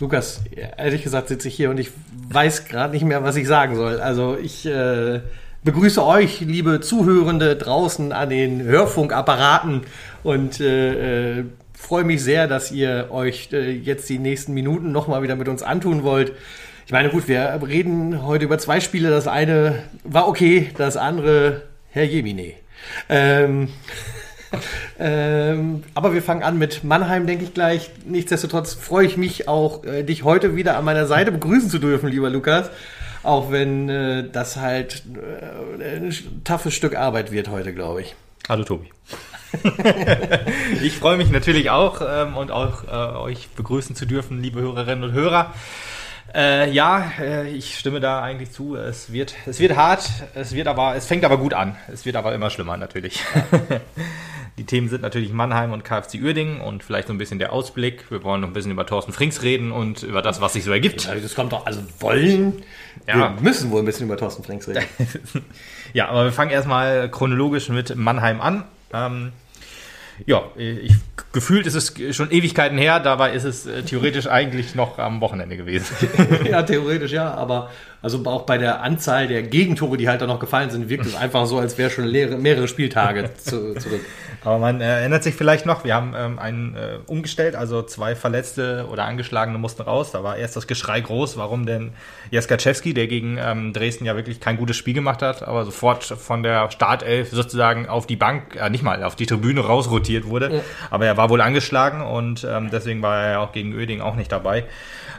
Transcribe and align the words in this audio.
Lukas, 0.00 0.42
ehrlich 0.76 1.02
gesagt 1.02 1.28
sitze 1.28 1.48
ich 1.48 1.54
hier 1.54 1.70
und 1.70 1.78
ich 1.78 1.90
weiß 2.28 2.66
gerade 2.66 2.92
nicht 2.92 3.04
mehr, 3.04 3.22
was 3.22 3.36
ich 3.36 3.46
sagen 3.46 3.74
soll. 3.76 4.00
Also 4.00 4.36
ich 4.36 4.66
äh, 4.66 5.20
begrüße 5.62 6.04
euch, 6.04 6.40
liebe 6.40 6.80
Zuhörende 6.80 7.56
draußen 7.56 8.12
an 8.12 8.28
den 8.28 8.62
Hörfunkapparaten 8.62 9.82
und 10.22 10.60
äh, 10.60 11.38
äh, 11.38 11.44
freue 11.72 12.04
mich 12.04 12.22
sehr, 12.22 12.46
dass 12.46 12.70
ihr 12.70 13.08
euch 13.10 13.48
äh, 13.52 13.70
jetzt 13.70 14.08
die 14.08 14.18
nächsten 14.18 14.52
Minuten 14.52 14.92
nochmal 14.92 15.22
wieder 15.22 15.36
mit 15.36 15.48
uns 15.48 15.62
antun 15.62 16.02
wollt. 16.02 16.32
Ich 16.86 16.92
meine, 16.92 17.08
gut, 17.08 17.28
wir 17.28 17.58
reden 17.66 18.24
heute 18.24 18.44
über 18.44 18.58
zwei 18.58 18.80
Spiele. 18.80 19.08
Das 19.08 19.26
eine 19.26 19.84
war 20.04 20.28
okay, 20.28 20.70
das 20.76 20.98
andere, 20.98 21.62
Herr 21.90 22.04
Jemine. 22.04 22.52
Ähm, 23.08 23.68
ähm, 24.98 25.82
aber 25.94 26.14
wir 26.14 26.22
fangen 26.22 26.42
an 26.42 26.58
mit 26.58 26.84
Mannheim, 26.84 27.26
denke 27.26 27.44
ich 27.44 27.54
gleich. 27.54 27.90
Nichtsdestotrotz 28.06 28.74
freue 28.74 29.06
ich 29.06 29.16
mich 29.16 29.48
auch, 29.48 29.84
äh, 29.84 30.02
dich 30.02 30.24
heute 30.24 30.56
wieder 30.56 30.76
an 30.76 30.84
meiner 30.84 31.06
Seite 31.06 31.32
begrüßen 31.32 31.70
zu 31.70 31.78
dürfen, 31.78 32.08
lieber 32.08 32.30
Lukas. 32.30 32.70
Auch 33.22 33.50
wenn 33.50 33.88
äh, 33.88 34.24
das 34.30 34.56
halt 34.56 35.02
äh, 35.80 35.96
ein 35.96 36.14
toughes 36.44 36.74
Stück 36.74 36.96
Arbeit 36.96 37.32
wird 37.32 37.48
heute, 37.48 37.72
glaube 37.72 38.02
ich. 38.02 38.14
Hallo 38.48 38.64
Tobi. 38.64 38.90
ich 40.82 40.98
freue 40.98 41.16
mich 41.16 41.30
natürlich 41.30 41.70
auch 41.70 42.02
ähm, 42.06 42.36
und 42.36 42.50
auch 42.50 42.84
äh, 42.84 43.16
euch 43.16 43.48
begrüßen 43.50 43.96
zu 43.96 44.04
dürfen, 44.04 44.42
liebe 44.42 44.60
Hörerinnen 44.60 45.04
und 45.04 45.12
Hörer. 45.12 45.54
Äh, 46.34 46.70
ja, 46.72 47.12
äh, 47.20 47.48
ich 47.48 47.78
stimme 47.78 48.00
da 48.00 48.20
eigentlich 48.20 48.50
zu. 48.50 48.74
Es 48.76 49.12
wird, 49.12 49.34
es 49.46 49.60
wird 49.60 49.76
hart, 49.76 50.10
es 50.34 50.52
wird 50.52 50.66
aber, 50.66 50.96
es 50.96 51.06
fängt 51.06 51.24
aber 51.24 51.38
gut 51.38 51.54
an. 51.54 51.76
Es 51.92 52.04
wird 52.04 52.16
aber 52.16 52.34
immer 52.34 52.50
schlimmer 52.50 52.76
natürlich. 52.76 53.22
Die 54.56 54.64
Themen 54.64 54.88
sind 54.88 55.02
natürlich 55.02 55.32
Mannheim 55.32 55.72
und 55.72 55.84
KFC 55.84 56.20
Uerdingen 56.22 56.60
und 56.60 56.84
vielleicht 56.84 57.08
so 57.08 57.14
ein 57.14 57.18
bisschen 57.18 57.40
der 57.40 57.52
Ausblick. 57.52 58.08
Wir 58.10 58.22
wollen 58.22 58.40
noch 58.40 58.48
ein 58.48 58.52
bisschen 58.54 58.70
über 58.70 58.86
Thorsten 58.86 59.12
Frings 59.12 59.42
reden 59.42 59.72
und 59.72 60.04
über 60.04 60.22
das, 60.22 60.40
was 60.40 60.52
sich 60.52 60.62
so 60.62 60.70
ergibt. 60.70 61.08
Das 61.08 61.34
kommt 61.34 61.52
doch, 61.52 61.66
also 61.66 61.80
wollen, 61.98 62.62
Ja. 63.08 63.34
wir 63.34 63.42
müssen 63.42 63.72
wohl 63.72 63.82
ein 63.82 63.84
bisschen 63.84 64.06
über 64.06 64.16
Thorsten 64.16 64.44
Frings 64.44 64.68
reden. 64.68 64.84
Ja, 65.92 66.08
aber 66.08 66.24
wir 66.24 66.32
fangen 66.32 66.50
erstmal 66.50 67.08
chronologisch 67.08 67.68
mit 67.68 67.94
Mannheim 67.94 68.40
an. 68.40 68.64
Ähm, 68.92 69.30
ja, 70.26 70.42
ich, 70.56 70.92
gefühlt 71.32 71.66
ist 71.66 71.74
es 71.74 72.16
schon 72.16 72.30
Ewigkeiten 72.32 72.78
her, 72.78 72.98
dabei 73.00 73.32
ist 73.32 73.44
es 73.44 73.66
äh, 73.66 73.82
theoretisch 73.82 74.26
eigentlich 74.26 74.74
noch 74.74 74.98
am 74.98 75.20
Wochenende 75.20 75.56
gewesen. 75.56 75.94
ja, 76.50 76.62
theoretisch 76.62 77.12
ja, 77.12 77.32
aber 77.34 77.70
also 78.02 78.24
auch 78.26 78.42
bei 78.42 78.58
der 78.58 78.82
Anzahl 78.82 79.26
der 79.28 79.42
Gegentore, 79.42 79.96
die 79.96 80.08
halt 80.08 80.20
da 80.20 80.26
noch 80.26 80.38
gefallen 80.40 80.70
sind, 80.70 80.88
wirkt 80.88 81.06
es 81.06 81.14
einfach 81.20 81.46
so, 81.46 81.58
als 81.58 81.78
wäre 81.78 81.90
schon 81.90 82.04
leere, 82.06 82.36
mehrere 82.38 82.68
Spieltage 82.68 83.30
zu, 83.36 83.74
zurück. 83.74 84.00
Aber 84.44 84.58
man 84.58 84.80
äh, 84.80 85.00
erinnert 85.00 85.22
sich 85.22 85.34
vielleicht 85.34 85.64
noch, 85.64 85.84
wir 85.84 85.94
haben 85.94 86.14
ähm, 86.16 86.38
einen 86.38 86.76
äh, 86.76 86.98
umgestellt, 87.06 87.56
also 87.56 87.82
zwei 87.82 88.14
Verletzte 88.14 88.86
oder 88.90 89.04
Angeschlagene 89.04 89.58
mussten 89.58 89.82
raus. 89.82 90.12
Da 90.12 90.22
war 90.22 90.36
erst 90.36 90.56
das 90.56 90.66
Geschrei 90.66 91.00
groß, 91.00 91.36
warum 91.36 91.64
denn 91.66 91.92
Jaskaczewski, 92.30 92.92
der 92.92 93.06
gegen 93.06 93.38
ähm, 93.38 93.72
Dresden 93.72 94.04
ja 94.04 94.16
wirklich 94.16 94.40
kein 94.40 94.56
gutes 94.56 94.76
Spiel 94.76 94.94
gemacht 94.94 95.22
hat, 95.22 95.42
aber 95.42 95.64
sofort 95.64 96.04
von 96.04 96.42
der 96.42 96.70
Startelf 96.70 97.30
sozusagen 97.30 97.88
auf 97.88 98.06
die 98.06 98.16
Bank, 98.16 98.56
äh, 98.56 98.68
nicht 98.68 98.84
mal 98.84 99.02
auf 99.02 99.16
die 99.16 99.26
Tribüne 99.26 99.60
rausrotiert 99.60 100.26
wurde. 100.26 100.56
Ja. 100.56 100.60
Aber 100.90 101.06
er 101.06 101.16
war 101.16 101.30
wohl 101.30 101.40
angeschlagen 101.40 102.02
und 102.02 102.46
ähm, 102.48 102.68
deswegen 102.70 103.00
war 103.02 103.22
er 103.22 103.30
ja 103.32 103.38
auch 103.38 103.52
gegen 103.52 103.74
Oeding 103.74 104.00
auch 104.02 104.14
nicht 104.14 104.30
dabei. 104.30 104.64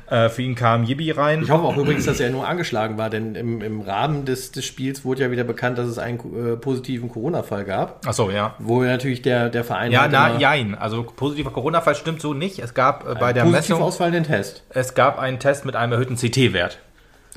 Äh, 0.07 0.29
für 0.29 0.43
ihn 0.43 0.55
kam 0.55 0.83
Jibi 0.83 1.11
rein. 1.11 1.41
Ich 1.41 1.49
hoffe 1.49 1.63
auch 1.63 1.77
übrigens, 1.77 2.05
dass 2.05 2.19
er 2.19 2.29
nur 2.29 2.47
angeschlagen 2.47 2.97
war, 2.97 3.09
denn 3.09 3.35
im, 3.35 3.61
im 3.61 3.81
Rahmen 3.81 4.25
des, 4.25 4.51
des 4.51 4.65
Spiels 4.65 5.03
wurde 5.03 5.23
ja 5.23 5.31
wieder 5.31 5.43
bekannt, 5.43 5.77
dass 5.77 5.87
es 5.87 5.97
einen 5.97 6.19
äh, 6.19 6.57
positiven 6.57 7.09
Corona-Fall 7.09 7.65
gab, 7.65 8.01
Ach 8.05 8.13
so, 8.13 8.29
ja. 8.29 8.55
wo 8.59 8.83
natürlich 8.83 9.21
der, 9.21 9.49
der 9.49 9.63
Verein 9.63 9.91
Ja, 9.91 10.01
halt 10.01 10.11
na, 10.11 10.37
jein. 10.37 10.75
Also 10.75 11.03
positiver 11.03 11.51
Corona-Fall 11.51 11.95
stimmt 11.95 12.21
so 12.21 12.33
nicht. 12.33 12.59
Es 12.59 12.73
gab 12.73 13.07
äh, 13.07 13.15
bei 13.15 13.33
der 13.33 13.45
Messung, 13.45 13.81
ausfallenden 13.81 14.25
Test. 14.25 14.63
es 14.69 14.93
gab 14.93 15.17
einen 15.17 15.39
Test 15.39 15.65
mit 15.65 15.75
einem 15.75 15.93
erhöhten 15.93 16.17
CT-Wert. 16.17 16.79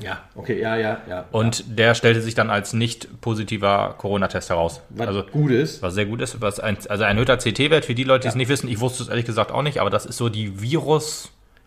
Ja, 0.01 0.19
okay, 0.35 0.61
ja, 0.61 0.77
ja, 0.77 1.01
ja. 1.09 1.25
Und 1.31 1.77
der 1.77 1.93
stellte 1.93 2.21
sich 2.21 2.33
dann 2.33 2.49
als 2.49 2.71
nicht 2.71 3.19
positiver 3.19 3.95
Corona-Test 3.97 4.49
heraus. 4.49 4.81
Was 4.89 5.07
also, 5.07 5.23
gut 5.23 5.51
ist. 5.51 5.81
was 5.81 5.93
sehr 5.93 6.05
gut 6.05 6.21
ist. 6.21 6.41
Was 6.41 6.59
ein, 6.59 6.77
also 6.87 7.03
ein 7.03 7.17
erhöhter 7.17 7.37
CT-Wert, 7.37 7.83
für 7.83 7.95
die 7.95 8.05
Leute, 8.05 8.21
die 8.21 8.27
es 8.29 8.35
nicht 8.35 8.47
wissen, 8.47 8.69
ich 8.69 8.79
wusste 8.79 9.03
es 9.03 9.09
ehrlich 9.09 9.25
gesagt 9.25 9.51
auch 9.51 9.61
nicht, 9.61 9.81
aber 9.81 9.89
das 9.89 10.05
ist 10.05 10.17
so 10.17 10.29
die 10.29 10.61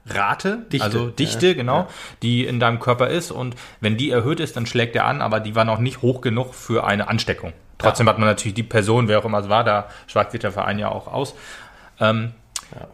Virusrate, 0.04 0.58
Dichte, 0.72 0.84
also 0.84 1.08
Dichte, 1.10 1.48
ja. 1.48 1.54
genau, 1.54 1.88
die 2.22 2.44
in 2.44 2.60
deinem 2.60 2.80
Körper 2.80 3.08
ist. 3.08 3.30
Und 3.30 3.54
wenn 3.80 3.96
die 3.96 4.10
erhöht 4.10 4.40
ist, 4.40 4.56
dann 4.56 4.66
schlägt 4.66 4.96
er 4.96 5.06
an, 5.06 5.22
aber 5.22 5.40
die 5.40 5.54
war 5.54 5.64
noch 5.64 5.78
nicht 5.78 6.02
hoch 6.02 6.20
genug 6.20 6.54
für 6.54 6.84
eine 6.84 7.08
Ansteckung. 7.08 7.52
Trotzdem 7.78 8.08
hat 8.08 8.18
man 8.18 8.28
natürlich 8.28 8.54
die 8.54 8.62
Person, 8.62 9.08
wer 9.08 9.18
auch 9.18 9.24
immer 9.24 9.38
es 9.38 9.48
war, 9.48 9.64
da 9.64 9.88
schweigt 10.06 10.32
sich 10.32 10.41
der 10.41 10.52
Verein 10.52 10.78
ja 10.78 10.88
auch 10.88 11.08
aus, 11.08 11.34
ähm, 12.00 12.32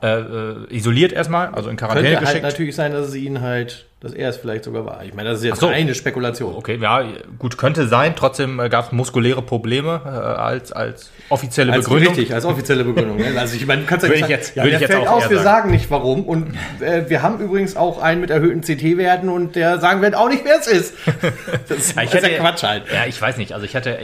äh, 0.02 0.20
äh, 0.20 0.74
isoliert 0.74 1.12
erstmal, 1.12 1.48
also 1.48 1.68
in 1.70 1.76
Quarantäne 1.76 2.08
Könnte 2.08 2.26
halt 2.26 2.28
geschickt. 2.28 2.44
natürlich 2.44 2.74
sein, 2.74 2.92
dass 2.92 3.08
es 3.08 3.14
ihn 3.14 3.40
halt, 3.40 3.86
dass 4.00 4.12
er 4.12 4.28
es 4.28 4.36
vielleicht 4.36 4.62
sogar 4.62 4.86
war. 4.86 5.02
Ich 5.04 5.12
meine, 5.12 5.30
das 5.30 5.38
ist 5.40 5.44
jetzt 5.44 5.58
so. 5.58 5.66
eine 5.66 5.92
Spekulation. 5.92 6.54
Okay, 6.54 6.78
ja, 6.80 7.02
gut, 7.38 7.58
könnte 7.58 7.88
sein. 7.88 8.14
Trotzdem 8.14 8.60
äh, 8.60 8.68
gab 8.68 8.86
es 8.86 8.92
muskuläre 8.92 9.42
Probleme 9.42 10.00
äh, 10.04 10.08
als, 10.08 10.70
als 10.70 11.10
offizielle 11.30 11.72
Als 11.72 11.86
Begründung. 11.86 12.14
richtig, 12.14 12.32
als 12.32 12.44
offizielle 12.44 12.84
Begründung. 12.84 13.16
ne? 13.16 13.34
Also 13.36 13.56
ich 13.56 13.66
meine, 13.66 13.80
du 13.82 13.88
kannst 13.88 14.04
ja 14.04 14.10
nicht 14.10 14.18
ich 14.18 14.20
sagen, 14.22 14.32
jetzt- 14.32 14.54
ja, 14.56 14.62
der 14.62 14.72
jetzt 14.80 14.92
fällt 14.92 15.08
auch 15.08 15.16
aus, 15.16 15.28
wir 15.30 15.40
sagen. 15.40 15.72
nicht 15.72 15.90
warum. 15.90 16.24
Und 16.26 16.54
äh, 16.80 17.08
wir 17.10 17.22
haben 17.22 17.40
übrigens 17.40 17.76
auch 17.76 18.00
einen 18.00 18.20
mit 18.20 18.30
erhöhten 18.30 18.60
CT-Werten 18.60 19.28
und 19.28 19.56
der 19.56 19.78
sagen 19.80 20.00
wir 20.00 20.16
auch 20.16 20.28
nicht, 20.28 20.44
wer 20.44 20.60
es 20.60 20.68
ist. 20.68 20.94
Das 21.68 21.78
ist, 21.78 21.96
Ja, 21.96 22.02
ich 22.02 22.08
ist 22.14 22.22
hätte, 22.22 22.30
ja 22.32 22.38
Quatsch 22.38 22.62
halt. 22.62 22.84
Ja, 22.92 23.04
ich 23.06 23.20
weiß 23.20 23.36
nicht. 23.36 23.52
Also 23.52 23.64
ich 23.66 23.74
hatte, 23.74 23.98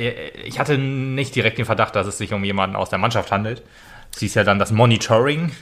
ich 0.45 0.59
hatte 0.59 0.77
nicht 0.77 1.35
direkt 1.37 1.59
den 1.59 1.67
Verdacht, 1.67 1.95
dass 1.95 2.07
es 2.09 2.19
sich 2.19 2.33
um 2.33 2.43
jemanden 2.43 2.75
aus 2.75 2.91
der 2.91 2.99
Mannschaft 2.99 3.31
handelt. 3.31 3.63
Es 4.13 4.19
hieß 4.21 4.35
ja 4.35 4.43
dann 4.45 4.59
das 4.59 4.73
Monitoring, 4.73 5.53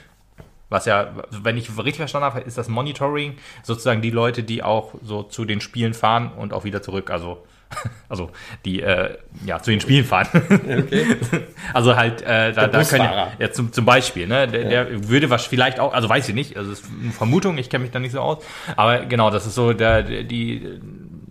was 0.73 0.87
ja, 0.87 1.13
wenn 1.31 1.57
ich 1.57 1.69
richtig 1.77 1.97
verstanden 1.97 2.27
habe, 2.27 2.41
ist 2.41 2.59
das 2.59 2.69
Monitoring 2.69 3.37
sozusagen 3.63 4.03
die 4.03 4.11
Leute, 4.11 4.43
die 4.43 4.63
auch 4.63 4.95
so 5.03 5.23
zu 5.23 5.45
den 5.45 5.61
Spielen 5.61 5.95
fahren 5.95 6.33
und 6.37 6.53
auch 6.53 6.65
wieder 6.65 6.83
zurück. 6.83 7.11
Also, 7.11 7.45
also 8.09 8.31
die 8.65 8.81
äh, 8.83 9.17
ja 9.47 9.61
zu 9.61 9.71
den 9.71 9.81
Spielen 9.81 10.05
fahren. 10.05 10.29
Okay. 10.33 11.17
Also 11.75 11.97
halt, 11.97 12.21
äh, 12.21 12.53
da, 12.53 12.67
da 12.67 12.85
können 12.85 13.05
ja, 13.05 13.33
ja 13.39 13.51
zum, 13.51 13.73
zum 13.73 13.87
Beispiel, 13.87 14.27
ne, 14.27 14.47
der, 14.47 14.65
der 14.65 15.09
würde 15.09 15.31
was 15.31 15.47
vielleicht 15.47 15.81
auch, 15.81 15.95
also 15.95 16.07
weiß 16.07 16.29
ich 16.29 16.35
nicht, 16.35 16.57
also 16.57 16.71
es 16.71 16.81
ist 16.81 16.91
eine 17.01 17.13
Vermutung, 17.13 17.57
ich 17.57 17.71
kenne 17.71 17.83
mich 17.83 17.93
da 17.93 17.99
nicht 17.99 18.13
so 18.13 18.21
aus, 18.21 18.45
aber 18.77 19.07
genau, 19.07 19.31
das 19.31 19.47
ist 19.47 19.55
so 19.55 19.73
der, 19.73 20.03
der 20.03 20.25
die 20.25 20.81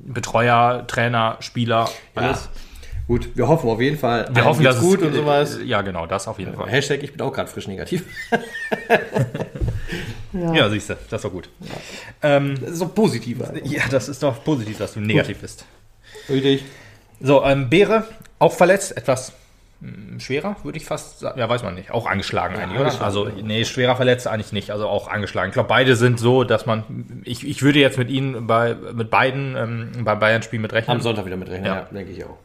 Betreuer, 0.03 0.85
Trainer, 0.87 1.37
Spieler, 1.41 1.89
alles. 2.15 2.49
Gut, 3.07 3.29
wir 3.35 3.47
hoffen 3.47 3.69
auf 3.69 3.81
jeden 3.81 3.97
Fall. 3.97 4.29
Wir 4.31 4.45
hoffen, 4.45 4.63
dass 4.63 4.79
gut 4.79 5.01
es, 5.01 5.07
und 5.07 5.13
sowas. 5.13 5.59
Ja, 5.65 5.81
genau, 5.81 6.05
das 6.05 6.27
auf 6.27 6.39
jeden 6.39 6.53
Fall. 6.53 6.69
Hashtag, 6.69 7.03
ich 7.03 7.11
bin 7.11 7.21
auch 7.21 7.33
gerade 7.33 7.49
frisch 7.49 7.67
negativ. 7.67 8.05
Ja, 10.33 10.69
siehst 10.69 10.89
du, 10.89 10.95
das 11.09 11.23
war 11.25 11.31
gut. 11.31 11.49
Ähm, 12.21 12.55
Das 12.61 12.71
ist 12.71 12.81
doch 12.81 12.95
positiver. 12.95 13.51
ja, 13.65 13.81
das 13.91 14.07
ist 14.07 14.23
doch 14.23 14.41
positiv, 14.43 14.77
dass 14.77 14.93
du 14.93 15.01
negativ 15.01 15.39
bist. 15.41 15.65
Richtig. 16.29 16.63
So, 17.19 17.43
ähm, 17.43 17.69
Beere, 17.69 18.05
auch 18.39 18.53
verletzt, 18.53 18.95
etwas 18.95 19.33
mh, 19.81 20.21
schwerer, 20.21 20.55
würde 20.63 20.77
ich 20.77 20.85
fast 20.85 21.19
sagen. 21.19 21.37
Ja, 21.37 21.49
weiß 21.49 21.63
man 21.63 21.75
nicht. 21.75 21.91
Auch 21.91 22.05
angeschlagen 22.05 22.55
eigentlich, 22.55 22.79
oder? 22.79 23.01
Also, 23.01 23.27
nee, 23.43 23.65
schwerer 23.65 23.97
verletzt 23.97 24.25
eigentlich 24.27 24.53
nicht. 24.53 24.71
Also 24.71 24.87
auch 24.87 25.09
angeschlagen. 25.09 25.49
Ich 25.49 25.53
glaube, 25.53 25.67
beide 25.69 25.97
sind 25.97 26.17
so, 26.17 26.45
dass 26.45 26.65
man. 26.65 27.21
Ich, 27.25 27.45
ich 27.45 27.61
würde 27.61 27.79
jetzt 27.79 27.97
mit 27.97 28.09
ihnen 28.09 28.47
bei 28.47 28.75
mit 28.93 29.09
beiden 29.09 29.57
ähm, 29.57 29.91
beim 30.05 30.19
Bayern-Spiel 30.19 30.59
mit 30.59 30.71
rechnen. 30.71 30.95
Am 30.95 31.01
Sonntag 31.01 31.25
wieder 31.25 31.35
mitrechnen, 31.37 31.65
ja, 31.65 31.75
Ja. 31.75 31.81
denke 31.91 32.13
ich 32.13 32.23
auch. 32.23 32.37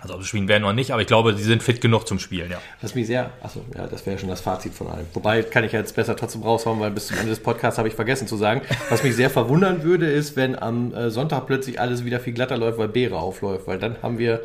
Also 0.00 0.14
ob 0.14 0.22
sie 0.22 0.28
spielen 0.28 0.48
werden 0.48 0.64
oder 0.64 0.72
nicht, 0.72 0.90
aber 0.90 1.02
ich 1.02 1.06
glaube, 1.06 1.36
sie 1.36 1.44
sind 1.44 1.62
fit 1.62 1.80
genug 1.80 2.06
zum 2.06 2.18
Spielen, 2.18 2.50
ja. 2.50 2.58
Was 2.82 2.96
mich 2.96 3.06
sehr, 3.06 3.30
achso, 3.42 3.64
ja, 3.76 3.86
das 3.86 4.04
wäre 4.04 4.18
schon 4.18 4.28
das 4.28 4.40
Fazit 4.40 4.74
von 4.74 4.88
allem. 4.88 5.06
Wobei 5.14 5.42
kann 5.44 5.62
ich 5.62 5.70
jetzt 5.70 5.94
besser 5.94 6.16
trotzdem 6.16 6.42
raushauen, 6.42 6.80
weil 6.80 6.90
bis 6.90 7.06
zum 7.06 7.16
Ende 7.16 7.30
des 7.30 7.38
Podcasts 7.38 7.78
habe 7.78 7.86
ich 7.86 7.94
vergessen 7.94 8.26
zu 8.26 8.36
sagen. 8.36 8.62
Was 8.90 9.04
mich 9.04 9.14
sehr 9.14 9.30
verwundern 9.30 9.84
würde, 9.84 10.06
ist, 10.06 10.34
wenn 10.34 10.58
am 10.58 10.92
äh, 10.92 11.10
Sonntag 11.10 11.46
plötzlich 11.46 11.80
alles 11.80 12.04
wieder 12.04 12.18
viel 12.18 12.32
glatter 12.32 12.56
läuft, 12.56 12.78
weil 12.78 12.88
Beere 12.88 13.18
aufläuft, 13.18 13.68
weil 13.68 13.78
dann 13.78 13.96
haben 14.02 14.18
wir, 14.18 14.40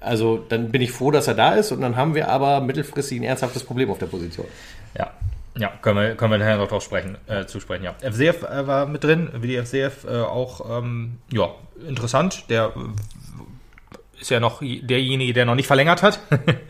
also 0.00 0.42
dann 0.48 0.70
bin 0.70 0.80
ich 0.80 0.92
froh, 0.92 1.10
dass 1.10 1.28
er 1.28 1.34
da 1.34 1.54
ist 1.54 1.72
und 1.72 1.82
dann 1.82 1.96
haben 1.96 2.14
wir 2.14 2.30
aber 2.30 2.62
mittelfristig 2.62 3.20
ein 3.20 3.24
ernsthaftes 3.24 3.64
Problem 3.64 3.90
auf 3.90 3.98
der 3.98 4.06
Position. 4.06 4.46
Ja. 4.96 5.10
Ja, 5.58 5.72
können 5.82 5.98
wir, 5.98 6.14
können 6.14 6.30
wir 6.30 6.38
nachher 6.38 6.56
noch 6.56 6.68
drauf 6.68 6.82
sprechen, 6.82 7.18
äh, 7.26 7.44
zu 7.44 7.60
sprechen, 7.60 7.84
ja. 7.84 7.94
FCF 8.00 8.44
äh, 8.44 8.66
war 8.66 8.86
mit 8.86 9.04
drin, 9.04 9.28
wie 9.40 9.48
die 9.48 9.56
FCF 9.58 10.04
äh, 10.04 10.20
auch, 10.20 10.78
ähm, 10.78 11.18
ja, 11.32 11.50
interessant. 11.86 12.44
Der 12.48 12.72
ist 14.20 14.30
ja 14.30 14.38
noch 14.40 14.60
derjenige, 14.62 15.32
der 15.32 15.44
noch 15.44 15.54
nicht 15.54 15.66
verlängert 15.66 16.02
hat. 16.02 16.20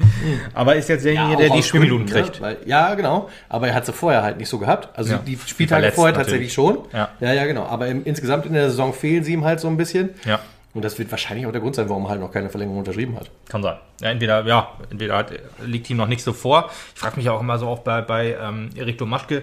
Aber 0.54 0.76
ist 0.76 0.88
jetzt 0.88 1.04
derjenige, 1.04 1.36
der 1.36 1.50
auch 1.50 1.56
die 1.56 1.62
Spielminuten 1.62 2.06
Gründen, 2.06 2.22
kriegt. 2.24 2.40
Ne? 2.40 2.46
Weil, 2.46 2.56
ja, 2.66 2.94
genau. 2.94 3.28
Aber 3.48 3.68
er 3.68 3.74
hat 3.74 3.86
sie 3.86 3.92
vorher 3.92 4.22
halt 4.22 4.38
nicht 4.38 4.48
so 4.48 4.58
gehabt. 4.58 4.96
Also 4.96 5.12
Ja. 5.14 5.18
die 5.26 5.38
Spieltage 5.46 5.90
vorher 5.92 6.12
natürlich. 6.16 6.52
tatsächlich 6.52 6.52
schon. 6.52 6.78
Ja. 6.92 7.08
ja, 7.20 7.32
ja, 7.32 7.46
genau. 7.46 7.64
Aber 7.66 7.88
im, 7.88 8.04
insgesamt 8.04 8.46
in 8.46 8.52
der 8.52 8.70
Saison 8.70 8.92
fehlen 8.92 9.24
sie 9.24 9.32
ihm 9.32 9.44
halt 9.44 9.60
so 9.60 9.68
ein 9.68 9.76
bisschen. 9.76 10.10
Ja. 10.24 10.40
Und 10.72 10.84
das 10.84 10.98
wird 10.98 11.10
wahrscheinlich 11.10 11.46
auch 11.46 11.52
der 11.52 11.60
Grund 11.60 11.74
sein, 11.74 11.88
warum 11.88 12.04
er 12.04 12.10
halt 12.10 12.20
noch 12.20 12.30
keine 12.30 12.48
Verlängerung 12.48 12.78
unterschrieben 12.78 13.16
hat. 13.16 13.28
Kann 13.48 13.62
sein. 13.62 13.76
Ja, 14.00 14.10
entweder, 14.10 14.46
ja, 14.46 14.68
entweder 14.88 15.16
hat, 15.16 15.32
liegt 15.66 15.90
ihm 15.90 15.96
noch 15.96 16.06
nicht 16.06 16.22
so 16.22 16.32
vor. 16.32 16.70
Ich 16.94 17.00
frage 17.00 17.16
mich 17.16 17.28
auch 17.28 17.40
immer 17.40 17.58
so 17.58 17.66
auch 17.66 17.80
bei, 17.80 18.00
bei 18.00 18.36
ähm, 18.40 18.70
Erik 18.74 18.96
Domaschke, 18.96 19.42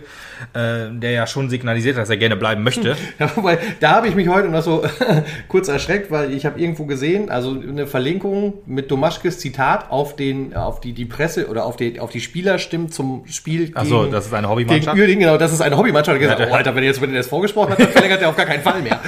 äh, 0.53 0.89
der 0.89 1.11
ja 1.11 1.27
schon 1.27 1.49
signalisiert, 1.49 1.97
dass 1.97 2.09
er 2.09 2.17
gerne 2.17 2.35
bleiben 2.35 2.63
möchte. 2.63 2.95
Ja, 3.19 3.31
wobei, 3.35 3.57
da 3.79 3.91
habe 3.91 4.07
ich 4.07 4.15
mich 4.15 4.27
heute 4.27 4.47
noch 4.47 4.61
so 4.61 4.83
kurz 5.47 5.69
erschreckt, 5.69 6.11
weil 6.11 6.33
ich 6.33 6.45
habe 6.45 6.59
irgendwo 6.59 6.85
gesehen, 6.85 7.29
also 7.29 7.51
eine 7.51 7.87
Verlinkung 7.87 8.55
mit 8.65 8.91
Domaschkes 8.91 9.39
Zitat 9.39 9.89
auf 9.89 10.15
den, 10.15 10.55
auf 10.55 10.81
die, 10.81 10.93
die 10.93 11.05
Presse 11.05 11.47
oder 11.47 11.65
auf 11.65 11.77
die, 11.77 11.99
auf 11.99 12.11
die 12.11 12.19
Spielerstimmen 12.19 12.91
zum 12.91 13.25
Spiel 13.27 13.71
Ach 13.73 13.85
so, 13.85 14.05
das 14.05 14.27
ist 14.27 14.33
eine 14.33 14.49
Hobbymannschaft? 14.49 14.95
Gegen 14.95 14.99
Uerdingen, 14.99 15.19
genau, 15.21 15.37
das 15.37 15.51
ist 15.51 15.61
eine 15.61 15.77
Hobbymannschaft. 15.77 16.15
Ich 16.17 16.21
gesagt, 16.21 16.39
Ja, 16.41 16.47
oh, 16.51 16.53
Alter, 16.53 16.75
wenn 16.75 16.83
er 16.83 16.89
jetzt, 16.89 17.01
wenn 17.01 17.09
er 17.11 17.17
das 17.17 17.27
vorgesprochen 17.27 17.71
hat, 17.71 17.79
dann 17.79 17.89
verlängert 17.89 18.21
er 18.21 18.29
auf 18.29 18.35
gar 18.35 18.45
keinen 18.45 18.61
Fall 18.61 18.81
mehr. 18.81 18.99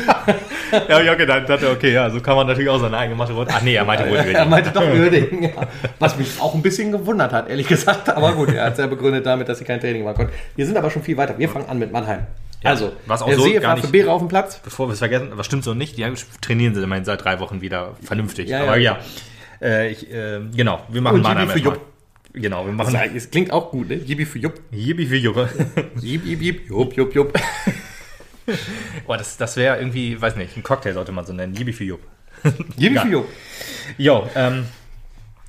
ja, 0.88 1.02
ja, 1.02 1.14
gedacht 1.16 1.50
hatte, 1.50 1.70
okay, 1.70 1.94
ja, 1.94 2.09
so 2.10 2.20
kann 2.22 2.36
man 2.36 2.48
natürlich 2.48 2.70
auch 2.70 2.80
seine 2.80 2.98
eigene 2.98 3.16
Masche 3.16 3.34
rot. 3.34 3.48
Ach 3.52 3.62
nee, 3.62 3.76
er 3.76 3.86
meinte 3.86 4.10
wohl 4.10 4.18
er 4.18 4.46
meinte 4.46 4.72
doch 4.72 4.82
ja. 4.84 5.50
Was 6.00 6.18
mich 6.18 6.40
auch 6.40 6.54
ein 6.56 6.62
bisschen 6.62 6.92
gewundert 6.92 7.32
hat, 7.34 7.50
ehrlich 7.50 7.68
gesagt. 7.68 8.10
Aber 8.10 8.34
gut, 8.34 8.50
er 8.54 8.66
hat 8.66 8.74
es 8.74 8.80
ja 8.80 8.88
begründet 8.88 9.26
damit, 9.26 9.48
dass 9.50 9.60
sie 9.60 9.66
kein 9.66 9.80
Training 9.80 10.04
machen 10.04 10.16
konnten. 10.16 10.34
Wir 10.56 10.66
sind 10.66 10.78
aber 10.78 10.90
schon 10.90 11.04
viel 11.04 11.18
weiter. 11.18 11.38
Wir 11.38 11.50
fangen 11.50 11.68
an 11.68 11.80
mit 11.80 11.92
Mannheim. 11.92 12.28
Ja, 12.64 12.72
also, 12.72 12.92
was 13.06 13.22
auch 13.22 13.28
der 13.28 13.38
so 13.38 13.44
Sehe 13.44 13.60
gar 13.62 13.76
nicht- 13.76 13.86
für 13.86 13.92
Beere 13.92 14.12
auf 14.12 14.20
dem 14.20 14.28
Platz. 14.28 14.60
Bevor 14.64 14.88
wir 14.90 14.94
es 14.94 15.00
vergessen, 15.00 15.30
was 15.36 15.46
stimmt 15.46 15.64
so 15.64 15.74
nicht? 15.74 15.98
Die 15.98 16.06
trainieren 16.42 16.76
sie 16.76 16.84
immerhin 16.84 17.06
seit 17.06 17.24
drei 17.24 17.40
Wochen 17.40 17.62
wieder 17.62 17.96
vernünftig. 18.04 18.50
Ja, 18.50 18.64
Aber 18.64 18.76
ja. 18.78 18.98
ja, 19.62 19.68
äh, 19.68 19.92
ich, 19.92 20.12
äh, 20.12 20.42
genau, 20.56 20.82
wir 20.90 21.02
machen 21.02 21.16
Und 21.16 21.22
Mannheim 21.24 21.50
für. 21.50 21.60
Jupp. 21.60 21.80
Genau, 22.34 22.66
wir 22.66 22.76
Das 22.76 22.92
machen 22.92 23.12
es 23.16 23.32
klingt 23.32 23.52
auch 23.52 23.72
gut, 23.72 23.90
ne? 23.90 23.96
Jibi 23.96 24.26
für 24.26 24.38
Jupp. 24.40 24.54
Jibi 24.72 25.06
für 25.08 25.16
Juppe. 25.16 25.50
Jib, 26.00 26.26
jib, 26.26 26.42
jib. 26.42 26.70
Jupp, 26.70 26.94
jupp, 26.96 27.16
jupp. 27.16 27.34
Boah, 29.08 29.18
das, 29.18 29.38
das 29.38 29.56
wäre 29.58 29.78
irgendwie, 29.78 30.20
weiß 30.22 30.36
nicht, 30.36 30.56
ein 30.58 30.64
Cocktail 30.64 30.94
sollte 30.94 31.12
man 31.12 31.26
so 31.26 31.34
nennen. 31.34 31.54
Jibi 31.54 31.74
für 31.74 31.84
Jupp. 31.84 32.02
Jibi 32.78 32.96
Ja. 32.96 33.02
für 33.02 33.08
Jupp. 33.10 33.28
Jo, 33.98 34.28
ähm, 34.36 34.66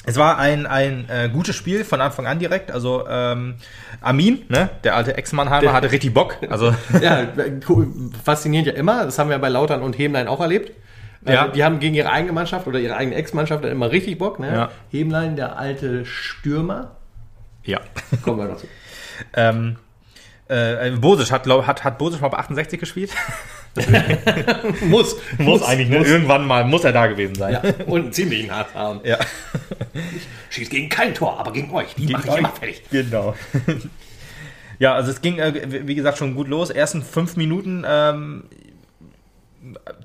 es 0.07 0.17
war 0.17 0.39
ein, 0.39 0.67
ein 0.67 1.09
äh, 1.11 1.29
gutes 1.31 1.55
Spiel 1.57 1.85
von 1.85 2.01
Anfang 2.01 2.27
an 2.27 2.39
direkt. 2.39 2.71
Also 2.71 3.05
ähm, 3.09 3.57
Armin, 4.01 4.43
ne, 4.49 4.71
der 4.83 4.97
alte 4.97 5.17
Ex-Mannheimer, 5.17 5.61
Der- 5.61 5.73
hatte 5.75 5.93
richtig 5.93 6.15
Bock. 6.15 6.37
Also 6.49 6.75
Ja, 7.03 7.27
faszinierend 8.25 8.67
ja 8.69 8.73
immer. 8.75 9.05
Das 9.05 9.19
haben 9.19 9.29
wir 9.31 9.39
bei 9.39 9.49
Lautern 9.51 9.83
und 9.83 9.99
Hemlein 9.99 10.27
auch 10.27 10.41
erlebt. 10.41 10.73
Äh, 11.27 11.35
Ja. 11.35 11.49
Die 11.49 11.63
haben 11.63 11.81
gegen 11.81 11.95
ihre 11.95 12.11
eigene 12.11 12.33
Mannschaft 12.33 12.67
oder 12.67 12.79
ihre 12.79 12.97
eigene 12.97 13.15
Ex-Mannschaft 13.17 13.63
dann 13.63 13.71
immer 13.73 13.91
richtig 13.93 14.17
Bock. 14.19 14.39
Ne? 14.41 14.51
Ja. 14.53 14.71
Hemlein, 14.91 15.37
der 15.37 15.59
alte 15.59 16.07
Stürmer. 16.07 16.97
ja. 17.63 17.81
Kommen 18.25 18.39
wir 18.39 18.47
noch 18.47 18.57
zu. 18.57 18.67
Ähm, 19.35 19.77
äh, 20.51 20.91
Bosic 20.97 21.31
hat, 21.31 21.45
glaub, 21.45 21.67
hat, 21.67 21.85
hat 21.85 21.99
Bosic 21.99 22.21
mal 22.21 22.29
bei 22.29 22.39
68 22.39 22.79
gespielt? 22.81 23.11
Muss. 24.83 25.17
ne? 25.39 26.03
Irgendwann 26.05 26.47
mal 26.47 26.65
muss 26.65 26.83
er 26.85 26.93
da 26.93 27.07
gewesen 27.07 27.37
sein. 27.37 27.53
Ja, 27.53 27.63
und 27.87 28.03
einen 28.03 28.13
ziemlichen 28.13 28.51
haben. 28.51 29.01
Ja. 29.05 29.19
Schießt 30.51 30.71
gegen 30.71 30.89
kein 30.89 31.15
Tor, 31.15 31.39
aber 31.39 31.53
gegen 31.53 31.73
euch. 31.73 31.95
Die 31.95 32.09
mache 32.09 32.25
ich 32.25 32.31
euch. 32.33 32.39
immer 32.39 32.49
fertig. 32.49 32.83
Genau. 32.91 33.35
ja, 34.81 34.95
also 34.95 35.13
es 35.13 35.21
ging, 35.21 35.39
äh, 35.39 35.87
wie 35.87 35.95
gesagt, 35.95 36.19
schon 36.19 36.35
gut 36.35 36.49
los. 36.49 36.71
Ersten 36.71 37.03
fünf 37.03 37.37
Minuten 37.37 37.85
ähm, 37.87 38.45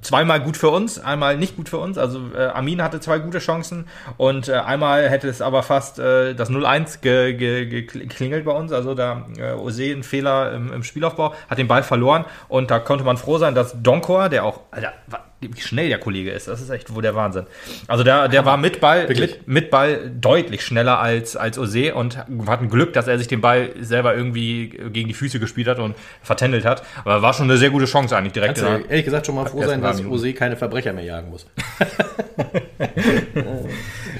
zweimal 0.02 0.42
gut 0.42 0.58
für 0.58 0.70
uns, 0.70 1.00
einmal 1.00 1.38
nicht 1.38 1.56
gut 1.56 1.70
für 1.70 1.78
uns. 1.78 1.98
Also 1.98 2.20
äh, 2.36 2.44
Armin 2.46 2.82
hatte 2.82 3.00
zwei 3.00 3.20
gute 3.20 3.40
Chancen 3.40 3.88
und 4.18 4.50
äh, 4.50 4.54
einmal 4.54 5.10
hätte 5.10 5.30
es 5.30 5.42
aber 5.42 5.64
fast 5.64 5.98
äh, 5.98 6.34
das 6.34 6.50
0-1 6.50 7.00
ge, 7.02 7.34
ge, 7.34 7.66
geklingelt 7.66 8.46
bei 8.46 8.52
uns. 8.52 8.72
Also 8.72 8.96
da 8.96 9.26
äh, 9.38 9.54
Ose 9.54 9.92
ein 9.92 10.04
Fehler 10.04 10.54
im, 10.54 10.74
im 10.74 10.84
Spielaufbau, 10.84 11.34
hat 11.50 11.58
den 11.58 11.68
Ball 11.68 11.84
verloren 11.84 12.26
und 12.50 12.70
da 12.70 12.80
konnte 12.80 13.06
man 13.06 13.18
froh 13.18 13.38
sein, 13.38 13.56
dass 13.56 13.82
Donkor, 13.82 14.30
der 14.30 14.44
auch, 14.44 14.62
Alter, 14.72 14.94
wie 15.42 15.62
schnell 15.62 15.90
der 15.90 16.00
Kollege 16.00 16.32
ist, 16.32 16.48
das 16.48 16.62
ist 16.62 16.70
echt 16.70 16.94
wohl 16.96 17.02
der 17.04 17.14
Wahnsinn. 17.16 17.46
Also 17.88 18.04
der, 18.04 18.28
der 18.30 18.46
war 18.46 18.58
mit 18.58 18.80
Ball, 18.80 19.08
mit, 19.08 19.48
mit 19.48 19.70
Ball 19.70 20.10
deutlich 20.10 20.62
schneller 20.66 21.00
als, 21.00 21.36
als 21.36 21.60
Ose 21.60 21.94
und 21.94 22.18
hatten 22.48 22.70
Glück, 22.70 22.94
dass 22.94 23.08
er 23.08 23.18
sich 23.20 23.28
den 23.28 23.42
Ball 23.42 23.70
selber 23.80 24.16
irgendwie 24.16 24.70
gegen 24.70 25.08
die 25.08 25.14
Füße 25.14 25.40
gespielt 25.40 25.68
hat 25.68 25.80
und 25.80 25.96
vertändelt 26.24 26.66
hat. 26.66 26.84
Aber 27.04 27.22
war 27.22 27.34
schon 27.34 27.50
eine 27.50 27.58
sehr 27.58 27.70
gute 27.70 27.86
Chance 27.86 28.16
eigentlich 28.18 28.34
direkt. 28.34 28.58
In 28.58 28.64
der- 28.66 28.90
ehrlich 28.90 29.06
gesagt 29.06 29.26
schon 29.28 29.36
mal 29.36 29.46
froh 29.46 29.64
sein, 29.64 29.82
dass. 29.82 30.04
Ose 30.04 30.34
keine 30.34 30.56
Verbrecher 30.58 30.94
mehr 30.94 31.04
jagen 31.06 31.30
muss. 31.30 31.46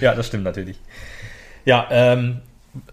Ja, 0.02 0.14
das 0.14 0.28
stimmt 0.28 0.44
natürlich. 0.44 0.78
Ja, 1.64 1.88
ähm, 1.90 2.42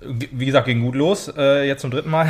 wie 0.00 0.46
gesagt, 0.46 0.67
ging 0.67 0.82
gut 0.82 0.94
los, 0.94 1.32
äh, 1.37 1.67
jetzt 1.67 1.81
zum 1.81 1.90
dritten 1.90 2.11
Mal. 2.11 2.29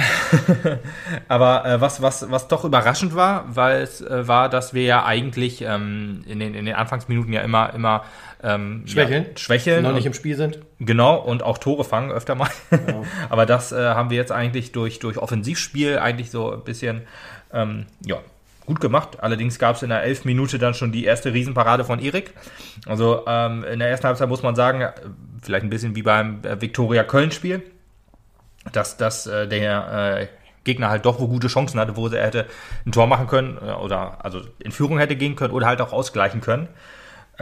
Aber 1.29 1.65
äh, 1.65 1.81
was, 1.81 2.01
was, 2.03 2.31
was 2.31 2.49
doch 2.49 2.65
überraschend 2.65 3.15
war, 3.15 3.45
weil 3.49 3.83
es 3.83 4.01
äh, 4.01 4.27
war, 4.27 4.49
dass 4.49 4.75
wir 4.75 4.83
ja 4.83 5.05
eigentlich 5.05 5.63
ähm, 5.63 6.25
in, 6.27 6.41
den, 6.41 6.55
in 6.55 6.65
den 6.65 6.75
Anfangsminuten 6.75 7.33
ja 7.33 7.43
immer, 7.43 7.75
immer 7.75 8.05
ähm, 8.43 8.85
Schwächeln. 8.87 9.27
Ja, 9.31 9.39
schwächeln. 9.39 9.83
Noch 9.83 9.93
nicht 9.93 10.07
im 10.07 10.15
Spiel 10.15 10.37
sind. 10.37 10.59
Genau, 10.79 11.17
und 11.17 11.43
auch 11.43 11.59
Tore 11.59 11.85
fangen 11.85 12.11
öfter 12.11 12.35
mal. 12.35 12.51
Aber 13.31 13.47
das 13.47 13.73
äh, 13.73 13.77
haben 13.77 14.11
wir 14.11 14.17
jetzt 14.17 14.33
eigentlich 14.33 14.73
durch, 14.73 14.99
durch 14.99 15.19
Offensivspiel 15.19 15.99
eigentlich 15.99 16.31
so 16.31 16.53
ein 16.53 16.65
bisschen 16.65 17.03
ähm, 17.53 17.87
ja, 18.05 18.19
gut 18.67 18.81
gemacht. 18.81 19.23
Allerdings 19.23 19.59
gab 19.59 19.77
es 19.77 19.83
in 19.83 19.91
der 19.91 20.03
11 20.03 20.25
Minute 20.25 20.59
dann 20.59 20.75
schon 20.75 20.93
die 20.93 21.05
erste 21.05 21.33
Riesenparade 21.33 21.85
von 21.85 21.99
Erik. 21.99 22.33
Also 22.87 23.25
ähm, 23.27 23.65
in 23.65 23.79
der 23.79 23.89
ersten 23.89 24.07
Halbzeit 24.07 24.29
muss 24.29 24.43
man 24.43 24.55
sagen, 24.55 24.81
äh, 24.81 24.93
vielleicht 25.43 25.65
ein 25.65 25.71
bisschen 25.71 25.95
wie 25.97 26.03
beim 26.03 26.41
äh, 26.45 26.61
Viktoria 26.61 27.05
Köln-Spiel, 27.05 27.63
dass, 28.73 28.97
dass 28.97 29.27
äh, 29.27 29.49
der 29.49 30.21
äh, 30.21 30.27
Gegner 30.65 30.91
halt 30.91 31.05
doch 31.05 31.19
wo 31.19 31.29
gute 31.29 31.49
Chancen 31.49 31.81
hatte, 31.81 31.97
wo 31.97 32.07
er 32.09 32.25
hätte 32.25 32.47
ein 32.87 32.93
Tor 32.93 33.07
machen 33.07 33.27
können 33.27 33.59
äh, 33.59 33.73
oder 33.73 34.25
also 34.25 34.41
in 34.59 34.73
Führung 34.73 34.99
hätte 34.99 35.17
gehen 35.17 35.37
können 35.37 35.53
oder 35.53 35.67
halt 35.67 35.81
auch 35.81 35.93
ausgleichen 35.93 36.41
können. 36.41 36.69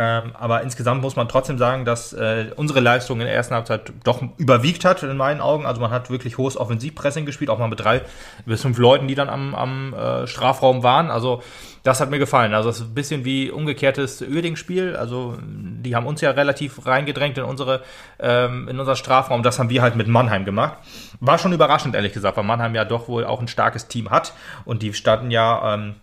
Ähm, 0.02 0.32
aber 0.32 0.62
insgesamt 0.62 1.02
muss 1.02 1.14
man 1.14 1.28
trotzdem 1.28 1.58
sagen, 1.58 1.84
dass 1.84 2.14
äh, 2.14 2.52
unsere 2.56 2.80
Leistung 2.80 3.20
in 3.20 3.26
der 3.26 3.34
ersten 3.34 3.54
Halbzeit 3.54 3.92
doch 4.02 4.22
überwiegt 4.38 4.86
hat, 4.86 5.02
in 5.02 5.14
meinen 5.18 5.42
Augen. 5.42 5.66
Also 5.66 5.82
man 5.82 5.90
hat 5.90 6.08
wirklich 6.08 6.38
hohes 6.38 6.56
Offensivpressing 6.56 7.26
gespielt, 7.26 7.50
auch 7.50 7.58
mal 7.58 7.68
mit 7.68 7.80
drei 7.80 8.00
bis 8.46 8.62
fünf 8.62 8.78
Leuten, 8.78 9.08
die 9.08 9.14
dann 9.14 9.28
am, 9.28 9.54
am 9.54 9.92
äh, 9.92 10.26
Strafraum 10.26 10.82
waren. 10.82 11.10
Also 11.10 11.42
das 11.82 12.00
hat 12.00 12.08
mir 12.08 12.18
gefallen. 12.18 12.54
Also 12.54 12.70
es 12.70 12.76
ist 12.80 12.86
ein 12.86 12.94
bisschen 12.94 13.26
wie 13.26 13.50
umgekehrtes 13.50 14.22
Uerding-Spiel. 14.22 14.96
Also 14.96 15.36
die 15.42 15.94
haben 15.94 16.06
uns 16.06 16.22
ja 16.22 16.30
relativ 16.30 16.86
reingedrängt 16.86 17.36
in 17.36 17.44
unsere 17.44 17.82
ähm, 18.18 18.68
in 18.68 18.80
unser 18.80 18.96
Strafraum. 18.96 19.42
Das 19.42 19.58
haben 19.58 19.68
wir 19.68 19.82
halt 19.82 19.96
mit 19.96 20.08
Mannheim 20.08 20.46
gemacht. 20.46 20.78
War 21.20 21.36
schon 21.36 21.52
überraschend, 21.52 21.94
ehrlich 21.94 22.14
gesagt, 22.14 22.38
weil 22.38 22.44
Mannheim 22.44 22.74
ja 22.74 22.86
doch 22.86 23.06
wohl 23.08 23.26
auch 23.26 23.42
ein 23.42 23.48
starkes 23.48 23.86
Team 23.86 24.08
hat. 24.08 24.32
Und 24.64 24.80
die 24.80 24.94
standen 24.94 25.30
ja 25.30 25.74
ähm, 25.74 25.96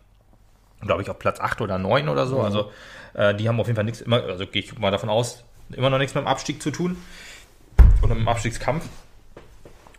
glaube 0.82 1.02
ich, 1.02 1.10
auf 1.10 1.20
Platz 1.20 1.40
8 1.40 1.62
oder 1.62 1.78
9 1.78 2.10
oder 2.10 2.28
so. 2.28 2.42
Also 2.42 2.72
äh, 3.14 3.34
die 3.36 3.48
haben 3.48 3.60
auf 3.60 3.68
jeden 3.68 3.76
Fall 3.76 3.86
nichts, 3.86 4.02
immer, 4.02 4.24
also 4.24 4.46
gehe 4.46 4.62
ich 4.62 4.78
mal 4.78 4.92
davon 4.92 5.10
aus, 5.10 5.44
immer 5.72 5.90
noch 5.90 5.98
nichts 5.98 6.16
mit 6.16 6.24
dem 6.24 6.28
Abstieg 6.28 6.62
zu 6.62 6.72
tun. 6.72 6.98
Oder 8.02 8.14
mit 8.14 8.24
dem 8.24 8.28
Abstiegskampf. 8.28 8.86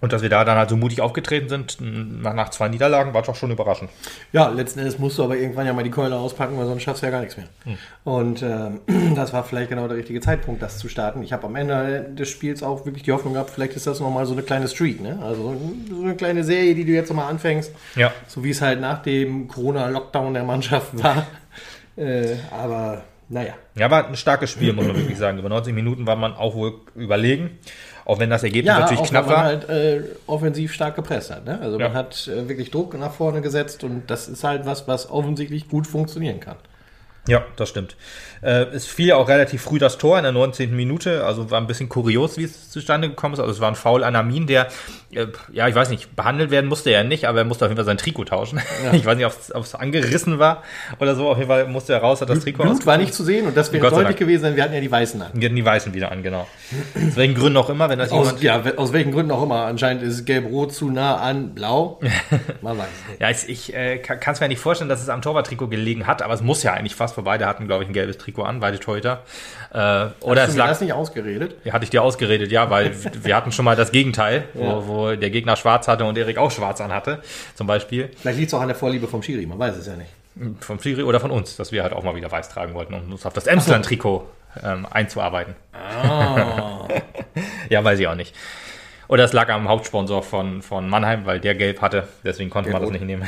Und 0.00 0.12
dass 0.12 0.22
wir 0.22 0.28
da 0.28 0.44
dann 0.44 0.56
halt 0.56 0.70
so 0.70 0.76
mutig 0.76 1.00
aufgetreten 1.00 1.48
sind, 1.48 1.78
nach, 1.80 2.50
zwei 2.50 2.68
Niederlagen, 2.68 3.14
war 3.14 3.22
doch 3.22 3.34
schon 3.34 3.50
überraschend. 3.50 3.90
Ja, 4.32 4.48
letzten 4.48 4.78
Endes 4.78 4.98
musst 4.98 5.18
du 5.18 5.24
aber 5.24 5.36
irgendwann 5.36 5.66
ja 5.66 5.72
mal 5.72 5.82
die 5.82 5.90
Keule 5.90 6.16
auspacken, 6.16 6.56
weil 6.56 6.66
sonst 6.66 6.82
schaffst 6.82 7.02
du 7.02 7.06
ja 7.06 7.10
gar 7.10 7.20
nichts 7.20 7.36
mehr. 7.36 7.46
Und 8.04 8.42
ähm, 8.42 8.80
das 9.16 9.32
war 9.32 9.42
vielleicht 9.42 9.70
genau 9.70 9.88
der 9.88 9.96
richtige 9.96 10.20
Zeitpunkt, 10.20 10.62
das 10.62 10.78
zu 10.78 10.88
starten. 10.88 11.22
Ich 11.22 11.32
habe 11.32 11.46
am 11.46 11.56
Ende 11.56 12.10
des 12.16 12.28
Spiels 12.28 12.62
auch 12.62 12.86
wirklich 12.86 13.02
die 13.02 13.12
Hoffnung 13.12 13.32
gehabt, 13.32 13.50
vielleicht 13.50 13.74
ist 13.74 13.86
das 13.86 13.98
nochmal 13.98 14.26
so 14.26 14.34
eine 14.34 14.42
kleine 14.42 14.68
Streak, 14.68 15.00
ne? 15.00 15.18
Also 15.22 15.42
so 15.42 15.96
so 15.96 16.02
eine 16.02 16.14
kleine 16.14 16.44
Serie, 16.44 16.74
die 16.74 16.84
du 16.84 16.92
jetzt 16.92 17.08
nochmal 17.08 17.30
anfängst. 17.30 17.72
Ja. 17.96 18.12
So 18.26 18.44
wie 18.44 18.50
es 18.50 18.60
halt 18.60 18.80
nach 18.80 19.02
dem 19.02 19.48
Corona-Lockdown 19.48 20.34
der 20.34 20.44
Mannschaft 20.44 20.90
war. 21.02 21.26
äh, 21.96 22.36
aber 22.50 23.02
naja. 23.28 23.54
Ja, 23.74 23.90
war 23.90 24.06
ein 24.06 24.16
starkes 24.16 24.50
Spiel, 24.50 24.72
muss 24.72 24.86
man 24.86 24.96
wirklich 24.96 25.18
sagen. 25.18 25.38
Über 25.38 25.50
90 25.50 25.74
Minuten 25.74 26.06
war 26.06 26.16
man 26.16 26.34
auch 26.34 26.54
wohl 26.54 26.80
überlegen. 26.94 27.58
Auch 28.08 28.18
wenn 28.18 28.30
das 28.30 28.42
Ergebnis 28.42 28.72
Ja, 28.74 28.80
natürlich 28.80 29.00
auch 29.02 29.06
knapp 29.08 29.28
war. 29.28 29.44
halt 29.44 29.68
äh, 29.68 30.00
offensiv 30.26 30.72
stark 30.72 30.96
gepresst 30.96 31.30
hat. 31.30 31.44
Ne? 31.44 31.60
Also 31.60 31.78
Ja. 31.78 31.88
man 31.88 31.96
hat 31.96 32.26
äh, 32.26 32.48
wirklich 32.48 32.70
Druck 32.70 32.98
nach 32.98 33.12
vorne 33.12 33.42
gesetzt 33.42 33.84
und 33.84 34.10
das 34.10 34.28
ist 34.28 34.42
halt 34.44 34.64
was, 34.64 34.88
was 34.88 35.10
offensichtlich 35.10 35.68
gut 35.68 35.86
funktionieren 35.86 36.40
kann. 36.40 36.56
Ja, 37.28 37.44
das 37.56 37.68
stimmt. 37.68 37.94
Äh, 38.40 38.66
es 38.72 38.86
fiel 38.86 39.08
ja 39.08 39.16
auch 39.16 39.28
relativ 39.28 39.62
früh 39.62 39.78
das 39.78 39.98
Tor 39.98 40.16
in 40.16 40.22
der 40.22 40.32
19. 40.32 40.74
Minute, 40.74 41.24
also 41.24 41.50
war 41.50 41.60
ein 41.60 41.66
bisschen 41.66 41.88
kurios, 41.88 42.38
wie 42.38 42.44
es 42.44 42.70
zustande 42.70 43.08
gekommen 43.08 43.34
ist. 43.34 43.40
Also 43.40 43.52
es 43.52 43.60
war 43.60 43.68
ein 43.68 43.74
Foul 43.74 44.04
an 44.04 44.16
Amin, 44.16 44.46
der, 44.46 44.68
äh, 45.12 45.26
ja, 45.52 45.68
ich 45.68 45.74
weiß 45.74 45.90
nicht, 45.90 46.14
behandelt 46.16 46.50
werden 46.50 46.66
musste 46.66 46.90
er 46.90 47.04
nicht, 47.04 47.26
aber 47.26 47.38
er 47.38 47.44
musste 47.44 47.64
auf 47.64 47.70
jeden 47.70 47.76
Fall 47.76 47.84
sein 47.84 47.98
Trikot 47.98 48.24
tauschen. 48.24 48.60
Ich 48.92 49.04
weiß 49.04 49.16
nicht, 49.16 49.26
ob 49.26 49.62
es 49.62 49.74
angerissen 49.74 50.38
war 50.38 50.62
oder 50.98 51.14
so. 51.14 51.28
Auf 51.28 51.36
jeden 51.36 51.48
Fall 51.48 51.66
musste 51.68 51.92
er 51.92 52.00
raus, 52.00 52.20
hat 52.20 52.30
das 52.30 52.40
Trikot 52.40 52.62
Blut 52.62 52.86
war 52.86 52.96
nicht 52.96 53.12
zu 53.12 53.22
sehen 53.22 53.46
und 53.46 53.56
das 53.56 53.72
wäre 53.72 53.90
deutlich 53.90 54.16
gewesen, 54.16 54.44
denn 54.44 54.56
wir 54.56 54.62
hatten 54.62 54.74
ja 54.74 54.80
die 54.80 54.90
Weißen 54.90 55.20
an. 55.20 55.30
Die 55.34 55.44
hatten 55.44 55.56
die 55.56 55.64
Weißen 55.64 55.92
wieder 55.92 56.10
an, 56.10 56.22
genau. 56.22 56.46
Aus 56.94 57.16
welchen 57.16 57.34
Gründen 57.34 57.56
auch 57.58 57.68
immer, 57.68 57.88
wenn 57.90 57.98
das 57.98 58.10
Aus, 58.10 58.40
ja, 58.40 58.62
aus 58.76 58.92
welchen 58.92 59.12
Gründen 59.12 59.30
auch 59.32 59.42
immer. 59.42 59.66
Anscheinend 59.66 60.02
ist 60.02 60.24
Gelb-Rot 60.24 60.72
zu 60.72 60.90
nah 60.90 61.16
an 61.16 61.54
Blau. 61.54 62.00
Man 62.62 62.78
weiß 62.78 62.86
es 62.86 63.08
nicht. 63.08 63.20
Ja, 63.20 63.30
ich 63.30 63.74
äh, 63.74 63.98
kann 63.98 64.32
es 64.32 64.40
mir 64.40 64.48
nicht 64.48 64.60
vorstellen, 64.60 64.88
dass 64.88 65.02
es 65.02 65.08
am 65.08 65.22
Torwarttrikot 65.22 65.68
gelegen 65.68 66.06
hat, 66.06 66.22
aber 66.22 66.34
es 66.34 66.40
muss 66.40 66.62
ja 66.62 66.72
eigentlich 66.72 66.94
fast, 66.94 67.17
weil 67.18 67.24
beide 67.24 67.46
hatten, 67.46 67.66
glaube 67.66 67.82
ich, 67.82 67.90
ein 67.90 67.92
gelbes 67.92 68.16
Trikot 68.16 68.44
an, 68.44 68.60
beide 68.60 68.78
Torhüter. 68.78 69.22
Äh, 69.72 69.76
oder 69.76 70.06
Hast 70.06 70.20
du 70.20 70.40
es 70.40 70.48
mir 70.54 70.58
lag. 70.58 70.68
das 70.68 70.80
nicht 70.80 70.92
ausgeredet? 70.92 71.56
Ja, 71.64 71.72
hatte 71.72 71.84
ich 71.84 71.90
dir 71.90 72.02
ausgeredet, 72.02 72.50
ja, 72.52 72.70
weil 72.70 72.92
wir 73.22 73.36
hatten 73.36 73.52
schon 73.52 73.64
mal 73.64 73.76
das 73.76 73.92
Gegenteil, 73.92 74.44
wo, 74.54 74.86
wo 74.86 75.16
der 75.16 75.30
Gegner 75.30 75.56
schwarz 75.56 75.88
hatte 75.88 76.04
und 76.04 76.16
Erik 76.16 76.38
auch 76.38 76.50
schwarz 76.50 76.80
anhatte, 76.80 77.20
zum 77.54 77.66
Beispiel. 77.66 78.10
Vielleicht 78.16 78.38
liegt 78.38 78.48
es 78.48 78.54
auch 78.54 78.60
an 78.60 78.68
der 78.68 78.76
Vorliebe 78.76 79.08
vom 79.08 79.22
Schiri, 79.22 79.44
man 79.46 79.58
weiß 79.58 79.76
es 79.76 79.86
ja 79.86 79.96
nicht. 79.96 80.10
Vom 80.60 80.80
Schiri 80.80 81.02
oder 81.02 81.18
von 81.18 81.32
uns, 81.32 81.56
dass 81.56 81.72
wir 81.72 81.82
halt 81.82 81.92
auch 81.92 82.04
mal 82.04 82.14
wieder 82.14 82.30
weiß 82.30 82.48
tragen 82.48 82.72
wollten, 82.74 82.94
um 82.94 83.10
uns 83.10 83.26
auf 83.26 83.32
das 83.32 83.48
Emsland-Trikot 83.48 84.24
ähm, 84.62 84.86
einzuarbeiten. 84.90 85.54
Ah. 85.72 86.86
Ja, 87.68 87.84
weiß 87.84 87.98
ich 88.00 88.08
auch 88.08 88.14
nicht. 88.14 88.34
Oder 89.08 89.24
es 89.24 89.32
lag 89.32 89.48
am 89.48 89.68
Hauptsponsor 89.68 90.22
von, 90.22 90.60
von 90.60 90.88
Mannheim, 90.88 91.24
weil 91.24 91.40
der 91.40 91.54
gelb 91.54 91.80
hatte. 91.80 92.08
Deswegen 92.24 92.50
konnte 92.50 92.70
man 92.70 92.82
das 92.82 92.90
nicht 92.90 93.04
nehmen. 93.04 93.26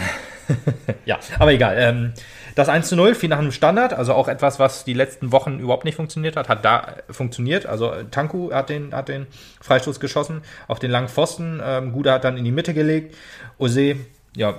ja, 1.06 1.18
aber 1.38 1.52
egal. 1.52 1.76
Ähm, 1.78 2.12
das 2.60 2.68
1 2.68 2.88
zu 2.88 2.96
0 2.96 3.14
fiel 3.14 3.28
nach 3.28 3.38
einem 3.38 3.52
Standard, 3.52 3.92
also 3.92 4.14
auch 4.14 4.28
etwas, 4.28 4.58
was 4.58 4.84
die 4.84 4.92
letzten 4.94 5.32
Wochen 5.32 5.58
überhaupt 5.58 5.84
nicht 5.84 5.96
funktioniert 5.96 6.36
hat, 6.36 6.48
hat 6.48 6.64
da 6.64 6.96
äh, 7.08 7.12
funktioniert. 7.12 7.66
Also 7.66 7.92
äh, 7.92 8.04
Tanku 8.10 8.52
hat 8.52 8.68
den, 8.68 8.94
hat 8.94 9.08
den 9.08 9.26
Freistoß 9.60 10.00
geschossen 10.00 10.42
auf 10.68 10.78
den 10.78 10.90
langen 10.90 11.08
Pfosten. 11.08 11.60
Ähm, 11.64 11.92
Guda 11.92 12.14
hat 12.14 12.24
dann 12.24 12.36
in 12.36 12.44
die 12.44 12.52
Mitte 12.52 12.74
gelegt. 12.74 13.16
Ose, 13.58 13.96
ja, 14.36 14.50
äh, 14.50 14.54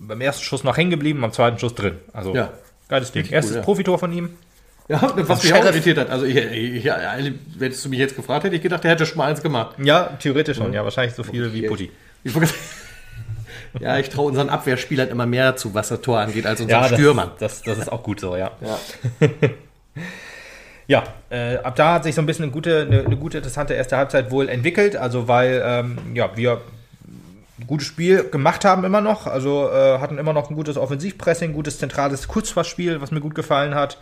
beim 0.00 0.20
ersten 0.20 0.44
Schuss 0.44 0.64
noch 0.64 0.76
hängen 0.76 0.90
geblieben, 0.90 1.20
beim 1.20 1.32
zweiten 1.32 1.58
Schuss 1.58 1.74
drin. 1.74 1.96
Also 2.12 2.34
Ja. 2.34 2.50
geiles 2.88 3.12
Ding. 3.12 3.20
Richtig 3.22 3.34
Erstes 3.34 3.52
cool, 3.52 3.58
ja. 3.58 3.62
Profitor 3.64 3.98
von 3.98 4.12
ihm. 4.12 4.30
Ja, 4.88 5.12
was 5.16 5.44
mich 5.44 5.52
auch 5.52 5.64
irritiert 5.64 5.98
hat. 5.98 6.08
Also, 6.08 6.24
ich, 6.24 6.34
ich, 6.34 6.86
ich, 6.86 6.92
wenn 7.58 7.72
du 7.72 7.88
mich 7.90 7.98
jetzt 7.98 8.16
gefragt 8.16 8.44
hätte, 8.44 8.56
ich 8.56 8.62
gedacht, 8.62 8.82
der 8.84 8.92
hätte 8.92 9.04
schon 9.04 9.18
mal 9.18 9.26
eins 9.26 9.42
gemacht. 9.42 9.76
Ja, 9.82 10.04
theoretisch 10.18 10.56
schon. 10.56 10.72
Ja, 10.72 10.82
wahrscheinlich 10.82 11.14
so 11.14 11.22
viel 11.22 11.52
wie 11.52 11.66
Putti. 11.68 11.90
Ich 12.24 12.34
wollte 12.34 12.46
gesagt- 12.48 12.64
ja, 13.80 13.98
ich 13.98 14.08
traue 14.08 14.26
unseren 14.28 14.48
Abwehrspielern 14.48 15.08
immer 15.08 15.26
mehr 15.26 15.56
zu, 15.56 15.74
was 15.74 15.88
das 15.88 16.00
Tor 16.00 16.18
angeht, 16.20 16.46
als 16.46 16.60
unseren 16.60 16.82
Ja, 16.82 16.88
das, 16.88 16.98
Stürmern. 16.98 17.30
das, 17.38 17.62
das 17.62 17.78
ist 17.78 17.92
auch 17.92 18.02
gut 18.02 18.20
so, 18.20 18.36
ja. 18.36 18.50
Ja. 18.60 19.28
Ja, 20.88 21.04
äh, 21.28 21.58
ab 21.58 21.76
da 21.76 21.92
hat 21.94 22.04
sich 22.04 22.14
so 22.14 22.22
ein 22.22 22.26
bisschen 22.26 22.44
eine 22.44 22.52
gute, 22.52 22.86
eine, 22.90 23.04
eine 23.04 23.16
gute, 23.18 23.36
interessante 23.36 23.74
erste 23.74 23.98
Halbzeit 23.98 24.30
wohl 24.30 24.48
entwickelt. 24.48 24.96
Also 24.96 25.28
weil 25.28 25.62
ähm, 25.62 25.98
ja, 26.14 26.34
wir 26.34 26.62
ein 27.60 27.66
gutes 27.66 27.86
Spiel 27.86 28.24
gemacht 28.30 28.64
haben 28.64 28.84
immer 28.84 29.02
noch. 29.02 29.26
Also 29.26 29.68
äh, 29.70 29.98
hatten 29.98 30.16
immer 30.16 30.32
noch 30.32 30.48
ein 30.48 30.56
gutes 30.56 30.78
Offensivpressing, 30.78 31.52
gutes 31.52 31.78
zentrales 31.78 32.26
Kurzpassspiel, 32.26 33.02
was 33.02 33.10
mir 33.10 33.20
gut 33.20 33.34
gefallen 33.34 33.74
hat. 33.74 33.98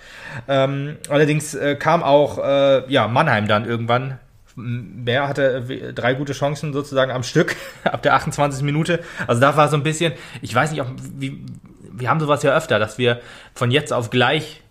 Ähm, 0.47 0.97
allerdings 1.09 1.55
äh, 1.57 1.75
kam 1.75 2.05
auch 2.05 2.39
äh, 2.39 2.89
ja, 2.89 3.09
Mannheim 3.09 3.49
dann 3.49 3.65
irgendwann. 3.65 4.21
Mehr 4.57 5.29
hatte 5.29 5.65
äh, 5.69 5.93
drei 5.93 6.15
gute 6.15 6.33
Chancen 6.33 6.73
sozusagen 6.73 7.11
am 7.11 7.23
Stück 7.23 7.57
ab 7.85 8.03
der 8.03 8.15
28. 8.15 8.63
Minute. 8.63 9.01
Also 9.27 9.41
da 9.41 9.57
war 9.57 9.69
so 9.69 9.77
ein 9.77 9.83
bisschen, 9.83 10.15
ich 10.43 10.55
weiß 10.55 10.73
nicht, 10.73 10.81
ob, 10.81 10.89
wie, 11.19 11.45
wir 11.93 12.11
haben 12.11 12.21
sowas 12.21 12.43
ja 12.43 12.57
öfter, 12.57 12.79
dass 12.79 12.99
wir 12.99 13.21
von 13.55 13.71
jetzt 13.71 13.93
auf 13.93 14.11
gleich 14.11 14.63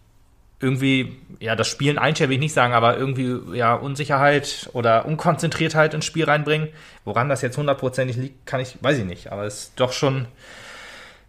irgendwie, 0.60 1.18
ja, 1.40 1.56
das 1.56 1.68
Spielen 1.68 1.98
einstellen 1.98 2.30
will 2.30 2.38
ich 2.38 2.42
nicht 2.42 2.54
sagen, 2.54 2.74
aber 2.74 2.98
irgendwie, 2.98 3.56
ja, 3.56 3.76
Unsicherheit 3.76 4.70
oder 4.74 5.06
Unkonzentriertheit 5.06 5.94
ins 5.94 6.06
Spiel 6.06 6.26
reinbringen. 6.26 6.70
Woran 7.04 7.30
das 7.30 7.42
jetzt 7.42 7.58
hundertprozentig 7.58 8.16
liegt, 8.16 8.46
kann 8.46 8.62
ich, 8.62 8.78
weiß 8.82 8.98
ich 8.98 9.06
nicht, 9.06 9.32
aber 9.32 9.44
es 9.44 9.56
ist 9.56 9.74
doch 9.80 9.92
schon, 9.92 10.28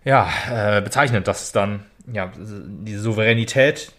ja, 0.05 0.29
äh, 0.51 0.81
bezeichnend, 0.81 1.27
dass 1.27 1.43
es 1.43 1.53
dann, 1.53 1.81
ja, 2.11 2.33
diese 2.39 3.01
Souveränität 3.01 3.93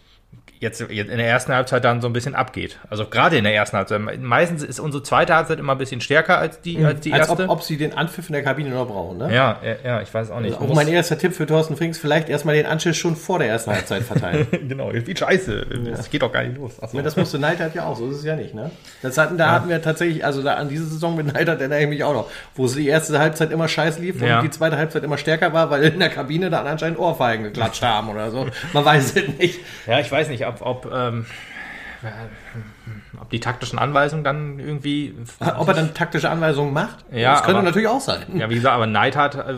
jetzt, 0.60 0.80
in 0.80 1.06
der 1.06 1.26
ersten 1.26 1.52
Halbzeit 1.54 1.84
dann 1.84 2.00
so 2.00 2.06
ein 2.08 2.12
bisschen 2.12 2.34
abgeht. 2.34 2.78
Also 2.90 3.04
gerade 3.06 3.36
in 3.38 3.44
der 3.44 3.54
ersten 3.54 3.76
Halbzeit. 3.76 4.00
Meistens 4.20 4.62
ist 4.62 4.80
unsere 4.80 5.02
zweite 5.02 5.34
Halbzeit 5.34 5.58
immer 5.58 5.72
ein 5.72 5.78
bisschen 5.78 6.00
stärker 6.00 6.38
als 6.38 6.60
die, 6.60 6.84
als 6.84 7.00
die 7.00 7.12
Als 7.12 7.28
erste. 7.28 7.44
ob, 7.44 7.50
ob 7.50 7.62
sie 7.62 7.76
den 7.76 7.94
Anpfiff 7.94 8.28
in 8.28 8.32
der 8.32 8.42
Kabine 8.42 8.70
noch 8.70 8.86
brauchen, 8.86 9.18
ne? 9.18 9.32
ja, 9.34 9.58
ja, 9.62 9.74
ja, 9.84 10.02
ich 10.02 10.12
weiß 10.12 10.30
auch 10.30 10.40
nicht. 10.40 10.54
Also 10.58 10.70
auch 10.70 10.74
mein 10.74 10.88
erster 10.88 11.18
Tipp 11.18 11.34
für 11.34 11.46
Thorsten 11.46 11.76
Frings, 11.76 11.98
vielleicht 11.98 12.28
erstmal 12.28 12.54
den 12.54 12.66
Anschiss 12.66 12.96
schon 12.96 13.16
vor 13.16 13.38
der 13.38 13.48
ersten 13.48 13.72
Halbzeit 13.72 14.02
verteilen. 14.02 14.46
genau, 14.68 14.90
wie 14.92 15.16
scheiße. 15.16 15.66
Das 15.96 16.10
geht 16.10 16.22
doch 16.22 16.32
gar 16.32 16.42
nicht 16.42 16.56
los. 16.56 16.72
Ach 16.80 16.88
so. 16.88 16.96
Ja, 16.96 17.02
das 17.02 17.16
musste 17.16 17.38
Neidhardt 17.38 17.74
ja 17.74 17.86
auch, 17.86 17.96
so 17.96 18.08
ist 18.10 18.16
es 18.18 18.24
ja 18.24 18.36
nicht, 18.36 18.54
ne? 18.54 18.70
Das 19.02 19.16
hatten, 19.18 19.38
da 19.38 19.50
hatten 19.52 19.68
wir 19.68 19.80
tatsächlich, 19.82 20.24
also 20.24 20.42
da 20.42 20.54
an 20.54 20.68
diese 20.68 20.84
Saison 20.86 21.16
mit 21.16 21.26
Neidhardt 21.32 21.60
erinnere 21.60 21.82
ich 21.82 21.88
mich 21.88 22.04
auch 22.04 22.14
noch, 22.14 22.30
wo 22.54 22.66
sie 22.66 22.82
die 22.82 22.88
erste 22.88 23.18
Halbzeit 23.18 23.50
immer 23.52 23.68
scheiß 23.68 23.98
lief 23.98 24.20
Ja. 24.20 24.38
und 24.38 24.44
die 24.44 24.50
zweite 24.50 24.76
Halbzeit 24.76 25.04
immer 25.04 25.18
stärker 25.18 25.52
war, 25.52 25.70
weil 25.70 25.84
in 25.84 25.98
der 26.00 26.08
Kabine 26.10 26.50
dann 26.50 26.66
anscheinend 26.66 26.98
Ohrfeigen 26.98 27.44
geklatscht 27.44 27.82
haben 27.82 28.08
oder 28.08 28.30
so. 28.30 28.46
Man 28.72 28.84
weiß 28.84 29.14
es 29.16 29.38
nicht. 29.38 29.60
Ja, 29.86 30.00
ich 30.00 30.10
weiß 30.10 30.28
nicht, 30.28 30.46
ob, 30.48 30.60
ob, 30.62 30.92
ähm, 30.92 31.26
ob 33.20 33.30
die 33.30 33.40
taktischen 33.40 33.78
Anweisungen 33.78 34.22
dann 34.24 34.58
irgendwie. 34.58 35.14
Ob 35.56 35.68
er 35.68 35.74
dann 35.74 35.94
taktische 35.94 36.30
Anweisungen 36.30 36.72
macht? 36.72 37.04
Ja, 37.10 37.32
das 37.32 37.42
könnte 37.42 37.58
aber- 37.58 37.66
natürlich 37.66 37.88
auch 37.88 38.00
sein. 38.00 38.22
Ja, 38.34 38.48
wie 38.50 38.54
gesagt, 38.54 38.74
aber 38.74 38.86
Neidhardt, 38.86 39.34
äh, 39.34 39.54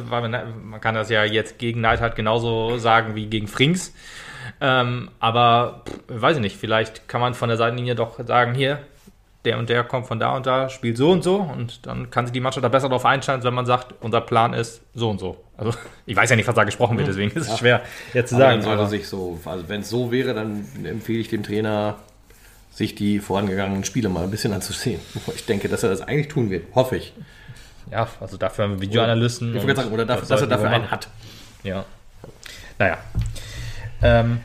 man 0.63 0.81
kann 0.81 0.95
das 0.95 1.11
ja 1.11 1.25
jetzt 1.25 1.59
gegen 1.59 1.81
Neidhardt 1.81 2.17
genauso 2.17 2.79
sagen 2.79 3.15
wie 3.15 3.27
gegen 3.27 3.47
Frings. 3.47 3.93
Ähm, 4.61 5.11
aber 5.21 5.83
pff, 5.87 6.23
weiß 6.23 6.37
ich 6.37 6.43
nicht, 6.43 6.57
vielleicht 6.57 7.09
kann 7.09 7.21
man 7.21 7.35
von 7.35 7.49
der 7.49 7.57
Seitenlinie 7.59 7.95
doch 7.95 8.19
sagen, 8.27 8.55
hier, 8.55 8.79
der 9.45 9.59
und 9.59 9.69
der 9.71 9.85
kommt 9.85 10.07
von 10.07 10.19
da 10.19 10.37
und 10.37 10.47
da, 10.47 10.69
spielt 10.69 10.97
so 10.97 11.11
und 11.11 11.25
so 11.25 11.37
und 11.37 11.87
dann 11.87 12.11
kann 12.11 12.27
sich 12.27 12.33
die 12.33 12.41
Mannschaft 12.41 12.63
da 12.65 12.69
besser 12.69 12.89
darauf 12.89 13.07
einstellen, 13.07 13.43
wenn 13.43 13.55
man 13.55 13.67
sagt, 13.67 13.95
unser 14.01 14.21
Plan 14.21 14.53
ist 14.53 14.83
so 14.95 15.09
und 15.09 15.19
so. 15.19 15.43
Also 15.57 15.73
ich 16.07 16.17
weiß 16.17 16.29
ja 16.31 16.37
nicht, 16.37 16.47
was 16.49 16.55
da 16.55 16.65
gesprochen 16.65 16.99
wird, 16.99 17.09
deswegen 17.09 17.31
ist 17.31 17.49
es 17.49 17.59
schwer 17.59 17.83
jetzt 18.13 18.31
zu 18.31 18.37
Aber 18.37 18.45
sagen. 18.45 18.63
sollte 18.63 18.87
sich 18.89 19.09
so, 19.09 19.39
also 19.45 19.69
wenn 19.69 19.81
es 19.81 19.89
so 19.89 20.11
wäre, 20.13 20.35
dann 20.35 20.67
empfehle 20.85 21.21
ich 21.21 21.29
dem 21.29 21.43
Trainer, 21.43 21.97
sich 22.71 22.95
die 22.95 23.19
vorangegangenen 23.19 23.85
Spiele 23.85 24.09
mal 24.09 24.25
ein 24.25 24.31
bisschen 24.31 24.53
anzusehen. 24.53 25.01
Ich 25.35 25.47
denke, 25.47 25.69
dass 25.69 25.83
er 25.83 25.91
das 25.91 26.03
eigentlich 26.03 26.29
tun 26.29 26.51
wird. 26.51 26.75
Hoffe 26.75 26.97
ich. 26.97 27.13
Ja, 27.91 28.09
also 28.21 28.37
dafür 28.37 28.65
haben 28.65 28.75
wir 28.75 28.81
Videoanalysten. 28.83 29.55
Ich 29.55 29.61
und 29.61 29.67
gerade 29.67 29.83
sagen, 29.83 29.93
oder 29.93 30.07
dafür, 30.07 30.21
das 30.21 30.29
dass 30.29 30.41
er 30.43 30.47
dafür 30.47 30.71
einen 30.71 30.91
hat. 30.91 31.09
Ja. 31.63 31.85
Naja. 32.79 32.99
Ähm, 34.03 34.41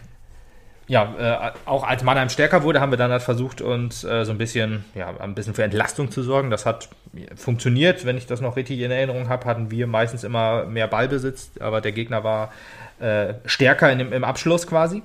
ja, 0.87 1.15
äh, 1.17 1.51
auch 1.65 1.83
als 1.83 2.03
Mannheim 2.03 2.29
stärker 2.29 2.61
wurde, 2.63 2.79
haben 2.79 2.91
wir 2.91 2.97
dann 2.97 3.11
halt 3.11 3.23
versucht, 3.23 3.61
uns 3.61 4.03
äh, 4.03 4.23
so 4.23 4.31
ein 4.31 4.37
bisschen, 4.37 4.85
ja, 4.93 5.13
ein 5.19 5.33
bisschen 5.33 5.55
für 5.55 5.63
Entlastung 5.63 6.11
zu 6.11 6.21
sorgen. 6.21 6.51
Das 6.51 6.65
hat 6.65 6.89
funktioniert. 7.35 8.05
Wenn 8.05 8.17
ich 8.17 8.27
das 8.27 8.39
noch 8.41 8.55
richtig 8.55 8.79
in 8.79 8.91
Erinnerung 8.91 9.27
habe, 9.27 9.45
hatten 9.45 9.71
wir 9.71 9.87
meistens 9.87 10.23
immer 10.23 10.65
mehr 10.65 10.87
Ballbesitz, 10.87 11.51
aber 11.59 11.81
der 11.81 11.91
Gegner 11.91 12.23
war 12.23 12.51
äh, 12.99 13.33
stärker 13.45 13.91
in 13.91 13.97
dem, 13.97 14.13
im 14.13 14.23
Abschluss 14.23 14.67
quasi. 14.67 15.01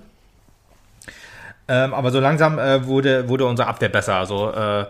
Ähm, 1.66 1.94
aber 1.94 2.10
so 2.10 2.20
langsam 2.20 2.58
äh, 2.58 2.86
wurde, 2.86 3.28
wurde 3.28 3.46
unsere 3.46 3.68
Abwehr 3.68 3.88
besser. 3.88 4.16
Also 4.16 4.52
äh, 4.52 4.84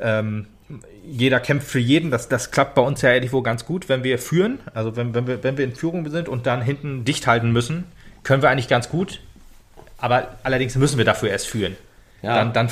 ähm, 0.00 0.46
jeder 1.06 1.38
kämpft 1.38 1.68
für 1.68 1.78
jeden. 1.78 2.10
Das, 2.10 2.28
das 2.28 2.50
klappt 2.50 2.74
bei 2.74 2.82
uns 2.82 3.02
ja 3.02 3.12
irgendwo 3.12 3.42
ganz 3.42 3.64
gut, 3.64 3.88
wenn 3.88 4.02
wir 4.02 4.18
führen. 4.18 4.58
Also 4.74 4.96
wenn, 4.96 5.14
wenn, 5.14 5.26
wir, 5.26 5.44
wenn 5.44 5.56
wir 5.56 5.64
in 5.64 5.74
Führung 5.74 6.08
sind 6.10 6.28
und 6.28 6.46
dann 6.46 6.62
hinten 6.62 7.04
dicht 7.04 7.26
halten 7.28 7.52
müssen, 7.52 7.84
können 8.24 8.42
wir 8.42 8.50
eigentlich 8.50 8.68
ganz 8.68 8.88
gut. 8.88 9.20
Aber 10.02 10.28
allerdings 10.42 10.74
müssen 10.74 10.98
wir 10.98 11.04
dafür 11.04 11.30
erst 11.30 11.46
führen. 11.46 11.76
Ja. 12.22 12.34
Dann, 12.34 12.52
dann 12.52 12.68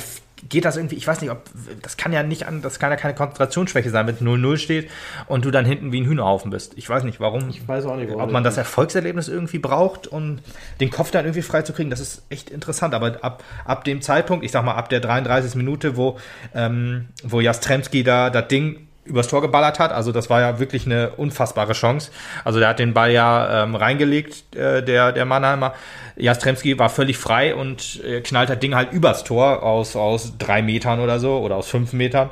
geht 0.49 0.65
das 0.65 0.75
irgendwie, 0.75 0.95
ich 0.95 1.07
weiß 1.07 1.21
nicht, 1.21 1.31
ob 1.31 1.49
das 1.81 1.95
kann 1.95 2.11
ja 2.11 2.23
nicht 2.23 2.45
an, 2.45 2.61
das 2.61 2.77
kann 2.77 2.91
ja 2.91 2.97
keine 2.97 3.13
Konzentrationsschwäche 3.13 3.89
sein, 3.89 4.05
wenn 4.05 4.15
es 4.15 4.21
0-0 4.21 4.57
steht 4.57 4.89
und 5.27 5.45
du 5.45 5.51
dann 5.51 5.63
hinten 5.63 5.93
wie 5.93 6.01
ein 6.01 6.05
Hühnerhaufen 6.05 6.51
bist. 6.51 6.73
Ich 6.75 6.89
weiß 6.89 7.03
nicht, 7.03 7.21
warum. 7.21 7.49
Ich 7.49 7.65
weiß 7.65 7.85
auch 7.85 7.95
nicht, 7.95 8.09
warum 8.09 8.23
ob 8.23 8.31
man 8.31 8.43
das 8.43 8.57
Erfolgserlebnis 8.57 9.29
irgendwie 9.29 9.59
braucht, 9.59 10.07
um 10.07 10.39
den 10.81 10.89
Kopf 10.89 11.11
dann 11.11 11.23
irgendwie 11.23 11.41
frei 11.41 11.61
zu 11.61 11.71
kriegen. 11.71 11.89
Das 11.89 12.01
ist 12.01 12.23
echt 12.29 12.49
interessant. 12.49 12.93
Aber 12.93 13.23
ab, 13.23 13.43
ab 13.63 13.85
dem 13.85 14.01
Zeitpunkt, 14.01 14.43
ich 14.43 14.51
sag 14.51 14.65
mal 14.65 14.75
ab 14.75 14.89
der 14.89 14.99
33. 14.99 15.55
Minute, 15.55 15.95
wo, 15.95 16.17
ähm, 16.53 17.07
wo 17.23 17.39
Jastremski 17.39 18.03
da 18.03 18.29
das 18.29 18.49
Ding 18.49 18.87
übers 19.03 19.27
Tor 19.27 19.41
geballert 19.41 19.79
hat. 19.79 19.91
Also 19.91 20.11
das 20.11 20.29
war 20.29 20.41
ja 20.41 20.59
wirklich 20.59 20.85
eine 20.85 21.11
unfassbare 21.11 21.73
Chance. 21.73 22.11
Also 22.43 22.59
der 22.59 22.69
hat 22.69 22.79
den 22.79 22.93
Ball 22.93 23.11
ja 23.11 23.63
ähm, 23.63 23.75
reingelegt, 23.75 24.55
äh, 24.55 24.83
der, 24.83 25.11
der 25.11 25.25
Mannheimer. 25.25 25.73
Jastremski 26.15 26.77
war 26.77 26.89
völlig 26.89 27.17
frei 27.17 27.55
und 27.55 28.01
äh, 28.03 28.21
knallt 28.21 28.49
das 28.49 28.59
Ding 28.59 28.75
halt 28.75 28.91
übers 28.91 29.23
Tor 29.23 29.63
aus, 29.63 29.95
aus 29.95 30.37
drei 30.37 30.61
Metern 30.61 30.99
oder 30.99 31.19
so 31.19 31.39
oder 31.39 31.55
aus 31.55 31.67
fünf 31.67 31.93
Metern. 31.93 32.29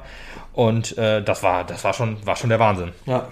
Und 0.53 0.97
äh, 0.97 1.23
das 1.23 1.41
war, 1.43 1.63
das 1.63 1.83
war 1.83 1.93
schon, 1.93 2.17
war 2.25 2.35
schon 2.35 2.49
der 2.49 2.59
Wahnsinn 2.59 2.91
Ja. 3.05 3.27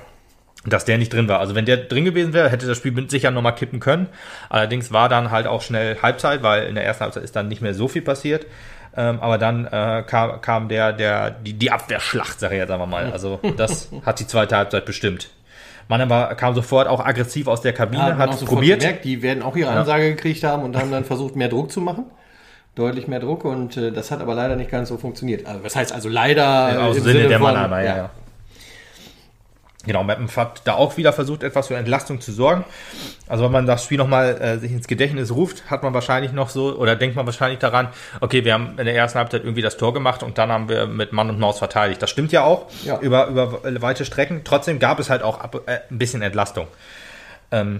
dass 0.65 0.85
der 0.85 0.97
nicht 0.97 1.13
drin 1.13 1.27
war. 1.27 1.39
Also 1.39 1.55
wenn 1.55 1.65
der 1.65 1.77
drin 1.77 2.05
gewesen 2.05 2.33
wäre, 2.33 2.49
hätte 2.49 2.67
das 2.67 2.77
Spiel 2.77 2.91
mit 2.91 3.11
sicher 3.11 3.31
nochmal 3.31 3.55
kippen 3.55 3.79
können. 3.79 4.07
Allerdings 4.49 4.91
war 4.91 5.09
dann 5.09 5.29
halt 5.31 5.45
auch 5.47 5.61
schnell 5.61 5.97
Halbzeit, 6.01 6.41
weil 6.41 6.67
in 6.67 6.75
der 6.75 6.85
ersten 6.85 7.03
Halbzeit 7.03 7.23
ist 7.23 7.35
dann 7.35 7.47
nicht 7.49 7.61
mehr 7.61 7.73
so 7.73 7.87
viel 7.87 8.01
passiert. 8.01 8.45
Ähm, 8.97 9.19
aber 9.21 9.37
dann 9.37 9.65
äh, 9.67 10.03
kam, 10.07 10.41
kam 10.41 10.67
der, 10.69 10.91
der, 10.91 11.29
die, 11.31 11.53
die 11.53 11.71
Abwehrschlacht, 11.71 12.39
sag 12.39 12.51
ich 12.51 12.57
jetzt 12.57 12.71
einfach 12.71 12.87
mal. 12.87 13.11
Also 13.11 13.39
das 13.55 13.89
hat 14.05 14.19
die 14.19 14.25
zweite 14.27 14.57
Halbzeit 14.57 14.85
bestimmt. 14.85 15.29
Mannheim 15.87 16.09
war, 16.09 16.33
kam 16.35 16.53
sofort 16.55 16.87
auch 16.87 16.99
aggressiv 17.05 17.47
aus 17.47 17.61
der 17.61 17.73
Kabine, 17.73 18.09
Ja, 18.09 18.17
hat 18.17 18.33
sofort 18.33 18.55
probiert. 18.55 18.79
Gemerkt, 18.81 19.05
die 19.05 19.21
werden 19.21 19.43
auch 19.43 19.55
ihre 19.55 19.69
Ansage 19.69 20.09
gekriegt 20.15 20.43
haben 20.43 20.63
und 20.63 20.75
haben 20.75 20.91
dann 20.91 21.05
versucht, 21.05 21.35
mehr 21.35 21.47
Druck 21.47 21.71
zu 21.71 21.79
machen. 21.79 22.05
Deutlich 22.75 23.07
mehr 23.07 23.19
Druck 23.19 23.45
und 23.45 23.77
äh, 23.77 23.91
das 23.91 24.11
hat 24.11 24.19
aber 24.21 24.35
leider 24.35 24.55
nicht 24.55 24.69
ganz 24.69 24.89
so 24.89 24.97
funktioniert. 24.97 25.45
Also, 25.47 25.63
was 25.63 25.75
heißt 25.75 25.93
also 25.93 26.09
leider? 26.09 26.83
Aus 26.83 26.97
im 26.97 27.03
Sinne, 27.03 27.27
der 27.27 27.39
von- 27.39 27.47
Mannheimer, 27.53 27.81
ja, 27.81 27.95
ja. 27.97 28.09
Genau, 29.87 30.03
Meppen 30.03 30.27
hat 30.35 30.61
da 30.65 30.73
auch 30.73 30.97
wieder 30.97 31.13
versucht, 31.13 31.43
etwas 31.43 31.67
für 31.67 31.75
Entlastung 31.75 32.19
zu 32.19 32.33
sorgen. 32.33 32.65
Also 33.25 33.45
wenn 33.45 33.53
man 33.53 33.65
das 33.65 33.85
Spiel 33.85 33.97
nochmal 33.97 34.39
äh, 34.41 34.57
sich 34.59 34.71
ins 34.73 34.85
Gedächtnis 34.85 35.31
ruft, 35.31 35.71
hat 35.71 35.81
man 35.81 35.93
wahrscheinlich 35.93 36.33
noch 36.33 36.49
so, 36.49 36.75
oder 36.77 36.97
denkt 36.97 37.15
man 37.15 37.25
wahrscheinlich 37.25 37.59
daran, 37.59 37.87
okay, 38.19 38.43
wir 38.43 38.53
haben 38.53 38.77
in 38.77 38.85
der 38.85 38.95
ersten 38.95 39.17
Halbzeit 39.17 39.43
irgendwie 39.43 39.61
das 39.61 39.77
Tor 39.77 39.93
gemacht 39.93 40.23
und 40.23 40.37
dann 40.37 40.51
haben 40.51 40.67
wir 40.67 40.87
mit 40.87 41.13
Mann 41.13 41.29
und 41.29 41.39
Maus 41.39 41.57
verteidigt. 41.59 42.01
Das 42.01 42.09
stimmt 42.09 42.33
ja 42.33 42.43
auch, 42.43 42.67
Ja. 42.83 42.99
Über, 42.99 43.27
über 43.27 43.81
weite 43.81 44.03
Strecken. 44.03 44.41
Trotzdem 44.43 44.79
gab 44.79 44.99
es 44.99 45.09
halt 45.09 45.23
auch 45.23 45.39
ab, 45.39 45.61
äh, 45.67 45.79
ein 45.89 45.97
bisschen 45.97 46.21
Entlastung. 46.21 46.67
Ähm, 47.51 47.79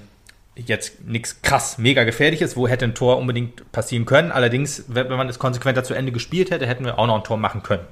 jetzt 0.56 1.06
nichts 1.06 1.42
krass, 1.42 1.78
mega 1.78 2.06
gefährliches, 2.06 2.56
wo 2.56 2.70
hätte 2.70 2.86
ein 2.86 2.96
Tor 2.96 3.18
unbedingt 3.18 3.70
passieren 3.74 4.06
können. 4.06 4.32
Allerdings, 4.32 4.86
wenn 4.88 5.10
man 5.10 5.28
es 5.28 5.40
konsequenter 5.40 5.84
zu 5.84 5.94
Ende 5.94 6.14
gespielt 6.14 6.52
hätte, 6.52 6.66
hätten 6.66 6.86
wir 6.86 6.98
auch 6.98 7.08
noch 7.08 7.18
ein 7.18 7.24
Tor 7.26 7.38
machen 7.38 7.64
können. 7.64 7.84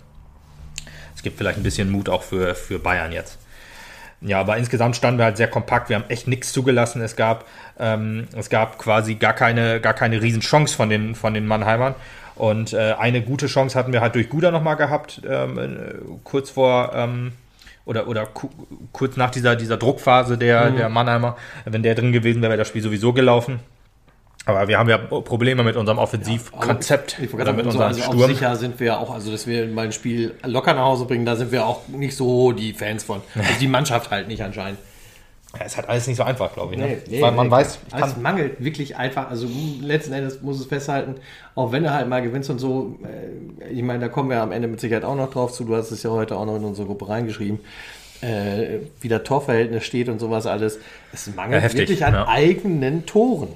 Es 1.16 1.22
gibt 1.22 1.38
vielleicht 1.38 1.58
ein 1.58 1.64
bisschen 1.64 1.92
Mut 1.92 2.08
auch 2.08 2.24
für, 2.24 2.56
für 2.56 2.80
Bayern 2.80 3.12
jetzt. 3.12 3.40
Ja, 4.26 4.40
aber 4.40 4.58
insgesamt 4.58 4.96
standen 4.96 5.20
wir 5.20 5.26
halt 5.26 5.38
sehr 5.38 5.48
kompakt. 5.48 5.90
Wir 5.90 5.98
haben 5.98 6.10
echt 6.10 6.28
nichts 6.28 6.52
zugelassen. 6.52 7.02
Es 7.02 7.16
gab, 7.16 7.46
ähm, 7.80 8.28
es 8.36 8.50
gab 8.50 8.80
quasi 8.80 9.16
gar 9.16 9.34
keine, 9.34 9.80
gar 9.80 9.94
keine 9.94 10.22
Riesenchance 10.22 10.76
von 10.76 10.90
den, 10.90 11.14
von 11.14 11.34
den 11.36 11.46
Mannheimern. 11.46 11.94
Und 12.36 12.74
äh, 12.74 12.96
eine 12.98 13.22
gute 13.22 13.46
Chance 13.46 13.78
hatten 13.78 13.94
wir 13.94 14.02
halt 14.02 14.16
durch 14.16 14.30
Guda 14.30 14.52
nochmal 14.52 14.76
gehabt, 14.78 15.22
ähm, 15.30 15.58
äh, 15.58 15.68
kurz 16.24 16.50
vor 16.50 16.92
ähm, 16.96 17.34
oder, 17.86 18.08
oder 18.08 18.28
kurz 18.92 19.16
nach 19.16 19.30
dieser, 19.30 19.56
dieser 19.56 19.78
Druckphase 19.78 20.38
der, 20.38 20.72
mhm. 20.72 20.78
der 20.78 20.90
Mannheimer. 20.90 21.38
Wenn 21.66 21.84
der 21.84 21.94
drin 21.94 22.12
gewesen 22.12 22.42
wäre, 22.42 22.52
wäre 22.52 22.60
das 22.60 22.68
Spiel 22.68 22.82
sowieso 22.82 23.14
gelaufen. 23.14 23.60
Aber 24.46 24.68
wir 24.68 24.78
haben 24.78 24.90
ja 24.90 24.98
Probleme 24.98 25.64
mit 25.64 25.76
unserem 25.76 25.98
Offensivkonzept 25.98 27.18
ja, 27.18 27.26
ich, 27.26 27.34
oder 27.34 27.52
mit 27.52 27.66
unserem 27.66 27.88
also 27.88 28.02
Sturm. 28.02 28.28
sicher 28.28 28.56
sind 28.56 28.80
wir 28.80 29.00
auch, 29.00 29.12
also 29.12 29.32
dass 29.32 29.48
wir 29.48 29.68
mal 29.68 29.86
ein 29.86 29.92
Spiel 29.92 30.36
locker 30.44 30.76
nach 30.76 30.84
Hause 30.84 31.06
bringen, 31.06 31.26
da 31.26 31.36
sind 31.36 31.52
wir 31.52 31.66
auch 31.66 31.88
nicht 31.88 32.16
so 32.16 32.52
die 32.52 32.74
Fans 32.74 33.04
von. 33.04 33.22
Also 33.36 33.60
die 33.60 33.68
Mannschaft 33.68 34.12
halt 34.12 34.28
nicht 34.28 34.44
anscheinend. 34.44 34.80
Ja, 35.58 35.66
es 35.66 35.78
hat 35.78 35.88
alles 35.88 36.06
nicht 36.08 36.18
so 36.18 36.24
einfach, 36.24 36.54
glaube 36.54 36.74
ich. 36.74 36.80
Ne? 36.80 36.88
Nee, 36.88 36.98
nee, 37.08 37.22
Weil 37.22 37.32
man 37.32 37.48
nee, 37.48 37.52
weiß, 37.52 37.80
es 38.04 38.18
mangelt 38.18 38.64
wirklich 38.64 38.98
einfach. 38.98 39.30
Also 39.30 39.48
letzten 39.82 40.14
Endes 40.14 40.42
muss 40.42 40.60
es 40.60 40.66
festhalten, 40.66 41.16
auch 41.56 41.72
wenn 41.72 41.84
du 41.84 41.94
halt 41.94 42.08
mal 42.10 42.22
gewinnst 42.22 42.50
und 42.50 42.60
so. 42.60 43.00
Äh, 43.04 43.72
ich 43.72 43.82
meine, 43.82 44.00
da 44.00 44.10
kommen 44.10 44.30
wir 44.30 44.42
am 44.42 44.52
Ende 44.52 44.68
mit 44.68 44.80
Sicherheit 44.80 45.06
auch 45.06 45.16
noch 45.16 45.32
drauf 45.32 45.54
zu. 45.54 45.64
Du 45.64 45.76
hast 45.76 45.92
es 45.92 46.04
ja 46.04 46.10
heute 46.10 46.36
auch 46.36 46.46
noch 46.46 46.58
in 46.58 46.66
unsere 46.66 46.88
Gruppe 46.88 47.08
reingeschrieben, 47.08 47.60
äh, 48.22 48.80
wie 49.00 49.08
der 49.08 49.24
Torverhältnis 49.24 49.86
steht 49.86 50.10
und 50.10 50.20
sowas 50.20 50.46
alles. 50.46 50.78
Es 51.14 51.34
mangelt 51.34 51.62
ja, 51.62 51.62
heftig, 51.62 51.82
wirklich 51.82 52.06
an 52.06 52.14
ja. 52.14 52.28
eigenen 52.28 53.06
Toren. 53.06 53.50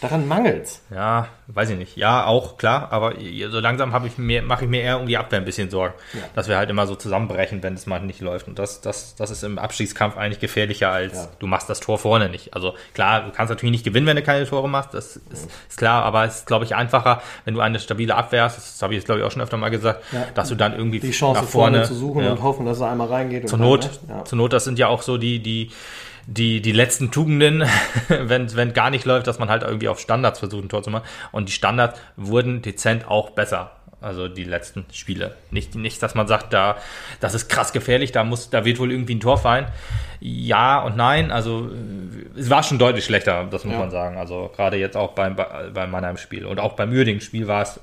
Daran 0.00 0.28
mangelt's. 0.28 0.82
Ja, 0.90 1.28
weiß 1.46 1.70
ich 1.70 1.78
nicht. 1.78 1.96
Ja, 1.96 2.26
auch 2.26 2.58
klar, 2.58 2.88
aber 2.92 3.14
so 3.50 3.60
langsam 3.60 3.92
habe 3.92 4.06
ich 4.06 4.18
mir, 4.18 4.42
mache 4.42 4.64
ich 4.64 4.70
mir 4.70 4.82
eher 4.82 5.00
um 5.00 5.06
die 5.06 5.16
Abwehr 5.16 5.38
ein 5.38 5.44
bisschen 5.44 5.70
Sorgen, 5.70 5.94
ja. 6.12 6.20
dass 6.34 6.48
wir 6.48 6.56
halt 6.56 6.68
immer 6.68 6.86
so 6.86 6.96
zusammenbrechen, 6.96 7.62
wenn 7.62 7.74
es 7.74 7.86
mal 7.86 8.00
nicht 8.00 8.20
läuft. 8.20 8.46
Und 8.48 8.58
das, 8.58 8.80
das, 8.80 9.14
das 9.16 9.30
ist 9.30 9.42
im 9.42 9.58
Abstiegskampf 9.58 10.16
eigentlich 10.16 10.40
gefährlicher 10.40 10.90
als 10.90 11.14
ja. 11.14 11.28
du 11.38 11.46
machst 11.46 11.70
das 11.70 11.80
Tor 11.80 11.98
vorne 11.98 12.28
nicht. 12.28 12.54
Also 12.54 12.74
klar, 12.94 13.22
du 13.22 13.32
kannst 13.32 13.50
natürlich 13.50 13.72
nicht 13.72 13.84
gewinnen, 13.84 14.06
wenn 14.06 14.16
du 14.16 14.22
keine 14.22 14.46
Tore 14.46 14.68
machst, 14.68 14.92
das 14.92 15.16
ist, 15.16 15.48
ist 15.68 15.78
klar, 15.78 16.04
aber 16.04 16.24
es 16.24 16.38
ist, 16.38 16.46
glaube 16.46 16.64
ich, 16.64 16.74
einfacher, 16.74 17.22
wenn 17.44 17.54
du 17.54 17.60
eine 17.60 17.78
stabile 17.78 18.14
Abwehr 18.14 18.44
hast, 18.44 18.58
das 18.58 18.82
habe 18.82 18.92
ich 18.92 18.98
jetzt, 18.98 19.06
glaube 19.06 19.20
ich, 19.20 19.26
auch 19.26 19.30
schon 19.30 19.42
öfter 19.42 19.56
mal 19.56 19.70
gesagt, 19.70 20.04
ja. 20.12 20.26
dass 20.34 20.48
du 20.48 20.54
dann 20.54 20.74
irgendwie 20.74 21.00
die 21.00 21.10
Chance 21.10 21.40
nach 21.40 21.48
vorne, 21.48 21.78
vorne 21.78 21.88
zu 21.88 21.94
suchen 21.94 22.26
und 22.26 22.42
hoffen, 22.42 22.66
dass 22.66 22.80
er 22.80 22.90
einmal 22.90 23.08
reingeht. 23.08 23.48
Zur 23.48 23.58
Not, 23.58 23.88
zur 24.24 24.36
Not, 24.36 24.52
das 24.52 24.64
sind 24.64 24.78
ja 24.78 24.88
auch 24.88 25.02
so 25.02 25.16
die, 25.16 25.38
die 25.38 25.70
die, 26.26 26.60
die 26.60 26.72
letzten 26.72 27.10
Tugenden, 27.10 27.64
wenn 28.08 28.54
wenn 28.54 28.72
gar 28.72 28.90
nicht 28.90 29.04
läuft, 29.04 29.26
dass 29.26 29.38
man 29.38 29.48
halt 29.48 29.62
irgendwie 29.62 29.88
auf 29.88 30.00
Standards 30.00 30.40
versucht, 30.40 30.64
ein 30.64 30.68
Tor 30.68 30.82
zu 30.82 30.90
machen. 30.90 31.06
Und 31.32 31.48
die 31.48 31.52
Standards 31.52 32.00
wurden 32.16 32.62
dezent 32.62 33.08
auch 33.08 33.30
besser. 33.30 33.72
Also 34.00 34.28
die 34.28 34.44
letzten 34.44 34.84
Spiele. 34.92 35.36
Nicht, 35.50 35.74
nicht, 35.74 36.02
dass 36.02 36.14
man 36.14 36.28
sagt, 36.28 36.52
da, 36.52 36.76
das 37.20 37.34
ist 37.34 37.48
krass 37.48 37.72
gefährlich, 37.72 38.12
da 38.12 38.24
muss, 38.24 38.50
da 38.50 38.64
wird 38.64 38.78
wohl 38.78 38.92
irgendwie 38.92 39.14
ein 39.14 39.20
Tor 39.20 39.38
fallen. 39.38 39.66
Ja 40.20 40.82
und 40.82 40.96
nein. 40.96 41.30
Also 41.30 41.70
es 42.36 42.50
war 42.50 42.62
schon 42.62 42.78
deutlich 42.78 43.04
schlechter, 43.04 43.44
das 43.50 43.64
muss 43.64 43.72
ja. 43.72 43.80
man 43.80 43.90
sagen. 43.90 44.18
Also 44.18 44.52
gerade 44.54 44.76
jetzt 44.76 44.96
auch 44.96 45.12
beim, 45.12 45.34
beim 45.34 45.90
Mannheim-Spiel. 45.90 46.44
Und 46.44 46.60
auch 46.60 46.74
beim 46.74 46.92
Uerdingen-Spiel 46.92 47.48
war 47.48 47.62
es, 47.62 47.80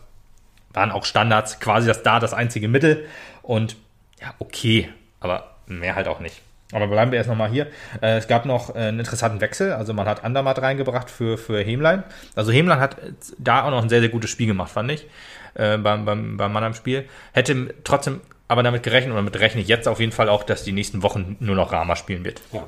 waren 0.71 0.91
auch 0.91 1.05
Standards 1.05 1.59
quasi 1.59 1.87
das 1.87 2.03
da 2.03 2.19
das 2.19 2.33
einzige 2.33 2.67
Mittel. 2.67 3.05
Und 3.41 3.75
ja, 4.21 4.35
okay, 4.37 4.89
aber 5.19 5.55
mehr 5.65 5.95
halt 5.95 6.07
auch 6.07 6.19
nicht. 6.19 6.41
Aber 6.73 6.87
bleiben 6.87 7.11
wir 7.11 7.17
erst 7.17 7.29
nochmal 7.29 7.49
hier. 7.49 7.67
Äh, 8.01 8.17
es 8.17 8.27
gab 8.27 8.45
noch 8.45 8.75
äh, 8.75 8.79
einen 8.79 8.99
interessanten 8.99 9.41
Wechsel. 9.41 9.73
Also 9.73 9.93
man 9.93 10.07
hat 10.07 10.23
Andermatt 10.23 10.61
reingebracht 10.61 11.09
für, 11.09 11.37
für 11.37 11.63
Hemlein. 11.63 12.03
Also 12.35 12.51
Hemlein 12.51 12.79
hat 12.79 12.97
da 13.37 13.63
auch 13.63 13.71
noch 13.71 13.83
ein 13.83 13.89
sehr, 13.89 14.01
sehr 14.01 14.09
gutes 14.09 14.29
Spiel 14.29 14.47
gemacht, 14.47 14.71
fand 14.71 14.91
ich. 14.91 15.07
Äh, 15.53 15.77
beim, 15.77 16.05
beim, 16.05 16.37
beim 16.37 16.51
Mannheim-Spiel. 16.51 17.05
Hätte 17.31 17.75
trotzdem 17.83 18.21
aber 18.47 18.63
damit 18.63 18.83
gerechnet, 18.83 19.11
oder 19.11 19.21
damit 19.21 19.39
rechne 19.39 19.61
ich 19.61 19.67
jetzt 19.67 19.87
auf 19.87 19.99
jeden 19.99 20.11
Fall 20.11 20.29
auch, 20.29 20.43
dass 20.43 20.63
die 20.63 20.73
nächsten 20.73 21.03
Wochen 21.03 21.37
nur 21.39 21.55
noch 21.55 21.71
Rama 21.71 21.95
spielen 21.95 22.25
wird. 22.25 22.41
Ja. 22.51 22.63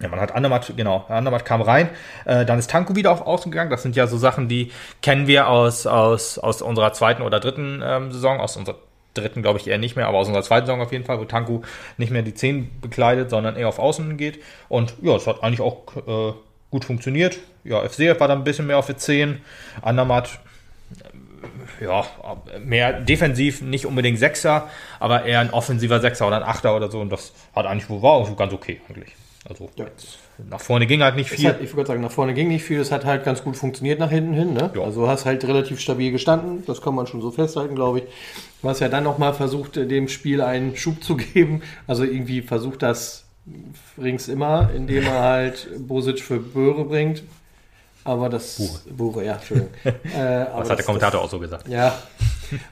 Ja, 0.00 0.08
man 0.08 0.20
hat 0.20 0.34
Andermatt, 0.34 0.74
genau, 0.76 1.06
Andermatt 1.08 1.46
kam 1.46 1.62
rein, 1.62 1.88
äh, 2.26 2.44
dann 2.44 2.58
ist 2.58 2.70
Tanko 2.70 2.96
wieder 2.96 3.10
auf 3.12 3.22
Außen 3.22 3.50
gegangen. 3.50 3.70
Das 3.70 3.82
sind 3.82 3.96
ja 3.96 4.06
so 4.06 4.18
Sachen, 4.18 4.46
die 4.46 4.70
kennen 5.00 5.26
wir 5.26 5.48
aus, 5.48 5.86
aus, 5.86 6.38
aus 6.38 6.60
unserer 6.60 6.92
zweiten 6.92 7.22
oder 7.22 7.40
dritten 7.40 7.82
ähm, 7.82 8.12
Saison, 8.12 8.38
aus 8.38 8.58
unserer 8.58 8.76
dritten 9.16 9.42
glaube 9.42 9.58
ich 9.58 9.66
eher 9.66 9.78
nicht 9.78 9.96
mehr, 9.96 10.06
aber 10.06 10.18
aus 10.18 10.28
unserer 10.28 10.42
zweiten 10.42 10.66
Saison 10.66 10.80
auf 10.80 10.92
jeden 10.92 11.04
Fall, 11.04 11.18
wo 11.18 11.24
Tanku 11.24 11.62
nicht 11.96 12.10
mehr 12.10 12.22
die 12.22 12.34
10 12.34 12.80
bekleidet, 12.80 13.30
sondern 13.30 13.56
eher 13.56 13.68
auf 13.68 13.78
Außen 13.78 14.16
geht. 14.16 14.42
Und 14.68 14.94
ja, 15.02 15.16
es 15.16 15.26
hat 15.26 15.42
eigentlich 15.42 15.60
auch 15.60 15.96
äh, 15.96 16.34
gut 16.70 16.84
funktioniert. 16.84 17.38
Ja, 17.64 17.86
FCF 17.86 18.20
war 18.20 18.28
dann 18.28 18.38
ein 18.38 18.44
bisschen 18.44 18.66
mehr 18.66 18.78
auf 18.78 18.86
die 18.86 18.96
10. 18.96 19.40
Andermatt, 19.82 20.38
äh, 21.80 21.84
ja, 21.84 22.06
mehr 22.64 23.00
defensiv, 23.00 23.62
nicht 23.62 23.86
unbedingt 23.86 24.18
Sechser, 24.18 24.68
aber 25.00 25.24
eher 25.24 25.40
ein 25.40 25.50
offensiver 25.50 26.00
Sechser 26.00 26.26
oder 26.26 26.36
ein 26.36 26.42
Achter 26.42 26.76
oder 26.76 26.90
so. 26.90 27.00
Und 27.00 27.10
das 27.10 27.32
hat 27.54 27.66
eigentlich, 27.66 27.88
war 27.90 28.12
auch 28.12 28.36
ganz 28.36 28.52
okay 28.52 28.80
eigentlich. 28.88 29.14
Also 29.48 29.70
ja. 29.76 29.86
Nach 30.50 30.60
vorne 30.60 30.86
ging 30.86 31.02
halt 31.02 31.16
nicht 31.16 31.30
viel. 31.30 31.48
Hat, 31.48 31.60
ich 31.62 31.74
würde 31.74 31.88
sagen, 31.88 32.02
nach 32.02 32.10
vorne 32.10 32.34
ging 32.34 32.48
nicht 32.48 32.64
viel. 32.64 32.78
Es 32.78 32.92
hat 32.92 33.04
halt 33.04 33.24
ganz 33.24 33.42
gut 33.42 33.56
funktioniert 33.56 33.98
nach 33.98 34.10
hinten 34.10 34.34
hin. 34.34 34.52
Ne? 34.52 34.70
Ja. 34.74 34.82
Also 34.82 35.08
hast 35.08 35.24
halt 35.24 35.44
relativ 35.44 35.80
stabil 35.80 36.12
gestanden. 36.12 36.62
Das 36.66 36.82
kann 36.82 36.94
man 36.94 37.06
schon 37.06 37.22
so 37.22 37.30
festhalten, 37.30 37.74
glaube 37.74 38.00
ich. 38.00 38.04
Du 38.62 38.68
hast 38.68 38.80
ja 38.80 38.88
dann 38.88 39.04
nochmal 39.04 39.32
versucht, 39.32 39.76
dem 39.76 40.08
Spiel 40.08 40.42
einen 40.42 40.76
Schub 40.76 41.02
zu 41.02 41.16
geben. 41.34 41.62
Also 41.86 42.04
irgendwie 42.04 42.42
versucht 42.42 42.82
das 42.82 43.24
Rings 43.96 44.28
immer, 44.28 44.70
indem 44.74 45.04
er 45.04 45.20
halt 45.20 45.68
Bosic 45.78 46.20
für 46.20 46.38
Böhre 46.38 46.84
bringt. 46.84 47.22
Aber 48.06 48.28
das. 48.28 48.56
Buche, 48.56 48.78
Buche 48.90 49.24
ja, 49.24 49.34
Entschuldigung. 49.34 49.72
äh, 49.84 49.90
das 50.14 50.70
hat 50.70 50.78
der 50.78 50.84
Kommentator 50.84 51.20
das, 51.20 51.26
auch 51.26 51.30
so 51.30 51.40
gesagt. 51.40 51.66
Ja. 51.68 51.98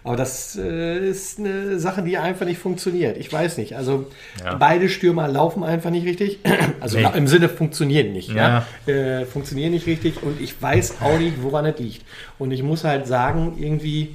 Aber 0.04 0.16
das 0.16 0.56
äh, 0.56 1.08
ist 1.08 1.40
eine 1.40 1.80
Sache, 1.80 2.02
die 2.02 2.16
einfach 2.16 2.46
nicht 2.46 2.60
funktioniert. 2.60 3.16
Ich 3.16 3.32
weiß 3.32 3.58
nicht. 3.58 3.76
Also 3.76 4.06
ja. 4.44 4.54
beide 4.54 4.88
Stürmer 4.88 5.26
laufen 5.26 5.64
einfach 5.64 5.90
nicht 5.90 6.06
richtig. 6.06 6.38
Also 6.80 6.98
nee. 6.98 7.08
im 7.14 7.26
Sinne 7.26 7.48
funktionieren 7.48 8.12
nicht. 8.12 8.28
Ja. 8.28 8.66
ja? 8.86 8.92
Äh, 8.92 9.24
funktionieren 9.26 9.72
nicht 9.72 9.86
richtig. 9.86 10.22
Und 10.22 10.40
ich 10.40 10.60
weiß 10.60 10.96
auch 11.00 11.18
nicht, 11.18 11.42
woran 11.42 11.64
es 11.66 11.78
liegt. 11.78 12.04
Und 12.38 12.50
ich 12.50 12.62
muss 12.62 12.84
halt 12.84 13.06
sagen, 13.06 13.56
irgendwie 13.58 14.14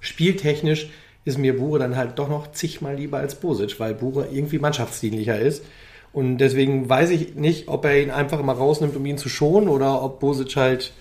spieltechnisch 0.00 0.90
ist 1.24 1.38
mir 1.38 1.56
Bure 1.56 1.78
dann 1.78 1.96
halt 1.96 2.18
doch 2.18 2.28
noch 2.28 2.52
zigmal 2.52 2.96
lieber 2.96 3.18
als 3.18 3.36
Bosic, 3.36 3.80
weil 3.80 3.94
Bure 3.94 4.28
irgendwie 4.30 4.58
mannschaftsdienlicher 4.58 5.38
ist. 5.38 5.64
Und 6.12 6.38
deswegen 6.38 6.88
weiß 6.88 7.10
ich 7.10 7.34
nicht, 7.34 7.68
ob 7.68 7.84
er 7.84 8.00
ihn 8.02 8.10
einfach 8.10 8.38
immer 8.38 8.52
rausnimmt, 8.52 8.96
um 8.96 9.06
ihn 9.06 9.18
zu 9.18 9.28
schonen, 9.28 9.68
oder 9.68 10.02
ob 10.02 10.20
Bosic 10.20 10.56
halt 10.56 10.92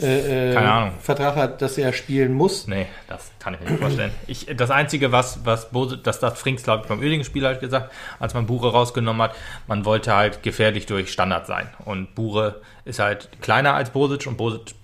äh, 0.00 0.50
äh, 0.50 0.54
Keine 0.54 0.72
Ahnung. 0.72 0.92
Vertrag 1.00 1.36
hat, 1.36 1.62
dass 1.62 1.78
er 1.78 1.92
spielen 1.92 2.32
muss. 2.32 2.66
Nee, 2.66 2.86
das 3.06 3.30
kann 3.38 3.54
ich 3.54 3.60
mir 3.60 3.70
nicht 3.70 3.80
vorstellen. 3.80 4.10
Ich, 4.26 4.46
das 4.56 4.70
Einzige, 4.70 5.12
was, 5.12 5.44
was 5.44 5.70
Bose, 5.70 5.98
das 5.98 6.20
hat 6.20 6.36
Frings, 6.36 6.64
glaube 6.64 6.82
ich, 6.82 6.88
beim 6.88 6.98
Oerdingen-Spiel 6.98 7.46
halt 7.46 7.60
gesagt, 7.60 7.92
als 8.18 8.34
man 8.34 8.46
Bure 8.46 8.72
rausgenommen 8.72 9.22
hat, 9.22 9.36
man 9.68 9.84
wollte 9.84 10.14
halt 10.14 10.42
gefährlich 10.42 10.86
durch 10.86 11.12
Standard 11.12 11.46
sein. 11.46 11.68
Und 11.84 12.14
Bure 12.16 12.60
ist 12.84 12.98
halt 12.98 13.28
kleiner 13.40 13.74
als 13.74 13.90
Bosic 13.90 14.26
und 14.26 14.36
Bosic 14.36 14.74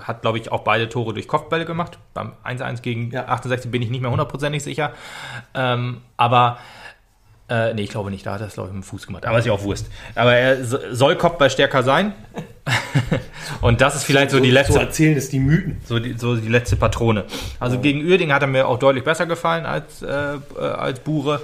hat, 0.00 0.22
glaube 0.22 0.38
ich, 0.38 0.52
auch 0.52 0.60
beide 0.60 0.88
Tore 0.88 1.14
durch 1.14 1.26
Kopfbälle 1.26 1.64
gemacht. 1.64 1.98
Beim 2.12 2.32
1-1 2.44 2.82
gegen 2.82 3.10
ja. 3.10 3.26
68 3.26 3.70
bin 3.70 3.82
ich 3.82 3.90
nicht 3.90 4.02
mehr 4.02 4.10
hundertprozentig 4.10 4.62
sicher. 4.62 4.92
Ähm, 5.54 6.02
aber 6.16 6.58
äh, 7.48 7.74
nee, 7.74 7.82
ich 7.82 7.90
glaube 7.90 8.10
nicht, 8.10 8.24
da 8.24 8.34
hat 8.34 8.40
er 8.40 8.46
es, 8.46 8.54
glaube 8.54 8.70
ich, 8.70 8.74
mit 8.74 8.84
dem 8.84 8.86
Fuß 8.86 9.06
gemacht. 9.06 9.26
Aber 9.26 9.38
ist 9.38 9.44
ja 9.44 9.52
auch 9.52 9.62
Wurst. 9.62 9.86
Aber 10.14 10.34
er 10.34 10.64
soll 10.64 11.16
Kopfball 11.16 11.50
stärker 11.50 11.82
sein. 11.82 12.14
Und 13.60 13.82
das 13.82 13.96
ist 13.96 14.04
vielleicht 14.04 14.30
so, 14.30 14.38
so 14.38 14.42
die 14.42 14.50
letzte. 14.50 14.72
So 14.72 14.78
erzählen 14.78 15.16
es 15.16 15.28
die 15.28 15.40
Mythen. 15.40 15.78
So 15.84 15.98
die, 15.98 16.14
so 16.16 16.36
die 16.36 16.48
letzte 16.48 16.76
Patrone. 16.76 17.24
Also 17.60 17.76
ja. 17.76 17.82
gegen 17.82 18.06
Uerding 18.06 18.32
hat 18.32 18.40
er 18.40 18.48
mir 18.48 18.66
auch 18.66 18.78
deutlich 18.78 19.04
besser 19.04 19.26
gefallen 19.26 19.66
als, 19.66 20.00
äh, 20.00 20.06
äh 20.06 20.38
als 20.58 21.00
Bure 21.00 21.42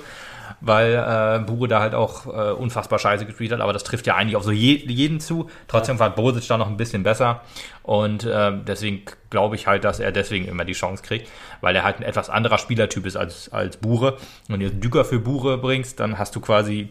weil 0.60 0.94
äh, 0.94 1.44
Bure 1.44 1.68
da 1.68 1.80
halt 1.80 1.94
auch 1.94 2.26
äh, 2.26 2.52
unfassbar 2.52 2.98
scheiße 2.98 3.26
gespielt 3.26 3.52
hat, 3.52 3.60
aber 3.60 3.72
das 3.72 3.84
trifft 3.84 4.06
ja 4.06 4.16
eigentlich 4.16 4.36
auf 4.36 4.44
so 4.44 4.50
je, 4.50 4.76
jeden 4.86 5.20
zu. 5.20 5.48
Trotzdem 5.68 5.98
war 5.98 6.10
Bosic 6.10 6.46
da 6.48 6.58
noch 6.58 6.68
ein 6.68 6.76
bisschen 6.76 7.02
besser 7.02 7.42
und 7.82 8.24
äh, 8.24 8.52
deswegen 8.66 9.02
glaube 9.30 9.56
ich 9.56 9.66
halt, 9.66 9.84
dass 9.84 10.00
er 10.00 10.12
deswegen 10.12 10.46
immer 10.46 10.64
die 10.64 10.72
Chance 10.72 11.02
kriegt, 11.02 11.28
weil 11.60 11.74
er 11.74 11.84
halt 11.84 11.98
ein 11.98 12.02
etwas 12.02 12.30
anderer 12.30 12.58
Spielertyp 12.58 13.06
ist 13.06 13.16
als, 13.16 13.52
als 13.52 13.76
Bure. 13.76 14.12
Und 14.48 14.54
wenn 14.54 14.60
du 14.60 14.70
Düker 14.70 15.04
für 15.04 15.18
Bure 15.18 15.58
bringst, 15.58 16.00
dann 16.00 16.18
hast 16.18 16.36
du 16.36 16.40
quasi 16.40 16.90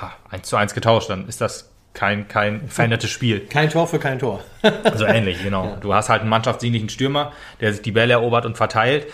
ja, 0.00 0.12
1 0.30 0.48
zu 0.48 0.56
1 0.56 0.74
getauscht, 0.74 1.10
dann 1.10 1.26
ist 1.28 1.40
das 1.40 1.70
kein, 1.94 2.28
kein 2.28 2.68
verändertes 2.68 3.10
Spiel. 3.10 3.40
Kein 3.46 3.70
Tor 3.70 3.88
für 3.88 3.98
kein 3.98 4.18
Tor. 4.18 4.44
also 4.84 5.04
ähnlich, 5.04 5.42
genau. 5.42 5.64
Ja. 5.68 5.76
Du 5.76 5.94
hast 5.94 6.08
halt 6.08 6.20
einen 6.20 6.30
mannschaftsdienlichen 6.30 6.88
Stürmer, 6.88 7.32
der 7.60 7.72
sich 7.72 7.82
die 7.82 7.90
Bälle 7.90 8.12
erobert 8.12 8.46
und 8.46 8.56
verteilt. 8.56 9.08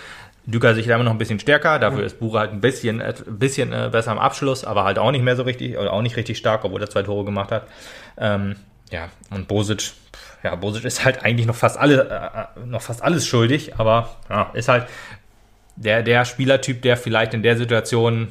Düker 0.47 0.75
sich 0.75 0.87
da 0.87 0.95
immer 0.95 1.05
noch 1.05 1.13
ein 1.13 1.19
bisschen 1.19 1.41
stärker, 1.41 1.79
dafür 1.79 2.01
mhm. 2.01 2.07
ist 2.07 2.21
Bure 2.21 2.39
halt 2.39 2.53
ein 2.53 2.61
bisschen, 2.61 3.01
ein 3.01 3.15
bisschen 3.27 3.73
äh, 3.73 3.89
besser 3.91 4.11
am 4.11 4.19
Abschluss, 4.19 4.65
aber 4.65 4.85
halt 4.85 4.99
auch 4.99 5.11
nicht 5.11 5.25
mehr 5.25 5.37
so 5.37 5.43
richtig, 5.43 5.79
oder 5.79 5.93
auch 5.93 6.03
nicht 6.03 6.17
richtig 6.17 6.37
stark, 6.37 6.65
obwohl 6.65 6.83
er 6.83 6.91
zwei 6.91 7.03
Tore 7.03 7.25
gemacht 7.25 7.51
hat. 7.51 7.67
Ähm, 8.19 8.57
ja, 8.91 9.09
und 9.31 9.49
Bosic, 9.49 9.93
ja, 10.43 10.55
Bosic 10.55 10.85
ist 10.85 11.05
halt 11.05 11.23
eigentlich 11.25 11.47
noch 11.47 11.55
fast 11.55 11.79
alle, 11.79 12.51
äh, 12.57 12.61
äh, 12.61 12.67
noch 12.67 12.83
fast 12.83 13.03
alles 13.03 13.27
schuldig, 13.27 13.77
aber 13.79 14.17
ja, 14.29 14.51
ist 14.53 14.69
halt 14.69 14.87
der, 15.77 16.03
der 16.03 16.27
Spielertyp, 16.27 16.83
der 16.83 16.99
vielleicht 16.99 17.33
in 17.33 17.43
der 17.43 17.57
Situation 17.57 18.31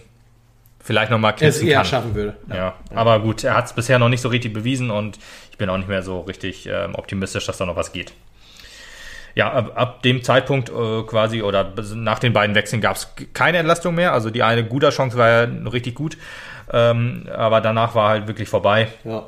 vielleicht 0.79 1.09
nochmal 1.09 1.35
knipsen 1.35 1.67
kann. 1.69 1.85
schaffen 1.85 2.13
würde. 2.13 2.35
Ja. 2.49 2.55
ja. 2.55 2.75
aber 2.93 3.19
gut, 3.21 3.43
er 3.43 3.55
hat 3.55 3.65
es 3.65 3.73
bisher 3.73 3.97
noch 3.97 4.09
nicht 4.09 4.21
so 4.21 4.29
richtig 4.29 4.53
bewiesen 4.53 4.91
und 4.91 5.17
ich 5.49 5.57
bin 5.57 5.67
auch 5.69 5.77
nicht 5.77 5.89
mehr 5.89 6.03
so 6.03 6.21
richtig 6.21 6.67
äh, 6.67 6.89
optimistisch, 6.93 7.45
dass 7.47 7.57
da 7.57 7.65
noch 7.65 7.75
was 7.75 7.91
geht 7.91 8.13
ja, 9.35 9.51
ab, 9.51 9.71
ab 9.75 10.03
dem 10.03 10.23
Zeitpunkt 10.23 10.69
äh, 10.69 11.03
quasi 11.03 11.41
oder 11.41 11.73
nach 11.95 12.19
den 12.19 12.33
beiden 12.33 12.55
Wechseln 12.55 12.81
gab 12.81 12.95
es 12.95 13.15
keine 13.33 13.57
Entlastung 13.57 13.95
mehr. 13.95 14.13
Also 14.13 14.29
die 14.29 14.43
eine 14.43 14.63
gute 14.63 14.89
Chance 14.89 15.17
war 15.17 15.29
ja 15.29 15.47
richtig 15.69 15.95
gut. 15.95 16.17
Ähm, 16.71 17.27
aber 17.35 17.61
danach 17.61 17.95
war 17.95 18.09
halt 18.09 18.27
wirklich 18.27 18.49
vorbei. 18.49 18.87
Ja. 19.03 19.25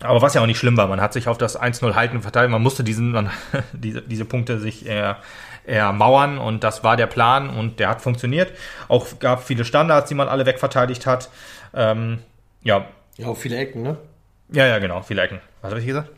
Aber 0.00 0.20
was 0.20 0.34
ja 0.34 0.42
auch 0.42 0.46
nicht 0.46 0.58
schlimm 0.58 0.76
war, 0.76 0.88
man 0.88 1.00
hat 1.00 1.12
sich 1.12 1.26
auf 1.26 1.38
das 1.38 1.58
1-0 1.58 1.94
halten 1.94 2.20
verteilt, 2.20 2.50
man 2.50 2.62
musste 2.62 2.84
diesen, 2.84 3.12
man, 3.12 3.30
diese, 3.72 4.02
diese 4.02 4.24
Punkte 4.24 4.58
sich 4.58 4.86
eher, 4.86 5.18
eher 5.64 5.92
mauern 5.92 6.38
und 6.38 6.64
das 6.64 6.84
war 6.84 6.96
der 6.96 7.06
Plan 7.06 7.48
und 7.48 7.80
der 7.80 7.88
hat 7.88 8.02
funktioniert. 8.02 8.52
Auch 8.88 9.06
gab 9.20 9.42
viele 9.42 9.64
Standards, 9.64 10.08
die 10.08 10.14
man 10.14 10.28
alle 10.28 10.44
wegverteidigt 10.44 11.06
hat. 11.06 11.30
Ähm, 11.72 12.18
ja. 12.62 12.86
Ja, 13.16 13.28
auch 13.28 13.36
viele 13.36 13.56
Ecken, 13.56 13.82
ne? 13.82 13.96
Ja, 14.52 14.66
ja, 14.66 14.78
genau, 14.78 15.00
viele 15.02 15.22
Ecken. 15.22 15.40
Was 15.62 15.70
habe 15.70 15.80
ich 15.80 15.86
gesagt? 15.86 16.10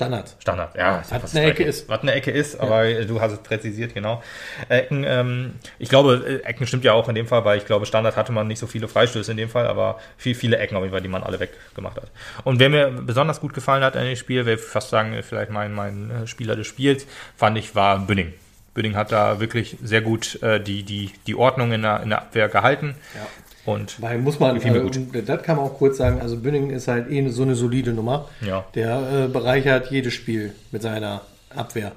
Standard. 0.00 0.34
Standard, 0.38 0.74
ja. 0.76 1.02
Was 1.10 1.36
eine 1.36 1.50
Ecke 1.50 1.62
ist. 1.62 1.86
Was 1.90 2.00
eine 2.00 2.12
Ecke 2.12 2.30
ist, 2.30 2.58
aber 2.58 2.84
ja. 2.84 3.04
du 3.04 3.20
hast 3.20 3.32
es 3.32 3.38
präzisiert, 3.40 3.92
genau. 3.92 4.22
Ecken, 4.70 5.04
ähm, 5.06 5.56
ich 5.78 5.90
glaube, 5.90 6.40
Ecken 6.42 6.66
stimmt 6.66 6.84
ja 6.84 6.94
auch 6.94 7.06
in 7.10 7.14
dem 7.14 7.26
Fall, 7.26 7.44
weil 7.44 7.58
ich 7.58 7.66
glaube, 7.66 7.84
Standard 7.84 8.16
hatte 8.16 8.32
man 8.32 8.48
nicht 8.48 8.58
so 8.58 8.66
viele 8.66 8.88
Freistöße 8.88 9.30
in 9.30 9.36
dem 9.36 9.50
Fall, 9.50 9.66
aber 9.66 10.00
viel, 10.16 10.34
viele 10.34 10.56
Ecken 10.56 10.74
auf 10.78 10.84
jeden 10.84 10.92
Fall, 10.92 11.02
die 11.02 11.08
man 11.08 11.22
alle 11.22 11.38
weggemacht 11.38 11.98
hat. 11.98 12.10
Und 12.44 12.60
wer 12.60 12.70
mir 12.70 12.88
besonders 12.88 13.40
gut 13.40 13.52
gefallen 13.52 13.84
hat 13.84 13.94
in 13.94 14.04
dem 14.04 14.16
Spiel, 14.16 14.46
wer 14.46 14.56
fast 14.56 14.88
sagen, 14.88 15.14
vielleicht 15.22 15.50
mein, 15.50 15.74
mein 15.74 16.10
äh, 16.10 16.26
Spieler 16.26 16.56
des 16.56 16.66
Spiels, 16.66 17.06
fand 17.36 17.58
ich, 17.58 17.74
war 17.74 17.98
Bünding. 17.98 18.32
Bünding 18.72 18.96
hat 18.96 19.12
da 19.12 19.38
wirklich 19.38 19.76
sehr 19.82 20.00
gut 20.00 20.42
äh, 20.42 20.60
die, 20.60 20.82
die, 20.82 21.12
die 21.26 21.34
Ordnung 21.34 21.72
in 21.72 21.82
der, 21.82 22.02
in 22.02 22.08
der 22.08 22.22
Abwehr 22.22 22.48
gehalten. 22.48 22.94
Ja. 23.14 23.26
Und 23.70 24.00
Weil 24.02 24.18
muss 24.18 24.40
man, 24.40 24.60
also, 24.60 24.88
das 24.88 25.42
kann 25.42 25.56
man 25.56 25.66
auch 25.66 25.78
kurz 25.78 25.98
sagen, 25.98 26.20
also 26.20 26.36
Bündingen 26.36 26.70
ist 26.70 26.88
halt 26.88 27.10
eh 27.10 27.28
so 27.28 27.42
eine 27.42 27.54
solide 27.54 27.92
Nummer. 27.92 28.28
Ja. 28.40 28.64
Der 28.74 29.24
äh, 29.24 29.28
bereichert 29.28 29.90
jedes 29.90 30.14
Spiel 30.14 30.52
mit 30.70 30.82
seiner 30.82 31.22
Abwehr. 31.54 31.92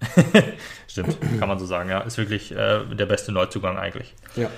Stimmt, 0.88 1.16
kann 1.38 1.48
man 1.48 1.58
so 1.58 1.66
sagen, 1.66 1.90
ja. 1.90 2.00
Ist 2.00 2.18
wirklich 2.18 2.52
äh, 2.52 2.80
der 2.92 3.06
beste 3.06 3.32
Neuzugang 3.32 3.78
eigentlich. 3.78 4.14
Ja. 4.36 4.48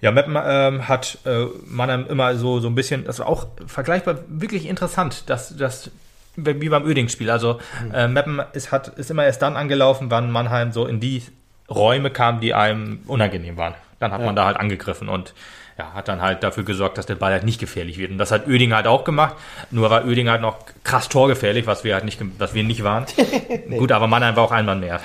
Ja, 0.00 0.10
Meppen 0.10 0.36
ähm, 0.44 0.88
hat 0.88 1.18
äh, 1.24 1.46
Mannheim 1.64 2.06
immer 2.08 2.34
so, 2.34 2.58
so 2.58 2.66
ein 2.66 2.74
bisschen, 2.74 3.04
das 3.04 3.20
war 3.20 3.28
auch 3.28 3.46
vergleichbar 3.68 4.18
wirklich 4.26 4.66
interessant, 4.66 5.30
dass 5.30 5.56
das 5.56 5.92
wie 6.34 6.68
beim 6.68 6.84
Öding-Spiel. 6.84 7.30
Also 7.30 7.60
mhm. 7.84 7.94
äh, 7.94 8.08
Meppen 8.08 8.42
ist, 8.52 8.72
hat, 8.72 8.88
ist 8.88 9.10
immer 9.10 9.24
erst 9.24 9.42
dann 9.42 9.56
angelaufen, 9.56 10.10
wann 10.10 10.30
Mannheim 10.30 10.72
so 10.72 10.86
in 10.86 10.98
die 10.98 11.22
Räume 11.70 12.10
kam, 12.10 12.40
die 12.40 12.54
einem 12.54 13.00
unangenehm 13.06 13.56
waren. 13.56 13.74
Dann 14.00 14.12
hat 14.12 14.20
ja. 14.20 14.26
man 14.26 14.34
da 14.34 14.46
halt 14.46 14.56
angegriffen 14.56 15.08
und 15.08 15.34
ja, 15.78 15.92
hat 15.94 16.08
dann 16.08 16.20
halt 16.20 16.42
dafür 16.42 16.64
gesorgt, 16.64 16.98
dass 16.98 17.06
der 17.06 17.14
Ball 17.14 17.32
halt 17.32 17.44
nicht 17.44 17.58
gefährlich 17.58 17.98
wird. 17.98 18.10
Und 18.10 18.18
das 18.18 18.30
hat 18.30 18.46
Oeding 18.46 18.74
halt 18.74 18.86
auch 18.86 19.04
gemacht. 19.04 19.36
Nur 19.70 19.90
war 19.90 20.04
Oeding 20.04 20.28
halt 20.28 20.42
noch 20.42 20.58
krass 20.84 21.08
torgefährlich, 21.08 21.66
was 21.66 21.84
wir 21.84 21.94
halt 21.94 22.04
nicht, 22.04 22.20
was 22.38 22.54
wir 22.54 22.62
nicht 22.62 22.84
waren. 22.84 23.06
nee. 23.66 23.78
Gut, 23.78 23.92
aber 23.92 24.06
Mannheim 24.06 24.36
war 24.36 24.44
auch 24.44 24.52
ein 24.52 24.66
Mann 24.66 24.80
mehr. 24.80 25.00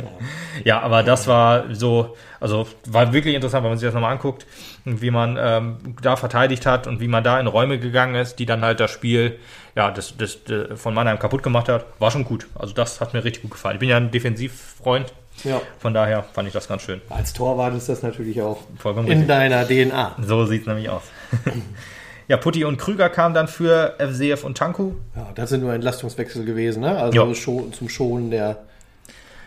ja, 0.64 0.80
aber 0.80 1.02
das 1.02 1.26
war 1.26 1.74
so, 1.74 2.16
also 2.40 2.66
war 2.86 3.12
wirklich 3.12 3.34
interessant, 3.34 3.64
wenn 3.64 3.70
man 3.70 3.78
sich 3.78 3.86
das 3.86 3.94
nochmal 3.94 4.12
anguckt, 4.12 4.46
wie 4.84 5.10
man 5.10 5.38
ähm, 5.38 5.96
da 6.00 6.16
verteidigt 6.16 6.64
hat 6.64 6.86
und 6.86 7.00
wie 7.00 7.08
man 7.08 7.22
da 7.22 7.38
in 7.38 7.46
Räume 7.46 7.78
gegangen 7.78 8.14
ist, 8.14 8.36
die 8.36 8.46
dann 8.46 8.62
halt 8.62 8.80
das 8.80 8.90
Spiel 8.90 9.38
ja, 9.78 9.92
das, 9.92 10.16
das, 10.16 10.42
das 10.42 10.80
von 10.80 10.92
Mannheim 10.92 11.20
kaputt 11.20 11.44
gemacht 11.44 11.68
hat. 11.68 11.86
War 12.00 12.10
schon 12.10 12.24
gut. 12.24 12.48
Also 12.54 12.74
das 12.74 13.00
hat 13.00 13.14
mir 13.14 13.22
richtig 13.22 13.42
gut 13.42 13.52
gefallen. 13.52 13.76
Ich 13.76 13.80
bin 13.80 13.88
ja 13.88 13.96
ein 13.96 14.10
Defensivfreund 14.10 15.12
ja. 15.44 15.60
Von 15.78 15.94
daher 15.94 16.22
fand 16.22 16.48
ich 16.48 16.54
das 16.54 16.68
ganz 16.68 16.82
schön. 16.82 17.00
Als 17.10 17.32
Torwart 17.32 17.74
ist 17.74 17.88
das 17.88 18.02
natürlich 18.02 18.40
auch 18.42 18.58
Vollkommen 18.78 19.08
in 19.08 19.18
richtig. 19.18 19.28
deiner 19.28 19.66
DNA. 19.66 20.16
So 20.22 20.46
sieht 20.46 20.62
es 20.62 20.66
nämlich 20.66 20.88
aus. 20.88 21.02
ja, 22.28 22.36
Putti 22.36 22.64
und 22.64 22.78
Krüger 22.78 23.08
kamen 23.08 23.34
dann 23.34 23.48
für 23.48 23.96
FCF 23.98 24.44
und 24.44 24.58
Tanku. 24.58 24.92
Ja, 25.16 25.28
das 25.34 25.50
sind 25.50 25.62
nur 25.62 25.72
Entlastungswechsel 25.72 26.44
gewesen, 26.44 26.80
ne? 26.80 26.96
Also 26.96 27.34
schon, 27.34 27.72
zum 27.72 27.88
Schonen 27.88 28.30
der 28.30 28.58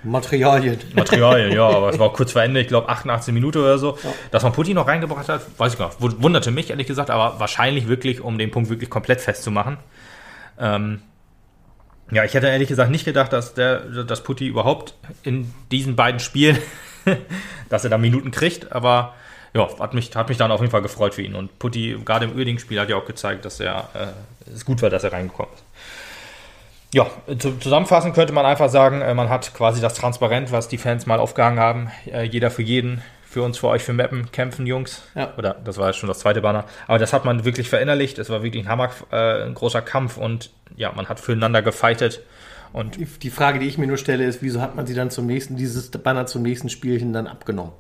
Materialien. 0.04 0.80
Materialien, 0.94 1.52
ja, 1.52 1.68
aber 1.70 1.90
es 1.90 2.00
war 2.00 2.12
kurz 2.12 2.32
vor 2.32 2.42
Ende, 2.42 2.60
ich 2.60 2.68
glaube 2.68 2.90
88 2.90 3.34
Minuten 3.34 3.60
oder 3.60 3.78
so. 3.78 3.98
Ja. 4.04 4.14
Dass 4.32 4.44
man 4.44 4.52
Putti 4.52 4.74
noch 4.74 4.88
reingebracht 4.88 5.30
hat, 5.30 5.42
weiß 5.58 5.74
ich 5.74 5.80
gar 5.80 5.90
nicht. 5.90 6.02
Wunderte 6.22 6.52
mich, 6.52 6.70
ehrlich 6.70 6.88
gesagt, 6.88 7.10
aber 7.10 7.40
wahrscheinlich 7.40 7.88
wirklich, 7.88 8.22
um 8.22 8.38
den 8.38 8.52
Punkt 8.52 8.70
wirklich 8.70 8.90
komplett 8.90 9.22
festzumachen. 9.22 9.78
Ähm, 10.60 11.02
ja, 12.12 12.24
ich 12.24 12.34
hätte 12.34 12.48
ehrlich 12.48 12.68
gesagt 12.68 12.92
nicht 12.92 13.06
gedacht, 13.06 13.34
dass 13.34 13.54
der, 13.54 13.80
dass 13.80 14.24
Putti 14.24 14.48
überhaupt 14.48 14.96
in 15.24 15.54
diesen 15.72 15.96
beiden 15.96 16.20
Spielen, 16.20 16.58
dass 17.70 17.84
er 17.84 17.90
da 17.90 17.98
Minuten 17.98 18.32
kriegt, 18.32 18.72
aber 18.72 19.14
ja, 19.54 19.68
hat 19.80 19.94
mich, 19.94 20.16
hat 20.16 20.30
mich 20.30 20.38
dann 20.38 20.52
auf 20.52 20.62
jeden 20.62 20.72
Fall 20.72 20.82
gefreut 20.82 21.14
für 21.14 21.22
ihn. 21.22 21.36
Und 21.36 21.58
Putti, 21.60 21.98
gerade 22.06 22.26
im 22.26 22.36
Uerding-Spiel, 22.36 22.80
hat 22.80 22.90
ja 22.90 22.96
auch 22.96 23.06
gezeigt, 23.06 23.44
dass 23.46 23.60
er 23.60 23.90
äh, 23.94 24.52
es 24.54 24.66
gut 24.66 24.82
war, 24.82 24.90
dass 24.90 25.04
er 25.04 25.12
reingekommen 25.12 25.54
ist. 25.54 25.64
Ja, 26.94 27.08
zu, 27.38 27.58
zusammenfassend 27.58 28.14
könnte 28.14 28.34
man 28.34 28.46
einfach 28.46 28.70
sagen, 28.70 29.02
äh, 29.02 29.14
man 29.14 29.30
hat 29.30 29.54
quasi 29.54 29.82
das 29.82 29.94
Transparent, 29.94 30.52
was 30.52 30.68
die 30.68 30.78
Fans 30.78 31.06
mal 31.06 31.20
aufgehangen 31.20 31.60
haben, 31.60 31.92
äh, 32.12 32.24
jeder 32.24 32.52
für 32.52 32.62
jeden 32.62 33.02
für 33.32 33.44
uns, 33.44 33.58
für 33.58 33.70
euch, 33.70 33.82
für 33.82 33.94
Mappen 33.94 34.30
kämpfen, 34.34 34.68
Jungs. 34.68 35.04
Ja. 35.16 35.34
Oder 35.38 35.56
das 35.64 35.78
war 35.78 35.88
jetzt 35.88 35.98
schon 35.98 36.10
das 36.10 36.20
zweite 36.20 36.42
Banner. 36.42 36.66
Aber 36.88 37.00
das 37.00 37.14
hat 37.14 37.24
man 37.24 37.46
wirklich 37.46 37.70
verinnerlicht. 37.70 38.20
Es 38.20 38.30
war 38.30 38.44
wirklich 38.44 38.66
ein 38.66 38.70
Hammer, 38.70 38.90
äh, 39.10 39.44
ein 39.44 39.54
großer 39.54 39.82
Kampf 39.82 40.18
und 40.18 40.52
ja, 40.76 40.92
man 40.92 41.08
hat 41.08 41.22
füreinander 41.22 41.62
gefightet. 41.62 42.22
Und 42.74 42.98
die 43.24 43.30
Frage, 43.30 43.60
die 43.60 43.68
ich 43.68 43.78
mir 43.78 43.88
nur 43.88 43.98
stelle, 43.98 44.26
ist, 44.26 44.42
wieso 44.42 44.62
hat 44.62 44.76
man 44.76 44.86
sie 44.86 44.96
dann 44.96 45.12
zum 45.12 45.28
nächsten, 45.28 45.56
dieses 45.56 45.92
Banner 45.92 46.26
zum 46.26 46.42
nächsten 46.42 46.68
Spielchen 46.68 47.14
dann 47.14 47.26
abgenommen? 47.26 47.72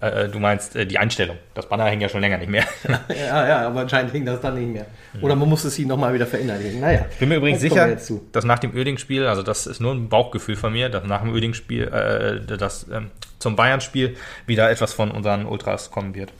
Äh, 0.00 0.26
äh, 0.26 0.28
du 0.28 0.38
meinst 0.38 0.76
äh, 0.76 0.86
die 0.86 0.98
Einstellung. 0.98 1.36
Das 1.54 1.68
Banner 1.68 1.86
hängt 1.86 2.02
ja 2.02 2.08
schon 2.08 2.20
länger 2.20 2.38
nicht 2.38 2.50
mehr. 2.50 2.64
ja, 3.08 3.48
ja, 3.48 3.66
aber 3.66 3.80
anscheinend 3.80 4.12
hing 4.12 4.24
das 4.24 4.40
dann 4.40 4.54
nicht 4.54 4.72
mehr. 4.72 4.86
Oder 5.20 5.34
man 5.34 5.48
muss 5.48 5.64
es 5.64 5.76
ihnen 5.76 5.88
nochmal 5.88 6.14
wieder 6.14 6.26
verinnerlichen. 6.26 6.80
Naja. 6.80 7.06
Ich 7.10 7.18
bin 7.18 7.30
mir 7.30 7.36
übrigens 7.36 7.60
sicher, 7.60 7.96
dass 8.32 8.44
nach 8.44 8.60
dem 8.60 8.76
Oeding-Spiel, 8.76 9.26
also 9.26 9.42
das 9.42 9.66
ist 9.66 9.80
nur 9.80 9.92
ein 9.92 10.08
Bauchgefühl 10.08 10.54
von 10.54 10.72
mir, 10.72 10.88
dass 10.88 11.04
nach 11.04 11.22
dem 11.22 11.32
Oeding-Spiel, 11.32 11.88
äh, 11.88 12.56
das 12.56 12.86
ähm, 12.92 13.10
zum 13.38 13.56
Bayern-Spiel 13.56 14.16
wieder 14.46 14.70
etwas 14.70 14.92
von 14.92 15.10
unseren 15.10 15.46
Ultras 15.46 15.90
kommen 15.90 16.14
wird. 16.14 16.32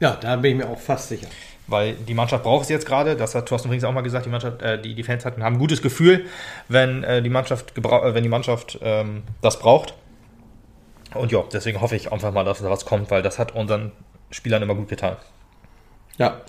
Ja, 0.00 0.16
da 0.20 0.36
bin 0.36 0.52
ich 0.52 0.64
mir 0.64 0.70
auch 0.70 0.80
fast 0.80 1.08
sicher. 1.08 1.28
Weil 1.68 1.94
die 1.94 2.14
Mannschaft 2.14 2.42
braucht 2.42 2.64
es 2.64 2.68
jetzt 2.68 2.86
gerade, 2.86 3.16
das 3.16 3.34
hat 3.34 3.46
Thorsten 3.48 3.68
Frings 3.68 3.84
auch 3.84 3.92
mal 3.92 4.00
gesagt, 4.02 4.26
die 4.26 4.30
Mannschaft, 4.30 4.60
äh, 4.62 4.80
die, 4.80 4.94
die 4.94 5.02
Fans 5.04 5.24
hatten, 5.24 5.42
haben 5.44 5.56
ein 5.56 5.58
gutes 5.58 5.80
Gefühl, 5.80 6.26
wenn 6.68 7.04
äh, 7.04 7.22
die 7.22 7.30
Mannschaft, 7.30 7.72
wenn 7.76 8.22
die 8.22 8.28
Mannschaft 8.28 8.78
ähm, 8.82 9.22
das 9.40 9.58
braucht. 9.58 9.94
Und 11.14 11.30
ja, 11.30 11.44
deswegen 11.52 11.80
hoffe 11.80 11.94
ich 11.96 12.10
einfach 12.10 12.32
mal, 12.32 12.44
dass 12.44 12.60
da 12.60 12.70
was 12.70 12.84
kommt, 12.84 13.10
weil 13.10 13.22
das 13.22 13.38
hat 13.38 13.54
unseren 13.54 13.92
Spielern 14.30 14.62
immer 14.62 14.74
gut 14.74 14.88
getan. 14.88 15.16
Ja. 16.18 16.40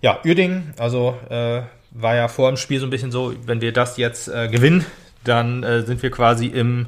Ja, 0.00 0.20
Uerding, 0.24 0.74
also 0.78 1.16
äh, 1.30 1.62
war 1.92 2.14
ja 2.14 2.28
vor 2.28 2.50
dem 2.50 2.56
Spiel 2.56 2.80
so 2.80 2.86
ein 2.86 2.90
bisschen 2.90 3.12
so, 3.12 3.34
wenn 3.46 3.60
wir 3.60 3.72
das 3.72 3.96
jetzt 3.96 4.28
äh, 4.28 4.48
gewinnen, 4.48 4.84
dann 5.22 5.62
äh, 5.62 5.82
sind 5.82 6.02
wir 6.02 6.10
quasi 6.10 6.46
im, 6.46 6.86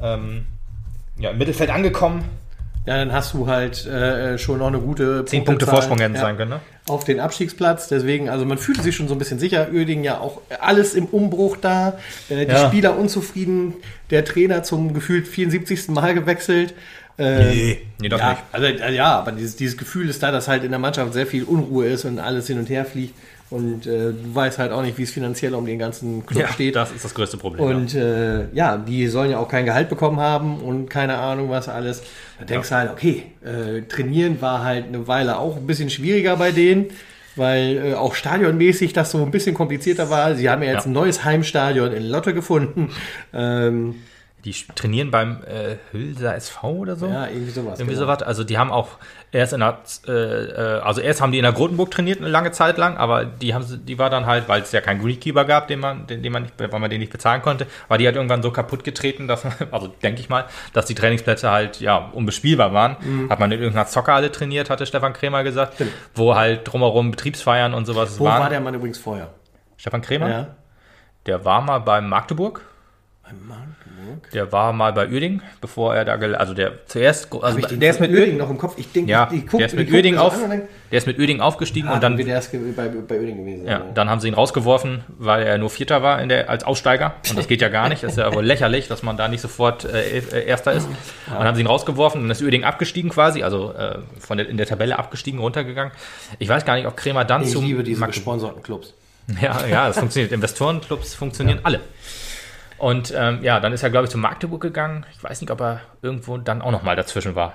ähm, 0.00 0.46
ja, 1.20 1.30
im 1.30 1.38
Mittelfeld 1.38 1.70
angekommen 1.70 2.24
ja, 2.86 2.96
dann 2.96 3.12
hast 3.12 3.34
du 3.34 3.46
halt 3.46 3.86
äh, 3.86 4.38
schon 4.38 4.58
noch 4.58 4.68
eine 4.68 4.80
gute 4.80 5.24
Zehn 5.26 5.44
Punkte 5.44 5.66
Vorsprung 5.66 5.98
hätten 5.98 6.14
ja, 6.14 6.22
sein 6.22 6.38
können, 6.38 6.50
ne? 6.50 6.60
Auf 6.88 7.04
den 7.04 7.20
Abstiegsplatz. 7.20 7.88
Deswegen, 7.88 8.30
also 8.30 8.46
man 8.46 8.56
fühlte 8.56 8.82
sich 8.82 8.96
schon 8.96 9.06
so 9.06 9.14
ein 9.14 9.18
bisschen 9.18 9.38
sicher. 9.38 9.68
Öding 9.70 10.02
ja 10.02 10.18
auch 10.18 10.40
alles 10.60 10.94
im 10.94 11.04
Umbruch 11.04 11.58
da. 11.58 11.98
Äh, 12.30 12.46
die 12.46 12.52
ja. 12.52 12.66
Spieler 12.66 12.98
unzufrieden. 12.98 13.74
Der 14.08 14.24
Trainer 14.24 14.62
zum 14.62 14.94
gefühlt 14.94 15.28
74. 15.28 15.88
Mal 15.88 16.14
gewechselt. 16.14 16.72
Äh, 17.18 17.54
nee, 17.54 17.82
nee, 18.00 18.08
doch 18.08 18.18
ja, 18.18 18.30
nicht. 18.30 18.42
Also, 18.50 18.66
ja, 18.66 19.18
aber 19.18 19.32
dieses, 19.32 19.56
dieses 19.56 19.76
Gefühl 19.76 20.08
ist 20.08 20.22
da, 20.22 20.32
dass 20.32 20.48
halt 20.48 20.64
in 20.64 20.70
der 20.70 20.78
Mannschaft 20.78 21.12
sehr 21.12 21.26
viel 21.26 21.44
Unruhe 21.44 21.86
ist 21.86 22.06
und 22.06 22.18
alles 22.18 22.46
hin 22.46 22.58
und 22.58 22.70
her 22.70 22.86
fliegt. 22.86 23.14
Und 23.50 23.84
äh, 23.84 24.12
du 24.12 24.34
weißt 24.34 24.58
halt 24.58 24.70
auch 24.70 24.82
nicht, 24.82 24.96
wie 24.96 25.02
es 25.02 25.10
finanziell 25.10 25.54
um 25.54 25.66
den 25.66 25.78
ganzen 25.78 26.24
Club 26.24 26.42
ja, 26.42 26.48
steht. 26.48 26.76
Das 26.76 26.92
ist 26.92 27.04
das 27.04 27.14
größte 27.14 27.36
Problem. 27.36 27.64
Und 27.64 27.92
ja. 27.92 28.02
Äh, 28.02 28.44
ja, 28.52 28.76
die 28.76 29.08
sollen 29.08 29.32
ja 29.32 29.38
auch 29.38 29.48
kein 29.48 29.64
Gehalt 29.64 29.88
bekommen 29.88 30.20
haben 30.20 30.60
und 30.60 30.88
keine 30.88 31.18
Ahnung 31.18 31.50
was 31.50 31.68
alles. 31.68 32.02
Da 32.38 32.44
denkst 32.44 32.68
du 32.68 32.74
halt, 32.76 32.90
okay, 32.92 33.24
äh, 33.44 33.82
trainieren 33.82 34.40
war 34.40 34.62
halt 34.62 34.86
eine 34.86 35.08
Weile 35.08 35.38
auch 35.38 35.56
ein 35.56 35.66
bisschen 35.66 35.90
schwieriger 35.90 36.36
bei 36.36 36.52
denen, 36.52 36.86
weil 37.34 37.76
äh, 37.84 37.94
auch 37.94 38.14
stadionmäßig 38.14 38.92
das 38.92 39.10
so 39.10 39.20
ein 39.20 39.32
bisschen 39.32 39.56
komplizierter 39.56 40.10
war. 40.10 40.36
Sie 40.36 40.48
haben 40.48 40.62
ja 40.62 40.72
jetzt 40.72 40.84
ja. 40.84 40.90
ein 40.90 40.94
neues 40.94 41.24
Heimstadion 41.24 41.92
in 41.92 42.04
Lotte 42.04 42.34
gefunden. 42.34 42.90
Ähm, 43.32 43.96
die 44.44 44.54
trainieren 44.74 45.10
beim 45.10 45.42
äh, 45.44 45.76
Hülser 45.92 46.34
SV 46.34 46.70
oder 46.70 46.96
so. 46.96 47.06
Ja, 47.06 47.26
irgendwie 47.26 47.50
sowas. 47.50 47.78
Irgendwie 47.78 47.94
genau. 47.94 48.06
sowas. 48.06 48.22
Also 48.22 48.44
die 48.44 48.56
haben 48.56 48.70
auch 48.70 48.98
erst 49.32 49.52
in 49.52 49.60
der, 49.60 49.78
äh, 50.08 50.12
äh, 50.12 50.80
also 50.80 51.00
erst 51.00 51.20
haben 51.20 51.30
die 51.30 51.38
in 51.38 51.44
der 51.44 51.52
Grotenburg 51.52 51.90
trainiert 51.90 52.20
eine 52.20 52.28
lange 52.28 52.50
Zeit 52.50 52.78
lang, 52.78 52.96
aber 52.96 53.24
die 53.24 53.54
haben, 53.54 53.64
die 53.84 53.98
war 53.98 54.08
dann 54.08 54.26
halt, 54.26 54.48
weil 54.48 54.62
es 54.62 54.72
ja 54.72 54.80
keinen 54.80 55.02
Greenkeeper 55.02 55.44
gab, 55.44 55.68
den 55.68 55.80
man, 55.80 56.06
den, 56.06 56.22
den 56.22 56.32
man 56.32 56.44
nicht, 56.44 56.54
weil 56.58 56.80
man 56.80 56.90
den 56.90 57.00
nicht 57.00 57.12
bezahlen 57.12 57.42
konnte, 57.42 57.66
war 57.88 57.98
die 57.98 58.06
halt 58.06 58.16
irgendwann 58.16 58.42
so 58.42 58.50
kaputt 58.50 58.82
getreten, 58.82 59.28
dass 59.28 59.44
man, 59.44 59.52
also 59.70 59.88
denke 59.88 60.20
ich 60.20 60.28
mal, 60.28 60.46
dass 60.72 60.86
die 60.86 60.94
Trainingsplätze 60.94 61.50
halt 61.50 61.80
ja 61.80 62.10
unbespielbar 62.12 62.72
waren. 62.72 62.96
Mhm. 63.00 63.30
Hat 63.30 63.40
man 63.40 63.52
in 63.52 63.60
irgendeiner 63.60 63.86
Zockerhalle 63.86 64.32
trainiert, 64.32 64.70
hatte 64.70 64.86
Stefan 64.86 65.12
Krämer 65.12 65.44
gesagt, 65.44 65.74
Stimmt. 65.74 65.92
wo 66.14 66.34
halt 66.34 66.70
drumherum 66.70 67.10
Betriebsfeiern 67.10 67.74
und 67.74 67.84
sowas 67.84 68.18
wo 68.18 68.24
waren. 68.24 68.38
Wo 68.38 68.42
war 68.42 68.50
der 68.50 68.60
Mann 68.60 68.74
übrigens 68.74 68.98
vorher? 68.98 69.30
Stefan 69.76 70.00
Krämer? 70.00 70.30
Ja. 70.30 70.46
Der 71.26 71.44
war 71.44 71.60
mal 71.60 71.78
beim 71.78 72.08
Magdeburg 72.08 72.62
Magdeburg. 73.46 73.79
Der 74.32 74.52
war 74.52 74.72
mal 74.72 74.92
bei 74.92 75.08
Uerding, 75.08 75.42
bevor 75.60 75.94
er 75.94 76.04
da, 76.04 76.14
also 76.36 76.54
der 76.54 76.86
zuerst, 76.86 77.32
also 77.40 77.58
ich 77.58 77.66
der 77.66 77.90
ist 77.90 78.00
mit 78.00 78.10
Uerding 78.10 78.36
noch 78.36 78.50
im 78.50 78.58
Kopf. 78.58 78.74
Ich 78.76 78.92
denke, 78.92 79.10
ja, 79.10 79.28
ich, 79.30 79.38
ich 79.38 79.46
guck, 79.46 79.58
der 79.58 79.66
ist 79.66 79.76
mit 79.76 79.90
Uerding 79.90 80.14
so 80.14 80.20
auf, 80.20 80.34
an 80.34 80.62
der 80.90 80.98
ist 80.98 81.06
mit 81.06 81.18
Uerding 81.18 81.40
aufgestiegen 81.40 81.88
ah, 81.88 81.94
und 81.94 82.02
dann, 82.02 82.16
der 82.16 82.38
ist 82.38 82.52
bei, 82.52 82.88
bei 82.88 83.18
Uerding 83.18 83.38
gewesen. 83.38 83.66
ja, 83.66 83.84
dann 83.94 84.10
haben 84.10 84.20
sie 84.20 84.28
ihn 84.28 84.34
rausgeworfen, 84.34 85.04
weil 85.18 85.44
er 85.44 85.58
nur 85.58 85.70
Vierter 85.70 86.02
war 86.02 86.20
in 86.20 86.28
der, 86.28 86.50
als 86.50 86.64
Aussteiger 86.64 87.14
und 87.28 87.38
das 87.38 87.46
geht 87.46 87.60
ja 87.60 87.68
gar 87.68 87.88
nicht, 87.88 88.02
das 88.02 88.12
ist 88.12 88.18
ja 88.18 88.34
wohl 88.34 88.44
lächerlich, 88.44 88.88
dass 88.88 89.02
man 89.02 89.16
da 89.16 89.28
nicht 89.28 89.40
sofort 89.40 89.84
äh, 89.84 90.18
äh, 90.18 90.44
Erster 90.46 90.72
ist. 90.72 90.86
Und 90.86 90.96
dann 91.28 91.44
haben 91.44 91.54
sie 91.54 91.62
ihn 91.62 91.66
rausgeworfen 91.66 92.22
und 92.22 92.30
ist 92.30 92.42
Uerding 92.42 92.64
abgestiegen 92.64 93.10
quasi, 93.10 93.42
also 93.42 93.72
äh, 93.72 93.98
von 94.18 94.38
der, 94.38 94.48
in 94.48 94.56
der 94.56 94.66
Tabelle 94.66 94.98
abgestiegen, 94.98 95.40
runtergegangen. 95.40 95.92
Ich 96.38 96.48
weiß 96.48 96.64
gar 96.64 96.74
nicht, 96.76 96.86
ob 96.86 96.96
Kremer 96.96 97.24
dann 97.24 97.42
ich 97.42 97.52
zum 97.52 97.64
liebe 97.64 97.84
diese 97.84 98.04
gesponserten 98.06 98.62
Clubs. 98.62 98.94
Ja, 99.40 99.66
ja, 99.66 99.88
das 99.88 99.98
funktioniert. 99.98 100.32
Investorenclubs 100.32 101.14
funktionieren 101.14 101.60
alle. 101.62 101.80
Und 102.80 103.12
ähm, 103.16 103.38
ja, 103.42 103.60
dann 103.60 103.72
ist 103.72 103.82
er, 103.82 103.90
glaube 103.90 104.06
ich, 104.06 104.10
zu 104.10 104.18
Magdeburg 104.18 104.60
gegangen. 104.60 105.04
Ich 105.12 105.22
weiß 105.22 105.40
nicht, 105.42 105.50
ob 105.50 105.60
er 105.60 105.80
irgendwo 106.02 106.38
dann 106.38 106.62
auch 106.62 106.70
nochmal 106.70 106.96
dazwischen 106.96 107.34
war. 107.34 107.52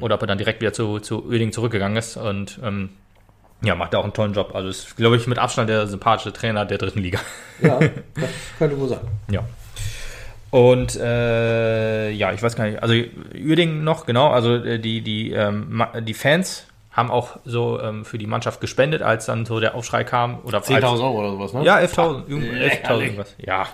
Oder 0.00 0.16
ob 0.16 0.20
er 0.22 0.26
dann 0.26 0.38
direkt 0.38 0.60
wieder 0.60 0.72
zu, 0.72 0.98
zu 1.00 1.24
Oeding 1.28 1.52
zurückgegangen 1.52 1.96
ist. 1.96 2.16
Und 2.16 2.60
ähm, 2.62 2.90
ja, 3.62 3.74
macht 3.74 3.92
er 3.92 4.00
auch 4.00 4.04
einen 4.04 4.12
tollen 4.12 4.32
Job. 4.34 4.52
Also 4.54 4.68
ist, 4.68 4.96
glaube 4.96 5.16
ich, 5.16 5.26
mit 5.26 5.38
Abstand 5.38 5.68
der 5.70 5.86
sympathische 5.86 6.32
Trainer 6.32 6.64
der 6.64 6.78
dritten 6.78 7.00
Liga. 7.00 7.18
Ja, 7.60 7.78
das 8.14 8.30
könnte 8.58 8.78
wohl 8.78 8.88
sein. 8.88 9.00
Ja. 9.30 9.44
Und 10.50 10.94
äh, 10.96 12.10
ja, 12.10 12.32
ich 12.32 12.42
weiß 12.42 12.54
gar 12.54 12.64
nicht, 12.66 12.80
also 12.82 12.94
Uerding 13.34 13.82
noch, 13.82 14.06
genau, 14.06 14.28
also 14.30 14.54
äh, 14.54 14.78
die, 14.78 15.00
die, 15.00 15.32
ähm, 15.32 15.84
die 16.02 16.14
Fans 16.14 16.66
haben 16.92 17.10
auch 17.10 17.38
so 17.44 17.80
ähm, 17.80 18.04
für 18.04 18.18
die 18.18 18.28
Mannschaft 18.28 18.60
gespendet, 18.60 19.02
als 19.02 19.26
dann 19.26 19.46
so 19.46 19.58
der 19.58 19.74
Aufschrei 19.74 20.04
kam. 20.04 20.38
Oder 20.44 20.58
als, 20.58 20.68
10.000 20.70 20.84
Euro 21.02 21.18
oder 21.20 21.30
sowas, 21.30 21.52
ne? 21.54 21.64
ja, 21.64 21.78
11.000. 21.78 22.28
irgend- 22.28 22.44
11.000 22.52 22.58
lächerlich. 22.58 23.04
irgendwas. 23.06 23.34
Ja. 23.38 23.66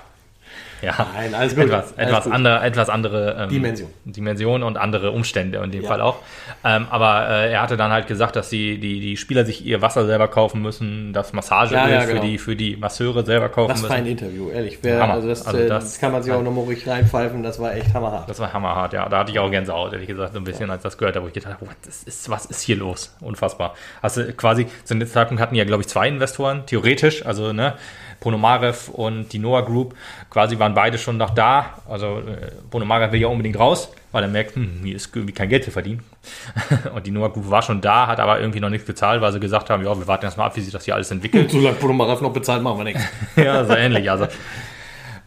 Ja. 0.82 1.06
Nein, 1.14 1.34
alles 1.34 1.54
gut. 1.54 1.64
Etwas, 1.64 1.94
Alles 1.96 2.08
etwas, 2.08 2.24
gut. 2.24 2.32
andere, 2.32 2.60
etwas 2.62 2.88
andere 2.88 3.36
ähm, 3.38 3.48
Dimension. 3.50 3.90
Dimension 4.04 4.62
und 4.62 4.76
andere 4.76 5.10
Umstände 5.10 5.58
in 5.58 5.70
dem 5.70 5.82
Ja. 5.82 5.88
Fall 5.88 6.00
auch. 6.00 6.16
Ähm, 6.64 6.86
aber 6.90 7.28
äh, 7.28 7.52
er 7.52 7.62
hatte 7.62 7.76
dann 7.76 7.90
halt 7.92 8.06
gesagt, 8.06 8.36
dass 8.36 8.48
die, 8.48 8.78
die, 8.78 9.00
die 9.00 9.16
Spieler 9.16 9.44
sich 9.44 9.64
ihr 9.64 9.82
Wasser 9.82 10.06
selber 10.06 10.28
kaufen 10.28 10.62
müssen, 10.62 11.12
das 11.12 11.32
Massageöl 11.32 11.76
Ja, 11.78 11.88
ja, 11.88 12.00
für, 12.02 12.08
genau. 12.14 12.22
die, 12.22 12.38
für 12.38 12.56
die 12.56 12.76
Masseure 12.76 13.24
selber 13.24 13.48
kaufen 13.48 13.72
Was 13.72 13.80
für 13.80 13.86
müssen. 13.88 13.96
ein 13.98 14.06
Interview, 14.06 14.50
ehrlich. 14.50 14.78
Wer, 14.82 15.02
also 15.10 15.28
das, 15.28 15.46
Also 15.46 15.58
äh, 15.58 15.66
das- 15.68 15.84
das 15.84 15.98
kann 16.00 16.12
man 16.12 16.22
sich 16.22 16.32
auch 16.32 16.42
nochmal 16.42 16.64
ruhig 16.64 16.86
reinpfeifen, 16.86 17.42
das 17.42 17.58
war 17.58 17.74
echt 17.74 17.92
hammerhart. 17.94 18.28
Das 18.28 18.38
war 18.38 18.52
hammerhart, 18.52 18.92
ja. 18.92 19.08
Da 19.08 19.18
hatte 19.20 19.32
ich 19.32 19.38
auch 19.38 19.50
Gänsehaut, 19.50 19.92
ehrlich 19.92 20.08
gesagt, 20.08 20.32
so 20.34 20.38
ein 20.40 20.44
bisschen, 20.44 20.70
als 20.70 20.82
das 20.82 20.96
gehört 20.98 21.16
habe, 21.16 21.24
wo 21.24 21.28
ich 21.28 21.34
gedacht 21.34 21.54
habe, 21.54 21.66
was 21.66 22.02
ist, 22.04 22.28
was 22.30 22.46
ist 22.46 22.62
hier 22.62 22.76
los? 22.76 23.14
Unfassbar. 23.20 23.74
Also 24.02 24.22
quasi, 24.36 24.66
zu 24.84 24.94
dem 24.94 25.06
Zeitpunkt 25.06 25.42
hatten 25.42 25.54
ja, 25.54 25.64
glaube 25.64 25.82
ich, 25.82 25.88
zwei 25.88 26.08
Investoren, 26.08 26.64
theoretisch, 26.66 27.24
also, 27.26 27.52
ne, 27.52 27.74
Ponomarev 28.20 28.90
und 28.90 29.32
die 29.32 29.38
Noah 29.38 29.64
Group, 29.64 29.94
quasi 30.28 30.58
waren 30.58 30.74
beide 30.74 30.98
schon 30.98 31.16
noch 31.16 31.30
da. 31.30 31.80
Also, 31.88 32.18
äh, 32.18 32.50
Ponomarev 32.70 33.12
will 33.12 33.20
ja 33.20 33.28
unbedingt 33.28 33.58
raus, 33.58 33.90
weil 34.12 34.22
er 34.22 34.28
merkt, 34.28 34.54
hm, 34.54 34.80
hier 34.84 34.96
ist 34.96 35.14
irgendwie 35.14 35.34
kein 35.34 35.48
Geld 35.48 35.64
zu 35.64 35.70
verdienen. 35.70 36.04
und 36.94 37.06
die 37.06 37.10
Noah 37.10 37.32
Group 37.32 37.50
war 37.50 37.62
schon 37.62 37.80
da, 37.80 38.06
hat 38.06 38.20
aber 38.20 38.40
irgendwie 38.40 38.60
noch 38.60 38.68
nichts 38.68 38.86
gezahlt, 38.86 39.20
weil 39.22 39.32
sie 39.32 39.40
gesagt 39.40 39.70
haben, 39.70 39.84
ja, 39.84 39.98
wir 39.98 40.06
warten 40.06 40.24
erstmal 40.24 40.46
ab, 40.46 40.56
wie 40.56 40.60
sich 40.60 40.72
das 40.72 40.84
hier 40.84 40.94
alles 40.94 41.10
entwickelt. 41.10 41.50
Solange 41.50 41.76
Ponomarev 41.76 42.20
noch 42.20 42.32
bezahlt, 42.32 42.62
machen 42.62 42.78
wir 42.78 42.84
nichts. 42.84 43.02
ja, 43.36 43.64
so 43.64 43.74
ähnlich. 43.74 44.10
Also, 44.10 44.26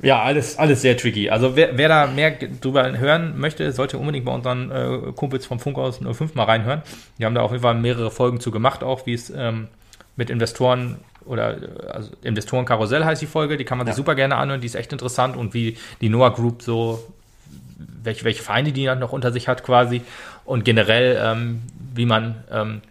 ja, 0.01 0.21
alles, 0.21 0.57
alles 0.57 0.81
sehr 0.81 0.97
tricky. 0.97 1.29
Also, 1.29 1.55
wer, 1.55 1.77
wer 1.77 1.87
da 1.87 2.07
mehr 2.07 2.31
drüber 2.31 2.97
hören 2.97 3.39
möchte, 3.39 3.71
sollte 3.71 3.97
unbedingt 3.97 4.25
bei 4.25 4.33
unseren 4.33 4.69
äh, 4.69 5.11
Kumpels 5.13 5.45
vom 5.45 5.59
Funkhaus 5.59 5.99
05 5.99 6.35
mal 6.35 6.43
reinhören. 6.43 6.81
Die 7.17 7.25
haben 7.25 7.33
da 7.33 7.41
auf 7.41 7.51
jeden 7.51 7.63
Fall 7.63 7.75
mehrere 7.75 8.11
Folgen 8.11 8.39
zu 8.39 8.51
gemacht, 8.51 8.83
auch 8.83 9.05
wie 9.05 9.13
es 9.13 9.29
ähm, 9.29 9.69
mit 10.15 10.29
Investoren 10.29 10.97
oder 11.25 11.57
äh, 11.61 11.87
also 11.87 12.11
Investorenkarussell 12.23 13.03
heißt 13.05 13.21
die 13.21 13.27
Folge, 13.27 13.57
die 13.57 13.65
kann 13.65 13.77
man 13.77 13.87
sich 13.87 13.93
Ja. 13.93 13.97
super 13.97 14.15
gerne 14.15 14.35
anhören, 14.35 14.61
die 14.61 14.67
ist 14.67 14.75
echt 14.75 14.91
interessant 14.91 15.35
und 15.35 15.53
wie 15.53 15.77
die 16.01 16.09
Noah 16.09 16.33
Group 16.33 16.61
so, 16.61 17.03
welche, 18.03 18.23
welche 18.25 18.43
Feinde 18.43 18.71
die 18.71 18.85
dann 18.85 18.99
noch 18.99 19.11
unter 19.13 19.31
sich 19.31 19.47
hat 19.47 19.63
quasi 19.63 20.01
und 20.45 20.65
generell, 20.65 21.19
ähm, 21.23 21.61
wie 21.93 22.05
man 22.05 22.35
ähm, 22.51 22.81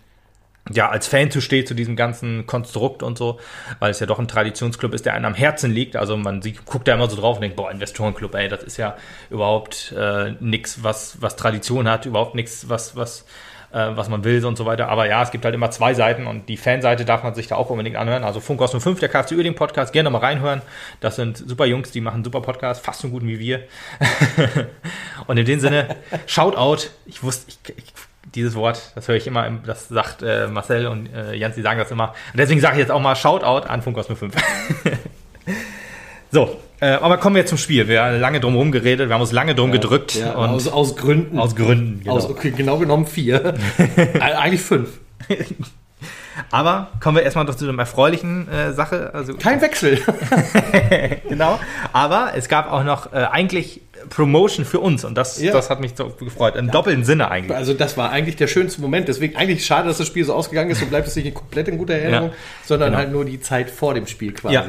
ja, 0.70 0.88
als 0.90 1.08
Fan 1.08 1.28
zu 1.30 1.40
steht 1.40 1.66
zu 1.66 1.74
diesem 1.74 1.96
ganzen 1.96 2.46
Konstrukt 2.46 3.02
und 3.02 3.18
so, 3.18 3.40
weil 3.80 3.90
es 3.90 3.98
ja 3.98 4.06
doch 4.06 4.20
ein 4.20 4.28
Traditionsclub 4.28 4.94
ist, 4.94 5.04
der 5.04 5.14
einem 5.14 5.24
am 5.24 5.34
Herzen 5.34 5.72
liegt. 5.72 5.96
Also 5.96 6.16
man 6.16 6.40
sieht, 6.40 6.64
guckt 6.66 6.86
da 6.86 6.94
immer 6.94 7.10
so 7.10 7.16
drauf 7.16 7.36
und 7.36 7.42
denkt, 7.42 7.56
boah, 7.56 7.68
Investorenclub, 7.70 8.32
ey, 8.36 8.48
das 8.48 8.62
ist 8.62 8.76
ja 8.76 8.96
überhaupt 9.28 9.92
äh, 9.98 10.32
nichts, 10.38 10.84
was, 10.84 11.20
was 11.20 11.34
Tradition 11.34 11.88
hat, 11.88 12.06
überhaupt 12.06 12.36
nichts, 12.36 12.68
was, 12.68 12.94
was, 12.94 13.24
äh, 13.72 13.96
was 13.96 14.08
man 14.08 14.24
will 14.24 14.44
und 14.44 14.56
so 14.56 14.66
weiter. 14.66 14.88
Aber 14.88 15.08
ja, 15.08 15.22
es 15.22 15.30
gibt 15.30 15.44
halt 15.44 15.54
immer 15.54 15.70
zwei 15.70 15.94
Seiten 15.94 16.26
und 16.26 16.48
die 16.48 16.56
Fanseite 16.56 17.04
darf 17.04 17.22
man 17.22 17.34
sich 17.34 17.46
da 17.48 17.56
auch 17.56 17.70
unbedingt 17.70 17.96
anhören. 17.96 18.24
Also 18.24 18.40
Funkhaus 18.40 18.72
05, 18.72 19.00
der 19.00 19.08
KFC 19.08 19.32
Uerdingen 19.32 19.54
Podcast, 19.54 19.92
gerne 19.92 20.10
mal 20.10 20.18
reinhören. 20.18 20.62
Das 21.00 21.16
sind 21.16 21.38
super 21.38 21.64
Jungs, 21.64 21.90
die 21.90 22.00
machen 22.00 22.24
super 22.24 22.40
Podcast, 22.40 22.84
fast 22.84 23.00
so 23.00 23.08
gut 23.08 23.22
wie 23.24 23.38
wir. 23.38 23.64
und 25.26 25.36
in 25.38 25.46
dem 25.46 25.60
Sinne, 25.60 25.96
Shoutout. 26.26 26.88
Ich 27.06 27.22
wusste, 27.22 27.50
ich, 27.50 27.78
ich 27.78 27.92
dieses 28.34 28.54
Wort, 28.54 28.92
das 28.94 29.08
höre 29.08 29.16
ich 29.16 29.26
immer, 29.26 29.46
im, 29.46 29.62
das 29.64 29.88
sagt 29.88 30.22
äh, 30.22 30.46
Marcel 30.46 30.86
und 30.86 31.12
äh, 31.12 31.34
Jans, 31.34 31.54
die 31.54 31.62
sagen 31.62 31.78
das 31.78 31.90
immer. 31.90 32.14
Und 32.32 32.38
deswegen 32.38 32.60
sage 32.60 32.74
ich 32.74 32.80
jetzt 32.80 32.90
auch 32.90 33.00
mal 33.00 33.16
Shoutout 33.16 33.68
an 33.68 33.82
Funkhaus 33.82 34.06
05. 34.14 34.32
so, 36.30 36.60
äh, 36.82 36.98
aber 37.00 37.18
kommen 37.18 37.36
wir 37.36 37.40
jetzt 37.40 37.50
zum 37.50 37.58
Spiel. 37.58 37.86
Wir 37.86 38.02
haben 38.02 38.18
lange 38.20 38.40
drum 38.40 38.54
herum 38.54 38.72
geredet, 38.72 39.08
wir 39.08 39.14
haben 39.14 39.20
uns 39.20 39.30
lange 39.30 39.54
drum 39.54 39.70
gedrückt 39.70 40.16
Ja, 40.16 40.32
und 40.32 40.50
aus, 40.50 40.66
aus 40.66 40.96
Gründen. 40.96 41.38
aus 41.38 41.54
Gründen. 41.54 42.00
Genau. 42.02 42.16
Aus, 42.16 42.28
okay, 42.28 42.50
genau 42.50 42.76
genommen 42.78 43.06
vier. 43.06 43.54
Äh, 43.78 44.18
Eigentlich 44.18 44.62
fünf. 44.62 44.88
aber 46.50 46.88
kommen 47.00 47.16
wir 47.16 47.22
erstmal 47.22 47.44
doch 47.46 47.54
zu 47.54 47.66
der 47.66 47.78
erfreulichen 47.78 48.48
äh, 48.48 48.72
Sache. 48.72 49.14
Also, 49.14 49.34
Kein 49.34 49.60
Wechsel. 49.60 50.00
genau. 51.28 51.60
Aber 51.92 52.32
es 52.34 52.48
gab 52.48 52.70
auch 52.70 52.82
noch 52.82 53.12
äh, 53.12 53.26
eigentlich 53.30 53.80
Promotion 54.12 54.66
für 54.66 54.78
uns 54.80 55.04
und 55.04 55.16
das, 55.16 55.40
Ja. 55.40 55.52
das 55.52 55.70
hat 55.70 55.80
mich 55.80 55.92
so 55.96 56.08
gefreut. 56.10 56.54
Im 56.56 56.70
doppelten 56.70 57.02
Sinne 57.04 57.30
eigentlich. 57.30 57.56
Also 57.56 57.72
das 57.72 57.96
war 57.96 58.10
eigentlich 58.10 58.36
der 58.36 58.46
schönste 58.46 58.82
Moment. 58.82 59.08
Deswegen 59.08 59.36
eigentlich 59.36 59.64
schade, 59.64 59.88
dass 59.88 59.96
das 59.98 60.06
Spiel 60.06 60.22
so 60.24 60.34
ausgegangen 60.34 60.70
ist. 60.70 60.80
So 60.80 60.86
bleibt 60.86 61.08
es 61.08 61.16
nicht 61.16 61.32
komplett 61.32 61.68
in 61.68 61.78
guter 61.78 61.94
Erinnerung, 61.94 62.28
Ja, 62.28 62.34
sondern 62.66 62.90
genau. 62.90 62.98
halt 62.98 63.10
nur 63.12 63.24
die 63.24 63.40
Zeit 63.40 63.70
vor 63.70 63.94
dem 63.94 64.06
Spiel 64.06 64.32
quasi. 64.32 64.54
Ja, 64.54 64.66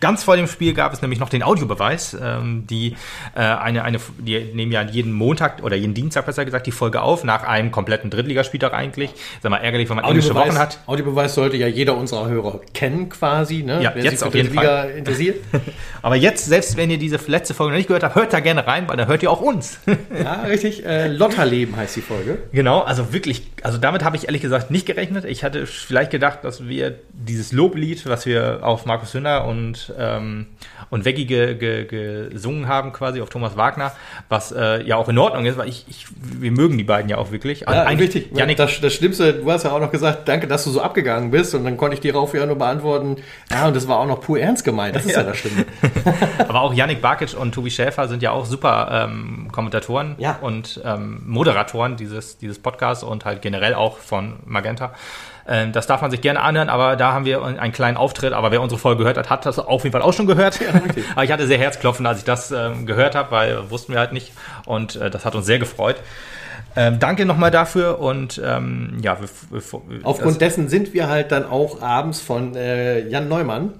ganz 0.00 0.22
vor 0.24 0.36
dem 0.36 0.46
Spiel 0.46 0.74
gab 0.74 0.92
es 0.92 1.00
nämlich 1.00 1.18
noch 1.18 1.30
den 1.30 1.42
Audiobeweis. 1.42 2.14
Ähm, 2.20 2.66
die, 2.68 2.94
äh, 3.34 3.40
eine, 3.40 3.84
eine, 3.84 3.98
die 4.18 4.38
nehmen 4.52 4.70
ja 4.70 4.82
jeden 4.82 5.12
Montag 5.12 5.62
oder 5.62 5.74
jeden 5.76 5.94
Dienstag 5.94 6.26
besser 6.26 6.44
gesagt 6.44 6.66
die 6.66 6.72
Folge 6.72 7.00
auf, 7.00 7.24
nach 7.24 7.44
einem 7.44 7.70
kompletten 7.70 8.10
Drittligaspieltag 8.10 8.74
eigentlich. 8.74 9.10
Sag 9.42 9.50
mal, 9.50 9.58
ärgerlich, 9.58 9.88
wenn 9.88 9.96
man 9.96 10.04
englische 10.04 10.34
Wochen 10.34 10.58
hat. 10.58 10.78
Audiobeweis 10.86 11.34
sollte 11.34 11.56
ja 11.56 11.68
jeder 11.68 11.96
unserer 11.96 12.28
Hörer 12.28 12.60
kennen 12.74 13.08
quasi, 13.08 13.62
ne? 13.62 13.82
Ja, 13.82 13.92
wer 13.94 14.04
jetzt 14.04 14.18
sich 14.18 14.28
auf 14.28 14.34
jeden 14.34 14.50
Liga 14.50 14.84
interessiert. 14.84 15.36
Aber 16.02 16.16
jetzt, 16.16 16.44
selbst 16.44 16.76
wenn 16.76 16.90
ihr 16.90 16.98
diese 16.98 17.18
letzte 17.28 17.54
Folge 17.54 17.72
noch 17.72 17.78
nicht 17.78 17.86
gehört 17.88 18.02
habt, 18.02 18.14
hört 18.14 18.32
da 18.32 18.40
gerne 18.40 18.57
rein, 18.66 18.88
weil 18.88 18.96
dann 18.96 19.08
hört 19.08 19.22
ihr 19.22 19.30
auch 19.30 19.40
uns. 19.40 19.78
ja, 20.22 20.42
richtig. 20.42 20.84
Äh, 20.84 21.08
Lotterleben 21.08 21.76
heißt 21.76 21.96
die 21.96 22.00
Folge. 22.00 22.38
Genau, 22.52 22.80
also 22.80 23.12
wirklich, 23.12 23.50
also 23.62 23.78
damit 23.78 24.04
habe 24.04 24.16
ich 24.16 24.24
ehrlich 24.26 24.42
gesagt 24.42 24.70
nicht 24.70 24.86
gerechnet. 24.86 25.24
Ich 25.24 25.44
hatte 25.44 25.66
vielleicht 25.66 26.10
gedacht, 26.10 26.40
dass 26.42 26.66
wir 26.68 26.94
dieses 27.12 27.52
Loblied, 27.52 28.06
was 28.08 28.26
wir 28.26 28.60
auf 28.62 28.86
Markus 28.86 29.14
Hünder 29.14 29.46
und, 29.46 29.92
ähm, 29.98 30.46
und 30.90 31.04
Veggie 31.04 31.26
ge, 31.26 31.54
ge, 31.54 31.84
gesungen 32.30 32.68
haben, 32.68 32.92
quasi 32.92 33.20
auf 33.20 33.28
Thomas 33.28 33.56
Wagner, 33.56 33.92
was 34.28 34.52
äh, 34.52 34.82
ja 34.82 34.96
auch 34.96 35.08
in 35.08 35.18
Ordnung 35.18 35.46
ist, 35.46 35.56
weil 35.58 35.68
ich, 35.68 35.84
ich, 35.88 36.06
wir 36.20 36.50
mögen 36.50 36.78
die 36.78 36.84
beiden 36.84 37.08
ja 37.08 37.18
auch 37.18 37.30
wirklich. 37.30 37.68
Also 37.68 37.80
Ja, 37.80 37.86
richtig. 37.88 38.30
Janik, 38.36 38.56
Das, 38.56 38.80
das 38.80 38.94
Schlimmste, 38.94 39.34
du 39.34 39.50
hast 39.50 39.64
ja 39.64 39.72
auch 39.72 39.80
noch 39.80 39.90
gesagt, 39.92 40.28
danke, 40.28 40.46
dass 40.46 40.64
du 40.64 40.70
so 40.70 40.80
abgegangen 40.80 41.30
bist. 41.30 41.54
Und 41.54 41.64
dann 41.64 41.76
konnte 41.76 41.94
ich 41.94 42.00
dir 42.00 42.12
darauf 42.12 42.34
ja 42.34 42.46
nur 42.46 42.56
beantworten, 42.56 43.16
ja, 43.50 43.66
und 43.68 43.76
das 43.76 43.86
war 43.88 43.98
auch 43.98 44.06
noch 44.06 44.20
pur 44.20 44.38
ernst 44.40 44.64
gemeint. 44.64 44.96
Das 44.96 45.04
ist 45.04 45.12
ja, 45.16 45.18
Ja. 45.22 45.24
das 45.28 45.36
Schlimme. 45.38 45.64
aber 46.48 46.60
auch 46.62 46.72
Yannick 46.74 47.00
Barkic 47.02 47.34
und 47.38 47.52
Tobi 47.54 47.70
Schäfer 47.70 48.08
sind 48.08 48.22
ja 48.22 48.30
auch 48.30 48.37
super 48.46 49.06
ähm, 49.08 49.48
Kommentatoren 49.52 50.14
Ja. 50.18 50.38
und 50.40 50.80
ähm, 50.84 51.22
Moderatoren 51.26 51.96
dieses, 51.96 52.38
dieses 52.38 52.58
Podcasts 52.58 53.02
und 53.04 53.24
halt 53.24 53.42
generell 53.42 53.74
auch 53.74 53.98
von 53.98 54.36
Magenta. 54.44 54.92
Ähm, 55.46 55.72
das 55.72 55.86
darf 55.86 56.02
man 56.02 56.10
sich 56.10 56.20
gerne 56.20 56.40
anhören, 56.42 56.68
aber 56.68 56.96
da 56.96 57.12
haben 57.12 57.24
wir 57.24 57.42
einen 57.42 57.72
kleinen 57.72 57.96
Auftritt. 57.96 58.32
Aber 58.34 58.50
wer 58.50 58.60
unsere 58.60 58.78
Folge 58.78 58.98
gehört 58.98 59.16
hat, 59.16 59.30
hat 59.30 59.46
das 59.46 59.58
auf 59.58 59.84
jeden 59.84 59.92
Fall 59.92 60.02
auch 60.02 60.12
schon 60.12 60.26
gehört. 60.26 60.60
richtig. 60.60 61.04
aber 61.12 61.24
ich 61.24 61.32
hatte 61.32 61.46
sehr 61.46 61.58
Herzklopfen, 61.58 62.06
als 62.06 62.18
ich 62.18 62.24
das 62.24 62.50
ähm, 62.50 62.84
gehört 62.86 63.14
habe, 63.14 63.30
weil 63.30 63.70
wussten 63.70 63.92
wir 63.92 63.98
halt 64.00 64.12
nicht. 64.12 64.32
Und 64.66 64.96
äh, 64.96 65.10
das 65.10 65.24
hat 65.24 65.34
uns 65.34 65.46
sehr 65.46 65.58
gefreut. 65.58 65.96
Ähm, 66.76 66.98
danke 66.98 67.24
nochmal 67.24 67.50
dafür 67.50 67.98
und 67.98 68.40
ähm, 68.44 68.98
ja, 69.02 69.18
wir, 69.20 69.28
wir, 69.50 70.04
Aufgrund 70.04 70.40
dessen 70.40 70.68
sind 70.68 70.92
wir 70.92 71.08
halt 71.08 71.32
dann 71.32 71.44
auch 71.44 71.80
abends 71.82 72.20
von 72.20 72.54
äh, 72.54 73.08
Jan 73.08 73.26
Neumann 73.26 73.72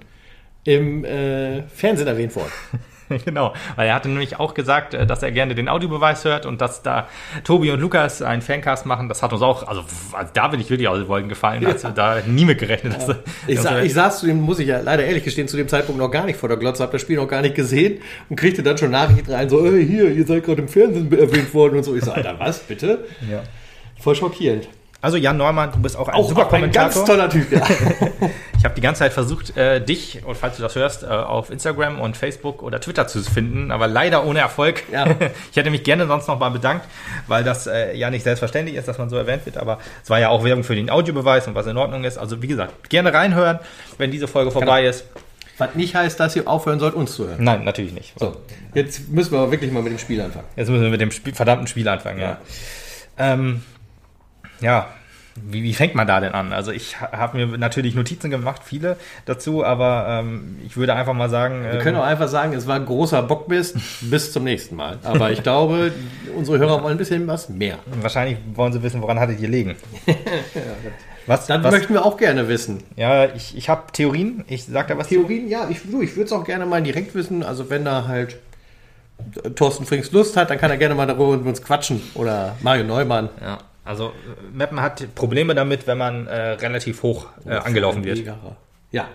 im 0.65 1.05
äh, 1.05 1.63
Fernsehen 1.69 2.09
erwähnt 2.09 2.35
worden. 2.35 2.53
Genau, 3.25 3.55
weil 3.77 3.89
er 3.89 3.95
hatte 3.95 4.09
nämlich 4.09 4.39
auch 4.39 4.55
gesagt, 4.55 4.95
äh, 4.95 5.07
dass 5.07 5.23
er 5.23 5.33
gerne 5.33 5.55
den 5.55 5.69
Audiobeweis 5.69 6.25
hört 6.25 6.47
und 6.47 6.61
dass 6.61 6.83
da 6.83 7.09
Tobi 7.45 7.71
und 7.71 7.81
Lukas 7.81 8.23
einen 8.23 8.43
Fancast 8.43 8.87
machen. 8.87 9.09
Das 9.09 9.23
hat 9.23 9.33
uns 9.33 9.43
auch, 9.43 9.67
also, 9.67 9.85
also 10.13 10.31
da 10.33 10.49
bin 10.49 10.61
ich 10.61 10.71
wirklich 10.71 10.89
aus 10.89 10.99
den 10.99 11.09
Wolken 11.09 11.29
gefallen. 11.29 11.65
Also 11.67 11.89
da 11.89 12.21
nie 12.27 12.45
mit 12.45 12.59
gerechnet. 12.59 12.95
Dass, 12.95 13.17
Ich, 13.47 13.57
dass 13.57 13.65
sa 13.65 13.81
ich 13.81 13.95
saß 13.95 14.21
zu 14.21 14.27
dem, 14.27 14.41
muss 14.41 14.59
ich 14.59 14.69
ja 14.69 14.81
leider 14.81 15.05
ehrlich 15.05 15.25
gestehen, 15.25 15.49
zu 15.49 15.57
dem 15.57 15.69
Zeitpunkt 15.69 16.01
noch 16.01 16.11
gar 16.11 16.25
nicht 16.27 16.39
vor 16.39 16.49
der 16.49 16.59
Glotze, 16.59 16.83
habe 16.83 16.93
das 16.93 17.03
Spiel 17.03 17.17
noch 17.17 17.29
gar 17.29 17.43
nicht 17.43 17.55
gesehen 17.55 18.01
und 18.29 18.37
kriegte 18.37 18.63
dann 18.63 18.79
schon 18.79 18.91
Nachrichten 18.91 19.33
rein, 19.33 19.49
so, 19.49 19.65
äh, 19.65 19.85
hier, 19.85 20.11
ihr 20.11 20.27
seid 20.27 20.45
gerade 20.45 20.63
im 20.63 20.69
Fernsehen 20.69 21.11
erwähnt 21.13 21.53
worden 21.55 21.77
und 21.77 21.85
so. 21.85 21.95
Ich 21.95 22.05
so, 22.05 22.13
Alter, 22.13 22.39
was, 22.39 22.61
bitte? 22.61 23.07
ja. 23.31 23.43
Voll 24.01 24.15
schockierend. 24.15 24.69
Also 25.01 25.17
Jan 25.17 25.37
Neumann, 25.37 25.71
du 25.71 25.79
bist 25.81 25.97
auch 25.97 26.09
ein 26.09 26.15
Auch 26.15 26.29
super 26.29 26.53
ein 26.53 26.73
ganz 26.73 26.95
Kommentator. 26.95 27.05
toller 27.07 27.31
Typ, 27.31 27.53
ja. 27.53 27.63
Ich 28.59 28.65
habe 28.65 28.75
die 28.75 28.81
ganze 28.81 28.99
Zeit 28.99 29.13
versucht, 29.13 29.57
äh, 29.57 29.81
dich, 29.81 30.25
und 30.25 30.37
falls 30.37 30.57
du 30.57 30.63
das 30.63 30.75
hörst, 30.75 31.05
äh, 31.05 31.07
auf 31.07 31.51
Instagram 31.51 32.01
und 32.01 32.17
Facebook 32.17 32.61
oder 32.61 32.81
Twitter 32.81 33.07
zu 33.07 33.23
finden, 33.23 33.71
aber 33.71 33.87
leider 33.87 34.27
ohne 34.27 34.41
Erfolg. 34.41 34.83
Ja. 34.91 35.07
Ich 35.53 35.57
hätte 35.57 35.71
mich 35.71 35.85
gerne 35.85 36.09
sonst 36.09 36.27
noch 36.27 36.41
mal 36.41 36.49
bedankt, 36.49 36.85
weil 37.29 37.45
das 37.45 37.69
äh, 37.69 37.95
ja 37.97 38.11
nicht 38.11 38.25
selbstverständlich 38.25 38.77
ist, 38.77 38.89
dass 38.89 38.99
man 38.99 39.09
so 39.09 39.17
erwähnt 39.17 39.47
wird, 39.47 39.57
aber 39.57 39.79
es 40.03 40.11
war 40.11 40.19
ja 40.19 40.31
auch 40.31 40.43
Werbung 40.43 40.65
für 40.65 40.75
den 40.75 40.91
Audiobeweis 40.91 41.47
und 41.47 41.55
was 41.55 41.67
in 41.67 41.77
Ordnung 41.77 42.03
ist. 42.03 42.19
Also 42.19 42.43
wie 42.43 42.49
gesagt, 42.49 42.91
gerne 42.91 43.15
reinhören, 43.15 43.61
wenn 43.99 44.11
diese 44.11 44.27
Folge 44.27 44.51
vorbei 44.51 44.85
ist. 44.87 45.05
Was 45.59 45.75
nicht 45.77 45.95
heißt, 45.95 46.19
dass 46.19 46.35
ihr 46.35 46.49
aufhören 46.49 46.81
sollt, 46.81 46.95
uns 46.95 47.15
zu 47.15 47.29
hören. 47.29 47.43
Nein, 47.43 47.65
natürlich 47.65 47.93
nicht. 47.93 48.15
So, 48.19 48.37
jetzt 48.75 49.09
müssen 49.09 49.33
wir 49.33 49.39
aber 49.41 49.51
wirklich 49.53 49.71
mal 49.71 49.83
mit 49.83 49.93
dem 49.93 49.99
Spiel 49.99 50.21
anfangen. 50.21 50.47
Jetzt 50.57 50.69
müssen 50.69 50.83
wir 50.83 50.91
mit 50.91 51.01
dem 51.01 51.11
Spiel, 51.13 51.35
verdammten 51.35 51.67
Spiel 51.69 51.87
anfangen, 51.89 52.21
ja. 52.21 52.39
Ähm, 53.19 53.63
ja, 54.61 54.87
wie, 55.41 55.63
wie 55.63 55.73
fängt 55.73 55.95
man 55.95 56.09
da 56.09 56.19
denn 56.19 56.33
an? 56.35 56.53
Also 56.53 56.73
ich 56.73 57.01
ha- 57.01 57.13
habe 57.13 57.37
mir 57.47 57.59
natürlich 57.59 57.95
Notizen 57.95 58.29
gemacht, 58.29 58.63
viele 58.65 58.97
dazu, 59.25 59.65
aber 59.65 60.07
ähm, 60.25 60.59
ich 60.67 60.77
würde 60.77 60.95
einfach 60.95 61.13
mal 61.15 61.31
sagen, 61.31 61.63
Wir 61.63 61.75
ähm, 61.75 61.79
können 61.79 61.97
auch 61.97 62.03
einfach 62.05 62.27
sagen, 62.27 62.55
es 62.55 62.67
war 62.67 62.75
ein 62.75 62.87
großer 62.87 63.23
Bockmist. 63.23 63.77
Bis 64.11 64.33
zum 64.33 64.43
nächsten 64.45 64.75
Mal. 64.75 64.99
Aber 65.05 65.31
ich 65.31 65.43
glaube, 65.45 65.93
unsere 66.37 66.59
Hörer 66.59 66.83
wollen 66.83 66.95
ein 66.95 66.99
bisschen 66.99 67.25
was 67.29 67.49
mehr. 67.49 67.79
wahrscheinlich 68.03 68.39
wollen 68.55 68.73
sie 68.73 68.83
wissen, 68.83 69.01
woran 69.01 69.21
hattet 69.21 69.39
ihr 69.39 69.49
liegen. 69.49 69.77
was, 71.27 71.47
Dann 71.47 71.63
was, 71.63 71.73
möchten 71.73 71.93
wir 71.95 72.05
auch 72.05 72.17
gerne 72.17 72.49
wissen. 72.49 72.83
ja, 72.97 73.27
ich, 73.27 73.57
ich 73.57 73.69
habe 73.69 73.93
Theorien, 73.93 74.45
ich 74.49 74.65
sag 74.65 74.89
da 74.89 74.99
was 74.99 75.09
zu. 75.09 75.15
Theorien, 75.15 75.49
ja, 75.49 75.69
ich, 75.69 75.81
du, 75.89 76.03
ich 76.03 76.17
würde 76.17 76.25
es 76.25 76.33
auch 76.33 76.45
gerne 76.45 76.67
mal 76.67 76.83
direkt 76.83 77.15
wissen. 77.15 77.43
Also 77.45 77.71
wenn 77.71 77.85
da 77.85 78.07
halt 78.09 78.39
Thorsten 79.57 79.85
Frings 79.85 80.11
Lust 80.13 80.37
hat, 80.37 80.51
dann 80.51 80.59
kann 80.59 80.71
er 80.71 80.77
gerne 80.79 80.95
mal 80.95 81.07
darüber 81.07 81.37
mit 81.37 81.47
uns 81.47 81.63
quatschen. 81.63 82.01
Oder 82.15 82.57
Mario 82.63 82.85
Neumann. 82.85 83.29
Ja, 83.41 83.59
also 83.89 84.09
äh, 84.09 84.13
Meppen 84.53 84.81
hat 84.83 85.15
Probleme 85.15 85.55
damit, 85.55 85.87
wenn 85.87 85.99
man 85.99 86.27
äh, 86.27 86.51
relativ 86.53 87.03
hoch 87.03 87.27
äh, 87.47 87.55
angelaufen 87.55 88.05
wird. 88.05 88.19
Ja. 88.91 89.09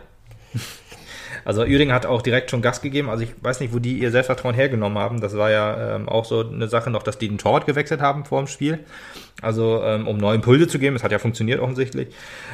Also 1.46 1.62
Uerdingen 1.62 1.94
hat 1.94 2.06
auch 2.06 2.22
direkt 2.22 2.52
schon 2.52 2.62
Gas 2.62 2.82
gegeben. 2.82 3.10
Also 3.10 3.24
ich 3.24 3.34
weiß 3.42 3.60
nicht, 3.60 3.74
wo 3.74 3.80
die 3.80 4.00
ihr 4.00 4.12
Selbstvertrauen 4.12 4.56
hergenommen 4.56 4.98
haben. 4.98 5.22
Das 5.22 5.38
war 5.38 5.52
ja 5.52 5.96
ähm, 5.96 6.10
auch 6.10 6.26
so 6.26 6.48
eine 6.48 6.68
Sache 6.68 6.90
noch, 6.90 7.04
dass 7.04 7.18
die 7.18 7.28
den 7.28 7.38
Torwart 7.38 7.66
gewechselt 7.66 8.02
haben 8.02 8.26
vor 8.26 8.42
dem 8.42 8.48
Spiel. 8.48 8.80
Also 9.42 9.84
ähm, 9.84 10.08
um 10.08 10.18
neue 10.18 10.36
Impulse 10.36 10.68
zu 10.68 10.80
geben. 10.80 10.96
Das 10.96 11.04
hat 11.04 11.12
ja 11.12 11.20
funktioniert 11.20 11.60
offensichtlich. 11.60 12.10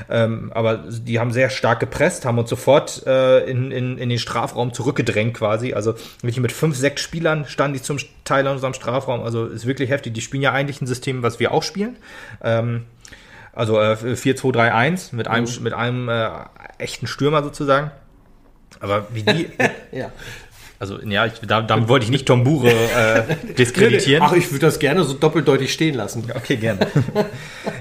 Ähm, 0.10 0.52
aber 0.54 0.86
die 0.90 1.20
haben 1.20 1.32
sehr 1.32 1.50
stark 1.50 1.80
gepresst, 1.80 2.26
haben 2.26 2.40
uns 2.40 2.50
sofort 2.50 3.06
äh, 3.06 3.46
in, 3.46 3.72
in, 3.72 3.98
in 3.98 4.10
den 4.10 4.20
Strafraum 4.20 4.74
zurückgedrängt 4.74 5.36
quasi. 5.36 5.74
Also 5.74 5.94
wirklich 6.22 6.40
mit 6.40 6.52
fünf, 6.52 6.76
sechs 6.76 7.02
Spielern 7.02 7.46
standen 7.46 7.78
die 7.78 7.82
zum 7.82 7.98
Teil 8.24 8.46
in 8.46 8.52
unserem 8.52 8.74
Strafraum. 8.74 9.22
Also 9.22 9.46
ist 9.46 9.66
wirklich 9.66 9.90
heftig. 9.90 10.14
Die 10.14 10.22
spielen 10.22 10.44
ja 10.44 10.52
eigentlich 10.52 10.82
ein 10.82 10.88
System, 10.88 11.22
was 11.22 11.40
wir 11.40 11.52
auch 11.52 11.64
spielen. 11.64 11.98
Ähm, 12.44 12.86
also 13.54 13.80
äh, 13.80 13.94
4-2-3-1 13.94 15.16
mit 15.16 15.28
einem, 15.28 15.48
mit 15.62 15.74
einem 15.74 16.10
äh, 16.10 16.30
echten 16.78 17.08
Stürmer 17.08 17.44
sozusagen. 17.44 17.92
Aber 18.80 19.08
wie 19.14 19.24
die, 19.24 19.48
ja. 19.92 20.12
also 20.80 21.00
ja, 21.02 21.26
ich, 21.26 21.34
da, 21.46 21.62
damit 21.62 21.90
wollte 21.90 22.06
ich 22.06 22.12
nicht 22.12 22.26
Tombure 22.26 22.70
äh, 22.72 23.54
diskreditieren. 23.58 24.24
Ach, 24.26 24.34
ich 24.34 24.52
würde 24.52 24.66
das 24.66 24.80
gerne 24.80 25.04
so 25.04 25.14
doppeldeutig 25.14 25.74
stehen 25.74 25.96
lassen. 25.96 26.24
Okay, 26.36 26.56
gerne. 26.58 26.88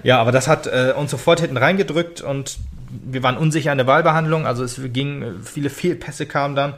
ja, 0.03 0.19
aber 0.19 0.33
das 0.33 0.49
hat 0.49 0.67
äh, 0.67 0.93
uns 0.97 1.11
sofort 1.11 1.41
hinten 1.41 1.57
reingedrückt 1.57 2.21
und 2.21 2.59
wir 2.91 3.23
waren 3.23 3.37
unsicher 3.37 3.71
in 3.71 3.79
der 3.79 3.87
Wahlbehandlung. 3.87 4.47
Also 4.47 4.65
es 4.65 4.81
ging, 4.93 5.23
äh, 5.23 5.27
viele 5.45 5.71
Fehlpässe 5.71 6.27
kamen 6.27 6.57
dann, 6.57 6.75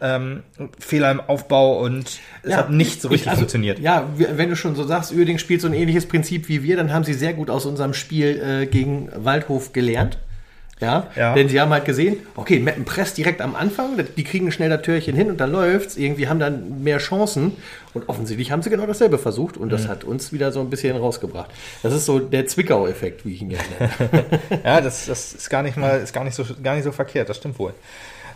ähm, 0.00 0.42
Fehler 0.78 1.10
im 1.10 1.20
Aufbau 1.20 1.80
und 1.80 2.18
es 2.42 2.54
hat 2.54 2.70
nicht 2.70 3.00
so 3.00 3.08
ich- 3.08 3.14
richtig 3.14 3.30
also, 3.30 3.40
funktioniert. 3.40 3.78
Ja, 3.78 4.08
wenn 4.16 4.50
du 4.50 4.56
schon 4.56 4.74
so 4.76 4.84
sagst, 4.84 5.12
Uerdingen 5.12 5.38
spielt 5.38 5.60
so 5.60 5.68
ein 5.68 5.74
ähnliches 5.74 6.06
Prinzip 6.06 6.48
wie 6.48 6.62
wir, 6.62 6.76
dann 6.76 6.92
haben 6.92 7.04
sie 7.04 7.14
sehr 7.14 7.32
gut 7.32 7.48
aus 7.48 7.64
unserem 7.64 7.94
Spiel 7.94 8.40
äh, 8.62 8.66
gegen 8.66 9.08
Waldhof 9.16 9.72
gelernt. 9.72 10.18
Ja? 10.80 11.06
Ja. 11.14 11.34
denn 11.34 11.48
sie 11.48 11.60
haben 11.60 11.72
halt 11.72 11.84
gesehen, 11.84 12.16
okay, 12.34 12.58
Meppen 12.58 12.84
presst 12.84 13.16
direkt 13.16 13.40
am 13.40 13.54
Anfang, 13.54 13.90
die 14.16 14.24
kriegen 14.24 14.50
schnell 14.50 14.68
das 14.70 14.82
Türchen 14.82 15.14
hin 15.14 15.30
und 15.30 15.38
dann 15.38 15.52
läuft's. 15.52 15.96
Irgendwie 15.96 16.28
haben 16.28 16.40
dann 16.40 16.82
mehr 16.82 16.98
Chancen 16.98 17.52
und 17.94 18.08
offensichtlich 18.08 18.50
haben 18.50 18.60
sie 18.60 18.70
genau 18.70 18.84
dasselbe 18.84 19.16
versucht 19.18 19.56
und 19.56 19.68
Mhm. 19.68 19.70
das 19.70 19.86
hat 19.88 20.02
uns 20.02 20.32
wieder 20.32 20.50
so 20.50 20.60
ein 20.60 20.70
bisschen 20.70 20.96
rausgebracht. 20.96 21.50
Das 21.84 21.92
ist 21.94 22.06
so 22.06 22.18
der 22.18 22.46
Zwickau-Effekt, 22.46 23.24
wie 23.24 23.34
ich 23.34 23.42
ihn 23.42 23.50
gerne 23.50 23.64
nenne. 23.78 24.40
Ja, 24.64 24.80
das, 24.80 25.06
das 25.06 25.32
ist 25.32 25.48
gar 25.48 25.62
nicht 25.62 25.76
mal, 25.76 26.00
ist 26.00 26.12
gar 26.12 26.24
nicht 26.24 26.34
so, 26.34 26.44
gar 26.62 26.74
nicht 26.74 26.84
so 26.84 26.92
verkehrt, 26.92 27.28
das 27.28 27.36
stimmt 27.36 27.58
wohl. 27.60 27.72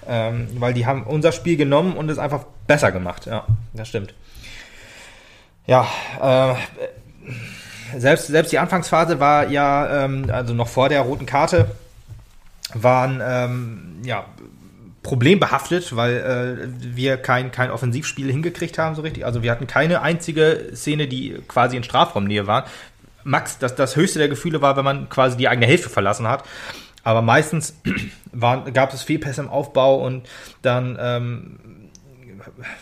Ähm, 0.07 0.47
weil 0.59 0.73
die 0.75 0.87
haben 0.87 1.03
unser 1.03 1.33
Spiel 1.33 1.57
genommen 1.57 1.95
und 1.97 2.09
es 2.09 2.19
einfach 2.19 2.45
besser 2.69 2.93
gemacht. 2.93 3.27
Ja, 3.27 3.47
das 3.75 3.89
stimmt. 3.89 4.15
Ja, 5.67 5.87
äh, 6.23 7.99
selbst, 7.99 8.29
selbst 8.29 8.53
die 8.53 8.59
Anfangsphase 8.59 9.21
war 9.21 9.49
ja, 9.49 10.05
ähm, 10.05 10.27
also 10.33 10.55
noch 10.55 10.69
vor 10.69 10.89
der 10.89 11.01
roten 11.03 11.27
Karte, 11.27 11.71
waren 12.75 13.21
ähm, 13.23 14.03
ja 14.05 14.27
problembehaftet, 15.03 15.97
weil 15.97 16.17
äh, 16.17 16.97
wir 16.97 17.17
kein, 17.17 17.51
kein 17.51 17.71
Offensivspiel 17.71 18.31
hingekriegt 18.31 18.79
haben 18.79 18.95
so 18.95 19.03
richtig. 19.03 19.25
Also 19.25 19.43
wir 19.43 19.51
hatten 19.51 19.67
keine 19.67 20.03
einzige 20.03 20.71
Szene, 20.75 21.09
die 21.09 21.39
quasi 21.49 21.77
in 21.77 21.85
Strafraumnähe 21.85 22.47
war. 22.47 22.67
Max, 23.25 23.59
das, 23.59 23.75
das 23.75 23.97
höchste 23.97 24.19
der 24.19 24.29
Gefühle 24.29 24.61
war, 24.61 24.77
wenn 24.77 24.85
man 24.85 25.09
quasi 25.09 25.37
die 25.37 25.49
eigene 25.49 25.67
Hälfte 25.67 25.89
verlassen 25.89 26.29
hat. 26.29 26.45
Aber 27.05 27.23
meistens 27.23 27.75
waren, 28.33 28.73
gab 28.73 28.93
es 28.93 29.03
Fehlpässe 29.03 29.41
im 29.41 29.49
Aufbau 29.49 30.05
und 30.05 30.29
dann 30.63 30.99
ähm, 31.01 31.61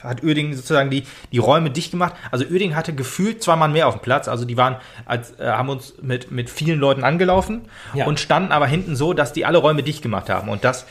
hat 0.02 0.22
Uerdingen 0.22 0.54
sozusagen 0.54 0.90
die, 0.90 1.04
die 1.32 1.38
Räume 1.38 1.70
dicht 1.70 1.90
gemacht. 1.90 2.14
Also 2.30 2.44
Uerdingen 2.44 2.76
hatte 2.76 2.94
gefühlt 2.94 3.42
zwei 3.42 3.56
Mann 3.56 3.72
mehr 3.72 3.88
auf 3.88 3.94
dem 3.96 4.00
Platz. 4.02 4.28
Also 4.28 4.44
die 4.44 4.56
waren, 4.56 4.76
als, 5.04 5.38
äh, 5.38 5.46
haben 5.46 5.68
uns 5.68 5.94
mit, 6.02 6.30
mit 6.30 6.50
vielen 6.50 6.78
Leuten 6.78 7.04
angelaufen 7.04 7.62
Ja. 7.94 8.06
und 8.06 8.20
standen 8.20 8.52
aber 8.52 8.66
hinten 8.66 8.96
so, 8.96 9.12
dass 9.12 9.32
die 9.32 9.44
alle 9.46 9.58
Räume 9.58 9.82
dicht 9.82 10.02
gemacht 10.02 10.28
haben. 10.30 10.48
Und 10.48 10.64
das 10.64 10.86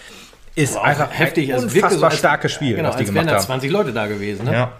ist 0.55 0.77
einfach 0.77 1.09
heftig. 1.11 1.49
ein 1.51 1.57
Es 1.57 1.63
unfassbar 1.63 1.81
wirkte 1.91 1.99
so, 1.99 2.05
als- 2.05 2.17
starkes 2.17 2.51
Spiel, 2.53 2.75
genau, 2.75 2.89
was 2.89 2.97
die 2.97 3.05
gemacht 3.05 3.27
haben. 3.29 3.39
20 3.39 3.71
Leute 3.71 3.91
da 3.93 4.07
gewesen. 4.07 4.45
Ne? 4.45 4.53
Ja. 4.53 4.71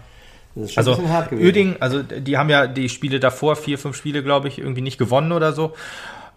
Das 0.54 0.64
ist 0.64 0.72
schon 0.72 0.78
Also 0.80 0.92
ein 0.92 0.96
bisschen 0.98 1.12
hart 1.12 1.28
gewesen. 1.30 1.44
Uerdingen, 1.46 1.76
also 1.80 2.02
die 2.02 2.38
haben 2.38 2.48
ja 2.48 2.66
die 2.66 2.88
Spiele 2.88 3.20
davor, 3.20 3.56
vier, 3.56 3.78
fünf 3.78 3.94
Spiele, 3.96 4.22
glaube 4.22 4.48
ich, 4.48 4.58
irgendwie 4.58 4.80
nicht 4.80 4.96
gewonnen 4.96 5.32
oder 5.32 5.52
so. 5.52 5.74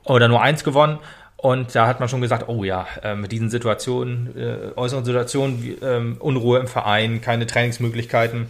Oder 0.03 0.27
nur 0.27 0.41
eins 0.41 0.63
gewonnen. 0.65 0.99
Und 1.41 1.73
da 1.73 1.87
hat 1.87 2.01
man 2.01 2.09
schon 2.09 2.19
gesagt, 2.19 2.49
oh 2.49 2.65
ja, 2.65 2.85
äh, 3.01 3.15
mit 3.15 3.31
diesen 3.31 3.49
Situationen, 3.49 4.35
äh, 4.37 4.77
äußeren 4.77 5.05
Situationen, 5.05 5.63
wie, 5.63 5.71
ähm, 5.81 6.17
Unruhe 6.19 6.59
im 6.59 6.67
Verein, 6.67 7.21
keine 7.21 7.47
Trainingsmöglichkeiten. 7.47 8.47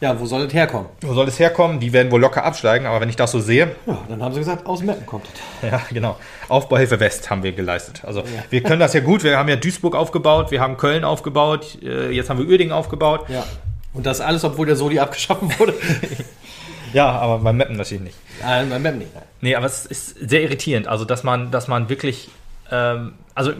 Ja, 0.00 0.18
wo 0.18 0.26
soll 0.26 0.44
das 0.46 0.52
herkommen? 0.52 0.88
Wo 1.02 1.14
soll 1.14 1.28
es 1.28 1.38
herkommen? 1.38 1.78
Die 1.78 1.92
werden 1.92 2.10
wohl 2.10 2.20
locker 2.20 2.44
absteigen, 2.44 2.86
aber 2.86 3.00
wenn 3.00 3.08
ich 3.08 3.14
das 3.14 3.30
so 3.30 3.38
sehe, 3.38 3.76
Ja, 3.86 3.96
dann 4.08 4.20
haben 4.20 4.32
sie 4.34 4.40
gesagt, 4.40 4.66
aus 4.66 4.82
Meppen 4.82 5.06
kommt 5.06 5.26
das. 5.62 5.70
ja, 5.70 5.80
genau. 5.92 6.18
Aufbauhilfe 6.48 6.98
West 6.98 7.30
haben 7.30 7.44
wir 7.44 7.52
geleistet. 7.52 8.02
Also 8.04 8.24
wir 8.50 8.62
können 8.64 8.80
das 8.80 8.92
ja 8.92 9.00
gut. 9.00 9.22
Wir 9.22 9.38
haben 9.38 9.48
ja 9.48 9.54
Duisburg 9.56 9.94
aufgebaut, 9.94 10.50
wir 10.50 10.60
haben 10.60 10.76
Köln 10.78 11.04
aufgebaut, 11.04 11.78
äh, 11.80 12.10
jetzt 12.10 12.28
haben 12.28 12.40
wir 12.40 12.46
Uerdingen 12.48 12.72
aufgebaut. 12.72 13.26
Ja. 13.28 13.44
Und 13.94 14.04
das 14.06 14.20
alles, 14.20 14.42
obwohl 14.42 14.66
der 14.66 14.74
Soli 14.74 14.98
abgeschaffen 14.98 15.48
wurde? 15.58 15.74
Ja, 16.92 17.10
aber 17.10 17.38
beim 17.38 17.56
Mappen 17.56 17.76
natürlich 17.76 18.02
nicht. 18.02 18.16
Nein, 18.40 18.68
beim 18.70 18.82
Meppen 18.82 18.98
nicht. 18.98 19.10
Nee, 19.40 19.54
aber 19.54 19.66
es 19.66 19.86
ist 19.86 20.16
sehr 20.28 20.42
irritierend. 20.42 20.86
Also, 20.86 21.04
dass 21.04 21.24
man, 21.24 21.50
dass 21.50 21.68
man 21.68 21.88
wirklich, 21.88 22.28
ähm, 22.70 23.14
also 23.34 23.52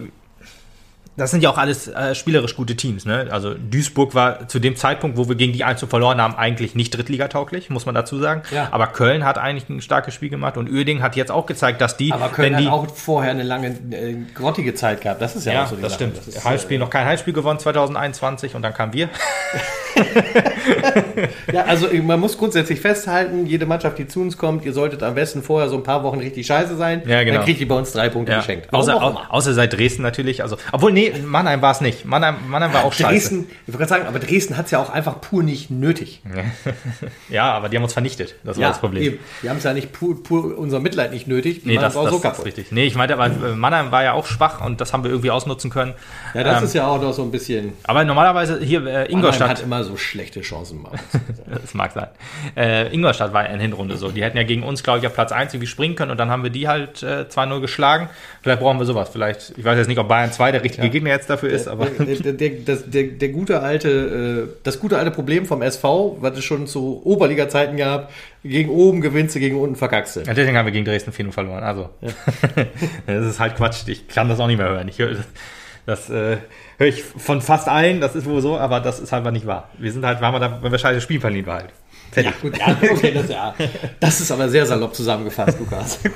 das 1.17 1.31
sind 1.31 1.43
ja 1.43 1.51
auch 1.51 1.59
alles 1.59 1.89
äh, 1.89 2.15
spielerisch 2.15 2.57
gute 2.57 2.75
Teams. 2.75 3.05
Ne? 3.05 3.29
Also 3.31 3.53
Duisburg 3.55 4.15
war 4.15 4.49
zu 4.49 4.59
dem 4.59 4.77
Zeitpunkt, 4.77 5.19
wo 5.19 5.29
wir 5.29 5.37
gegen 5.37 5.53
die 5.53 5.63
1 5.63 5.79
zu 5.79 5.87
verloren 5.87 6.21
haben, 6.23 6.35
eigentlich 6.37 6.75
nicht 6.75 6.97
Drittligatauglich, 6.97 7.69
muss 7.69 7.85
man 7.85 7.95
dazu 7.95 8.19
sagen. 8.19 8.43
Ja. 8.51 8.69
Aber 8.71 8.87
Köln 8.87 9.25
hat 9.25 9.37
eigentlich 9.37 9.69
ein 9.69 9.83
starkes 9.83 10.15
Spiel 10.15 10.31
gemacht 10.31 10.57
und 10.57 10.71
Uerdingen 10.71 11.03
hat 11.03 11.15
jetzt 11.17 11.31
auch 11.31 11.45
gezeigt, 11.45 11.81
dass 11.83 11.97
die, 11.99 12.13
Aber 12.13 12.29
Köln 12.29 12.57
die, 12.57 12.65
hat 12.67 12.73
auch 12.73 12.87
vorher 12.95 13.33
eine 13.33 13.43
lange, 13.43 13.69
äh, 13.91 14.17
grottige 14.35 14.75
Zeit 14.75 15.03
gehabt. 15.03 15.21
Das 15.21 15.37
ist 15.37 15.45
ja, 15.45 15.53
ja, 15.53 15.65
auch 15.65 15.69
so 15.69 15.77
die 15.77 15.83
das 15.83 15.93
Sache. 15.93 16.05
stimmt. 16.05 16.19
Das 16.19 16.29
ist, 16.29 16.45
Heimspiel 16.45 16.79
noch 16.79 16.89
kein 16.91 17.05
Heimspiel 17.05 17.35
gewonnen 17.35 17.59
2021 17.59 18.55
und 18.55 18.63
dann 18.63 18.73
kamen 18.73 18.95
wir. 18.95 19.11
äh, 19.95 21.29
ja, 21.53 21.65
also 21.65 21.89
äh, 21.89 22.01
man 22.01 22.21
muss 22.21 22.39
grundsätzlich 22.39 22.81
festhalten, 22.81 23.47
jede 23.47 23.67
Mannschaft, 23.67 23.99
die 23.99 24.07
zu 24.07 24.21
uns 24.21 24.37
kommt, 24.39 24.65
ihr 24.65 24.73
solltet 24.73 25.03
am 25.03 25.15
besten 25.15 25.43
vorher 25.43 25.69
so 25.69 25.77
ein 25.77 25.83
paar 25.83 26.03
Wochen 26.05 26.19
richtig 26.19 26.47
scheiße 26.47 26.77
sein. 26.77 27.03
Ja, 27.07 27.23
genau. 27.23 27.37
Dann 27.39 27.45
kriegt 27.45 27.61
ihr 27.61 27.69
bei 27.69 27.75
uns 27.77 27.93
drei 27.93 28.09
Punkte 28.09 28.33
Ja. 28.33 28.39
geschenkt. 28.39 28.69
Warum 28.71 28.89
Außer, 28.89 29.27
außer 29.33 29.55
seit 29.55 29.73
Dresden 29.73 30.03
natürlich. 30.03 30.43
Also, 30.43 30.57
obwohl, 30.73 30.93
nee, 30.93 31.02
Mannheim 31.25 31.61
war 31.63 31.73
es 31.73 31.81
nicht. 31.81 32.05
Mannheim, 32.05 32.37
Mannheim 32.49 32.73
war 32.73 32.85
auch 32.85 32.93
scheiße. 32.93 33.09
Dresden, 33.11 33.47
ich 33.67 33.73
wollte 33.73 33.79
gerade 33.79 33.89
sagen, 33.89 34.07
aber 34.07 34.19
Dresden 34.19 34.57
hat 34.57 34.67
es 34.67 34.71
ja 34.71 34.79
auch 34.79 34.91
einfach 34.91 35.21
pur 35.21 35.43
nicht 35.43 35.71
nötig. 35.71 36.21
Ja, 37.29 37.53
aber 37.53 37.69
die 37.69 37.77
haben 37.77 37.85
uns 37.85 37.93
vernichtet. 37.93 38.35
Das 38.45 38.59
war 38.59 38.69
das 38.69 38.79
Problem. 38.81 39.03
eben. 39.03 39.19
Die 39.43 39.49
haben 39.51 39.57
es 39.57 39.65
ja 39.65 39.73
nicht 39.73 39.93
pur, 39.93 40.23
pur 40.23 40.57
unser 40.59 40.81
Mitleid 40.81 41.13
nicht 41.13 41.27
nötig. 41.27 41.63
Die 41.63 41.69
Nee, 41.69 41.77
das, 41.77 41.97
auch 41.97 42.03
das 42.05 42.11
so 42.11 42.17
ist 42.19 42.23
kaputt. 42.23 42.45
richtig. 42.45 42.73
Nee, 42.73 42.85
ich 42.85 42.95
meinte, 42.95 43.15
aber 43.15 43.27
äh, 43.27 43.55
Mannheim 43.55 43.91
war 43.91 44.03
ja 44.03 44.13
auch 44.13 44.27
schwach 44.27 44.61
und 44.65 44.81
das 44.81 44.93
haben 44.93 45.03
wir 45.05 45.11
irgendwie 45.11 45.31
ausnutzen 45.31 45.71
können. 45.71 45.95
Ja, 46.35 46.45
das 46.45 46.59
Ähm, 46.59 46.65
ist 46.65 46.75
ja 46.75 46.87
auch 46.87 47.01
noch 47.01 47.13
so 47.15 47.23
ein 47.23 47.31
bisschen. 47.31 47.73
Aber 47.85 48.05
normalerweise 48.05 48.61
hier 48.61 48.81
äh, 48.81 48.83
Mannheim 48.85 49.11
Ingolstadt. 49.11 49.49
hat 49.49 49.63
immer 49.63 49.83
so 49.85 49.97
schlechte 49.97 50.41
Chancen 50.43 50.83
das 51.63 51.75
mag 51.75 51.93
sein. 51.93 52.09
Äh, 52.57 52.93
Ingolstadt 52.95 53.33
war 53.33 53.49
in 53.49 53.61
Hinrunde 53.61 53.97
so. 53.97 54.11
Die 54.11 54.23
hätten 54.23 54.37
ja 54.37 54.43
gegen 54.43 54.63
uns, 54.63 54.83
glaube 54.83 54.99
ich, 54.99 55.07
auf 55.07 55.15
Platz 55.15 55.33
1 55.33 55.55
irgendwie 55.55 55.67
springen 55.69 55.95
können 55.95 56.11
und 56.11 56.19
dann 56.19 56.31
haben 56.31 56.43
wir 56.43 56.51
die 56.51 56.69
halt 56.69 57.03
äh, 57.03 57.25
2-0 57.29 57.61
geschlagen. 57.61 58.11
Vielleicht 58.43 58.61
brauchen 58.61 58.79
wir 58.79 58.85
sowas. 58.87 59.09
Vielleicht, 59.11 59.55
ich 59.57 59.65
weiß 59.65 59.79
jetzt 59.79 59.89
nicht, 59.89 59.99
ob 59.99 60.09
Bayern 60.09 60.33
2 60.33 60.53
der 60.53 60.63
richtige 60.65 60.87
ja. 60.87 60.92
Gegner 60.93 61.11
jetzt 61.11 61.29
dafür 61.29 61.51
ist, 61.51 61.67
aber. 61.67 61.87
Der, 61.87 62.17
der, 62.17 62.33
der, 62.33 62.51
das, 62.65 62.89
der, 62.89 63.05
der 63.05 63.29
gute 63.31 63.61
alte, 63.61 64.49
äh, 64.49 64.61
das 64.63 64.79
gute 64.79 64.99
alte 64.99 65.11
Problem 65.11 65.45
vom 65.47 65.63
SV, 65.63 66.19
was 66.21 66.39
es 66.39 66.45
schon 66.45 66.69
zu 66.69 67.03
Oberliga-Zeiten 67.05 67.77
gab, 67.77 68.13
gegen 68.45 68.71
oben 68.71 69.01
gewinnst 69.01 69.35
du, 69.35 69.41
gegen 69.41 69.59
unten 69.59 69.75
verkackst 69.75 70.17
du. 70.17 70.21
Ja, 70.21 70.35
deswegen 70.35 70.57
haben 70.57 70.67
wir 70.67 70.73
gegen 70.73 70.85
Dresden 70.85 71.13
4 71.13 71.33
verloren. 71.33 71.65
Also, 71.65 71.91
ja. 72.01 72.11
das 73.07 73.27
ist 73.27 73.41
halt 73.41 73.57
Quatsch. 73.57 73.89
Ich 73.89 74.07
kann 74.07 74.29
das 74.29 74.39
auch 74.39 74.47
nicht 74.47 74.59
mehr 74.59 74.69
hören. 74.69 74.87
Ich 74.89 74.99
höre 74.99 75.17
das 75.85 76.11
äh, 76.11 76.37
höre 76.79 76.87
ich 76.87 77.03
von 77.03 77.41
fast 77.41 77.69
allen, 77.69 78.01
das 78.01 78.15
ist 78.15 78.27
wohl 78.27 78.41
so, 78.41 78.57
aber 78.57 78.81
das 78.81 79.01
ist 79.01 79.11
halt 79.11 79.31
nicht 79.33 79.47
wahr. 79.47 79.69
Wir 79.79 79.91
sind 79.93 80.05
halt, 80.05 80.21
waren 80.21 80.33
wir 80.33 80.39
da, 80.39 80.63
wenn 80.63 80.71
wir 80.71 80.79
scheiße 80.79 81.01
spielen, 81.01 81.21
verlieren 81.21 81.47
wir 81.47 81.55
halt. 81.55 81.71
Fertig. 82.13 82.33
Ja, 82.33 82.39
gut, 82.41 82.59
ja, 82.59 82.77
okay, 82.93 83.13
das, 83.13 83.29
ja. 83.29 83.55
das 83.99 84.21
ist 84.21 84.31
aber 84.31 84.49
sehr 84.49 84.67
salopp 84.67 84.95
zusammengefasst, 84.95 85.59
Lukas. 85.59 85.99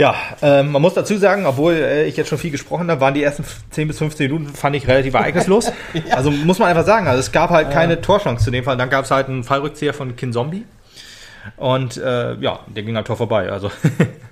Ja, 0.00 0.14
äh, 0.40 0.62
man 0.62 0.80
muss 0.80 0.94
dazu 0.94 1.18
sagen, 1.18 1.44
obwohl 1.44 1.74
äh, 1.74 2.06
ich 2.06 2.16
jetzt 2.16 2.30
schon 2.30 2.38
viel 2.38 2.50
gesprochen 2.50 2.90
habe, 2.90 3.02
waren 3.02 3.12
die 3.12 3.22
ersten 3.22 3.44
10 3.68 3.86
bis 3.86 3.98
15 3.98 4.32
Minuten, 4.32 4.54
fand 4.54 4.74
ich 4.74 4.88
relativ 4.88 5.12
ereignislos. 5.12 5.66
ja. 5.92 6.16
Also 6.16 6.30
muss 6.30 6.58
man 6.58 6.70
einfach 6.70 6.86
sagen, 6.86 7.06
also 7.06 7.20
es 7.20 7.32
gab 7.32 7.50
halt 7.50 7.70
keine 7.70 7.96
ja. 7.96 8.00
Torchance 8.00 8.42
zu 8.42 8.50
dem 8.50 8.64
Fall. 8.64 8.78
Dann 8.78 8.88
gab 8.88 9.04
es 9.04 9.10
halt 9.10 9.28
einen 9.28 9.44
Fallrückzieher 9.44 9.92
von 9.92 10.16
Kin 10.16 10.32
Zombie. 10.32 10.64
Und 11.58 11.98
äh, 11.98 12.32
ja, 12.36 12.60
der 12.66 12.82
ging 12.82 12.96
am 12.96 13.04
Tor 13.04 13.18
vorbei. 13.18 13.52
Also 13.52 13.70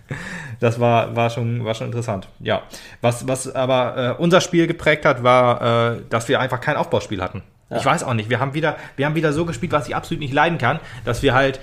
das 0.60 0.80
war, 0.80 1.14
war, 1.14 1.28
schon, 1.28 1.62
war 1.66 1.74
schon 1.74 1.88
interessant. 1.88 2.28
Ja, 2.40 2.62
was, 3.02 3.28
was 3.28 3.54
aber 3.54 4.16
äh, 4.16 4.22
unser 4.22 4.40
Spiel 4.40 4.68
geprägt 4.68 5.04
hat, 5.04 5.22
war, 5.22 5.96
äh, 5.96 6.00
dass 6.08 6.28
wir 6.28 6.40
einfach 6.40 6.62
kein 6.62 6.76
Aufbauspiel 6.76 7.20
hatten. 7.20 7.42
Ja. 7.68 7.76
Ich 7.76 7.84
weiß 7.84 8.04
auch 8.04 8.14
nicht. 8.14 8.30
Wir 8.30 8.40
haben 8.40 8.54
wieder, 8.54 8.78
wir 8.96 9.04
haben 9.04 9.16
wieder 9.16 9.34
so 9.34 9.44
gespielt, 9.44 9.72
was 9.72 9.86
ich 9.86 9.94
absolut 9.94 10.20
nicht 10.20 10.32
leiden 10.32 10.56
kann, 10.56 10.80
dass 11.04 11.22
wir 11.22 11.34
halt 11.34 11.60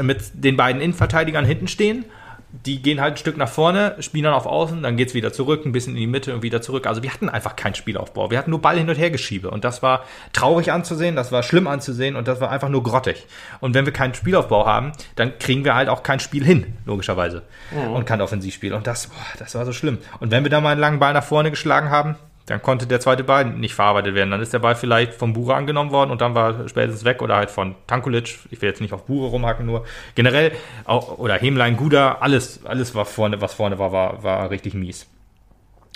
mit 0.00 0.20
den 0.34 0.56
beiden 0.56 0.80
Innenverteidigern 0.80 1.44
hinten 1.44 1.66
stehen 1.66 2.04
die 2.52 2.82
gehen 2.82 3.00
halt 3.00 3.14
ein 3.14 3.16
Stück 3.16 3.36
nach 3.36 3.48
vorne, 3.48 3.96
spielen 4.00 4.24
dann 4.24 4.34
auf 4.34 4.46
Außen, 4.46 4.82
dann 4.82 4.96
geht's 4.96 5.14
wieder 5.14 5.32
zurück, 5.32 5.64
ein 5.64 5.72
bisschen 5.72 5.94
in 5.94 6.00
die 6.00 6.06
Mitte 6.06 6.34
und 6.34 6.42
wieder 6.42 6.60
zurück. 6.60 6.86
Also 6.86 7.02
wir 7.02 7.12
hatten 7.12 7.28
einfach 7.28 7.56
keinen 7.56 7.74
Spielaufbau. 7.74 8.30
Wir 8.30 8.38
hatten 8.38 8.50
nur 8.50 8.60
Ball 8.60 8.76
hin 8.76 8.88
und 8.88 8.96
her 8.96 9.10
geschiebe. 9.10 9.50
Und 9.50 9.64
das 9.64 9.82
war 9.82 10.04
traurig 10.32 10.72
anzusehen, 10.72 11.16
das 11.16 11.30
war 11.32 11.42
schlimm 11.42 11.66
anzusehen 11.66 12.16
und 12.16 12.26
das 12.26 12.40
war 12.40 12.50
einfach 12.50 12.68
nur 12.68 12.82
grottig. 12.82 13.26
Und 13.60 13.74
wenn 13.74 13.86
wir 13.86 13.92
keinen 13.92 14.14
Spielaufbau 14.14 14.66
haben, 14.66 14.92
dann 15.16 15.38
kriegen 15.38 15.64
wir 15.64 15.74
halt 15.74 15.88
auch 15.88 16.02
kein 16.02 16.20
Spiel 16.20 16.44
hin, 16.44 16.74
logischerweise. 16.86 17.42
Mhm. 17.70 17.92
Und 17.92 18.04
kein 18.04 18.20
Offensivspiel. 18.20 18.74
Und 18.74 18.86
das, 18.86 19.06
boah, 19.06 19.16
das 19.38 19.54
war 19.54 19.64
so 19.64 19.72
schlimm. 19.72 19.98
Und 20.18 20.30
wenn 20.30 20.44
wir 20.44 20.50
da 20.50 20.60
mal 20.60 20.70
einen 20.70 20.80
langen 20.80 20.98
Ball 20.98 21.12
nach 21.12 21.24
vorne 21.24 21.50
geschlagen 21.50 21.90
haben, 21.90 22.16
dann 22.50 22.62
konnte 22.62 22.88
der 22.88 22.98
zweite 22.98 23.22
Ball 23.22 23.44
nicht 23.44 23.74
verarbeitet 23.74 24.16
werden. 24.16 24.32
Dann 24.32 24.40
ist 24.40 24.52
der 24.52 24.58
Ball 24.58 24.74
vielleicht 24.74 25.14
vom 25.14 25.32
Bure 25.32 25.54
angenommen 25.54 25.92
worden 25.92 26.10
und 26.10 26.20
dann 26.20 26.34
war 26.34 26.68
spätestens 26.68 27.04
weg 27.04 27.22
oder 27.22 27.36
halt 27.36 27.48
von 27.48 27.76
Tankulic. 27.86 28.40
Ich 28.50 28.60
will 28.60 28.68
jetzt 28.68 28.80
nicht 28.80 28.92
auf 28.92 29.06
Bure 29.06 29.28
rumhacken, 29.28 29.66
nur 29.66 29.84
generell 30.16 30.50
auch, 30.84 31.18
oder 31.18 31.34
Hemlein, 31.34 31.76
Guda, 31.76 32.18
alles, 32.20 32.66
alles 32.66 32.92
war 32.96 33.04
vorne, 33.04 33.40
was 33.40 33.54
vorne 33.54 33.78
war, 33.78 33.92
war, 33.92 34.24
war 34.24 34.50
richtig 34.50 34.74
mies. 34.74 35.06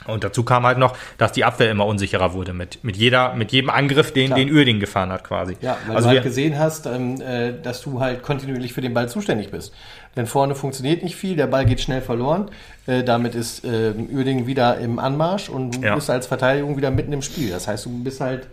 Und 0.06 0.22
dazu 0.22 0.44
kam 0.44 0.64
halt 0.64 0.78
noch, 0.78 0.96
dass 1.18 1.32
die 1.32 1.44
Abwehr 1.44 1.70
immer 1.70 1.86
unsicherer 1.86 2.34
wurde 2.34 2.52
mit, 2.52 2.84
mit 2.84 2.96
jeder, 2.96 3.34
mit 3.34 3.52
jedem 3.52 3.70
Angriff, 3.70 4.12
den, 4.12 4.26
Klar. 4.26 4.38
den 4.38 4.52
Uerding 4.52 4.78
gefahren 4.78 5.10
hat, 5.10 5.24
quasi. 5.24 5.56
Ja, 5.60 5.78
weil 5.86 5.96
also 5.96 6.08
du 6.08 6.14
halt 6.14 6.24
gesehen 6.24 6.58
hast, 6.58 6.86
ähm, 6.86 7.20
äh, 7.20 7.52
dass 7.60 7.80
du 7.80 8.00
halt 8.00 8.22
kontinuierlich 8.22 8.72
für 8.72 8.80
den 8.80 8.92
Ball 8.92 9.08
zuständig 9.08 9.50
bist. 9.50 9.72
Denn 10.16 10.26
vorne 10.26 10.54
funktioniert 10.54 11.02
nicht 11.02 11.16
viel, 11.16 11.36
der 11.36 11.46
Ball 11.46 11.64
geht 11.64 11.80
schnell 11.80 12.00
verloren. 12.00 12.50
Äh, 12.86 13.02
damit 13.02 13.34
ist 13.34 13.64
äh, 13.64 13.92
Uerding 14.12 14.46
wieder 14.46 14.78
im 14.78 14.98
Anmarsch 14.98 15.48
und 15.48 15.76
du 15.76 15.80
ja. 15.80 15.94
bist 15.94 16.10
als 16.10 16.26
Verteidigung 16.26 16.76
wieder 16.76 16.90
mitten 16.90 17.12
im 17.12 17.22
Spiel. 17.22 17.50
Das 17.50 17.66
heißt, 17.66 17.86
du 17.86 18.02
bist 18.02 18.20
halt 18.20 18.46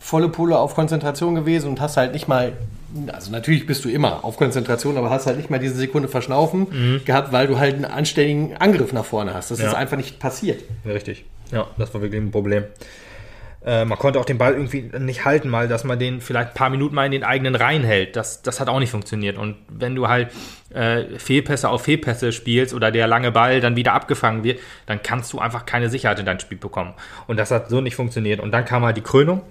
volle 0.00 0.30
Pulle 0.30 0.58
auf 0.58 0.74
Konzentration 0.74 1.34
gewesen 1.34 1.68
und 1.68 1.80
hast 1.80 1.96
halt 1.96 2.14
nicht 2.14 2.26
mal, 2.26 2.54
also 3.12 3.30
natürlich 3.30 3.66
bist 3.66 3.84
du 3.84 3.90
immer 3.90 4.24
auf 4.24 4.38
Konzentration, 4.38 4.96
aber 4.96 5.10
hast 5.10 5.26
halt 5.26 5.36
nicht 5.36 5.50
mal 5.50 5.58
diese 5.58 5.74
Sekunde 5.74 6.08
verschnaufen 6.08 6.66
mhm. 6.70 7.04
gehabt, 7.04 7.32
weil 7.32 7.46
du 7.46 7.58
halt 7.58 7.74
einen 7.74 7.84
anständigen 7.84 8.56
Angriff 8.56 8.92
nach 8.92 9.04
vorne 9.04 9.34
hast. 9.34 9.50
Das 9.50 9.60
ja. 9.60 9.68
ist 9.68 9.74
einfach 9.74 9.98
nicht 9.98 10.18
passiert. 10.18 10.62
Ja, 10.84 10.92
richtig. 10.92 11.26
Ja, 11.52 11.66
das 11.76 11.92
war 11.92 12.00
wirklich 12.00 12.20
ein 12.20 12.30
Problem. 12.30 12.64
Äh, 13.64 13.84
man 13.84 13.98
konnte 13.98 14.18
auch 14.18 14.24
den 14.24 14.38
Ball 14.38 14.54
irgendwie 14.54 14.90
nicht 14.98 15.24
halten, 15.24 15.48
mal, 15.48 15.68
dass 15.68 15.84
man 15.84 15.98
den 15.98 16.20
vielleicht 16.20 16.50
ein 16.50 16.54
paar 16.54 16.70
Minuten 16.70 16.94
mal 16.94 17.04
in 17.04 17.12
den 17.12 17.24
eigenen 17.24 17.54
Reihen 17.54 17.84
hält. 17.84 18.16
Das, 18.16 18.42
das 18.42 18.58
hat 18.58 18.68
auch 18.68 18.78
nicht 18.78 18.90
funktioniert. 18.90 19.36
Und 19.36 19.56
wenn 19.68 19.94
du 19.94 20.08
halt 20.08 20.30
äh, 20.72 21.18
Fehlpässe 21.18 21.68
auf 21.68 21.82
Fehlpässe 21.82 22.32
spielst 22.32 22.74
oder 22.74 22.90
der 22.90 23.06
lange 23.06 23.32
Ball 23.32 23.60
dann 23.60 23.76
wieder 23.76 23.92
abgefangen 23.92 24.44
wird, 24.44 24.60
dann 24.86 25.02
kannst 25.02 25.32
du 25.32 25.38
einfach 25.38 25.66
keine 25.66 25.90
Sicherheit 25.90 26.18
in 26.18 26.26
dein 26.26 26.40
Spiel 26.40 26.58
bekommen. 26.58 26.94
Und 27.26 27.36
das 27.36 27.50
hat 27.50 27.68
so 27.68 27.80
nicht 27.80 27.96
funktioniert. 27.96 28.40
Und 28.40 28.52
dann 28.52 28.64
kam 28.64 28.84
halt 28.84 28.96
die 28.96 29.02
Krönung. 29.02 29.42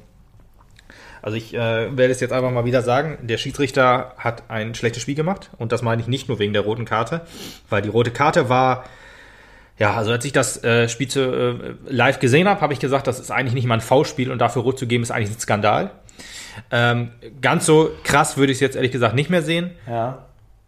Also 1.21 1.37
ich 1.37 1.53
äh, 1.53 1.57
werde 1.57 2.11
es 2.11 2.21
jetzt 2.21 2.31
einfach 2.31 2.51
mal 2.51 2.65
wieder 2.65 2.81
sagen, 2.81 3.17
der 3.21 3.37
Schiedsrichter 3.37 4.13
hat 4.17 4.49
ein 4.49 4.73
schlechtes 4.73 5.01
Spiel 5.01 5.15
gemacht 5.15 5.49
und 5.57 5.71
das 5.71 5.81
meine 5.81 6.01
ich 6.01 6.07
nicht 6.07 6.29
nur 6.29 6.39
wegen 6.39 6.53
der 6.53 6.61
roten 6.61 6.85
Karte, 6.85 7.21
weil 7.69 7.81
die 7.81 7.89
rote 7.89 8.11
Karte 8.11 8.47
war 8.47 8.85
ja, 9.79 9.93
also 9.93 10.11
als 10.11 10.25
ich 10.25 10.33
das 10.33 10.61
äh, 10.63 10.89
Spiel 10.89 11.07
zu, 11.07 11.21
äh, 11.21 11.73
live 11.87 12.19
gesehen 12.19 12.47
habe, 12.47 12.59
habe 12.61 12.73
ich 12.73 12.79
gesagt, 12.79 13.07
das 13.07 13.19
ist 13.19 13.31
eigentlich 13.31 13.53
nicht 13.53 13.65
mal 13.65 13.75
ein 13.75 13.81
V-Spiel 13.81 14.31
und 14.31 14.39
dafür 14.39 14.61
rot 14.61 14.77
zu 14.77 14.87
geben 14.87 15.03
ist 15.03 15.11
eigentlich 15.11 15.35
ein 15.35 15.39
Skandal. 15.39 15.91
Ähm, 16.69 17.11
ganz 17.41 17.65
so 17.65 17.89
krass 18.03 18.35
würde 18.35 18.51
ich 18.51 18.57
es 18.57 18.59
jetzt 18.59 18.75
ehrlich 18.75 18.91
gesagt 18.91 19.15
nicht 19.15 19.29
mehr 19.29 19.41
sehen. 19.41 19.71
Ja. 19.87 20.25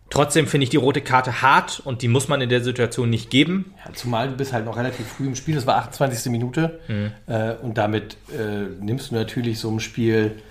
Trotzdem 0.10 0.46
finde 0.46 0.66
ich 0.66 0.70
die 0.70 0.78
rote 0.78 1.02
Karte 1.02 1.42
hart 1.42 1.82
und 1.84 2.02
die 2.02 2.10
muss 2.10 2.28
man 2.28 2.42
in 2.42 2.50
der 2.50 2.62
Situation 2.62 3.10
nicht 3.10 3.30
geben. 3.30 3.74
Ja, 3.86 3.94
zumal 3.94 4.30
du 4.30 4.36
bist 4.36 4.52
halt 4.52 4.66
noch 4.66 4.78
relativ 4.78 5.08
früh 5.08 5.26
im 5.26 5.36
Spiel, 5.36 5.56
das 5.56 5.66
war 5.66 5.78
28. 5.78 6.32
Minute. 6.32 6.80
Mhm. 6.88 7.12
Äh, 7.28 7.54
und 7.62 7.78
damit 7.78 8.18
äh, 8.30 8.68
nimmst 8.82 9.12
du 9.12 9.16
natürlich 9.16 9.60
so 9.60 9.72
ein 9.72 9.80
Spiel 9.80 10.42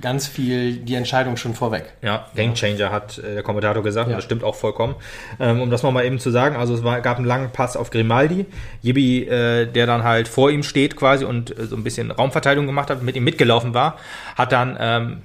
ganz 0.00 0.26
viel 0.26 0.76
die 0.76 0.94
Entscheidung 0.94 1.36
schon 1.36 1.54
vorweg. 1.54 1.92
Ja, 2.02 2.26
Gamechanger 2.34 2.90
hat 2.90 3.18
äh, 3.18 3.34
der 3.34 3.42
Kommentator 3.42 3.82
gesagt, 3.82 4.10
ja. 4.10 4.16
das 4.16 4.24
stimmt 4.24 4.44
auch 4.44 4.54
vollkommen. 4.54 4.94
Ähm, 5.40 5.60
um 5.60 5.70
das 5.70 5.82
nochmal 5.82 6.04
eben 6.04 6.18
zu 6.18 6.30
sagen, 6.30 6.56
also 6.56 6.74
es 6.74 6.84
war, 6.84 7.00
gab 7.00 7.18
einen 7.18 7.26
langen 7.26 7.50
Pass 7.50 7.76
auf 7.76 7.90
Grimaldi, 7.90 8.46
Jibi, 8.82 9.24
äh, 9.24 9.66
der 9.66 9.86
dann 9.86 10.04
halt 10.04 10.28
vor 10.28 10.50
ihm 10.50 10.62
steht 10.62 10.96
quasi 10.96 11.24
und 11.24 11.56
äh, 11.58 11.66
so 11.66 11.76
ein 11.76 11.84
bisschen 11.84 12.10
Raumverteidigung 12.10 12.66
gemacht 12.66 12.90
hat, 12.90 13.02
mit 13.02 13.16
ihm 13.16 13.24
mitgelaufen 13.24 13.74
war, 13.74 13.96
hat 14.36 14.52
dann 14.52 14.76
ähm, 14.80 15.22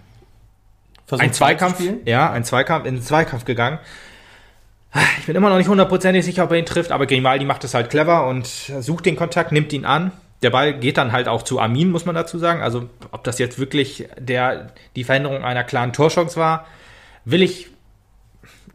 ein 1.09 1.34
Zweikampf, 1.34 1.82
ja, 2.05 2.32
ein 2.32 2.43
Zweikampf, 2.43 2.86
in 2.86 2.95
den 2.95 3.03
Zweikampf 3.03 3.45
gegangen. 3.45 3.80
Ich 5.20 5.26
bin 5.26 5.36
immer 5.36 5.49
noch 5.49 5.57
nicht 5.57 5.70
hundertprozentig 5.70 6.26
sicher, 6.26 6.43
ob 6.43 6.51
er 6.51 6.57
ihn 6.57 6.66
trifft, 6.66 6.91
aber 6.91 7.05
Grimaldi 7.05 7.45
macht 7.45 7.64
es 7.64 7.74
halt 7.74 7.89
clever 7.89 8.28
und 8.28 8.45
sucht 8.45 9.05
den 9.05 9.16
Kontakt, 9.16 9.51
nimmt 9.51 9.72
ihn 9.74 9.86
an 9.86 10.12
der 10.42 10.50
Ball 10.50 10.74
geht 10.74 10.98
dann 10.98 11.12
halt 11.12 11.28
auch 11.28 11.44
zu 11.44 11.60
Armin, 11.60 11.92
muss 11.92 12.06
man 12.06 12.16
dazu 12.16 12.38
sagen. 12.39 12.62
Also, 12.62 12.89
ob 13.12 13.24
das 13.24 13.38
jetzt 13.39 13.60
wirklich 13.60 14.08
der, 14.18 14.74
die 14.96 15.04
Veränderung 15.04 15.44
einer 15.44 15.64
klaren 15.64 15.94
Torchance 15.94 16.39
war, 16.39 16.66
will 17.26 17.42
ich, 17.42 17.70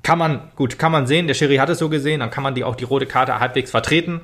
kann 0.02 0.18
man, 0.18 0.52
gut, 0.54 0.78
kann 0.78 0.92
man 0.92 1.06
sehen. 1.06 1.26
Der 1.26 1.34
Schiri 1.34 1.56
hat 1.56 1.68
es 1.68 1.78
so 1.78 1.88
gesehen, 1.88 2.20
dann 2.20 2.30
kann 2.30 2.44
man 2.44 2.54
die 2.54 2.62
auch 2.64 2.76
die 2.76 2.84
rote 2.84 3.06
Karte 3.06 3.40
halbwegs 3.40 3.72
vertreten. 3.72 4.20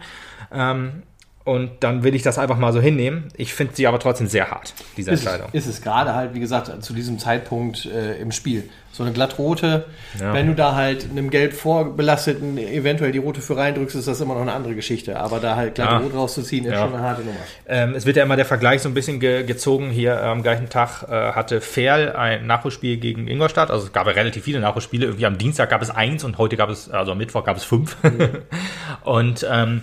Ähm, 0.53 1.03
und 1.45 1.71
dann 1.81 2.05
will 2.05 2.15
ich 2.15 2.23
das 2.23 2.39
einfach 2.39 2.57
mal 2.57 2.73
so 2.73 2.81
hinnehmen. 2.81 3.29
Ich 3.37 3.53
finde 3.55 3.75
sie 3.75 3.87
aber 3.87 3.99
trotzdem 3.99 4.29
sehr 4.29 4.51
hart, 4.51 4.75
diese 4.97 5.11
ist 5.11 5.21
Entscheidung. 5.21 5.49
Es, 5.53 5.67
ist 5.67 5.75
es 5.75 5.83
gerade 5.83 6.15
halt, 6.15 6.35
wie 6.35 6.41
gesagt, 6.41 6.83
zu 6.83 6.93
diesem 6.93 7.19
Zeitpunkt 7.19 7.87
äh, 7.87 8.17
im 8.21 8.31
Spiel. 8.33 8.69
So 8.93 9.03
eine 9.03 9.13
glattrote, 9.13 9.87
ja. 10.21 10.35
wenn 10.35 10.49
du 10.49 10.55
da 10.55 10.75
halt 10.75 11.11
einem 11.11 11.31
gelb 11.31 11.55
vorbelasteten 11.55 12.59
eventuell 12.59 13.11
die 13.11 13.19
rote 13.19 13.41
für 13.41 13.57
reindrückst, 13.57 13.97
ist 13.97 14.07
das 14.07 14.21
immer 14.21 14.35
noch 14.35 14.43
eine 14.43 14.53
andere 14.53 14.75
Geschichte. 14.75 15.19
Aber 15.19 15.41
da 15.41 15.57
halt 15.57 15.77
glattrot 15.77 16.13
ja. 16.13 16.19
rauszuziehen, 16.19 16.67
ist 16.67 16.73
ja. 16.73 16.83
schon 16.83 16.95
eine 16.95 17.03
harte 17.03 17.23
Nummer. 17.23 17.39
Ähm, 17.67 17.95
es 17.95 18.05
wird 18.05 18.19
ja 18.19 18.23
immer 18.23 18.37
der 18.37 18.45
Vergleich 18.45 18.83
so 18.83 18.91
ein 18.91 18.95
bisschen 18.95 19.19
ge 19.19 19.45
gezogen. 19.45 19.89
Hier 19.89 20.23
am 20.23 20.43
gleichen 20.43 20.69
Tag 20.69 21.05
äh, 21.05 21.33
hatte 21.33 21.63
Ferl 21.63 22.13
ein 22.13 22.47
Nachholspiel 22.47 22.99
gegen 22.99 23.29
Ingolstadt. 23.29 23.71
Also 23.71 23.87
es 23.87 23.93
gab 23.95 24.07
ja 24.07 24.13
relativ 24.13 24.45
viele 24.45 24.61
Nachholspiele. 24.61 25.07
Irgendwie 25.07 25.25
am 25.25 25.39
Dienstag 25.39 25.71
gab 25.71 25.81
es 25.81 25.89
eins 25.89 26.23
und 26.23 26.37
heute 26.37 26.59
gab 26.59 26.69
es, 26.69 26.91
also 26.91 27.13
am 27.13 27.19
Mittwoch 27.19 27.45
gab 27.45 27.57
es 27.57 27.65
fünf. 27.65 27.97
Mhm. 28.03 28.43
und 29.05 29.47
ähm, 29.51 29.81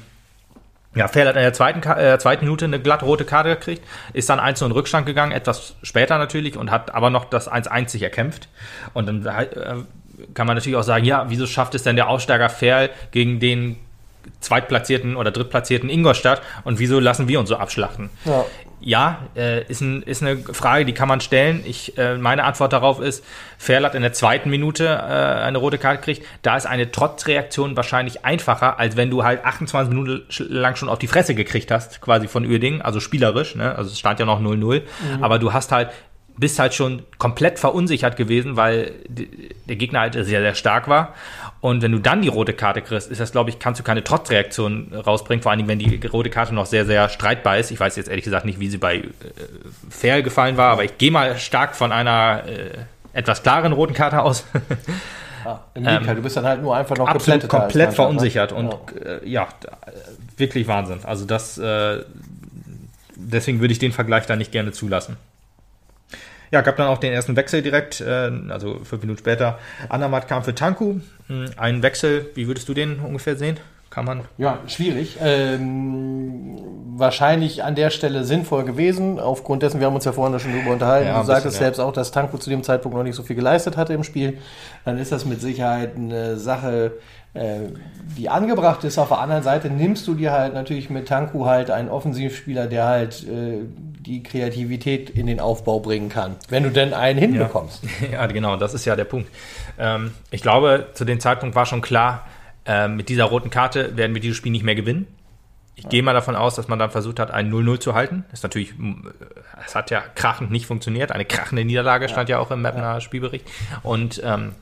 ja, 0.96 1.08
Fair 1.08 1.28
hat 1.28 1.36
in 1.36 1.42
der 1.42 1.54
zweiten, 1.54 1.88
äh, 1.88 2.18
zweiten 2.18 2.46
Minute 2.46 2.66
eine 2.66 2.80
glatt 2.80 3.04
rote 3.04 3.26
Karte 3.26 3.50
gekriegt, 3.50 3.84
ist 4.14 4.30
dann 4.30 4.40
1 4.40 4.62
in 4.62 4.72
Rückstand 4.72 5.06
gegangen, 5.06 5.32
etwas 5.32 5.76
später 5.84 6.18
natürlich, 6.18 6.58
und 6.58 6.72
hat 6.72 6.94
aber 6.94 7.10
noch 7.10 7.26
das 7.26 7.52
1-1 7.52 7.90
sich 7.90 8.02
erkämpft. 8.02 8.50
Und 8.94 9.08
dann 9.08 9.26
äh, 9.26 9.76
kann 10.34 10.48
man 10.48 10.56
natürlich 10.56 10.78
auch 10.78 10.84
sagen, 10.84 11.06
ja, 11.06 11.26
wieso 11.30 11.46
schafft 11.46 11.76
es 11.76 11.84
denn 11.84 11.96
der 11.96 12.10
Aussteiger 12.10 12.50
Fair 12.50 12.90
gegen 13.12 13.40
den 13.40 13.78
zweitplatzierten 14.42 15.16
oder 15.16 15.32
drittplatzierten 15.32 15.90
Ingolstadt 15.90 16.42
und 16.64 16.80
wieso 16.80 17.00
lassen 17.00 17.28
wir 17.28 17.40
uns 17.40 17.50
so 17.50 17.56
abschlachten? 17.56 18.10
Ja 18.26 18.46
ja, 18.82 19.20
äh, 19.36 19.64
ist, 19.66 19.82
ein, 19.82 20.04
ist 20.04 20.22
eine 20.22 20.38
Frage, 20.38 20.86
die 20.86 20.94
kann 20.94 21.08
man 21.08 21.22
stellen. 21.22 21.64
Ich, 21.66 21.98
äh, 21.98 22.18
meine 22.18 22.44
Antwort 22.44 22.72
darauf 22.72 23.00
ist, 23.00 23.24
Ferl 23.58 23.84
hat 23.84 23.96
in 23.96 24.02
der 24.02 24.14
zweiten 24.14 24.50
Minute 24.50 24.86
äh, 24.86 24.90
eine 24.90 25.58
rote 25.58 25.78
Karte 25.78 26.00
gekriegt. 26.00 26.26
Da 26.42 26.56
ist 26.56 26.66
eine 26.66 26.92
Trotzreaktion 26.92 27.76
wahrscheinlich 27.76 28.26
einfacher, 28.26 28.80
als 28.80 28.96
wenn 28.96 29.10
du 29.10 29.24
halt 29.24 29.44
28 29.44 29.94
Minuten 29.94 30.26
lang 30.50 30.76
schon 30.76 30.88
auf 30.88 31.00
die 31.00 31.08
Fresse 31.08 31.36
gekriegt 31.36 31.72
hast, 31.72 32.00
quasi 32.02 32.28
von 32.28 32.46
Uerding, 32.46 32.82
also 32.82 33.00
spielerisch. 33.00 33.56
Ne? 33.56 33.76
Also 33.76 33.92
es 33.92 34.00
stand 34.00 34.20
ja 34.20 34.26
noch 34.26 34.40
0-0. 34.40 34.82
Mhm. 34.82 35.24
Aber 35.24 35.40
du 35.40 35.52
hast 35.54 35.72
halt 35.72 35.90
bist 36.40 36.58
halt 36.58 36.74
schon 36.74 37.04
komplett 37.18 37.60
verunsichert 37.60 38.16
gewesen, 38.16 38.56
weil 38.56 38.94
der 39.10 39.76
Gegner 39.76 40.00
halt 40.00 40.14
sehr, 40.14 40.24
sehr 40.40 40.56
stark 40.56 40.88
war. 40.88 41.14
Und 41.62 41.82
wenn 41.82 41.92
du 41.92 42.00
dann 42.00 42.22
die 42.22 42.30
rote 42.30 42.54
Karte 42.54 42.82
kriegst, 42.82 43.12
ist 43.12 43.20
das, 43.20 43.34
glaube 43.34 43.50
ich, 43.50 43.60
kannst 43.60 43.80
du 43.80 43.84
keine 43.84 44.04
Trotzreaktion 44.04 44.94
rausbringen, 44.94 45.44
vor 45.44 45.52
allen 45.52 45.60
Dingen, 45.60 45.70
wenn 45.70 45.80
die 45.80 46.08
rote 46.08 46.30
Karte 46.30 46.56
noch 46.56 46.66
sehr, 46.66 46.86
sehr 46.86 47.10
streitbar 47.10 47.58
ist. 47.58 47.70
Ich 47.72 47.80
weiß 47.80 47.98
jetzt 47.98 48.08
ehrlich 48.08 48.24
gesagt 48.24 48.46
nicht, 48.46 48.60
wie 48.60 48.70
sie 48.70 48.78
bei 48.78 48.98
äh, 48.98 49.04
Fair 49.90 50.22
gefallen 50.22 50.56
war, 50.56 50.72
aber 50.72 50.86
ich 50.86 50.98
gehe 50.98 51.12
mal 51.12 51.38
stark 51.38 51.76
von 51.76 51.92
einer 51.92 52.44
äh, 52.46 52.70
etwas 53.12 53.44
klaren 53.44 53.74
roten 53.74 53.94
Karte 53.94 54.22
aus. 54.22 54.46
Ja, 55.44 55.66
Im 55.74 55.86
ähm, 55.86 56.06
du 56.06 56.22
bist 56.22 56.38
dann 56.38 56.46
halt 56.46 56.62
nur 56.62 56.76
einfach 56.76 56.96
noch 56.96 57.08
absolut 57.08 57.48
komplett 57.50 57.90
ne? 57.90 57.96
verunsichert 57.96 58.54
und 58.54 58.74
ja, 59.04 59.20
äh, 59.20 59.30
ja 59.30 59.48
wirklich 60.38 60.68
Wahnsinn. 60.68 61.00
Also 61.04 61.26
das, 61.26 61.58
äh, 61.58 62.04
deswegen 63.16 63.60
würde 63.60 63.74
ich 63.74 63.80
den 63.80 63.92
Vergleich 63.92 64.26
da 64.28 64.38
nicht 64.38 64.54
gerne 64.54 64.72
zulassen. 64.72 65.18
Ja, 66.52 66.62
gab 66.62 66.78
dann 66.78 66.88
auch 66.88 66.98
den 66.98 67.14
ersten 67.14 67.36
Wechsel 67.36 67.62
direkt, 67.62 68.02
äh, 68.02 68.32
also 68.50 68.80
fünf 68.84 69.02
Minuten 69.02 69.20
später. 69.20 69.60
Andermatt 69.88 70.28
kam 70.28 70.44
für 70.44 70.56
Tanku. 70.56 71.00
Hm, 71.28 71.46
ein 71.58 71.84
Wechsel, 71.84 72.30
wie 72.36 72.48
würdest 72.48 72.68
du 72.70 72.74
den 72.74 73.00
ungefähr 73.00 73.36
sehen? 73.36 73.58
Kann 73.90 74.06
man. 74.06 74.22
Ja, 74.38 74.60
schwierig. 74.68 75.18
Ähm, 75.20 76.60
wahrscheinlich 76.96 77.64
an 77.64 77.74
der 77.74 77.90
Stelle 77.90 78.24
sinnvoll 78.24 78.64
gewesen. 78.64 79.20
Aufgrund 79.20 79.64
dessen, 79.64 79.80
wir 79.80 79.88
haben 79.88 79.96
uns 79.96 80.06
ja 80.06 80.12
vorhin 80.12 80.40
schon 80.40 80.54
darüber 80.54 80.74
unterhalten. 80.74 81.08
Ja, 81.08 81.20
du 81.20 81.26
sagtest 81.26 81.56
ja. 81.56 81.64
selbst 81.64 81.80
auch, 81.80 81.92
dass 81.92 82.12
Tanko 82.12 82.38
zu 82.38 82.52
dem 82.52 82.62
Zeitpunkt 82.62 82.96
noch 82.96 83.04
nicht 83.04 83.16
so 83.16 83.24
viel 83.24 83.36
geleistet 83.36 83.78
hatte 83.78 83.94
im 83.94 84.04
Spiel. 84.04 84.38
Dann 84.86 85.00
ist 85.00 85.12
das 85.12 85.26
mit 85.26 85.42
Sicherheit 85.42 85.96
eine 85.96 86.38
Sache, 86.38 86.92
die 87.34 88.30
angebracht 88.30 88.84
ist. 88.84 88.98
Auf 88.98 89.10
der 89.10 89.20
anderen 89.20 89.44
Seite 89.44 89.70
nimmst 89.70 90.08
du 90.08 90.16
dir 90.16 90.32
halt 90.32 90.54
natürlich 90.54 90.90
mit 90.90 91.08
Tanku 91.08 91.46
halt 91.46 91.70
einen 91.70 91.90
Offensivspieler, 91.90 92.68
der 92.68 92.86
halt 92.86 93.24
äh, 93.28 93.60
die 94.00 94.24
Kreativität 94.24 95.10
in 95.10 95.28
den 95.28 95.40
Aufbau 95.40 95.80
bringen 95.80 96.10
kann, 96.10 96.36
wenn 96.50 96.64
du 96.64 96.72
denn 96.72 96.94
einen 96.94 97.20
hinbekommst. 97.20 97.84
Ja, 98.02 98.08
ja 98.12 98.26
genau, 98.28 98.56
das 98.58 98.74
ist 98.74 98.86
ja 98.86 98.96
der 98.96 99.06
Punkt. 99.06 99.30
Ähm, 99.78 100.12
ich 100.32 100.42
glaube, 100.42 100.88
zu 100.94 101.06
dem 101.06 101.20
Zeitpunkt 101.20 101.56
war 101.56 101.66
schon 101.66 101.82
klar, 101.82 102.26
äh, 102.66 102.88
mit 102.88 103.10
dieser 103.10 103.26
roten 103.26 103.50
Karte 103.50 103.96
werden 103.96 104.14
wir 104.14 104.22
dieses 104.22 104.38
Spiel 104.38 104.52
nicht 104.52 104.66
mehr 104.66 104.76
gewinnen. 104.76 105.08
Ich 105.76 105.88
gehe 105.88 106.04
mal 106.04 106.14
davon 106.14 106.36
aus, 106.36 106.56
dass 106.56 106.68
man 106.68 106.78
dann 106.78 106.92
versucht 106.92 107.22
hat, 107.22 107.32
ein 107.32 107.50
0-0 107.50 107.80
zu 107.80 107.94
halten. 107.94 108.26
Das 108.32 108.40
ist 108.40 108.44
natürlich, 108.44 108.74
es 109.66 109.76
hat 109.76 109.92
ja 109.92 110.02
krachend 110.14 110.52
nicht 110.52 110.66
funktioniert. 110.66 111.14
Eine 111.14 111.24
krachende 111.24 111.64
Niederlage 111.64 112.10
stand 112.10 112.28
ja, 112.28 112.36
ja 112.36 112.44
auch 112.44 112.52
im 112.52 112.62
Mapner 112.62 113.00
Spielbericht. 113.00 113.46
Und 113.82 114.22
ähm, 114.26 114.56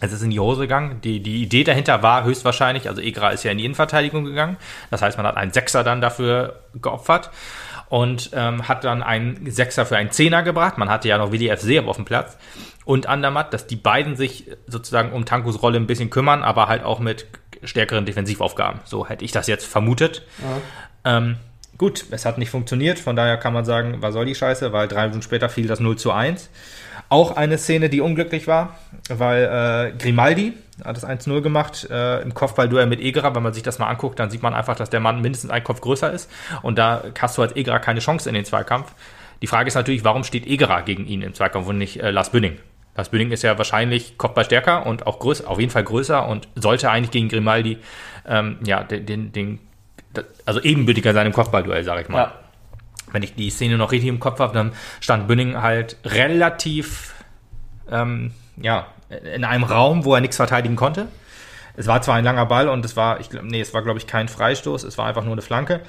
es 0.00 0.12
ist 0.12 0.22
in 0.22 0.30
die 0.30 0.40
Hose 0.40 0.62
gegangen. 0.62 1.00
Die, 1.02 1.20
die 1.20 1.42
Idee 1.42 1.64
dahinter 1.64 2.02
war 2.02 2.24
höchstwahrscheinlich, 2.24 2.88
also 2.88 3.00
Egra 3.00 3.30
ist 3.30 3.44
ja 3.44 3.52
in 3.52 3.58
die 3.58 3.64
Innenverteidigung 3.64 4.24
gegangen. 4.24 4.56
Das 4.90 5.02
heißt, 5.02 5.16
man 5.16 5.26
hat 5.26 5.36
einen 5.36 5.52
Sechser 5.52 5.84
dann 5.84 6.00
dafür 6.00 6.60
geopfert 6.74 7.30
und 7.88 8.30
ähm, 8.32 8.66
hat 8.68 8.84
dann 8.84 9.02
einen 9.02 9.50
Sechser 9.50 9.86
für 9.86 9.96
einen 9.96 10.10
Zehner 10.10 10.42
gebracht. 10.42 10.78
Man 10.78 10.88
hatte 10.88 11.08
ja 11.08 11.18
noch 11.18 11.32
Willi 11.32 11.48
F. 11.48 11.60
Seeb 11.60 11.86
auf 11.86 11.96
dem 11.96 12.04
Platz 12.04 12.36
und 12.84 13.06
Andermatt, 13.06 13.54
dass 13.54 13.66
die 13.66 13.76
beiden 13.76 14.16
sich 14.16 14.50
sozusagen 14.66 15.12
um 15.12 15.24
Tankos 15.24 15.62
Rolle 15.62 15.78
ein 15.78 15.86
bisschen 15.86 16.10
kümmern, 16.10 16.42
aber 16.42 16.68
halt 16.68 16.84
auch 16.84 16.98
mit 16.98 17.26
stärkeren 17.62 18.04
Defensivaufgaben. 18.04 18.80
So 18.84 19.08
hätte 19.08 19.24
ich 19.24 19.32
das 19.32 19.46
jetzt 19.46 19.64
vermutet. 19.64 20.22
Ja. 21.04 21.16
Ähm, 21.16 21.36
gut, 21.78 22.04
es 22.10 22.26
hat 22.26 22.38
nicht 22.38 22.50
funktioniert, 22.50 22.98
von 22.98 23.16
daher 23.16 23.36
kann 23.36 23.52
man 23.52 23.64
sagen, 23.64 23.96
was 24.00 24.12
soll 24.12 24.26
die 24.26 24.34
Scheiße, 24.34 24.72
weil 24.72 24.88
drei 24.88 25.04
Minuten 25.04 25.22
später 25.22 25.48
fiel 25.48 25.66
das 25.66 25.80
0 25.80 25.96
zu 25.96 26.12
1. 26.12 26.50
Auch 27.08 27.36
eine 27.36 27.58
Szene, 27.58 27.88
die 27.88 28.00
unglücklich 28.00 28.46
war, 28.46 28.76
weil 29.08 29.44
äh, 29.44 29.98
Grimaldi 29.98 30.54
hat 30.84 30.96
das 30.96 31.06
1-0 31.06 31.40
gemacht 31.42 31.88
äh, 31.90 32.22
im 32.22 32.34
Kopfballduell 32.34 32.86
mit 32.86 33.00
Egerer. 33.00 33.34
Wenn 33.34 33.42
man 33.42 33.52
sich 33.52 33.62
das 33.62 33.78
mal 33.78 33.88
anguckt, 33.88 34.18
dann 34.18 34.30
sieht 34.30 34.42
man 34.42 34.54
einfach, 34.54 34.74
dass 34.76 34.90
der 34.90 35.00
Mann 35.00 35.20
mindestens 35.20 35.50
ein 35.50 35.62
Kopf 35.62 35.80
größer 35.80 36.12
ist. 36.12 36.30
Und 36.62 36.78
da 36.78 37.04
hast 37.18 37.38
du 37.38 37.42
als 37.42 37.54
Egerer 37.54 37.78
keine 37.78 38.00
Chance 38.00 38.28
in 38.28 38.34
den 38.34 38.44
Zweikampf. 38.44 38.92
Die 39.42 39.46
Frage 39.46 39.68
ist 39.68 39.74
natürlich, 39.74 40.04
warum 40.04 40.24
steht 40.24 40.46
Egerer 40.46 40.82
gegen 40.82 41.06
ihn 41.06 41.22
im 41.22 41.34
Zweikampf 41.34 41.68
und 41.68 41.78
nicht 41.78 42.00
äh, 42.00 42.10
Lars 42.10 42.30
Bünning? 42.30 42.58
Lars 42.96 43.10
Bünning 43.10 43.30
ist 43.32 43.42
ja 43.42 43.58
wahrscheinlich 43.58 44.18
Kopfball 44.18 44.44
stärker 44.44 44.86
und 44.86 45.06
auch 45.06 45.18
größer, 45.18 45.48
auf 45.48 45.60
jeden 45.60 45.70
Fall 45.70 45.84
größer 45.84 46.26
und 46.26 46.48
sollte 46.54 46.90
eigentlich 46.90 47.10
gegen 47.10 47.28
Grimaldi 47.28 47.78
ähm, 48.26 48.58
ja, 48.64 48.82
den, 48.82 49.04
den, 49.04 49.32
den, 49.32 49.58
also 50.46 50.60
ebenbürtiger 50.60 51.12
sein 51.12 51.26
im 51.26 51.32
Kopfballduell, 51.32 51.84
sage 51.84 52.02
ich 52.02 52.08
mal. 52.08 52.18
Ja 52.18 52.43
wenn 53.14 53.22
ich 53.22 53.34
die 53.34 53.48
Szene 53.48 53.78
noch 53.78 53.92
richtig 53.92 54.08
im 54.10 54.20
Kopf 54.20 54.40
habe, 54.40 54.52
dann 54.52 54.72
stand 55.00 55.28
Bünning 55.28 55.62
halt 55.62 55.96
relativ 56.04 57.14
ähm, 57.90 58.32
ja, 58.56 58.88
in 59.34 59.44
einem 59.44 59.64
Raum, 59.64 60.04
wo 60.04 60.14
er 60.14 60.20
nichts 60.20 60.36
verteidigen 60.36 60.76
konnte. 60.76 61.06
Es 61.76 61.86
war 61.86 62.02
zwar 62.02 62.16
ein 62.16 62.24
langer 62.24 62.46
Ball 62.46 62.68
und 62.68 62.84
es 62.84 62.96
war, 62.96 63.20
ich 63.20 63.30
glaube, 63.30 63.46
nee, 63.46 63.60
es 63.60 63.72
war, 63.72 63.82
glaube 63.82 63.98
ich, 63.98 64.06
kein 64.06 64.28
Freistoß, 64.28 64.84
es 64.84 64.98
war 64.98 65.06
einfach 65.06 65.24
nur 65.24 65.32
eine 65.32 65.42
Flanke. 65.42 65.80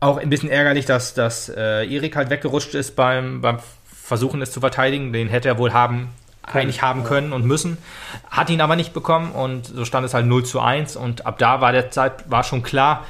Auch 0.00 0.18
ein 0.18 0.28
bisschen 0.28 0.50
ärgerlich, 0.50 0.84
dass, 0.84 1.14
dass 1.14 1.48
äh, 1.48 1.86
Erik 1.86 2.16
halt 2.16 2.28
weggerutscht 2.30 2.74
ist 2.74 2.96
beim, 2.96 3.40
beim 3.40 3.58
Versuchen, 3.90 4.42
es 4.42 4.52
zu 4.52 4.60
verteidigen. 4.60 5.12
Den 5.12 5.28
hätte 5.28 5.48
er 5.48 5.58
wohl 5.58 5.72
haben, 5.72 6.10
können. 6.46 6.62
eigentlich 6.62 6.82
haben 6.82 7.04
können 7.04 7.32
und 7.32 7.44
müssen. 7.44 7.78
Hat 8.30 8.50
ihn 8.50 8.60
aber 8.60 8.76
nicht 8.76 8.92
bekommen 8.92 9.32
und 9.32 9.66
so 9.66 9.84
stand 9.84 10.06
es 10.06 10.14
halt 10.14 10.26
0 10.26 10.44
zu 10.44 10.60
1 10.60 10.96
und 10.96 11.26
ab 11.26 11.38
da 11.38 11.60
war 11.60 11.72
der 11.72 11.90
Zeit, 11.90 12.30
war 12.30 12.44
schon 12.44 12.62
klar, 12.62 13.04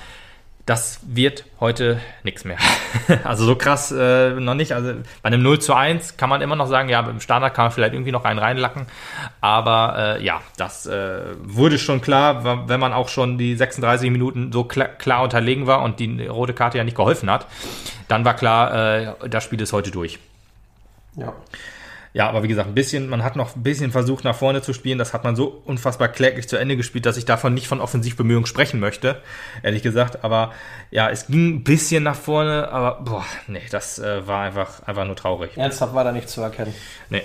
das 0.67 0.99
wird 1.07 1.45
heute 1.61 2.01
nichts 2.25 2.45
mehr. 2.45 2.59
also 3.25 3.45
so 3.45 3.55
krass 3.55 3.93
äh, 3.93 4.31
noch 4.31 4.55
nicht. 4.55 4.73
Also 4.73 4.95
bei 5.23 5.29
einem 5.29 5.43
0 5.43 5.61
zu 5.61 5.75
1 5.75 6.17
kann 6.17 6.29
man 6.29 6.43
immer 6.43 6.57
noch 6.57 6.67
sagen, 6.67 6.89
ja, 6.89 7.01
im 7.09 7.21
Standard 7.21 7.55
kann 7.55 7.67
man 7.67 7.73
vielleicht 7.73 7.95
irgendwie 7.95 8.11
noch 8.11 8.25
einen 8.25 8.41
reinlacken. 8.41 8.87
Aber 9.41 10.19
äh, 10.19 10.25
ja, 10.25 10.41
das 10.57 10.87
äh, 10.87 11.21
wurde 11.41 11.79
schon 11.79 12.01
klar, 12.01 12.69
wenn 12.69 12.81
man 12.81 12.93
auch 12.93 13.09
schon 13.09 13.39
die 13.39 13.55
36 13.55 14.11
Minuten 14.11 14.53
so 14.53 14.65
klar, 14.65 14.89
klar, 14.89 15.23
unterlegen 15.23 15.69
war 15.69 15.83
und 15.83 16.01
die 16.01 16.27
rote 16.27 16.53
Karte 16.53 16.79
ja 16.79 16.85
nicht 16.85 16.97
geholfen 16.97 17.31
hat. 17.31 17.47
Dann 18.09 18.25
war 18.25 18.35
klar, 18.35 18.75
äh, 18.75 19.29
das 19.29 19.45
Spiel 19.45 19.61
ist 19.61 19.73
heute 19.73 19.93
durch. 19.93 20.19
Ja. 21.15 21.33
Ja, 22.17 22.31
aber 22.31 22.43
wie 22.43 22.49
gesagt, 22.49 22.67
ein 22.67 22.75
bisschen, 22.75 23.11
man 23.11 23.23
hat 23.23 23.37
noch 23.37 23.57
ein 23.57 23.63
bisschen 23.63 23.93
versucht, 23.93 24.25
nach 24.25 24.35
vorne 24.35 24.63
zu 24.63 24.73
spielen. 24.73 24.97
Das 24.97 25.13
hat 25.13 25.23
man 25.23 25.37
so 25.37 25.61
unfassbar 25.67 26.09
kläglich 26.09 26.49
zu 26.49 26.57
Ende 26.57 26.75
gespielt, 26.75 27.05
dass 27.05 27.19
ich 27.19 27.27
davon 27.27 27.53
nicht 27.53 27.69
von 27.69 27.79
Offensivbemühungen 27.79 28.47
sprechen 28.47 28.81
möchte, 28.81 29.21
ehrlich 29.63 29.83
gesagt. 29.83 30.25
Aber 30.25 30.55
ja, 30.91 31.11
es 31.11 31.27
ging 31.27 31.57
ein 31.57 31.63
bisschen 31.63 32.05
nach 32.05 32.17
vorne, 32.17 32.71
aber 32.71 33.03
boah, 33.05 33.27
nee, 33.49 33.61
das 33.71 33.99
äh, 33.99 34.27
war 34.27 34.45
einfach, 34.45 34.83
einfach 34.85 35.05
nur 35.05 35.15
traurig. 35.15 35.59
Ernsthaft 35.59 35.95
war 35.95 36.05
da 36.05 36.13
nichts 36.13 36.33
zu 36.33 36.41
erkennen. 36.41 36.73
Nee. 37.11 37.21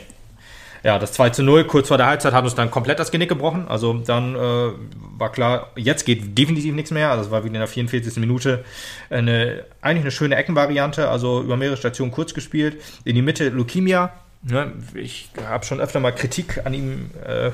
Ja, 0.83 0.99
das 0.99 1.13
2 1.13 1.29
zu 1.29 1.43
0 1.43 1.63
kurz 1.67 1.87
vor 1.87 1.95
der 1.95 2.07
Halbzeit 2.07 2.33
hat 2.33 2.43
uns 2.43 2.55
dann 2.55 2.69
komplett 2.69 2.99
das 2.99 3.11
Genick 3.11 3.29
gebrochen. 3.29 3.69
Also 3.69 3.93
dann 3.93 4.35
äh, 4.35 4.71
war 5.17 5.31
klar, 5.31 5.69
jetzt 5.77 6.05
geht 6.05 6.37
definitiv 6.37 6.75
nichts 6.75 6.91
mehr. 6.91 7.11
Also 7.11 7.23
es 7.23 7.31
war 7.31 7.45
wieder 7.45 7.53
in 7.53 7.61
der 7.61 7.67
44. 7.67 8.17
Minute 8.17 8.65
eine, 9.09 9.63
eigentlich 9.79 10.03
eine 10.03 10.11
schöne 10.11 10.35
Eckenvariante, 10.35 11.07
also 11.07 11.43
über 11.43 11.55
mehrere 11.55 11.77
Stationen 11.77 12.11
kurz 12.11 12.33
gespielt. 12.33 12.81
In 13.05 13.15
die 13.15 13.21
Mitte 13.21 13.47
Leukemia, 13.47 14.11
Ne, 14.43 14.71
ich 14.95 15.29
habe 15.47 15.63
schon 15.65 15.79
öfter 15.79 15.99
mal 15.99 16.11
Kritik 16.11 16.65
an 16.65 16.73
ihm, 16.73 17.11
äh, 17.27 17.51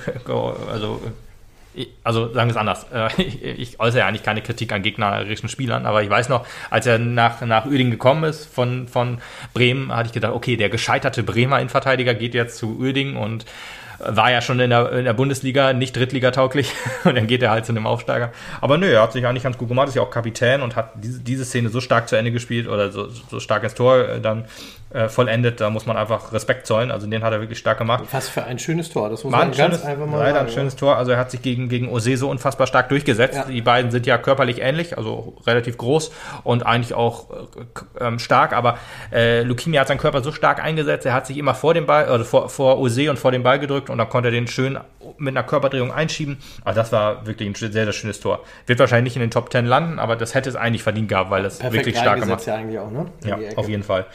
also, 0.71 1.01
also 2.03 2.33
sagen 2.33 2.49
wir 2.49 2.51
es 2.51 2.57
anders. 2.57 2.85
Äh, 2.93 3.09
ich, 3.21 3.43
ich, 3.43 3.79
äußere 3.79 3.99
ja 3.99 4.07
eigentlich 4.07 4.23
keine 4.23 4.41
Kritik 4.41 4.71
an 4.71 4.83
gegnerischen 4.83 5.49
Spielern, 5.49 5.85
aber 5.85 6.01
ich 6.03 6.09
weiß 6.09 6.29
noch, 6.29 6.45
als 6.69 6.85
er 6.85 6.97
nach, 6.97 7.41
nach 7.41 7.65
Uerdingen 7.65 7.91
gekommen 7.91 8.23
ist 8.23 8.45
von, 8.45 8.87
von 8.87 9.19
Bremen, 9.53 9.93
hatte 9.93 10.07
ich 10.07 10.13
gedacht, 10.13 10.33
okay, 10.33 10.55
der 10.55 10.69
gescheiterte 10.69 11.23
Bremer 11.23 11.59
Innenverteidiger 11.59 12.13
geht 12.13 12.33
jetzt 12.33 12.57
zu 12.57 12.77
Uerdingen 12.77 13.17
und 13.17 13.45
war 13.99 14.31
ja 14.31 14.41
schon 14.41 14.59
in 14.59 14.69
der, 14.69 14.91
in 14.91 15.05
der 15.05 15.13
Bundesliga 15.13 15.73
nicht 15.73 15.95
Drittliga-tauglich 15.95 16.71
und 17.03 17.15
dann 17.15 17.27
geht 17.27 17.41
er 17.41 17.51
halt 17.51 17.65
zu 17.65 17.71
einem 17.71 17.87
Aufsteiger. 17.87 18.31
Aber 18.61 18.77
nö, 18.77 18.87
er 18.87 19.01
hat 19.01 19.13
sich 19.13 19.25
eigentlich 19.25 19.43
ganz 19.43 19.57
gut 19.57 19.67
gemacht, 19.67 19.89
ist 19.89 19.95
ja 19.95 20.01
auch 20.01 20.11
Kapitän 20.11 20.61
und 20.61 20.75
hat 20.75 20.91
diese, 20.95 21.19
diese 21.19 21.45
Szene 21.45 21.69
so 21.69 21.81
stark 21.81 22.07
zu 22.07 22.15
Ende 22.15 22.31
gespielt 22.31 22.67
oder 22.67 22.91
so, 22.91 23.09
so 23.09 23.39
stark 23.39 23.63
ins 23.63 23.73
Tor 23.73 24.07
äh, 24.07 24.21
dann 24.21 24.45
äh, 24.89 25.09
vollendet, 25.09 25.59
da 25.59 25.69
muss 25.69 25.85
man 25.85 25.97
einfach 25.97 26.31
Respekt 26.31 26.65
zollen. 26.65 26.91
Also 26.91 27.07
den 27.07 27.23
hat 27.23 27.33
er 27.33 27.41
wirklich 27.41 27.59
stark 27.59 27.77
gemacht. 27.77 28.05
Was 28.11 28.29
für 28.29 28.43
ein 28.43 28.57
schönes 28.57 28.89
Tor, 28.89 29.09
das 29.09 29.23
muss 29.23 29.31
man 29.31 29.41
ganz 29.41 29.57
schönes, 29.57 29.83
einfach 29.83 30.05
mal 30.05 30.19
leider 30.19 30.35
sagen. 30.35 30.47
ein 30.47 30.53
schönes 30.53 30.75
Tor. 30.75 30.97
Also 30.97 31.11
er 31.11 31.17
hat 31.17 31.31
sich 31.31 31.41
gegen, 31.41 31.67
gegen 31.67 31.89
Ose 31.89 32.15
so 32.15 32.29
unfassbar 32.29 32.67
stark 32.67 32.89
durchgesetzt. 32.89 33.35
Ja. 33.35 33.43
Die 33.43 33.61
beiden 33.61 33.91
sind 33.91 34.05
ja 34.05 34.17
körperlich 34.17 34.61
ähnlich, 34.61 34.97
also 34.97 35.35
relativ 35.45 35.77
groß 35.77 36.11
und 36.43 36.65
eigentlich 36.65 36.93
auch 36.93 37.29
äh, 37.31 38.05
ähm, 38.05 38.19
stark, 38.19 38.53
aber 38.53 38.77
äh, 39.11 39.43
Lukimi 39.43 39.77
hat 39.77 39.87
seinen 39.87 39.97
Körper 39.97 40.21
so 40.21 40.31
stark 40.31 40.63
eingesetzt, 40.63 41.05
er 41.05 41.13
hat 41.13 41.27
sich 41.27 41.37
immer 41.37 41.53
vor 41.53 41.73
dem 41.73 41.85
Ball, 41.85 42.05
also 42.05 42.23
vor, 42.23 42.49
vor 42.49 42.79
Ose 42.79 43.09
und 43.09 43.19
vor 43.19 43.31
dem 43.31 43.43
Ball 43.43 43.59
gedrückt 43.59 43.89
und 43.89 43.97
dann 43.97 44.09
konnte 44.09 44.29
er 44.29 44.31
den 44.31 44.47
schön 44.47 44.77
mit 45.17 45.35
einer 45.35 45.45
Körperdrehung 45.45 45.91
einschieben. 45.91 46.37
Also 46.63 46.79
das 46.79 46.91
war 46.91 47.25
wirklich 47.25 47.49
ein 47.49 47.55
sehr, 47.55 47.71
sehr 47.71 47.93
schönes 47.93 48.19
Tor. 48.19 48.43
Wird 48.65 48.79
wahrscheinlich 48.79 49.11
nicht 49.11 49.15
in 49.15 49.21
den 49.21 49.31
Top 49.31 49.51
10 49.51 49.65
landen, 49.65 49.99
aber 49.99 50.15
das 50.15 50.33
hätte 50.33 50.49
es 50.49 50.55
eigentlich 50.55 50.83
verdient 50.83 51.09
gehabt, 51.09 51.29
weil 51.29 51.45
es 51.45 51.61
wirklich 51.71 51.97
stark 51.97 52.21
gemacht. 52.21 52.45
Ja, 52.45 52.55
eigentlich 52.55 52.79
auch, 52.79 52.91
ne? 52.91 53.05
ja, 53.25 53.37
auf 53.55 53.69
jeden 53.69 53.83
Fall. 53.83 54.05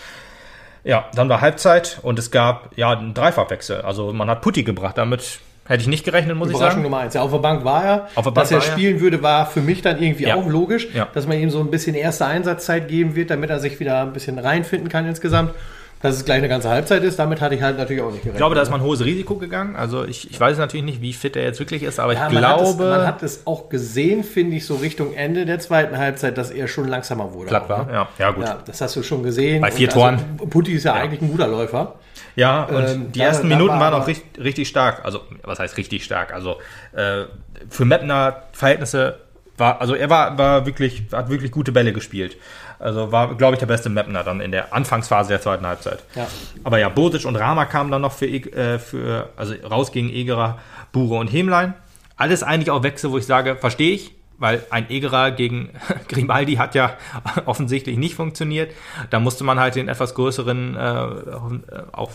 Ja, 0.85 1.07
dann 1.15 1.29
war 1.29 1.41
Halbzeit 1.41 1.99
und 2.03 2.19
es 2.19 2.31
gab 2.31 2.71
ja 2.77 2.91
einen 2.91 3.15
Dreifachwechsel. 3.15 3.83
Also 3.83 4.13
man 4.13 4.29
hat 4.29 4.41
Putti 4.41 4.65
gebracht, 4.65 4.99
damit 4.99 5.41
hätte 5.67 5.83
ich 5.83 5.89
nicht 5.89 6.05
gerechnet, 6.05 6.37
muss 6.37 6.51
ich 6.51 6.57
sagen. 6.57 6.83
Nummer 6.83 6.99
eins. 6.99 7.15
Ja, 7.15 7.23
auf 7.23 7.31
der 7.31 7.39
Bank 7.39 7.65
war 7.65 7.85
er. 7.85 8.09
Auf 8.15 8.25
der 8.25 8.33
Bank 8.33 8.49
Dass 8.49 8.51
er 8.51 8.61
spielen 8.61 8.97
er. 8.97 9.01
würde, 9.01 9.23
war 9.23 9.47
für 9.47 9.61
mich 9.61 9.83
dann 9.83 10.03
irgendwie 10.03 10.25
ja. 10.25 10.35
auch 10.35 10.47
logisch, 10.47 10.89
ja. 10.93 11.09
dass 11.15 11.27
man 11.27 11.39
ihm 11.39 11.51
so 11.51 11.61
ein 11.61 11.71
bisschen 11.71 11.95
erste 11.95 12.27
Einsatzzeit 12.27 12.89
geben 12.89 13.15
wird, 13.15 13.31
damit 13.31 13.51
er 13.51 13.61
sich 13.61 13.79
wieder 13.79 14.03
ein 14.03 14.13
bisschen 14.13 14.39
reinfinden 14.39 14.89
kann 14.89 15.07
insgesamt. 15.07 15.55
Dass 16.03 16.17
es 16.17 16.25
gleich 16.25 16.39
eine 16.39 16.49
ganze 16.49 16.69
Halbzeit 16.69 17.05
ist, 17.05 17.19
damit 17.19 17.41
hatte 17.41 17.55
ich 17.55 17.63
halt 17.63 17.79
natürlich 17.79 18.03
auch 18.03 18.11
nicht 18.11 18.23
gerechnet. 18.23 18.35
Ich 18.35 18.39
glaube, 18.39 18.57
da 18.57 18.63
ist 18.63 18.71
man 18.71 18.81
ein 18.81 18.87
hohes 18.87 19.05
Risiko 19.05 19.37
gegangen. 19.37 19.77
Also 19.77 20.05
ich, 20.05 20.29
ich 20.31 20.39
weiß 20.39 20.59
natürlich 20.59 20.85
nicht, 20.85 21.01
wie 21.01 21.13
fit 21.13 21.37
er 21.37 21.45
jetzt 21.45 21.61
wirklich 21.61 21.85
ist, 21.85 22.01
aber 22.01 22.15
ja, 22.15 22.27
ich 22.27 22.33
man 22.33 22.43
glaube. 22.43 22.57
Hat 22.57 22.71
es, 22.71 22.77
man 22.79 23.07
hat 23.07 23.23
es 23.23 23.47
auch 23.47 23.69
gesehen, 23.69 24.25
finde 24.25 24.57
ich, 24.57 24.67
so 24.67 24.75
Richtung 24.75 25.15
Ende 25.15 25.47
der 25.47 25.61
zweiten 25.61 25.97
Halbzeit, 25.97 26.37
dass 26.37 26.51
er 26.51 26.67
schon 26.67 26.89
langsamer 26.89 27.33
wurde. 27.33 27.49
Platt 27.49 27.69
war. 27.69 27.87
ne? 27.87 27.93
Ja, 27.93 28.09
ja, 28.19 28.31
gut. 28.33 28.45
Ja, 28.45 28.59
das 28.67 28.81
hast 28.81 28.97
du 28.97 29.03
schon 29.05 29.23
gesehen. 29.23 29.61
Bei 29.61 29.71
vier 29.71 29.89
Und 29.89 29.95
Toren. 29.95 30.15
Also, 30.33 30.47
Putti 30.47 30.73
ist 30.73 30.85
ja, 30.85 30.95
eigentlich 30.95 31.23
ein 31.23 31.31
guter 31.31 31.47
Läufer. 31.47 31.95
Ja, 32.35 32.65
und 32.65 32.85
Ähm, 32.85 33.13
die 33.13 33.21
ersten 33.21 33.49
da 33.49 33.55
Minuten 33.55 33.75
war 33.75 33.93
waren 33.93 34.03
auch 34.03 34.07
richtig, 34.09 34.43
richtig 34.43 34.69
stark. 34.69 35.05
Also, 35.05 35.21
was 35.45 35.61
heißt 35.61 35.77
richtig 35.77 36.03
stark? 36.05 36.35
Also, 36.35 36.57
äh, 36.95 37.25
für 37.69 37.85
Meppner 37.85 38.43
Verhältnisse 38.53 39.21
war, 39.57 39.81
also 39.81 39.95
er 39.95 40.11
war, 40.11 40.39
war 40.39 40.67
wirklich, 40.67 41.05
hat 41.13 41.29
wirklich 41.31 41.53
gute 41.53 41.73
Bälle 41.73 41.93
gespielt. 41.93 42.37
Also 42.83 43.13
war, 43.13 43.35
glaube 43.37 43.55
ich, 43.55 43.59
der 43.61 43.67
beste 43.67 43.89
Meppner 43.89 44.25
dann 44.25 44.41
in 44.41 44.51
der 44.53 44.75
Anfangsphase 44.75 45.29
der 45.31 45.41
zweiten 45.41 45.67
Halbzeit. 45.67 46.03
Ja. 46.15 46.27
Aber 46.65 46.79
ja, 46.79 46.89
Bosic 46.89 47.25
und 47.25 47.37
Rama 47.37 47.65
kamen 47.65 47.91
dann 47.91 48.03
noch 48.03 48.13
für, 48.13 48.27
Eg- 48.27 48.55
äh, 48.55 48.79
für 48.79 49.31
also 49.37 49.55
raus 49.69 49.93
gegen 49.93 50.11
Egerer, 50.11 50.59
Bure 50.93 51.19
und 51.21 51.29
Hemlein. 51.29 51.75
Alles 52.17 52.43
eigentlich 52.43 52.71
auch 52.71 52.83
Wechsel, 52.83 53.11
wo 53.11 53.19
ich 53.19 53.27
sage, 53.27 53.57
verstehe 53.57 53.95
ich, 53.95 54.15
weil 54.39 54.65
ein 54.71 54.91
Egerer 54.91 55.31
gegen 55.31 55.71
Grimaldi 56.09 56.55
hat 56.57 56.75
ja 56.75 56.95
offensichtlich 57.47 57.97
nicht 57.97 58.15
funktioniert. 58.15 58.73
Da 59.11 59.21
musste 59.21 59.45
man 59.45 59.59
halt 59.61 59.77
den 59.77 59.89
etwas 59.89 60.15
größeren, 60.15 60.77
äh, 60.77 61.07
auch 61.93 62.11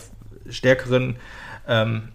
stärkeren 0.48 1.16
ähm, 1.66 2.08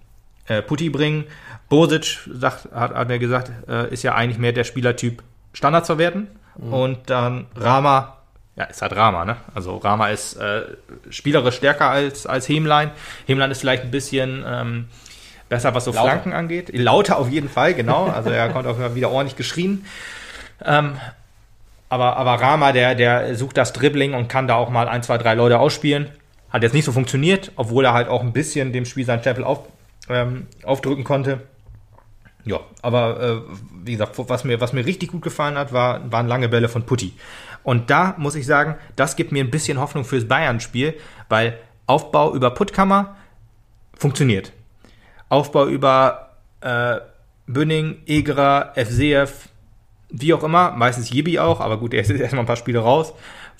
äh, 0.47 0.61
Putti 0.61 0.89
bringen. 0.89 1.25
Bosic 1.69 2.19
sagt, 2.31 2.71
hat, 2.73 2.93
hat 2.93 3.07
mir 3.07 3.19
gesagt, 3.19 3.51
äh, 3.67 3.91
ist 3.91 4.03
ja 4.03 4.15
eigentlich 4.15 4.37
mehr 4.37 4.53
der 4.53 4.63
Spielertyp 4.63 5.23
Standards 5.53 5.87
verwerten. 5.87 6.27
Und 6.55 7.09
dann 7.09 7.47
Rama, 7.55 8.17
ja, 8.55 8.65
ist 8.65 8.81
halt 8.81 8.95
Rama, 8.95 9.25
ne? 9.25 9.37
Also 9.55 9.77
Rama 9.77 10.09
ist 10.09 10.35
äh, 10.35 10.61
spielerisch 11.09 11.55
stärker 11.55 11.89
als, 11.89 12.27
als 12.27 12.47
Hemlein. 12.47 12.91
Hemlein 13.25 13.49
ist 13.49 13.61
vielleicht 13.61 13.83
ein 13.83 13.91
bisschen 13.91 14.43
ähm, 14.47 14.85
besser, 15.49 15.73
was 15.73 15.85
so 15.85 15.91
Lauter. 15.91 16.03
Flanken 16.03 16.33
angeht. 16.33 16.69
Lauter 16.71 17.17
auf 17.17 17.29
jeden 17.29 17.49
Fall, 17.49 17.73
genau. 17.73 18.05
Also 18.05 18.29
er 18.29 18.49
konnte 18.49 18.69
auch 18.69 18.95
wieder 18.95 19.09
ordentlich 19.09 19.35
geschrien. 19.35 19.85
Ähm, 20.63 20.97
aber, 21.89 22.17
aber 22.17 22.41
Rama, 22.41 22.71
der, 22.71 22.95
der 22.95 23.35
sucht 23.35 23.57
das 23.57 23.73
Dribbling 23.73 24.13
und 24.13 24.27
kann 24.27 24.47
da 24.47 24.55
auch 24.55 24.69
mal 24.69 24.87
ein, 24.87 25.03
zwei, 25.03 25.17
drei 25.17 25.33
Leute 25.33 25.59
ausspielen. 25.59 26.09
Hat 26.49 26.61
jetzt 26.61 26.73
nicht 26.73 26.85
so 26.85 26.91
funktioniert, 26.91 27.51
obwohl 27.55 27.85
er 27.85 27.93
halt 27.93 28.07
auch 28.07 28.21
ein 28.21 28.33
bisschen 28.33 28.71
dem 28.71 28.85
Spiel 28.85 29.05
sein 29.05 29.19
Stempel 29.21 29.43
auf, 29.43 29.67
ähm, 30.09 30.47
aufdrücken 30.63 31.03
konnte. 31.03 31.41
Ja, 32.45 32.59
aber 32.81 33.21
äh, 33.21 33.41
wie 33.83 33.93
gesagt, 33.93 34.15
was 34.17 34.43
mir, 34.43 34.59
was 34.59 34.73
mir 34.73 34.85
richtig 34.85 35.11
gut 35.11 35.21
gefallen 35.21 35.57
hat, 35.57 35.71
war, 35.71 36.11
waren 36.11 36.27
lange 36.27 36.49
Bälle 36.49 36.67
von 36.67 36.83
Putti. 36.83 37.13
Und 37.63 37.89
da 37.89 38.15
muss 38.17 38.35
ich 38.35 38.45
sagen, 38.45 38.75
das 38.95 39.15
gibt 39.15 39.31
mir 39.31 39.43
ein 39.43 39.51
bisschen 39.51 39.79
Hoffnung 39.79 40.05
fürs 40.05 40.27
Bayern-Spiel, 40.27 40.95
weil 41.29 41.57
Aufbau 41.85 42.33
über 42.33 42.51
Puttkammer 42.51 43.15
funktioniert. 43.97 44.51
Aufbau 45.29 45.67
über 45.67 46.31
äh, 46.61 46.97
Bünning, 47.47 47.97
Egerer, 48.05 48.73
FCF, 48.75 49.49
wie 50.09 50.33
auch 50.33 50.43
immer, 50.43 50.71
meistens 50.71 51.09
Jibi 51.09 51.39
auch, 51.39 51.59
aber 51.59 51.77
gut, 51.77 51.93
er 51.93 52.01
ist 52.01 52.09
erstmal 52.09 52.43
ein 52.43 52.47
paar 52.47 52.55
Spiele 52.55 52.79
raus, 52.79 53.13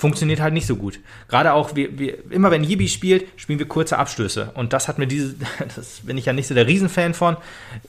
funktioniert 0.03 0.41
halt 0.41 0.53
nicht 0.53 0.67
so 0.67 0.75
gut. 0.75 0.99
Gerade 1.29 1.53
auch, 1.53 1.77
wir, 1.77 1.97
wir, 1.97 2.29
immer 2.29 2.51
wenn 2.51 2.65
Jibi 2.65 2.89
spielt, 2.89 3.25
spielen 3.37 3.57
wir 3.57 3.69
kurze 3.69 3.97
Abstöße. 3.97 4.51
Und 4.53 4.73
das 4.73 4.89
hat 4.89 4.99
mir 4.99 5.07
diese, 5.07 5.35
das 5.75 6.01
bin 6.03 6.17
ich 6.17 6.25
ja 6.25 6.33
nicht 6.33 6.45
so 6.45 6.53
der 6.53 6.67
Riesenfan 6.67 7.13
von. 7.13 7.37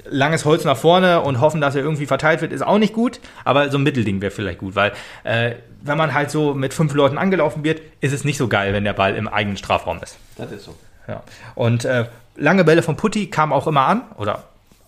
Langes 0.09 0.45
Holz 0.45 0.63
nach 0.63 0.77
vorne 0.77 1.23
und 1.23 1.41
hoffen, 1.41 1.61
dass 1.61 1.75
er 1.75 1.83
irgendwie 1.83 2.07
verteilt 2.07 2.41
wird, 2.41 2.53
ist 2.53 2.63
auch 2.63 2.79
nicht 2.79 2.93
gut, 2.93 3.19
aber 3.45 3.69
so 3.69 3.79
ein 3.79 3.83
Mittelding 3.83 4.21
wäre 4.21 4.31
vielleicht 4.31 4.61
gut, 4.61 4.77
weil 4.77 4.93
äh, 5.25 5.57
wenn 5.83 5.99
man 5.99 6.15
halt 6.15 6.31
so 6.31 6.55
mit 6.55 6.73
fünf 6.73 6.95
Leuten 6.95 7.19
angelaufen 7.19 7.65
wird, 7.65 7.83
ist 8.01 8.13
es 8.13 8.23
nicht 8.23 8.39
so 8.39 8.47
geil, 8.47 8.73
wenn 8.73 8.85
der 8.85 8.93
Ball 8.93 9.17
im 9.17 9.27
eigenen 9.27 9.57
Strafraum 9.57 10.01
ist. 10.01 10.17
Das 10.37 10.53
ist 10.53 10.67
so. 10.67 10.77
Ja. 11.09 11.25
Und 11.57 11.85
äh, 11.85 12.05
lange 12.37 12.63
Bälle 12.63 12.83
von 12.83 12.95
Putti 12.97 13.27
kamen 13.27 13.53
auch 13.53 13.67
immer 13.67 13.87
an, 13.87 14.03
oder 14.19 14.45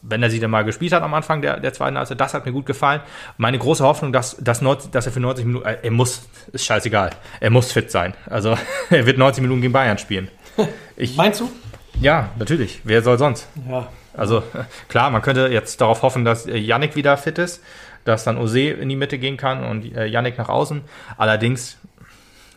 wenn 0.09 0.23
er 0.23 0.31
sie 0.31 0.41
dann 0.41 0.51
mal 0.51 0.65
gespielt 0.65 0.93
hat 0.93 1.03
am 1.03 1.15
Anfang 1.15 1.43
der, 1.43 1.61
der 1.61 1.73
zweiten 1.73 1.97
Halbzeit, 1.97 2.21
das 2.21 2.35
hat 2.35 2.47
mir 2.47 2.53
gut 2.53 2.67
gefallen. 2.67 3.01
Meine 3.37 3.59
große 3.59 3.85
Hoffnung, 3.85 4.13
dass, 4.13 4.37
dass, 4.37 4.63
90, 4.63 4.91
dass 4.91 5.07
er 5.07 5.13
für 5.13 5.21
90 5.21 5.45
Minuten, 5.45 5.67
äh, 5.67 5.79
er 5.83 5.91
muss, 5.91 6.29
ist 6.53 6.65
scheißegal, 6.65 7.11
er 7.41 7.51
muss 7.51 7.73
fit 7.73 7.91
sein. 7.91 8.15
Also 8.27 8.57
er 8.91 9.07
wird 9.07 9.19
90 9.19 9.43
Minuten 9.43 9.61
gegen 9.61 9.73
Bayern 9.73 9.99
spielen. 9.99 10.29
Ich, 10.99 11.15
Meinst 11.15 11.41
du? 11.41 11.53
ja, 12.01 12.31
natürlich, 12.39 12.81
wer 12.85 13.03
soll 13.03 13.19
sonst? 13.19 13.47
Ja. 13.69 13.89
Also 14.15 14.43
klar, 14.89 15.11
man 15.11 15.21
könnte 15.21 15.49
jetzt 15.49 15.79
darauf 15.81 16.01
hoffen, 16.01 16.25
dass 16.25 16.47
äh, 16.47 16.57
Yannick 16.57 16.97
wieder 16.97 17.17
fit 17.19 17.39
ist, 17.39 17.63
dass 18.07 18.25
dann 18.25 18.39
Ose 18.39 18.61
in 18.61 18.89
die 18.89 18.97
Mitte 18.97 19.19
gehen 19.19 19.37
kann 19.37 19.63
und 19.63 19.95
äh, 19.95 20.07
Yannick 20.07 20.39
nach 20.39 20.49
außen. 20.49 20.83
Allerdings, 21.19 21.77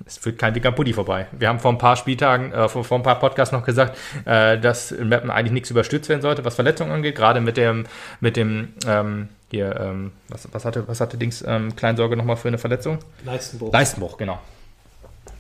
es 0.06 0.18
führt 0.18 0.38
kein 0.38 0.56
Weg 0.56 0.66
am 0.66 0.76
Puddy 0.76 0.93
vorbei. 0.93 1.28
Wir 1.32 1.50
haben 1.50 1.60
vor 1.60 1.72
ein 1.72 1.78
paar 1.78 1.95
Spieltagen, 1.95 2.52
äh, 2.52 2.70
vor, 2.70 2.84
vor 2.84 2.97
ein 2.97 3.04
paar 3.04 3.20
Podcasts 3.20 3.52
noch 3.52 3.66
gesagt, 3.66 3.97
äh, 4.26 4.58
dass 4.58 4.91
in 4.91 5.10
Mappen 5.10 5.30
eigentlich 5.30 5.54
nichts 5.54 5.70
überstürzt 5.70 6.10
werden 6.10 6.22
sollte, 6.22 6.45
was 6.45 6.56
Verletzungen 6.56 6.91
angeht, 6.91 7.16
gerade 7.16 7.41
mit 7.41 7.58
dem, 7.58 7.86
mit 8.20 8.38
dem, 8.38 8.74
ähm, 8.88 9.30
hier, 9.52 9.76
ähm, 9.80 10.12
was, 10.28 10.47
was 10.52 10.66
hatte, 10.66 10.88
was 10.88 11.02
hatte 11.02 11.18
Dings 11.18 11.43
ähm, 11.45 11.76
Kleinsorge 11.76 12.16
nochmal 12.16 12.38
für 12.38 12.47
eine 12.47 12.58
Verletzung? 12.58 13.00
Leistenbruch. 13.26 13.74
Leistenbruch, 13.74 14.18
genau. 14.18 14.39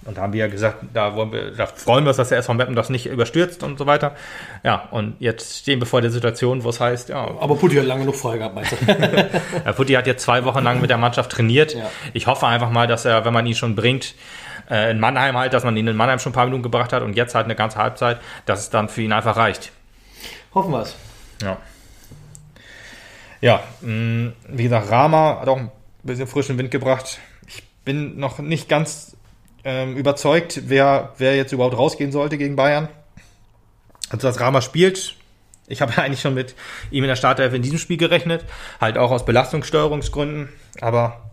Und 0.05 0.17
da 0.17 0.21
haben 0.21 0.33
wir 0.33 0.39
ja 0.39 0.47
gesagt, 0.47 0.77
da, 0.93 1.15
wollen 1.15 1.31
wir, 1.31 1.51
da 1.51 1.65
freuen 1.65 2.05
wir 2.05 2.09
uns, 2.09 2.17
dass 2.17 2.29
der 2.29 2.37
SV 2.37 2.53
Meppen 2.53 2.75
das 2.75 2.89
nicht 2.89 3.05
überstürzt 3.05 3.63
und 3.63 3.77
so 3.77 3.85
weiter. 3.85 4.15
Ja, 4.63 4.87
und 4.91 5.15
jetzt 5.19 5.59
stehen 5.59 5.79
wir 5.79 5.85
vor 5.85 6.01
der 6.01 6.09
Situation, 6.09 6.63
wo 6.63 6.69
es 6.69 6.79
heißt, 6.79 7.09
ja, 7.09 7.17
Aber 7.39 7.55
Putti 7.55 7.75
hat 7.75 7.85
lange 7.85 8.01
genug 8.01 8.15
frei 8.15 8.37
gehabt, 8.37 8.55
meinst 8.55 8.71
du? 8.71 9.73
Putti 9.75 9.93
hat 9.93 10.07
jetzt 10.07 10.23
zwei 10.23 10.45
Wochen 10.45 10.63
lang 10.63 10.79
mit 10.79 10.89
der 10.89 10.97
Mannschaft 10.97 11.31
trainiert. 11.31 11.75
Ja. 11.75 11.91
Ich 12.13 12.27
hoffe 12.27 12.47
einfach 12.47 12.71
mal, 12.71 12.87
dass 12.87 13.05
er, 13.05 13.25
wenn 13.25 13.33
man 13.33 13.45
ihn 13.45 13.55
schon 13.55 13.75
bringt, 13.75 14.15
äh, 14.69 14.91
in 14.91 14.99
Mannheim 14.99 15.37
halt, 15.37 15.53
dass 15.53 15.63
man 15.63 15.75
ihn 15.77 15.87
in 15.87 15.95
Mannheim 15.95 16.19
schon 16.19 16.31
ein 16.31 16.35
paar 16.35 16.45
Minuten 16.45 16.63
gebracht 16.63 16.93
hat 16.93 17.03
und 17.03 17.15
jetzt 17.15 17.35
halt 17.35 17.45
eine 17.45 17.55
ganze 17.55 17.77
Halbzeit, 17.77 18.19
dass 18.45 18.59
es 18.59 18.69
dann 18.69 18.89
für 18.89 19.01
ihn 19.01 19.11
einfach 19.11 19.35
reicht. 19.35 19.71
Hoffen 20.53 20.71
wir 20.71 20.81
es. 20.81 20.95
Ja. 21.41 21.57
Ja, 23.41 23.63
mh, 23.81 24.33
wie 24.49 24.63
gesagt, 24.63 24.91
Rama 24.91 25.39
hat 25.39 25.47
auch 25.47 25.57
ein 25.57 25.71
bisschen 26.03 26.27
frischen 26.27 26.57
Wind 26.57 26.71
gebracht. 26.71 27.19
Ich 27.47 27.63
bin 27.85 28.19
noch 28.19 28.39
nicht 28.39 28.67
ganz 28.67 29.15
ähm, 29.63 29.95
überzeugt, 29.95 30.63
wer, 30.65 31.13
wer 31.17 31.35
jetzt 31.35 31.51
überhaupt 31.51 31.77
rausgehen 31.77 32.11
sollte 32.11 32.37
gegen 32.37 32.55
Bayern. 32.55 32.89
Also, 34.09 34.27
dass 34.27 34.39
Rama 34.39 34.61
spielt, 34.61 35.15
ich 35.67 35.81
habe 35.81 35.97
eigentlich 36.01 36.21
schon 36.21 36.33
mit 36.33 36.55
ihm 36.91 37.03
in 37.03 37.07
der 37.07 37.15
Startelf 37.15 37.53
in 37.53 37.61
diesem 37.61 37.77
Spiel 37.77 37.97
gerechnet, 37.97 38.43
halt 38.81 38.97
auch 38.97 39.11
aus 39.11 39.25
Belastungssteuerungsgründen, 39.25 40.49
aber 40.81 41.29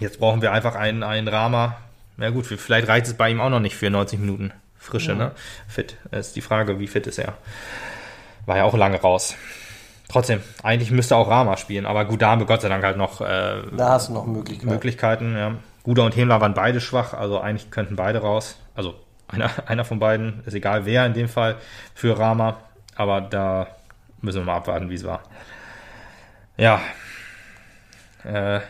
jetzt 0.00 0.18
brauchen 0.20 0.42
wir 0.42 0.52
einfach 0.52 0.74
einen, 0.74 1.02
einen 1.02 1.28
Rama. 1.28 1.76
Na 2.18 2.30
gut, 2.30 2.46
vielleicht 2.46 2.88
reicht 2.88 3.06
es 3.06 3.14
bei 3.14 3.30
ihm 3.30 3.40
auch 3.40 3.48
noch 3.48 3.60
nicht 3.60 3.76
für 3.76 3.90
90 3.90 4.18
Minuten 4.18 4.52
Frische, 4.76 5.14
ne? 5.14 5.32
Fit 5.68 5.96
ist 6.10 6.34
die 6.34 6.40
Frage, 6.40 6.78
wie 6.80 6.88
fit 6.88 7.06
ist 7.06 7.18
er? 7.18 7.34
War 8.44 8.56
ja 8.56 8.64
auch 8.64 8.74
lange 8.76 9.00
raus. 9.00 9.36
Trotzdem, 10.08 10.40
eigentlich 10.62 10.90
müsste 10.90 11.14
auch 11.14 11.28
Rama 11.28 11.56
spielen, 11.56 11.86
aber 11.86 12.06
gut, 12.06 12.22
da 12.22 12.30
haben 12.30 12.40
wir 12.40 12.46
Gott 12.46 12.62
sei 12.62 12.68
Dank 12.68 12.82
halt 12.82 12.96
noch 12.96 13.20
äh, 13.20 13.62
Da 13.76 13.90
hast 13.90 14.08
du 14.08 14.14
noch 14.14 14.26
Möglichkeiten. 14.26 14.70
Möglichkeiten. 14.70 15.36
Ja. 15.36 15.52
Guda 15.84 16.02
und 16.02 16.16
Hemler 16.16 16.40
waren 16.40 16.54
beide 16.54 16.80
schwach, 16.80 17.14
also 17.14 17.38
eigentlich 17.40 17.70
könnten 17.70 17.94
beide 17.94 18.20
raus. 18.20 18.56
Also 18.74 18.94
einer, 19.28 19.50
einer 19.66 19.84
von 19.84 20.00
beiden, 20.00 20.42
ist 20.44 20.54
egal 20.54 20.86
wer 20.86 21.06
in 21.06 21.14
dem 21.14 21.28
Fall 21.28 21.56
für 21.94 22.18
Rama, 22.18 22.56
aber 22.96 23.20
da 23.20 23.68
müssen 24.22 24.40
wir 24.40 24.46
mal 24.46 24.56
abwarten, 24.56 24.90
wie 24.90 24.94
es 24.94 25.04
war. 25.04 25.22
Ja. 26.56 26.80
Äh, 28.24 28.60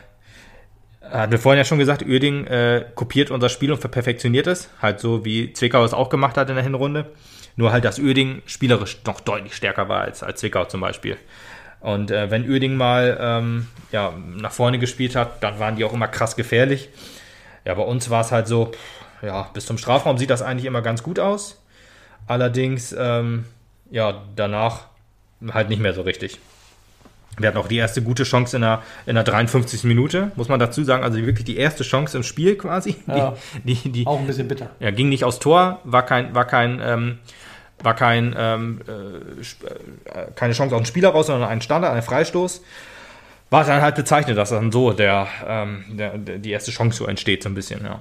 hatten 1.00 1.32
wir 1.32 1.38
vorhin 1.38 1.58
ja 1.58 1.64
schon 1.64 1.78
gesagt, 1.78 2.02
Uerding 2.02 2.46
äh, 2.46 2.84
kopiert 2.94 3.30
unser 3.30 3.48
Spiel 3.48 3.72
und 3.72 3.78
verperfektioniert 3.78 4.46
es. 4.46 4.68
Halt 4.82 5.00
so, 5.00 5.24
wie 5.24 5.52
Zwickau 5.52 5.84
es 5.84 5.94
auch 5.94 6.08
gemacht 6.08 6.36
hat 6.36 6.48
in 6.50 6.56
der 6.56 6.64
Hinrunde. 6.64 7.06
Nur 7.56 7.72
halt, 7.72 7.84
dass 7.84 7.98
Uerding 7.98 8.42
spielerisch 8.46 8.98
noch 9.06 9.20
deutlich 9.20 9.54
stärker 9.54 9.88
war 9.88 10.02
als, 10.02 10.22
als 10.22 10.40
Zwickau 10.40 10.64
zum 10.64 10.80
Beispiel. 10.80 11.16
Und 11.80 12.10
äh, 12.10 12.30
wenn 12.30 12.48
Uerding 12.48 12.76
mal 12.76 13.16
ähm, 13.20 13.68
ja, 13.92 14.12
nach 14.26 14.52
vorne 14.52 14.78
gespielt 14.78 15.14
hat, 15.16 15.42
dann 15.42 15.58
waren 15.58 15.76
die 15.76 15.84
auch 15.84 15.92
immer 15.92 16.08
krass 16.08 16.36
gefährlich. 16.36 16.88
Ja, 17.64 17.74
bei 17.74 17.82
uns 17.82 18.10
war 18.10 18.20
es 18.20 18.32
halt 18.32 18.48
so, 18.48 18.72
ja, 19.22 19.42
bis 19.54 19.66
zum 19.66 19.78
Strafraum 19.78 20.18
sieht 20.18 20.30
das 20.30 20.42
eigentlich 20.42 20.64
immer 20.64 20.82
ganz 20.82 21.02
gut 21.02 21.18
aus. 21.18 21.62
Allerdings, 22.26 22.94
ähm, 22.98 23.44
ja, 23.90 24.22
danach 24.36 24.86
halt 25.52 25.68
nicht 25.68 25.80
mehr 25.80 25.94
so 25.94 26.02
richtig. 26.02 26.38
Wir 27.38 27.48
hatten 27.48 27.58
auch 27.58 27.68
die 27.68 27.76
erste 27.76 28.02
gute 28.02 28.24
Chance 28.24 28.56
in 28.56 28.62
der, 28.62 28.82
in 29.06 29.14
der 29.14 29.24
53. 29.24 29.84
Minute, 29.84 30.32
muss 30.36 30.48
man 30.48 30.58
dazu 30.58 30.84
sagen. 30.84 31.04
Also 31.04 31.18
wirklich 31.18 31.44
die 31.44 31.56
erste 31.56 31.84
Chance 31.84 32.16
im 32.16 32.22
Spiel 32.22 32.56
quasi. 32.56 32.96
Ja. 33.06 33.34
Die, 33.64 33.74
die, 33.74 33.90
die, 33.90 34.06
Auch 34.06 34.18
ein 34.18 34.26
bisschen 34.26 34.48
bitter. 34.48 34.70
ja, 34.80 34.90
ging 34.90 35.08
nicht 35.08 35.24
aus 35.24 35.38
Tor, 35.38 35.80
war 35.84 36.04
kein, 36.04 36.34
war 36.34 36.46
kein, 36.46 36.80
ähm, 36.82 37.18
war 37.82 37.94
kein, 37.94 38.34
ähm, 38.36 38.80
äh, 38.86 38.92
äh, 38.92 40.30
keine 40.34 40.52
Chance 40.52 40.74
auf 40.74 40.82
den 40.82 40.86
Spieler 40.86 41.10
raus, 41.10 41.26
sondern 41.26 41.48
ein 41.48 41.60
Standard, 41.60 41.94
ein 41.94 42.02
Freistoß. 42.02 42.62
War 43.50 43.64
dann 43.64 43.80
halt 43.80 43.94
bezeichnet, 43.94 44.36
dass 44.36 44.50
dann 44.50 44.70
so 44.70 44.92
der, 44.92 45.26
ähm, 45.46 45.84
der, 45.88 46.18
der, 46.18 46.38
die 46.38 46.50
erste 46.50 46.70
Chance 46.70 46.98
so 46.98 47.06
entsteht, 47.06 47.42
so 47.42 47.48
ein 47.48 47.54
bisschen, 47.54 47.82
ja. 47.82 48.00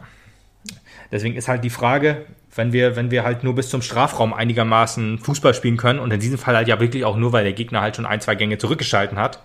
Deswegen 1.12 1.36
ist 1.36 1.47
halt 1.47 1.64
die 1.64 1.70
Frage, 1.70 2.26
wenn 2.55 2.74
wir, 2.74 2.95
wenn 2.95 3.12
wir 3.12 3.24
halt 3.24 3.43
nur 3.43 3.55
bis 3.55 3.70
zum 3.70 3.82
Strafraum 3.82 4.34
einigermaßen 4.34 5.20
Fußball 5.20 5.53
spielen 5.53 5.78
können 5.78 5.99
und 5.99 6.12
in 6.12 6.20
diesem 6.20 6.38
Fall 6.38 6.55
halt 6.55 6.68
ja 6.68 6.80
wirklich 6.80 7.05
auch 7.05 7.16
nur, 7.16 7.32
weil 7.32 7.43
der 7.43 7.53
Gegner 7.53 7.82
halt 7.82 7.95
schon 7.95 8.05
ein, 8.05 8.20
zwei 8.22 8.36
Gänge 8.36 8.58
zurückgeschalten 8.58 9.18
hat. 9.18 9.41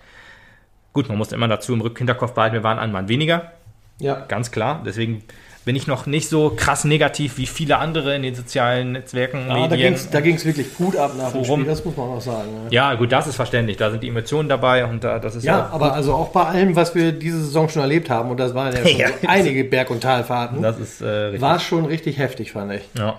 Gut, 0.93 1.09
man 1.09 1.19
muss 1.19 1.33
immer 1.33 1.49
dazu 1.49 1.73
im 1.73 1.81
Rück- 1.83 1.99
Hinterkopf 1.99 2.33
behalten, 2.33 2.55
wir 2.55 2.63
waren 2.65 2.79
ein 2.79 2.93
Mann 2.93 3.09
weniger. 3.09 3.53
Ja. 3.99 4.25
Ganz 4.27 4.51
klar. 4.51 4.83
Deswegen 4.85 5.23
bin 5.65 5.77
ich 5.77 5.87
noch 5.87 6.07
nicht 6.07 6.29
so 6.29 6.51
krass 6.57 6.85
negativ 6.85 7.39
wie 7.39 7.47
viele 7.47 7.79
andere 7.79 8.17
in 8.17 8.23
den 8.23 8.35
sozialen 8.35 8.93
Netzwerken, 8.93 9.47
Ja, 9.49 9.55
da 9.69 9.77
Medien. 9.77 9.97
da 10.11 10.21
ging's 10.21 10.45
wirklich 10.45 10.75
gut 10.75 10.97
ab 10.97 11.13
nach 11.17 11.31
dem 11.33 11.45
Forum. 11.45 11.61
Spiel, 11.61 11.71
das 11.73 11.85
muss 11.85 11.97
man 11.97 12.09
auch 12.09 12.21
sagen. 12.21 12.53
ne? 12.53 12.61
Ja, 12.71 12.95
gut, 12.95 13.13
das 13.13 13.27
ist 13.29 13.37
verständlich. 13.37 13.77
Da 13.77 13.91
sind 13.93 14.03
die 14.03 14.09
Emotionen 14.09 14.49
dabei 14.49 14.85
und 14.85 15.05
da, 15.05 15.19
das 15.21 15.37
ist 15.37 15.45
Ja, 15.45 15.69
aber 15.73 15.93
also 15.95 16.15
auch 16.15 16.31
bei 16.31 16.43
allem, 16.45 16.75
was 16.75 16.95
wir 16.97 17.13
diese 17.13 17.39
Saison 17.45 17.69
schon 17.69 17.83
erlebt 17.83 18.11
haben, 18.11 18.31
und 18.31 18.39
das 18.41 18.55
waren 18.55 18.75
ja 18.75 18.83
schon 18.87 18.97
Ja. 18.99 19.09
so 19.09 19.29
einige 19.29 19.63
Berg- 19.65 19.91
und 19.91 20.01
Talfahrten, 20.01 20.63
das 20.63 20.79
ist 20.81 21.01
äh, 21.01 21.07
richtig. 21.07 21.41
war 21.43 21.61
schon 21.61 21.85
richtig 21.87 22.19
heftig, 22.19 22.53
fand 22.53 22.73
ich. 22.73 22.83
Ja. 22.99 23.19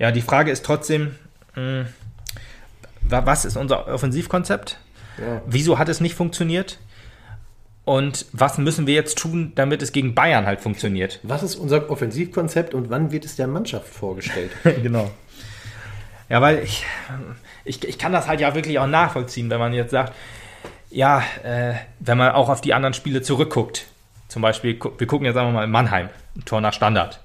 ja, 0.00 0.10
die 0.10 0.22
Frage 0.22 0.50
ist 0.50 0.64
trotzdem, 0.64 1.14
mh, 1.54 1.84
wa- 3.02 3.22
was 3.26 3.44
ist 3.44 3.56
unser 3.56 3.86
Offensivkonzept? 3.86 4.78
Ja. 5.18 5.40
Wieso 5.46 5.78
hat 5.78 5.88
es 5.88 6.00
nicht 6.00 6.16
funktioniert? 6.16 6.78
Und 7.84 8.24
was 8.32 8.56
müssen 8.56 8.86
wir 8.86 8.94
jetzt 8.94 9.18
tun, 9.18 9.52
damit 9.56 9.82
es 9.82 9.92
gegen 9.92 10.14
Bayern 10.14 10.46
halt 10.46 10.60
funktioniert? 10.60 11.20
Was 11.22 11.42
ist 11.42 11.56
unser 11.56 11.90
Offensivkonzept 11.90 12.72
und 12.72 12.88
wann 12.88 13.12
wird 13.12 13.24
es 13.24 13.36
der 13.36 13.46
Mannschaft 13.46 13.88
vorgestellt? 13.88 14.50
genau. 14.82 15.10
Ja, 16.30 16.40
weil 16.40 16.60
ich, 16.60 16.86
ich, 17.64 17.86
ich 17.86 17.98
kann 17.98 18.12
das 18.12 18.26
halt 18.26 18.40
ja 18.40 18.54
wirklich 18.54 18.78
auch 18.78 18.86
nachvollziehen, 18.86 19.50
wenn 19.50 19.58
man 19.58 19.74
jetzt 19.74 19.90
sagt, 19.90 20.14
ja, 20.90 21.22
äh, 21.42 21.74
wenn 22.00 22.16
man 22.16 22.32
auch 22.32 22.48
auf 22.48 22.60
die 22.60 22.72
anderen 22.72 22.94
Spiele 22.94 23.20
zurückguckt. 23.20 23.86
Zum 24.28 24.40
Beispiel, 24.40 24.78
wir 24.98 25.06
gucken 25.06 25.26
jetzt 25.26 25.36
einfach 25.36 25.52
mal 25.52 25.64
in 25.64 25.70
Mannheim, 25.70 26.08
Tor 26.46 26.60
nach 26.60 26.72
Standard. 26.72 27.20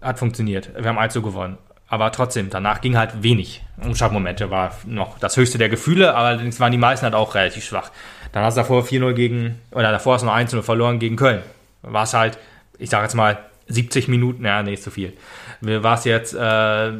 Hat 0.00 0.18
funktioniert. 0.18 0.70
Wir 0.76 0.86
haben 0.86 0.98
1 0.98 1.14
gewonnen. 1.14 1.58
Aber 1.86 2.10
trotzdem, 2.10 2.50
danach 2.50 2.80
ging 2.80 2.96
halt 2.96 3.22
wenig. 3.22 3.62
Umschaltmomente 3.80 4.50
war 4.50 4.72
noch 4.86 5.18
das 5.18 5.36
höchste 5.36 5.58
der 5.58 5.68
Gefühle, 5.68 6.14
aber 6.14 6.28
allerdings 6.28 6.58
waren 6.58 6.72
die 6.72 6.78
meisten 6.78 7.04
halt 7.04 7.14
auch 7.14 7.34
relativ 7.34 7.64
schwach. 7.64 7.90
Dann 8.34 8.42
hast 8.42 8.56
du 8.56 8.62
davor 8.62 8.82
4-0 8.82 9.12
gegen, 9.12 9.60
oder 9.70 9.92
davor 9.92 10.14
hast 10.14 10.22
du 10.22 10.26
noch 10.26 10.34
1-0 10.34 10.60
verloren 10.62 10.98
gegen 10.98 11.14
Köln. 11.14 11.40
War 11.82 12.02
es 12.02 12.14
halt, 12.14 12.36
ich 12.78 12.90
sage 12.90 13.04
jetzt 13.04 13.14
mal, 13.14 13.38
70 13.68 14.08
Minuten, 14.08 14.44
ja, 14.44 14.60
nee, 14.64 14.74
ist 14.74 14.82
zu 14.82 14.90
viel. 14.90 15.12
War 15.60 15.94
es 15.94 16.04
jetzt, 16.04 16.34
äh, 16.34 16.38
ja, 16.38 16.92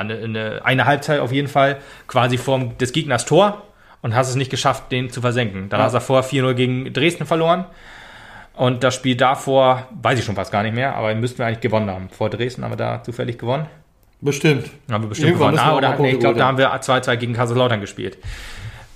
eine, 0.00 0.14
eine, 0.18 0.60
eine 0.64 0.84
Halbzeit 0.84 1.18
auf 1.18 1.32
jeden 1.32 1.48
Fall, 1.48 1.78
quasi 2.06 2.38
vorm 2.38 2.78
des 2.78 2.92
Gegners 2.92 3.24
Tor 3.24 3.62
und 4.02 4.14
hast 4.14 4.28
es 4.28 4.36
nicht 4.36 4.52
geschafft, 4.52 4.92
den 4.92 5.10
zu 5.10 5.20
versenken. 5.20 5.68
Dann 5.68 5.80
Ja. 5.80 5.86
hast 5.86 5.92
du 5.94 5.96
davor 5.96 6.22
4-0 6.22 6.54
gegen 6.54 6.92
Dresden 6.92 7.26
verloren. 7.26 7.64
Und 8.54 8.84
das 8.84 8.94
Spiel 8.94 9.16
davor, 9.16 9.88
weiß 10.00 10.16
ich 10.20 10.24
schon 10.24 10.36
fast 10.36 10.52
gar 10.52 10.62
nicht 10.62 10.74
mehr, 10.76 10.94
aber 10.94 11.12
müssten 11.16 11.38
wir 11.38 11.46
eigentlich 11.46 11.60
gewonnen 11.60 11.90
haben. 11.90 12.08
Vor 12.10 12.30
Dresden 12.30 12.62
haben 12.62 12.70
wir 12.72 12.76
da 12.76 13.02
zufällig 13.02 13.36
gewonnen. 13.36 13.66
Bestimmt. 14.20 14.70
Haben 14.90 15.02
wir 15.04 15.08
bestimmt 15.08 15.30
Irgendwann 15.30 15.56
gewonnen. 15.56 15.68
Ah, 15.68 15.76
oder, 15.76 15.98
nee, 15.98 16.12
ich 16.12 16.20
glaube, 16.20 16.38
da 16.38 16.46
haben 16.46 16.58
wir 16.58 16.70
2-2 16.72 17.16
gegen 17.16 17.32
Kaiserslautern 17.32 17.80
gespielt. 17.80 18.18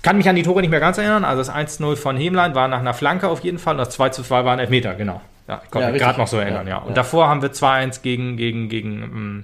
Kann 0.07 0.15
mich 0.15 0.29
an 0.29 0.37
die 0.37 0.43
Tore 0.43 0.61
nicht 0.61 0.69
mehr 0.69 0.79
ganz 0.79 0.97
erinnern. 0.97 1.25
Also 1.25 1.41
das 1.41 1.53
1-0 1.53 1.97
von 1.97 2.15
Hemlein 2.15 2.55
war 2.55 2.69
nach 2.69 2.79
einer 2.79 2.93
Flanke 2.93 3.27
auf 3.27 3.41
jeden 3.41 3.59
Fall. 3.59 3.73
Und 3.73 3.79
das 3.79 3.99
2-2 3.99 4.29
war 4.29 4.53
ein 4.53 4.59
Elfmeter, 4.59 4.95
genau. 4.95 5.19
Ja, 5.49 5.59
ich 5.65 5.69
konnte 5.69 5.87
Ja, 5.87 5.91
mich 5.91 6.01
gerade 6.01 6.17
noch 6.17 6.27
so 6.27 6.37
erinnern, 6.37 6.65
ja. 6.65 6.75
Ja, 6.75 6.77
Und 6.77 6.89
ja. 6.89 6.93
davor 6.93 7.27
haben 7.27 7.41
wir 7.41 7.51
2-1 7.51 8.01
gegen, 8.03 8.37
gegen, 8.37 8.69
gegen, 8.69 9.03
ähm, 9.03 9.43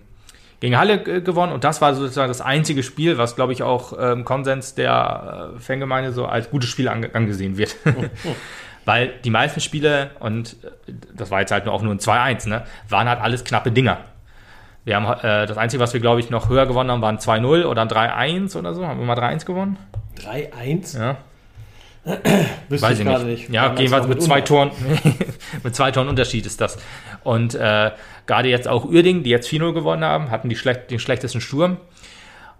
gegen 0.61 0.77
Halle 0.77 0.93
äh, 1.05 1.19
gewonnen. 1.19 1.51
Und 1.51 1.65
das 1.65 1.81
war 1.81 1.93
sozusagen 1.93 2.29
das 2.29 2.39
einzige 2.39 2.81
Spiel, 2.81 3.17
was, 3.17 3.35
glaube 3.35 3.51
ich, 3.51 3.61
auch 3.61 3.91
ähm, 3.99 4.23
Konsens 4.23 4.73
der 4.73 5.51
äh, 5.57 5.59
Fangemeinde 5.59 6.13
so 6.13 6.27
als 6.27 6.49
gutes 6.49 6.69
Spiel 6.69 6.87
ange 6.87 7.13
angesehen 7.13 7.57
wird. 7.57 7.75
Weil 8.85 9.09
die 9.25 9.31
meisten 9.31 9.59
Spiele, 9.59 10.11
und 10.21 10.55
äh, 10.63 10.93
das 11.13 11.29
war 11.29 11.41
jetzt 11.41 11.51
halt 11.51 11.65
nur 11.65 11.73
auch 11.73 11.81
nur 11.81 11.93
ein 11.93 11.99
2-1, 11.99 12.47
ne, 12.47 12.63
waren 12.87 13.09
halt 13.09 13.19
alles 13.19 13.43
knappe 13.43 13.73
Dinger. 13.73 13.97
Wir 14.85 14.95
haben 14.95 15.05
äh, 15.05 15.45
das 15.45 15.57
Einzige, 15.57 15.83
was 15.83 15.91
wir, 15.91 15.99
glaube 15.99 16.21
ich, 16.21 16.29
noch 16.29 16.47
höher 16.47 16.65
gewonnen 16.65 16.89
haben, 16.89 17.01
war 17.01 17.11
ein 17.11 17.17
2-0 17.17 17.65
oder 17.65 17.81
ein 17.81 17.89
3-1 17.89 18.57
oder 18.57 18.73
so. 18.73 18.87
Haben 18.87 18.99
wir 18.99 19.05
mal 19.05 19.19
3-1 19.19 19.45
gewonnen? 19.45 19.77
3-1? 20.25 20.99
Ja, 20.99 21.17
Wüsste 22.69 22.87
weiß 22.87 22.99
ich 22.99 23.05
gerade 23.05 23.25
nicht. 23.25 23.39
nicht. 23.43 23.53
Ja, 23.53 23.63
Damals 23.63 23.79
jedenfalls 23.79 24.03
noch 24.03 24.09
mit 24.09 24.21
zwei. 24.21 24.41
Toren, 24.41 24.71
mit 25.63 25.75
zwei 25.75 25.91
Toren 25.91 26.09
Unterschied 26.09 26.45
ist 26.45 26.59
das. 26.59 26.77
Und 27.23 27.55
äh, 27.55 27.91
gerade 28.27 28.49
jetzt 28.49 28.67
auch 28.67 28.85
Uerding, 28.85 29.23
die 29.23 29.29
jetzt 29.29 29.49
4-0 29.49 29.73
gewonnen 29.73 30.03
haben, 30.03 30.29
hatten 30.29 30.49
die 30.49 30.55
schlecht, 30.55 30.91
den 30.91 30.99
schlechtesten 30.99 31.39
Sturm 31.39 31.77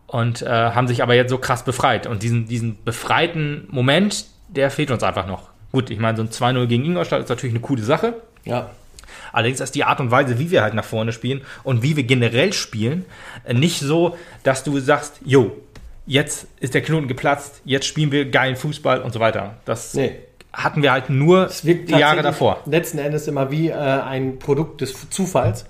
und 0.08 0.42
äh, 0.42 0.48
haben 0.48 0.88
sich 0.88 1.04
aber 1.04 1.16
jetzt 1.16 1.30
so 1.30 1.38
krass 1.38 1.66
befreit. 1.66 2.08
Und 2.08 2.24
diesen, 2.24 2.48
diesen 2.48 2.82
befreiten 2.84 3.68
Moment, 3.70 4.26
der 4.48 4.72
fehlt 4.72 4.92
uns 4.92 5.04
einfach 5.04 5.28
noch. 5.28 5.50
Gut, 5.72 5.90
ich 5.90 6.00
meine, 6.00 6.16
so 6.16 6.24
ein 6.24 6.30
2-0 6.30 6.68
gegen 6.68 6.86
Ingolstadt 6.86 7.22
ist 7.24 7.30
natürlich 7.30 7.54
eine 7.56 7.62
coole 7.62 7.82
Sache. 7.82 8.14
Ja. 8.46 8.70
Allerdings 9.32 9.60
ist 9.60 9.74
die 9.76 9.84
Art 9.84 10.00
und 10.00 10.12
Weise, 10.12 10.38
wie 10.38 10.52
wir 10.52 10.62
halt 10.62 10.76
nach 10.76 10.86
vorne 10.86 11.12
spielen 11.12 11.42
und 11.64 11.82
wie 11.82 11.96
wir 11.96 12.04
generell 12.04 12.54
spielen, 12.54 13.06
äh, 13.44 13.54
nicht 13.54 13.80
so, 13.80 14.16
dass 14.44 14.64
du 14.64 14.80
sagst, 14.80 15.20
jo, 15.26 15.58
jetzt 16.06 16.48
ist 16.60 16.74
der 16.74 16.82
Knoten 16.82 17.08
geplatzt, 17.08 17.62
jetzt 17.66 17.86
spielen 17.86 18.12
wir 18.12 18.30
geilen 18.30 18.56
Fußball 18.56 19.02
und 19.02 19.14
so 19.14 19.20
weiter. 19.20 19.56
Das 19.66 19.94
Nee. 19.94 20.12
hatten 20.52 20.82
wir 20.84 20.92
halt 20.92 21.10
nur 21.10 21.50
die 21.64 21.86
Jahre 21.88 22.22
davor. 22.22 22.60
Letzten 22.66 22.98
Endes 23.00 23.28
immer 23.28 23.52
wie 23.52 23.70
äh, 23.70 23.74
ein 23.74 24.40
Produkt 24.40 24.82
des 24.82 25.10
Zufalls. 25.10 25.66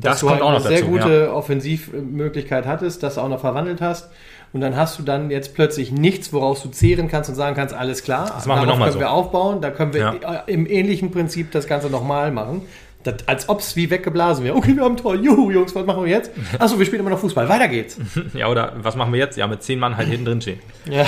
Das 0.00 0.12
dass 0.12 0.20
du 0.20 0.26
kommt 0.26 0.40
halt 0.40 0.42
auch 0.44 0.50
eine 0.54 0.60
sehr 0.60 0.80
dazu, 0.82 0.90
gute 0.92 1.34
Offensivmöglichkeit 1.34 2.66
hattest, 2.66 3.02
das 3.02 3.18
auch 3.18 3.28
noch 3.28 3.40
verwandelt 3.40 3.80
hast. 3.80 4.10
Und 4.52 4.60
dann 4.62 4.76
hast 4.76 4.98
du 4.98 5.02
dann 5.02 5.30
jetzt 5.30 5.54
plötzlich 5.54 5.92
nichts, 5.92 6.32
woraus 6.32 6.62
du 6.62 6.68
zehren 6.70 7.08
kannst 7.08 7.28
und 7.28 7.36
sagen 7.36 7.54
kannst, 7.54 7.74
alles 7.74 8.02
klar, 8.02 8.30
Das 8.34 8.46
machen 8.46 8.60
wir 8.62 8.66
darauf 8.66 8.66
noch 8.66 8.78
mal 8.78 8.84
können 8.86 8.92
so. 8.94 9.00
wir 9.00 9.10
aufbauen, 9.10 9.60
da 9.60 9.70
können 9.70 9.92
wir 9.92 10.00
Ja. 10.22 10.34
im 10.46 10.66
ähnlichen 10.66 11.10
Prinzip 11.10 11.50
das 11.50 11.66
Ganze 11.66 11.90
nochmal 11.90 12.30
machen. 12.30 12.62
Das, 13.04 13.14
als 13.26 13.48
ob 13.48 13.60
es 13.60 13.76
wie 13.76 13.90
weggeblasen 13.90 14.44
wäre. 14.44 14.56
Okay, 14.56 14.74
wir 14.74 14.82
haben 14.82 14.96
Tor. 14.96 15.14
Juhu, 15.14 15.50
Jungs, 15.50 15.74
was 15.74 15.86
machen 15.86 16.04
wir 16.04 16.10
jetzt? 16.10 16.30
Achso, 16.58 16.78
wir 16.78 16.84
spielen 16.84 17.00
immer 17.00 17.10
noch 17.10 17.20
Fußball. 17.20 17.48
Weiter 17.48 17.68
geht's. 17.68 17.96
Ja, 18.34 18.48
oder 18.48 18.72
was 18.78 18.96
machen 18.96 19.12
wir 19.12 19.20
jetzt? 19.20 19.36
Ja, 19.36 19.46
mit 19.46 19.62
zehn 19.62 19.78
Mann 19.78 19.96
halt 19.96 20.08
hinten 20.08 20.24
drin 20.24 20.40
stehen. 20.40 20.58
Ja, 20.90 21.06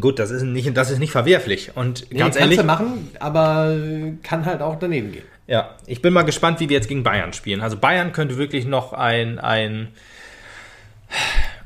Gut, 0.00 0.18
das 0.18 0.30
ist 0.30 0.42
nicht, 0.42 0.76
das 0.76 0.90
ist 0.90 0.98
nicht 0.98 1.12
verwerflich. 1.12 1.76
Und 1.76 2.10
nee, 2.10 2.18
ganz 2.18 2.34
kannst 2.34 2.40
ehrlich, 2.40 2.58
du 2.58 2.64
machen, 2.64 3.10
aber 3.20 3.76
kann 4.22 4.44
halt 4.44 4.60
auch 4.60 4.78
daneben 4.78 5.12
gehen. 5.12 5.24
Ja, 5.46 5.76
ich 5.86 6.02
bin 6.02 6.12
mal 6.12 6.22
gespannt, 6.22 6.58
wie 6.60 6.68
wir 6.68 6.76
jetzt 6.76 6.88
gegen 6.88 7.02
Bayern 7.02 7.32
spielen. 7.32 7.60
Also 7.60 7.76
Bayern 7.76 8.12
könnte 8.12 8.36
wirklich 8.36 8.66
noch 8.66 8.92
ein, 8.92 9.38
ein, 9.38 9.88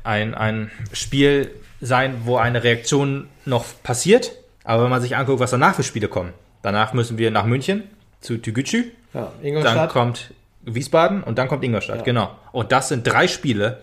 ein, 0.03 0.35
ein 0.35 0.71
Spiel 0.93 1.51
sein, 1.81 2.21
wo 2.25 2.37
eine 2.37 2.63
Reaktion 2.63 3.27
noch 3.45 3.65
passiert. 3.81 4.33
Aber 4.63 4.83
wenn 4.83 4.91
man 4.91 5.01
sich 5.01 5.15
anguckt, 5.15 5.39
was 5.39 5.51
danach 5.51 5.75
für 5.75 5.83
Spiele 5.83 6.07
kommen. 6.07 6.33
Danach 6.61 6.93
müssen 6.93 7.17
wir 7.17 7.31
nach 7.31 7.45
München 7.45 7.83
zu 8.19 8.37
Tügücü, 8.37 8.91
Ja, 9.13 9.31
dann 9.37 9.45
Ingolstadt. 9.45 9.89
kommt 9.91 10.33
Wiesbaden 10.63 11.23
und 11.23 11.37
dann 11.37 11.47
kommt 11.47 11.63
Ingolstadt, 11.63 11.97
Ja. 11.99 12.03
genau. 12.03 12.31
Und 12.51 12.71
das 12.71 12.89
sind 12.89 13.03
drei 13.07 13.27
Spiele, 13.27 13.79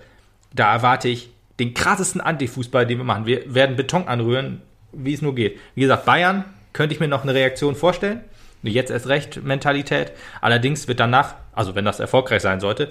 da 0.54 0.72
erwarte 0.72 1.08
ich 1.08 1.30
den 1.58 1.74
krassesten 1.74 2.20
Antifußball, 2.20 2.86
den 2.86 2.98
wir 2.98 3.04
machen. 3.04 3.26
Wir 3.26 3.52
werden 3.54 3.76
Beton 3.76 4.08
anrühren, 4.08 4.62
wie 4.92 5.14
es 5.14 5.22
nur 5.22 5.34
geht. 5.34 5.58
Wie 5.74 5.80
gesagt, 5.82 6.04
Bayern 6.04 6.44
könnte 6.72 6.94
ich 6.94 7.00
mir 7.00 7.08
noch 7.08 7.22
eine 7.22 7.34
Reaktion 7.34 7.74
vorstellen. 7.74 8.20
Eine 8.62 8.72
Jetzt 8.72 8.90
erst 8.90 9.08
recht 9.08 9.42
Mentalität. 9.42 10.12
Allerdings 10.40 10.86
wird 10.88 11.00
danach, 11.00 11.34
also 11.52 11.74
wenn 11.74 11.84
das 11.84 11.98
erfolgreich 12.00 12.42
sein 12.42 12.60
sollte, 12.60 12.88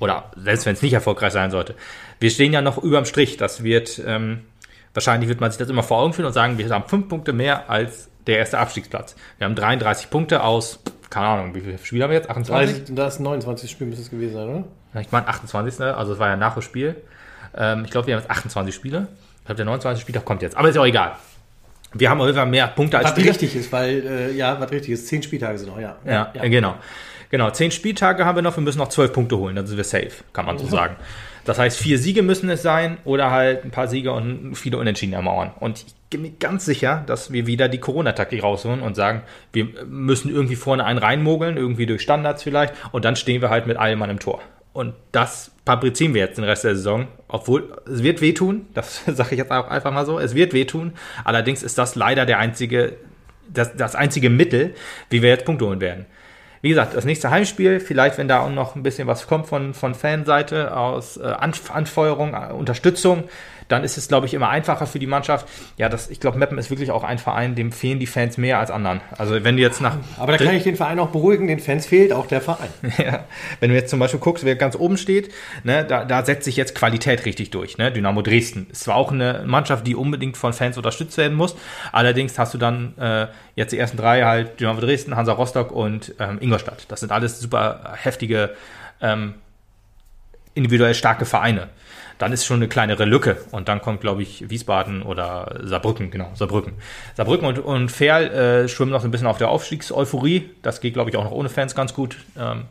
oder 0.00 0.30
selbst 0.36 0.66
wenn 0.66 0.74
es 0.74 0.82
nicht 0.82 0.92
erfolgreich 0.92 1.32
sein 1.32 1.50
sollte, 1.50 1.74
wir 2.20 2.30
stehen 2.30 2.52
ja 2.52 2.62
noch 2.62 2.78
überm 2.82 3.04
Strich. 3.04 3.36
Das 3.36 3.62
wird, 3.64 4.00
ähm, 4.06 4.42
wahrscheinlich 4.92 5.28
wird 5.28 5.40
man 5.40 5.50
sich 5.50 5.58
das 5.58 5.68
immer 5.68 5.82
vor 5.82 5.98
Augen 6.00 6.12
führen 6.12 6.26
und 6.26 6.32
sagen, 6.32 6.58
wir 6.58 6.68
haben 6.70 6.88
fünf 6.88 7.08
Punkte 7.08 7.32
mehr 7.32 7.68
als 7.70 8.08
der 8.26 8.38
erste 8.38 8.58
Abstiegsplatz. 8.58 9.14
Wir 9.38 9.44
haben 9.46 9.54
33 9.54 10.10
Punkte 10.10 10.42
aus, 10.42 10.80
keine 11.10 11.26
Ahnung, 11.26 11.54
wie 11.54 11.60
viele 11.60 11.78
Spiele 11.78 12.04
haben 12.04 12.10
wir 12.10 12.16
jetzt? 12.18 12.30
28? 12.30 12.76
30, 12.78 12.94
das 12.94 13.20
29 13.20 13.70
Spiel 13.70 13.86
müsste 13.86 14.02
es 14.02 14.10
gewesen 14.10 14.34
sein, 14.34 14.48
oder? 14.48 14.64
Ja, 14.94 15.00
Ich 15.00 15.12
meine 15.12 15.28
28. 15.28 15.80
Also 15.80 16.12
es 16.14 16.18
war 16.18 16.28
ja 16.28 16.36
nach 16.36 16.54
dem 16.54 16.62
Spiel. 16.62 16.96
Ähm, 17.56 17.84
ich 17.84 17.90
glaube, 17.90 18.06
wir 18.06 18.14
haben 18.14 18.22
jetzt 18.22 18.30
28 18.30 18.74
Spiele. 18.74 19.08
Ich 19.40 19.44
glaube, 19.46 19.56
der 19.56 19.66
29. 19.66 20.02
Spieltag 20.02 20.24
kommt 20.24 20.42
jetzt. 20.42 20.56
Aber 20.56 20.68
ist 20.68 20.78
auch 20.78 20.86
egal. 20.86 21.12
Wir 21.92 22.10
haben 22.10 22.20
auf 22.20 22.26
jeden 22.26 22.36
Fall 22.38 22.46
mehr 22.46 22.66
Punkte 22.68 22.96
als 22.98 23.04
Was 23.06 23.12
Spiele. 23.12 23.30
richtig 23.30 23.54
ist, 23.54 23.70
weil, 23.70 24.04
äh, 24.06 24.32
ja, 24.32 24.58
was 24.60 24.70
richtig 24.72 24.94
ist. 24.94 25.06
Zehn 25.06 25.22
Spieltage 25.22 25.58
sind 25.58 25.68
noch, 25.68 25.78
ja. 25.78 25.96
Ja, 26.04 26.32
äh, 26.34 26.48
genau. 26.50 26.74
Genau, 27.30 27.50
zehn 27.50 27.70
Spieltage 27.70 28.24
haben 28.24 28.36
wir 28.36 28.42
noch. 28.42 28.56
Wir 28.56 28.62
müssen 28.62 28.78
noch 28.78 28.88
zwölf 28.88 29.12
Punkte 29.12 29.36
holen. 29.36 29.54
Dann 29.56 29.66
sind 29.66 29.76
wir 29.76 29.84
safe, 29.84 30.10
kann 30.32 30.46
man 30.46 30.58
so 30.58 30.66
sagen. 30.66 30.96
Das 31.44 31.58
heißt, 31.58 31.78
vier 31.78 31.98
Siege 31.98 32.22
müssen 32.22 32.48
es 32.48 32.62
sein 32.62 32.98
oder 33.04 33.30
halt 33.30 33.64
ein 33.64 33.70
paar 33.70 33.88
Siege 33.88 34.12
und 34.12 34.54
viele 34.54 34.78
Unentschieden 34.78 35.12
ermauern. 35.12 35.52
Und 35.60 35.84
ich 35.86 35.94
bin 36.10 36.22
mir 36.22 36.30
ganz 36.30 36.64
sicher, 36.64 37.04
dass 37.06 37.32
wir 37.32 37.46
wieder 37.46 37.68
die 37.68 37.78
Corona-Taktik 37.78 38.42
rausholen 38.42 38.80
und 38.80 38.94
sagen, 38.94 39.22
wir 39.52 39.68
müssen 39.86 40.30
irgendwie 40.30 40.56
vorne 40.56 40.84
einen 40.84 40.98
reinmogeln, 40.98 41.56
irgendwie 41.56 41.86
durch 41.86 42.02
Standards 42.02 42.42
vielleicht. 42.42 42.74
Und 42.92 43.04
dann 43.04 43.16
stehen 43.16 43.42
wir 43.42 43.50
halt 43.50 43.66
mit 43.66 43.76
allem 43.76 43.98
Mann 43.98 44.10
im 44.10 44.18
Tor. 44.18 44.40
Und 44.72 44.94
das 45.12 45.52
fabrizieren 45.64 46.14
wir 46.14 46.22
jetzt 46.22 46.36
den 46.36 46.44
Rest 46.44 46.64
der 46.64 46.74
Saison. 46.74 47.06
Obwohl, 47.28 47.76
es 47.86 48.02
wird 48.02 48.20
wehtun. 48.20 48.66
Das 48.74 49.04
sage 49.06 49.30
ich 49.32 49.38
jetzt 49.38 49.52
auch 49.52 49.68
einfach 49.68 49.92
mal 49.92 50.06
so. 50.06 50.18
Es 50.18 50.34
wird 50.34 50.52
wehtun. 50.52 50.92
Allerdings 51.24 51.62
ist 51.62 51.78
das 51.78 51.94
leider 51.94 52.26
der 52.26 52.38
einzige, 52.38 52.96
das, 53.52 53.76
das 53.76 53.94
einzige 53.94 54.30
Mittel, 54.30 54.74
wie 55.10 55.22
wir 55.22 55.30
jetzt 55.30 55.44
Punkte 55.44 55.66
holen 55.66 55.80
werden. 55.80 56.06
Wie 56.64 56.70
gesagt, 56.70 56.96
das 56.96 57.04
nächste 57.04 57.30
Heimspiel, 57.30 57.78
vielleicht 57.78 58.16
wenn 58.16 58.26
da 58.26 58.40
auch 58.40 58.48
noch 58.48 58.74
ein 58.74 58.82
bisschen 58.82 59.06
was 59.06 59.26
kommt 59.26 59.46
von, 59.48 59.74
von 59.74 59.94
Fanseite 59.94 60.74
aus 60.74 61.18
äh, 61.18 61.24
Anfeuerung, 61.24 62.32
äh, 62.32 62.54
Unterstützung, 62.54 63.24
dann 63.68 63.84
ist 63.84 63.98
es, 63.98 64.08
glaube 64.08 64.26
ich, 64.26 64.34
immer 64.34 64.48
einfacher 64.48 64.86
für 64.86 64.98
die 64.98 65.06
Mannschaft. 65.06 65.46
Ja, 65.76 65.88
das, 65.88 66.10
ich 66.10 66.20
glaube, 66.20 66.38
Meppen 66.38 66.58
ist 66.58 66.70
wirklich 66.70 66.90
auch 66.90 67.04
ein 67.04 67.18
Verein, 67.18 67.54
dem 67.54 67.72
fehlen 67.72 67.98
die 67.98 68.06
Fans 68.06 68.38
mehr 68.38 68.58
als 68.58 68.70
anderen. 68.70 69.00
Also 69.16 69.42
wenn 69.44 69.56
du 69.56 69.62
jetzt 69.62 69.80
nach... 69.80 69.96
Aber 70.18 70.32
da 70.32 70.44
kann 70.44 70.54
ich 70.54 70.62
den 70.62 70.76
Verein 70.76 70.98
auch 70.98 71.08
beruhigen, 71.08 71.46
den 71.46 71.60
Fans 71.60 71.86
fehlt 71.86 72.12
auch 72.12 72.26
der 72.26 72.40
Verein. 72.40 72.70
ja, 72.98 73.24
wenn 73.60 73.70
du 73.70 73.76
jetzt 73.76 73.90
zum 73.90 73.98
Beispiel 73.98 74.20
guckst, 74.20 74.44
wer 74.44 74.56
ganz 74.56 74.76
oben 74.76 74.96
steht, 74.96 75.32
ne, 75.62 75.84
da, 75.84 76.04
da 76.04 76.24
setzt 76.24 76.44
sich 76.44 76.56
jetzt 76.56 76.74
Qualität 76.74 77.24
richtig 77.24 77.50
durch. 77.50 77.78
Ne? 77.78 77.92
Dynamo 77.92 78.22
Dresden 78.22 78.66
ist 78.70 78.84
zwar 78.84 78.96
auch 78.96 79.12
eine 79.12 79.44
Mannschaft, 79.46 79.86
die 79.86 79.94
unbedingt 79.94 80.36
von 80.36 80.52
Fans 80.52 80.76
unterstützt 80.76 81.16
werden 81.16 81.36
muss, 81.36 81.56
allerdings 81.92 82.38
hast 82.38 82.54
du 82.54 82.58
dann 82.58 82.96
äh, 82.98 83.26
jetzt 83.54 83.72
die 83.72 83.78
ersten 83.78 83.96
drei 83.96 84.22
halt 84.24 84.60
Dynamo 84.60 84.80
Dresden, 84.80 85.16
Hansa 85.16 85.32
Rostock 85.32 85.72
und 85.72 86.14
ähm, 86.18 86.38
Ingolstadt. 86.40 86.86
Das 86.88 87.00
sind 87.00 87.12
alles 87.12 87.40
super 87.40 87.94
heftige, 87.96 88.50
ähm, 89.00 89.34
individuell 90.54 90.94
starke 90.94 91.24
Vereine 91.24 91.68
dann 92.18 92.32
ist 92.32 92.44
schon 92.44 92.56
eine 92.56 92.68
kleinere 92.68 93.04
Lücke. 93.04 93.38
Und 93.50 93.68
dann 93.68 93.80
kommt, 93.80 94.00
glaube 94.00 94.22
ich, 94.22 94.48
Wiesbaden 94.48 95.02
oder 95.02 95.60
Saarbrücken, 95.62 96.10
genau, 96.10 96.30
Saarbrücken. 96.34 96.74
Saarbrücken 97.16 97.46
und, 97.46 97.58
und 97.58 97.90
Ferl 97.90 98.30
äh, 98.30 98.68
schwimmen 98.68 98.92
noch 98.92 99.00
so 99.00 99.08
ein 99.08 99.10
bisschen 99.10 99.26
auf 99.26 99.38
der 99.38 99.48
Aufstiegseuphorie. 99.48 100.50
Das 100.62 100.80
geht, 100.80 100.94
glaube 100.94 101.10
ich, 101.10 101.16
auch 101.16 101.24
noch 101.24 101.32
ohne 101.32 101.48
Fans 101.48 101.74
ganz 101.74 101.94
gut. 101.94 102.16
Ähm, 102.38 102.64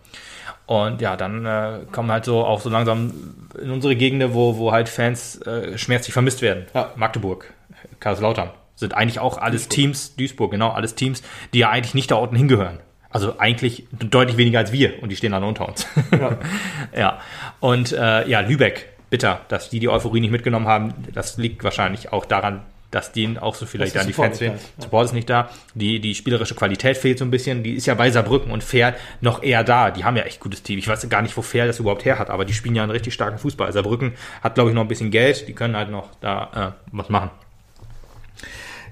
und 0.65 1.01
ja, 1.01 1.17
dann 1.17 1.45
äh, 1.45 1.79
kommen 1.91 2.11
halt 2.11 2.25
so 2.25 2.45
auch 2.45 2.61
so 2.61 2.69
langsam 2.69 3.13
in 3.61 3.69
unsere 3.69 3.95
Gegenden, 3.95 4.33
wo, 4.33 4.57
wo 4.57 4.71
halt 4.71 4.87
Fans 4.87 5.41
äh, 5.41 5.77
schmerzlich 5.77 6.13
vermisst 6.13 6.41
werden. 6.41 6.65
Ja. 6.73 6.91
Magdeburg, 6.95 7.53
Karlslautern 7.99 8.49
sind 8.75 8.95
eigentlich 8.95 9.19
auch 9.19 9.37
alles 9.37 9.63
Duisburg. 9.63 9.75
Teams, 9.75 10.15
Duisburg, 10.15 10.51
genau, 10.51 10.71
alles 10.71 10.95
Teams, 10.95 11.21
die 11.53 11.59
ja 11.59 11.69
eigentlich 11.69 11.93
nicht 11.93 12.11
da 12.11 12.15
unten 12.15 12.35
hingehören. 12.35 12.79
Also 13.13 13.39
eigentlich 13.39 13.85
deutlich 13.91 14.37
weniger 14.37 14.59
als 14.59 14.71
wir 14.71 15.01
und 15.01 15.09
die 15.09 15.15
stehen 15.15 15.31
dann 15.31 15.43
unter 15.43 15.67
uns. 15.67 15.87
Ja. 16.11 16.37
ja. 16.97 17.19
Und 17.59 17.91
äh, 17.93 18.27
ja, 18.27 18.41
Lübeck 18.41 18.89
bitter, 19.09 19.41
dass 19.47 19.69
die 19.69 19.79
die 19.79 19.89
Euphorie 19.89 20.19
nicht 20.19 20.31
mitgenommen 20.31 20.67
haben. 20.67 20.93
Das 21.13 21.37
liegt 21.37 21.63
wahrscheinlich 21.63 22.11
auch 22.11 22.25
daran, 22.25 22.61
dass 22.93 23.11
denen 23.11 23.37
auch 23.37 23.55
so 23.55 23.65
vielleicht 23.65 23.97
an 23.97 24.07
die 24.07 24.13
Fans 24.13 24.39
fehlen. 24.39 24.53
Ja. 24.53 24.83
Support 24.83 25.05
ist 25.05 25.13
nicht 25.13 25.29
da. 25.29 25.49
Die, 25.75 25.99
die 25.99 26.15
spielerische 26.15 26.55
Qualität 26.55 26.97
fehlt 26.97 27.19
so 27.19 27.25
ein 27.25 27.31
bisschen. 27.31 27.63
Die 27.63 27.73
ist 27.73 27.85
ja 27.85 27.93
bei 27.93 28.09
Saarbrücken 28.09 28.51
und 28.51 28.63
Fair 28.63 28.95
noch 29.21 29.41
eher 29.41 29.63
da. 29.63 29.91
Die 29.91 30.03
haben 30.03 30.17
ja 30.17 30.23
echt 30.23 30.39
gutes 30.39 30.63
Team. 30.63 30.79
Ich 30.79 30.87
weiß 30.87 31.07
gar 31.09 31.21
nicht, 31.21 31.37
wo 31.37 31.41
Fair 31.41 31.67
das 31.67 31.79
überhaupt 31.79 32.05
her 32.05 32.19
hat, 32.19 32.29
aber 32.29 32.45
die 32.45 32.53
spielen 32.53 32.75
ja 32.75 32.83
einen 32.83 32.91
richtig 32.91 33.13
starken 33.13 33.37
Fußball. 33.37 33.71
Saarbrücken 33.71 34.13
hat, 34.41 34.55
glaube 34.55 34.69
ich, 34.69 34.75
noch 34.75 34.81
ein 34.81 34.87
bisschen 34.87 35.11
Geld. 35.11 35.47
Die 35.47 35.53
können 35.53 35.75
halt 35.75 35.89
noch 35.89 36.09
da 36.21 36.75
äh, 36.75 36.87
was 36.91 37.09
machen. 37.09 37.29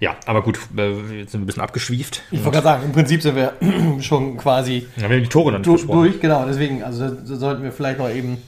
Ja, 0.02 0.16
aber 0.26 0.42
gut, 0.42 0.60
wir 0.72 0.96
sind 1.28 1.36
ein 1.36 1.46
bisschen 1.46 1.62
abgeschwieft. 1.62 2.24
Ich 2.32 2.40
wollte 2.40 2.54
gerade 2.54 2.64
sagen, 2.64 2.86
im 2.86 2.92
Prinzip 2.92 3.22
sind 3.22 3.36
wir 3.36 3.54
schon 4.02 4.36
quasi 4.36 4.88
ja, 4.98 5.04
wir 5.04 5.18
haben 5.18 5.24
die 5.24 5.30
Tore 5.30 5.52
dann 5.52 5.62
durch, 5.62 5.86
durch, 5.86 6.20
genau, 6.20 6.44
deswegen, 6.48 6.84
also 6.84 7.16
sollten 7.24 7.62
wir 7.62 7.72
vielleicht 7.72 8.00
noch 8.00 8.10
eben 8.10 8.42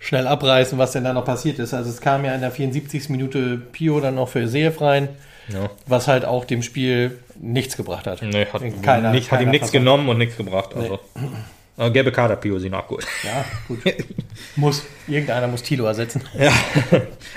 schnell 0.00 0.26
abreißen, 0.26 0.76
was 0.78 0.90
denn 0.90 1.04
da 1.04 1.12
noch 1.12 1.24
passiert 1.24 1.60
ist. 1.60 1.74
Also 1.74 1.90
es 1.90 2.00
kam 2.00 2.24
ja 2.24 2.34
in 2.34 2.40
der 2.40 2.50
74. 2.50 3.08
Minute 3.08 3.56
Pio 3.56 4.00
dann 4.00 4.16
noch 4.16 4.28
für 4.28 4.48
Seev 4.48 4.80
rein, 4.80 5.08
ja. 5.48 5.70
was 5.86 6.08
halt 6.08 6.24
auch 6.24 6.44
dem 6.44 6.64
Spiel 6.64 7.16
nichts 7.40 7.76
gebracht 7.76 8.08
hat. 8.08 8.20
Nee, 8.22 8.46
hat, 8.46 8.62
keiner, 8.82 9.12
nicht, 9.12 9.28
keiner 9.28 9.40
hat 9.40 9.46
ihm 9.46 9.50
nichts 9.50 9.70
genommen 9.70 10.08
und 10.08 10.18
nichts 10.18 10.36
gebracht. 10.36 10.74
Also. 10.74 10.98
Nee. 11.76 11.90
gelbe 11.90 12.10
Kader 12.10 12.34
Pio 12.34 12.58
sie 12.58 12.68
nachgeholt. 12.68 13.06
Ja, 13.22 13.44
gut. 13.68 13.78
muss. 14.56 14.82
Irgendeiner 15.06 15.46
muss 15.46 15.62
Tilo 15.62 15.84
ersetzen. 15.84 16.22
Ja. 16.36 16.50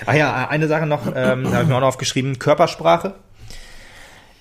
Ach 0.07 0.13
ja, 0.15 0.47
eine 0.49 0.67
Sache 0.67 0.87
noch, 0.87 1.05
ähm, 1.05 1.53
habe 1.53 1.61
ich 1.61 1.69
mir 1.69 1.75
auch 1.75 1.81
noch 1.81 1.87
aufgeschrieben, 1.89 2.39
Körpersprache. 2.39 3.13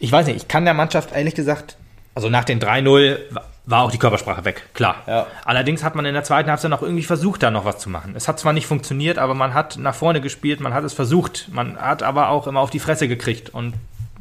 Ich 0.01 0.12
weiß 0.12 0.26
nicht, 0.26 0.36
ich 0.36 0.49
kann 0.49 0.64
der 0.64 0.74
Mannschaft 0.74 1.12
ehrlich 1.12 1.34
gesagt, 1.34 1.76
also 2.14 2.28
nach 2.28 2.44
den 2.44 2.61
3-0 2.61 3.18
war 3.66 3.82
auch 3.82 3.90
die 3.90 3.99
Körpersprache 3.99 4.44
weg, 4.44 4.62
klar. 4.74 4.96
Ja. 5.07 5.26
Allerdings 5.44 5.84
hat 5.84 5.94
man 5.94 6.05
in 6.05 6.14
der 6.14 6.24
zweiten 6.24 6.51
Halbzeit 6.51 6.70
noch 6.70 6.82
irgendwie 6.82 7.03
versucht, 7.03 7.42
da 7.42 7.51
noch 7.51 7.64
was 7.64 7.78
zu 7.78 7.90
machen. 7.90 8.14
Es 8.16 8.26
hat 8.26 8.40
zwar 8.40 8.53
nicht 8.53 8.66
funktioniert, 8.66 9.18
aber 9.18 9.34
man 9.34 9.55
hat 9.55 9.76
nach 9.76 9.94
vorne 9.94 10.20
gespielt, 10.20 10.61
man 10.61 10.72
hat 10.72 10.84
es 10.84 10.94
versucht, 10.94 11.49
man 11.53 11.76
hat 11.76 12.03
aber 12.03 12.30
auch 12.30 12.46
immer 12.46 12.61
auf 12.61 12.70
die 12.70 12.78
Fresse 12.78 13.09
gekriegt 13.09 13.51
und 13.51 13.74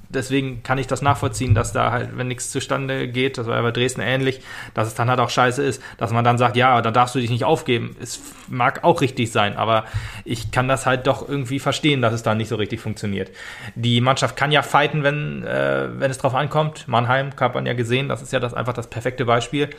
deswegen 0.09 0.63
kann 0.63 0.77
ich 0.77 0.87
das 0.87 1.01
nachvollziehen, 1.01 1.53
dass 1.53 1.73
da 1.73 1.91
halt, 1.91 2.17
wenn 2.17 2.27
nichts 2.27 2.49
zustande 2.49 3.07
geht, 3.07 3.37
das 3.37 3.47
war 3.47 3.55
ja 3.55 3.61
bei 3.61 3.71
Dresden 3.71 4.01
ähnlich, 4.01 4.41
dass 4.73 4.87
es 4.87 4.95
dann 4.95 5.09
halt 5.09 5.19
auch 5.19 5.29
scheiße 5.29 5.63
ist, 5.63 5.81
dass 5.97 6.11
man 6.11 6.23
dann 6.23 6.37
sagt, 6.37 6.55
ja, 6.55 6.81
da 6.81 6.91
darfst 6.91 7.15
du 7.15 7.19
dich 7.19 7.29
nicht 7.29 7.43
aufgeben. 7.43 7.95
Es 8.01 8.21
mag 8.47 8.83
auch 8.83 9.01
richtig 9.01 9.31
sein, 9.31 9.57
aber 9.57 9.85
ich 10.25 10.51
kann 10.51 10.67
das 10.67 10.85
halt 10.85 11.07
doch 11.07 11.27
irgendwie 11.27 11.59
verstehen, 11.59 12.01
dass 12.01 12.13
es 12.13 12.23
dann 12.23 12.37
nicht 12.37 12.49
so 12.49 12.55
richtig 12.55 12.79
funktioniert. 12.79 13.31
Die 13.75 14.01
Mannschaft 14.01 14.35
kann 14.35 14.51
ja 14.51 14.61
fighten, 14.61 15.03
wenn, 15.03 15.43
äh, 15.43 15.89
wenn 15.99 16.11
es 16.11 16.17
drauf 16.17 16.35
ankommt. 16.35 16.87
Mannheim 16.87 17.31
hat 17.39 17.55
man 17.55 17.65
ja 17.65 17.73
gesehen, 17.73 18.09
das 18.09 18.21
ist 18.21 18.33
ja 18.33 18.39
das 18.39 18.53
einfach 18.53 18.73
das 18.73 18.87
perfekte 18.87 19.25
Beispiel. 19.25 19.69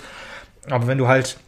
Aber 0.70 0.86
wenn 0.86 0.98
du 0.98 1.08
halt 1.08 1.38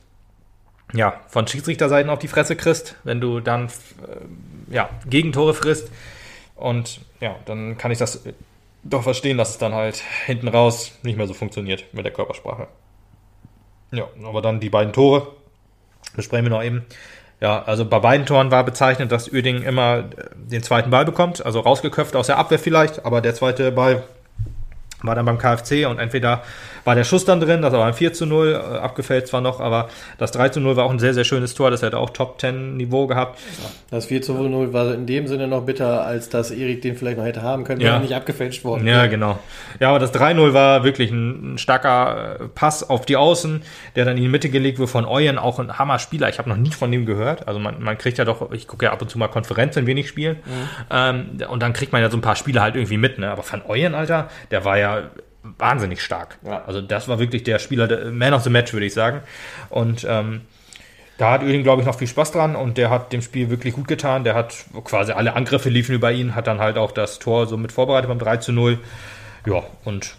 ja, 0.92 1.20
von 1.28 1.46
Schiedsrichterseiten 1.46 2.10
auf 2.10 2.18
die 2.18 2.28
Fresse 2.28 2.56
kriegst, 2.56 2.96
wenn 3.04 3.20
du 3.20 3.40
dann 3.40 3.66
äh, 3.66 4.74
ja, 4.74 4.88
Gegentore 5.06 5.54
frisst 5.54 5.90
und 6.56 7.00
ja, 7.20 7.36
dann 7.46 7.78
kann 7.78 7.90
ich 7.90 7.98
das 7.98 8.22
doch 8.82 9.02
verstehen, 9.02 9.38
dass 9.38 9.50
es 9.50 9.58
dann 9.58 9.74
halt 9.74 10.02
hinten 10.26 10.48
raus 10.48 10.98
nicht 11.02 11.16
mehr 11.16 11.26
so 11.26 11.34
funktioniert 11.34 11.84
mit 11.92 12.04
der 12.04 12.12
Körpersprache. 12.12 12.68
Ja, 13.92 14.08
aber 14.24 14.40
dann 14.42 14.60
die 14.60 14.70
beiden 14.70 14.92
Tore 14.92 15.28
besprechen 16.14 16.46
wir 16.46 16.50
noch 16.50 16.62
eben. 16.62 16.86
Ja, 17.40 17.62
also 17.62 17.84
bei 17.86 17.98
beiden 17.98 18.26
Toren 18.26 18.50
war 18.50 18.64
bezeichnet, 18.64 19.10
dass 19.10 19.32
Uerdingen 19.32 19.62
immer 19.62 20.04
den 20.34 20.62
zweiten 20.62 20.90
Ball 20.90 21.04
bekommt, 21.04 21.44
also 21.44 21.60
rausgeköpft 21.60 22.14
aus 22.14 22.26
der 22.26 22.36
Abwehr 22.36 22.58
vielleicht, 22.58 23.04
aber 23.06 23.20
der 23.20 23.34
zweite 23.34 23.72
Ball 23.72 24.02
war 25.02 25.14
dann 25.14 25.24
beim 25.24 25.38
KfC 25.38 25.86
und 25.86 25.98
entweder 25.98 26.42
war 26.84 26.94
der 26.94 27.04
Schuss 27.04 27.24
dann 27.24 27.40
drin, 27.40 27.62
das 27.62 27.72
war 27.72 27.86
ein 27.86 27.94
4 27.94 28.12
zu 28.12 28.26
0, 28.26 28.52
äh, 28.52 28.78
abgefällt 28.78 29.26
zwar 29.26 29.40
noch, 29.40 29.60
aber 29.60 29.88
das 30.18 30.32
3 30.32 30.50
zu 30.50 30.60
0 30.60 30.76
war 30.76 30.84
auch 30.84 30.90
ein 30.90 30.98
sehr, 30.98 31.14
sehr 31.14 31.24
schönes 31.24 31.54
Tor, 31.54 31.70
das 31.70 31.82
hätte 31.82 31.98
auch 31.98 32.10
Top 32.10 32.40
10 32.40 32.76
Niveau 32.76 33.06
gehabt. 33.06 33.38
Das 33.90 34.06
4 34.06 34.22
zu 34.22 34.34
0 34.34 34.72
war 34.72 34.94
in 34.94 35.06
dem 35.06 35.26
Sinne 35.26 35.46
noch 35.48 35.62
bitter, 35.62 36.04
als 36.04 36.28
dass 36.28 36.50
Erik 36.50 36.82
den 36.82 36.96
vielleicht 36.96 37.18
noch 37.18 37.24
hätte 37.24 37.42
haben 37.42 37.64
können, 37.64 37.80
ja. 37.80 37.88
wenn 37.88 37.94
er 37.94 38.00
nicht 38.00 38.14
abgefälscht 38.14 38.64
worden 38.64 38.86
Ja, 38.86 39.06
genau. 39.06 39.38
Ja, 39.78 39.90
aber 39.90 39.98
das 39.98 40.14
3-0 40.14 40.52
war 40.52 40.84
wirklich 40.84 41.10
ein, 41.10 41.54
ein, 41.54 41.58
starker 41.58 42.40
äh, 42.40 42.48
Pass 42.48 42.88
auf 42.88 43.06
die 43.06 43.16
Außen, 43.16 43.62
der 43.96 44.04
dann 44.04 44.16
in 44.16 44.22
die 44.22 44.28
Mitte 44.28 44.48
gelegt 44.48 44.78
wurde 44.78 44.90
von 44.90 45.04
Eulen, 45.04 45.38
auch 45.38 45.58
ein 45.58 45.78
Hammer-Spieler. 45.78 46.28
Ich 46.28 46.38
habe 46.38 46.48
noch 46.48 46.56
nie 46.56 46.72
von 46.72 46.90
dem 46.90 47.06
gehört. 47.06 47.46
Also 47.48 47.60
man, 47.60 47.82
man 47.82 47.98
kriegt 47.98 48.18
ja 48.18 48.24
doch, 48.24 48.52
ich 48.52 48.66
gucke 48.66 48.86
ja 48.86 48.92
ab 48.92 49.02
und 49.02 49.10
zu 49.10 49.18
mal 49.18 49.28
Konferenzen, 49.28 49.80
wenn 49.80 49.86
wir 49.86 49.94
nicht 49.94 50.08
spielen. 50.08 50.36
Mhm. 50.36 50.68
Ähm, 50.90 51.26
und 51.48 51.62
dann 51.62 51.72
kriegt 51.72 51.92
man 51.92 52.02
ja 52.02 52.10
so 52.10 52.16
ein 52.16 52.22
paar 52.22 52.36
Spiele 52.36 52.60
halt 52.60 52.74
irgendwie 52.74 52.96
mit, 52.96 53.18
ne? 53.18 53.30
Aber 53.30 53.42
von 53.42 53.62
Eulen, 53.66 53.94
Alter, 53.94 54.28
der 54.50 54.64
war 54.64 54.78
ja 54.78 54.89
wahnsinnig 55.42 56.02
stark. 56.02 56.38
Ja. 56.44 56.64
Also 56.66 56.80
das 56.80 57.08
war 57.08 57.18
wirklich 57.18 57.42
der 57.42 57.58
Spieler, 57.58 57.88
der 57.88 58.10
Man 58.10 58.34
of 58.34 58.42
the 58.42 58.50
Match, 58.50 58.72
würde 58.72 58.86
ich 58.86 58.94
sagen. 58.94 59.20
Und 59.70 60.06
ähm, 60.08 60.42
da 61.18 61.32
hat 61.32 61.42
Öling, 61.42 61.62
glaube 61.62 61.82
ich, 61.82 61.86
noch 61.86 61.98
viel 61.98 62.06
Spaß 62.06 62.32
dran 62.32 62.56
und 62.56 62.78
der 62.78 62.88
hat 62.88 63.12
dem 63.12 63.20
Spiel 63.20 63.50
wirklich 63.50 63.74
gut 63.74 63.88
getan. 63.88 64.24
Der 64.24 64.34
hat 64.34 64.54
quasi 64.84 65.12
alle 65.12 65.34
Angriffe 65.34 65.68
liefen 65.68 65.94
über 65.94 66.12
ihn, 66.12 66.34
hat 66.34 66.46
dann 66.46 66.60
halt 66.60 66.78
auch 66.78 66.92
das 66.92 67.18
Tor 67.18 67.46
so 67.46 67.56
mit 67.56 67.72
vorbereitet 67.72 68.08
beim 68.08 68.18
3 68.18 68.38
zu 68.38 68.52
0. 68.52 68.78
Ja, 69.46 69.62
und 69.84 70.14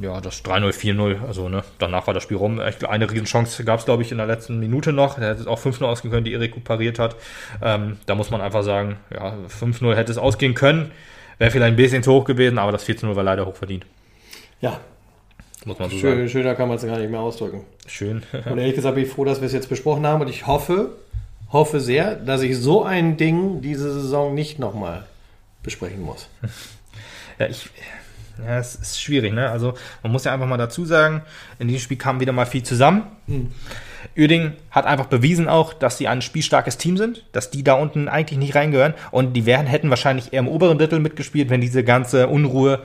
ja, 0.00 0.20
das 0.20 0.44
3-0, 0.44 0.72
4-0, 0.72 1.26
also 1.26 1.48
ne, 1.48 1.62
danach 1.78 2.06
war 2.06 2.14
das 2.14 2.22
Spiel 2.22 2.36
rum. 2.36 2.60
Eine 2.60 3.10
Riesenchance 3.10 3.64
gab 3.64 3.80
es, 3.80 3.84
glaube 3.84 4.02
ich, 4.02 4.10
in 4.10 4.18
der 4.18 4.26
letzten 4.26 4.58
Minute 4.58 4.92
noch. 4.92 5.18
Der 5.18 5.30
hätte 5.30 5.42
es 5.42 5.46
auch 5.46 5.60
5-0 5.60 5.84
ausgehen 5.84 6.10
können, 6.12 6.24
die 6.24 6.32
Erik 6.32 6.62
pariert 6.64 6.98
hat. 6.98 7.16
Ähm, 7.60 7.98
da 8.06 8.14
muss 8.14 8.30
man 8.30 8.40
einfach 8.40 8.62
sagen, 8.62 8.98
ja, 9.12 9.34
5-0 9.48 9.94
hätte 9.94 10.12
es 10.12 10.18
ausgehen 10.18 10.54
können. 10.54 10.92
Wäre 11.38 11.50
vielleicht 11.50 11.72
ein 11.72 11.76
bisschen 11.76 12.02
zu 12.02 12.12
hoch 12.12 12.24
gewesen, 12.24 12.58
aber 12.58 12.72
das 12.72 12.86
14-0 12.86 13.14
war 13.16 13.22
leider 13.22 13.46
hoch 13.46 13.56
verdient. 13.56 13.86
Ja. 14.60 14.80
Muss 15.64 15.78
man 15.78 15.90
so 15.90 15.96
Schön, 15.96 16.16
sagen. 16.16 16.28
Schöner 16.28 16.54
kann 16.54 16.68
man 16.68 16.76
es 16.76 16.84
gar 16.84 16.98
nicht 16.98 17.10
mehr 17.10 17.20
ausdrücken. 17.20 17.64
Schön. 17.86 18.22
und 18.32 18.58
ehrlich 18.58 18.74
gesagt 18.74 18.94
bin 18.94 19.04
ich 19.04 19.10
froh, 19.10 19.24
dass 19.24 19.40
wir 19.40 19.46
es 19.46 19.52
jetzt 19.52 19.68
besprochen 19.68 20.06
haben 20.06 20.20
und 20.20 20.28
ich 20.28 20.46
hoffe, 20.46 20.96
hoffe 21.50 21.80
sehr, 21.80 22.16
dass 22.16 22.42
ich 22.42 22.56
so 22.58 22.82
ein 22.84 23.16
Ding 23.16 23.60
diese 23.60 23.92
Saison 23.92 24.34
nicht 24.34 24.58
nochmal 24.58 25.04
besprechen 25.62 26.02
muss. 26.02 26.28
Ja, 27.38 27.46
ich. 27.46 27.70
Ja, 28.38 28.58
es 28.58 28.74
ist 28.74 29.00
schwierig, 29.00 29.32
ne? 29.32 29.48
Also, 29.48 29.74
man 30.02 30.12
muss 30.12 30.24
ja 30.24 30.34
einfach 30.34 30.46
mal 30.46 30.58
dazu 30.58 30.84
sagen, 30.84 31.22
in 31.58 31.66
diesem 31.66 31.80
Spiel 31.80 31.96
kam 31.96 32.20
wieder 32.20 32.32
mal 32.32 32.44
viel 32.44 32.62
zusammen. 32.62 33.04
Mhm. 33.26 33.52
Uerding 34.16 34.52
hat 34.70 34.86
einfach 34.86 35.06
bewiesen 35.06 35.48
auch, 35.48 35.72
dass 35.72 35.98
sie 35.98 36.08
ein 36.08 36.22
spielstarkes 36.22 36.78
Team 36.78 36.96
sind, 36.96 37.24
dass 37.32 37.50
die 37.50 37.64
da 37.64 37.74
unten 37.74 38.08
eigentlich 38.08 38.38
nicht 38.38 38.54
reingehören 38.54 38.94
und 39.10 39.34
die 39.34 39.46
wären, 39.46 39.66
hätten 39.66 39.90
wahrscheinlich 39.90 40.32
eher 40.32 40.40
im 40.40 40.48
oberen 40.48 40.78
Drittel 40.78 41.00
mitgespielt, 41.00 41.50
wenn 41.50 41.60
diese 41.60 41.84
ganze 41.84 42.28
Unruhe 42.28 42.82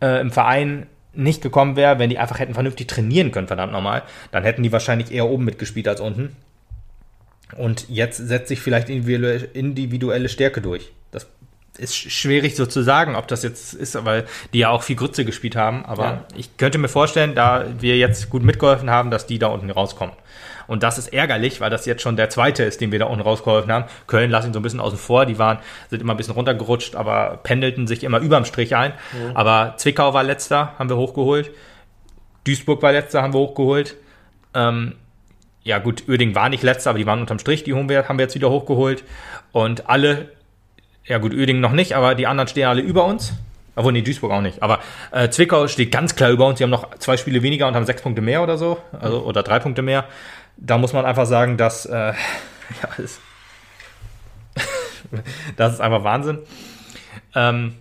äh, 0.00 0.20
im 0.20 0.30
Verein 0.30 0.86
nicht 1.14 1.42
gekommen 1.42 1.76
wäre, 1.76 1.98
wenn 1.98 2.10
die 2.10 2.18
einfach 2.18 2.38
hätten 2.38 2.54
vernünftig 2.54 2.86
trainieren 2.86 3.32
können, 3.32 3.48
verdammt 3.48 3.72
nochmal, 3.72 4.02
dann 4.30 4.44
hätten 4.44 4.62
die 4.62 4.72
wahrscheinlich 4.72 5.10
eher 5.10 5.28
oben 5.28 5.44
mitgespielt 5.44 5.88
als 5.88 6.00
unten. 6.00 6.36
Und 7.56 7.88
jetzt 7.88 8.18
setzt 8.18 8.48
sich 8.48 8.60
vielleicht 8.60 8.90
individuelle 8.90 10.28
Stärke 10.28 10.60
durch. 10.60 10.92
Ist 11.78 11.96
schwierig 11.96 12.56
so 12.56 12.66
zu 12.66 12.82
sagen, 12.82 13.16
ob 13.16 13.28
das 13.28 13.42
jetzt 13.42 13.72
ist, 13.72 14.04
weil 14.04 14.26
die 14.52 14.58
ja 14.58 14.70
auch 14.70 14.82
viel 14.82 14.96
Grütze 14.96 15.24
gespielt 15.24 15.56
haben. 15.56 15.84
Aber 15.84 16.04
ja. 16.04 16.24
ich 16.36 16.56
könnte 16.56 16.78
mir 16.78 16.88
vorstellen, 16.88 17.34
da 17.34 17.64
wir 17.78 17.96
jetzt 17.96 18.30
gut 18.30 18.42
mitgeholfen 18.42 18.90
haben, 18.90 19.10
dass 19.10 19.26
die 19.26 19.38
da 19.38 19.46
unten 19.46 19.70
rauskommen. 19.70 20.14
Und 20.66 20.82
das 20.82 20.98
ist 20.98 21.12
ärgerlich, 21.14 21.60
weil 21.60 21.70
das 21.70 21.86
jetzt 21.86 22.02
schon 22.02 22.16
der 22.16 22.28
zweite 22.28 22.62
ist, 22.62 22.80
den 22.80 22.92
wir 22.92 22.98
da 22.98 23.06
unten 23.06 23.22
rausgeholfen 23.22 23.72
haben. 23.72 23.86
Köln 24.06 24.30
lasse 24.30 24.48
ihn 24.48 24.52
so 24.52 24.60
ein 24.60 24.62
bisschen 24.62 24.80
außen 24.80 24.98
vor. 24.98 25.24
Die 25.24 25.38
waren, 25.38 25.58
sind 25.88 26.02
immer 26.02 26.12
ein 26.12 26.16
bisschen 26.18 26.34
runtergerutscht, 26.34 26.94
aber 26.94 27.40
pendelten 27.42 27.86
sich 27.86 28.04
immer 28.04 28.18
überm 28.18 28.44
Strich 28.44 28.76
ein. 28.76 28.92
Mhm. 29.12 29.34
Aber 29.34 29.74
Zwickau 29.78 30.12
war 30.12 30.24
letzter, 30.24 30.74
haben 30.78 30.90
wir 30.90 30.96
hochgeholt. 30.96 31.50
Duisburg 32.44 32.82
war 32.82 32.92
letzter, 32.92 33.22
haben 33.22 33.32
wir 33.32 33.40
hochgeholt. 33.40 33.96
Ähm, 34.54 34.94
ja 35.62 35.78
gut, 35.78 36.04
Uerding 36.08 36.34
war 36.34 36.48
nicht 36.48 36.62
letzter, 36.62 36.90
aber 36.90 36.98
die 36.98 37.06
waren 37.06 37.20
unterm 37.20 37.38
Strich, 37.38 37.64
die 37.64 37.74
haben 37.74 37.88
wir, 37.88 38.08
haben 38.08 38.18
wir 38.18 38.24
jetzt 38.24 38.34
wieder 38.34 38.50
hochgeholt. 38.50 39.04
Und 39.52 39.88
alle, 39.88 40.30
ja 41.08 41.18
gut, 41.18 41.34
Uerding 41.34 41.60
noch 41.60 41.72
nicht, 41.72 41.94
aber 41.94 42.14
die 42.14 42.26
anderen 42.26 42.48
stehen 42.48 42.68
alle 42.68 42.82
über 42.82 43.04
uns. 43.04 43.32
Obwohl, 43.74 43.92
nee, 43.92 44.02
Duisburg 44.02 44.32
auch 44.32 44.40
nicht. 44.40 44.60
Aber 44.60 44.80
äh, 45.12 45.28
Zwickau 45.28 45.68
steht 45.68 45.92
ganz 45.92 46.16
klar 46.16 46.30
über 46.30 46.46
uns. 46.46 46.58
Die 46.58 46.64
haben 46.64 46.70
noch 46.70 46.98
zwei 46.98 47.16
Spiele 47.16 47.44
weniger 47.44 47.68
und 47.68 47.76
haben 47.76 47.86
sechs 47.86 48.02
Punkte 48.02 48.20
mehr 48.20 48.42
oder 48.42 48.58
so. 48.58 48.78
Also, 48.98 49.22
oder 49.22 49.44
drei 49.44 49.60
Punkte 49.60 49.82
mehr. 49.82 50.04
Da 50.56 50.78
muss 50.78 50.92
man 50.92 51.06
einfach 51.06 51.26
sagen, 51.26 51.56
dass 51.56 51.86
äh, 51.86 51.92
ja, 51.92 52.14
ist, 52.98 53.20
das 55.56 55.74
ist 55.74 55.80
einfach 55.80 56.02
Wahnsinn. 56.02 56.40
Ähm, 57.36 57.74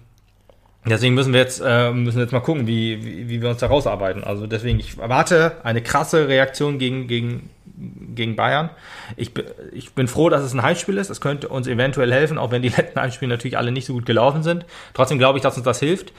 deswegen 0.85 1.15
müssen 1.15 1.33
wir 1.33 1.39
jetzt 1.39 1.63
äh, 1.65 1.91
müssen 1.91 2.19
jetzt 2.19 2.31
mal 2.31 2.41
gucken, 2.41 2.67
wie, 2.67 3.03
wie, 3.03 3.29
wie 3.29 3.41
wir 3.41 3.49
uns 3.49 3.59
da 3.59 3.65
rausarbeiten. 3.65 4.23
Also 4.23 4.45
deswegen, 4.45 4.79
ich 4.79 4.99
erwarte 4.99 5.53
eine 5.63 5.81
krasse 5.81 6.27
Reaktion 6.27 6.77
gegen, 6.77 7.07
gegen, 7.07 7.49
gegen 7.77 8.35
Bayern. 8.35 8.69
Ich, 9.15 9.31
ich 9.71 9.93
bin 9.93 10.07
froh, 10.07 10.29
dass 10.29 10.41
es 10.41 10.53
ein 10.53 10.61
Heimspiel 10.61 10.97
ist. 10.97 11.09
Das 11.09 11.21
könnte 11.21 11.49
uns 11.49 11.67
eventuell 11.67 12.11
helfen, 12.11 12.37
auch 12.37 12.51
wenn 12.51 12.61
die 12.61 12.69
letzten 12.75 12.99
Heimspiele 12.99 13.29
natürlich 13.29 13.57
alle 13.57 13.71
nicht 13.71 13.85
so 13.85 13.93
gut 13.93 14.05
gelaufen 14.05 14.43
sind. 14.43 14.65
Trotzdem 14.93 15.17
glaube 15.17 15.37
ich, 15.37 15.43
dass 15.43 15.55
uns 15.55 15.65
das 15.65 15.79
hilft. 15.79 16.13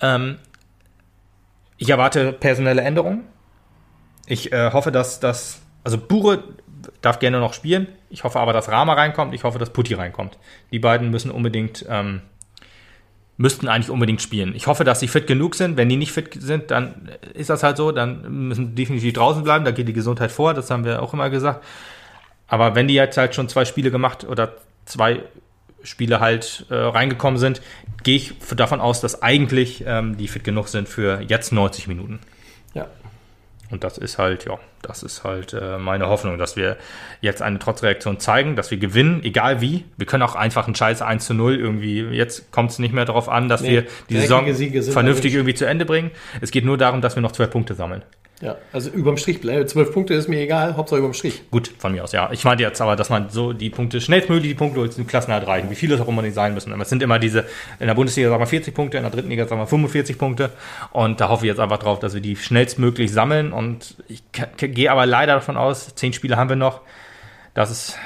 Ähm, 0.00 0.38
ich 1.78 1.90
erwarte 1.90 2.32
personelle 2.32 2.82
Änderungen. 2.82 3.24
Ich 4.26 4.52
äh, 4.52 4.72
hoffe, 4.72 4.90
dass 4.90 5.20
das, 5.20 5.60
also 5.84 5.98
Bure 5.98 6.42
darf 7.00 7.18
gerne 7.18 7.38
noch 7.38 7.52
spielen. 7.52 7.88
Ich 8.10 8.24
hoffe 8.24 8.40
aber, 8.40 8.52
dass 8.52 8.68
Rama 8.68 8.94
reinkommt. 8.94 9.34
Ich 9.34 9.44
hoffe, 9.44 9.58
dass 9.58 9.70
Putti 9.70 9.94
reinkommt. 9.94 10.38
Die 10.72 10.78
beiden 10.78 11.10
müssen 11.10 11.30
unbedingt, 11.30 11.84
ähm, 11.88 12.22
müssten 13.36 13.68
eigentlich 13.68 13.90
unbedingt 13.90 14.22
spielen. 14.22 14.54
Ich 14.54 14.66
hoffe, 14.66 14.84
dass 14.84 15.00
sie 15.00 15.08
fit 15.08 15.26
genug 15.26 15.54
sind. 15.54 15.76
Wenn 15.76 15.88
die 15.88 15.96
nicht 15.96 16.12
fit 16.12 16.36
sind, 16.40 16.70
dann 16.70 17.10
ist 17.34 17.50
das 17.50 17.62
halt 17.62 17.76
so. 17.76 17.92
Dann 17.92 18.48
müssen 18.48 18.74
definitiv 18.74 19.12
draußen 19.14 19.42
bleiben. 19.42 19.64
Da 19.64 19.72
geht 19.72 19.88
die 19.88 19.92
Gesundheit 19.92 20.32
vor. 20.32 20.54
Das 20.54 20.70
haben 20.70 20.84
wir 20.84 21.02
auch 21.02 21.12
immer 21.12 21.28
gesagt. 21.28 21.64
Aber 22.48 22.74
wenn 22.74 22.88
die 22.88 22.94
jetzt 22.94 23.16
halt 23.16 23.34
schon 23.34 23.48
zwei 23.48 23.64
Spiele 23.64 23.90
gemacht 23.90 24.24
oder 24.24 24.56
zwei 24.84 25.22
Spiele 25.82 26.20
halt 26.20 26.66
äh, 26.70 26.74
reingekommen 26.74 27.38
sind, 27.38 27.60
gehe 28.02 28.16
ich 28.16 28.34
davon 28.56 28.80
aus, 28.80 29.00
dass 29.00 29.22
eigentlich 29.22 29.84
ähm, 29.86 30.16
die 30.16 30.28
fit 30.28 30.44
genug 30.44 30.68
sind 30.68 30.88
für 30.88 31.20
jetzt 31.20 31.52
90 31.52 31.88
Minuten. 31.88 32.20
Und 33.70 33.82
das 33.82 33.98
ist 33.98 34.18
halt, 34.18 34.44
ja, 34.44 34.58
das 34.82 35.02
ist 35.02 35.24
halt 35.24 35.52
äh, 35.52 35.78
meine 35.78 36.08
Hoffnung, 36.08 36.38
dass 36.38 36.56
wir 36.56 36.76
jetzt 37.20 37.42
eine 37.42 37.58
Trotzreaktion 37.58 38.20
zeigen, 38.20 38.54
dass 38.54 38.70
wir 38.70 38.78
gewinnen, 38.78 39.22
egal 39.24 39.60
wie. 39.60 39.84
Wir 39.96 40.06
können 40.06 40.22
auch 40.22 40.36
einfach 40.36 40.66
einen 40.66 40.76
Scheiß 40.76 41.02
1 41.02 41.26
zu 41.26 41.34
0 41.34 41.56
irgendwie, 41.56 42.00
jetzt 42.02 42.52
kommt 42.52 42.70
es 42.70 42.78
nicht 42.78 42.94
mehr 42.94 43.04
darauf 43.04 43.28
an, 43.28 43.48
dass 43.48 43.62
Nee, 43.62 43.70
wir 43.70 43.86
die 44.08 44.20
Saison 44.20 44.46
vernünftig 44.92 45.34
irgendwie 45.34 45.54
zu 45.54 45.66
Ende 45.66 45.84
bringen. 45.84 46.12
Es 46.40 46.52
geht 46.52 46.64
nur 46.64 46.78
darum, 46.78 47.00
dass 47.00 47.16
wir 47.16 47.22
noch 47.22 47.32
zwei 47.32 47.46
Punkte 47.46 47.74
sammeln. 47.74 48.02
Ja, 48.42 48.56
also 48.70 48.90
überm 48.90 49.16
Strich 49.16 49.40
bleiben. 49.40 49.66
Zwölf 49.66 49.92
Punkte 49.92 50.12
ist 50.12 50.28
mir 50.28 50.38
egal, 50.40 50.76
Hauptsache 50.76 50.98
überm 51.00 51.14
Strich. 51.14 51.50
Gut, 51.50 51.72
von 51.78 51.92
mir 51.92 52.04
aus, 52.04 52.12
ja. 52.12 52.30
Ich 52.32 52.44
meinte 52.44 52.62
jetzt 52.64 52.82
aber, 52.82 52.94
dass 52.94 53.08
man 53.08 53.30
so 53.30 53.54
die 53.54 53.70
Punkte, 53.70 53.98
schnellstmöglich 53.98 54.50
die 54.50 54.54
Punkte 54.54 54.80
holt, 54.80 54.94
die 54.94 55.04
Klassenhalt 55.04 55.46
reichen. 55.46 55.70
Wie 55.70 55.74
viele 55.74 55.94
es 55.94 56.02
auch 56.02 56.08
immer 56.08 56.20
nicht 56.20 56.34
sein 56.34 56.52
müssen. 56.52 56.70
Aber 56.72 56.82
es 56.82 56.90
sind 56.90 57.02
immer 57.02 57.18
diese, 57.18 57.46
in 57.80 57.86
der 57.86 57.94
Bundesliga 57.94 58.28
sagen 58.28 58.42
wir 58.42 58.46
40 58.46 58.74
Punkte, 58.74 58.98
in 58.98 59.04
der 59.04 59.10
dritten 59.10 59.30
Liga 59.30 59.46
sagen 59.46 59.60
wir 59.62 59.66
45 59.66 60.18
Punkte. 60.18 60.50
Und 60.92 61.18
da 61.22 61.30
hoffe 61.30 61.46
ich 61.46 61.48
jetzt 61.48 61.60
einfach 61.60 61.78
drauf, 61.78 61.98
dass 61.98 62.12
wir 62.12 62.20
die 62.20 62.36
schnellstmöglich 62.36 63.10
sammeln. 63.10 63.52
Und 63.52 63.96
ich 64.06 64.22
gehe 64.58 64.90
aber 64.92 65.06
leider 65.06 65.32
davon 65.36 65.56
aus, 65.56 65.94
zehn 65.94 66.12
Spiele 66.12 66.36
haben 66.36 66.50
wir 66.50 66.56
noch, 66.56 66.82
dass 67.54 67.70
es 67.70 67.96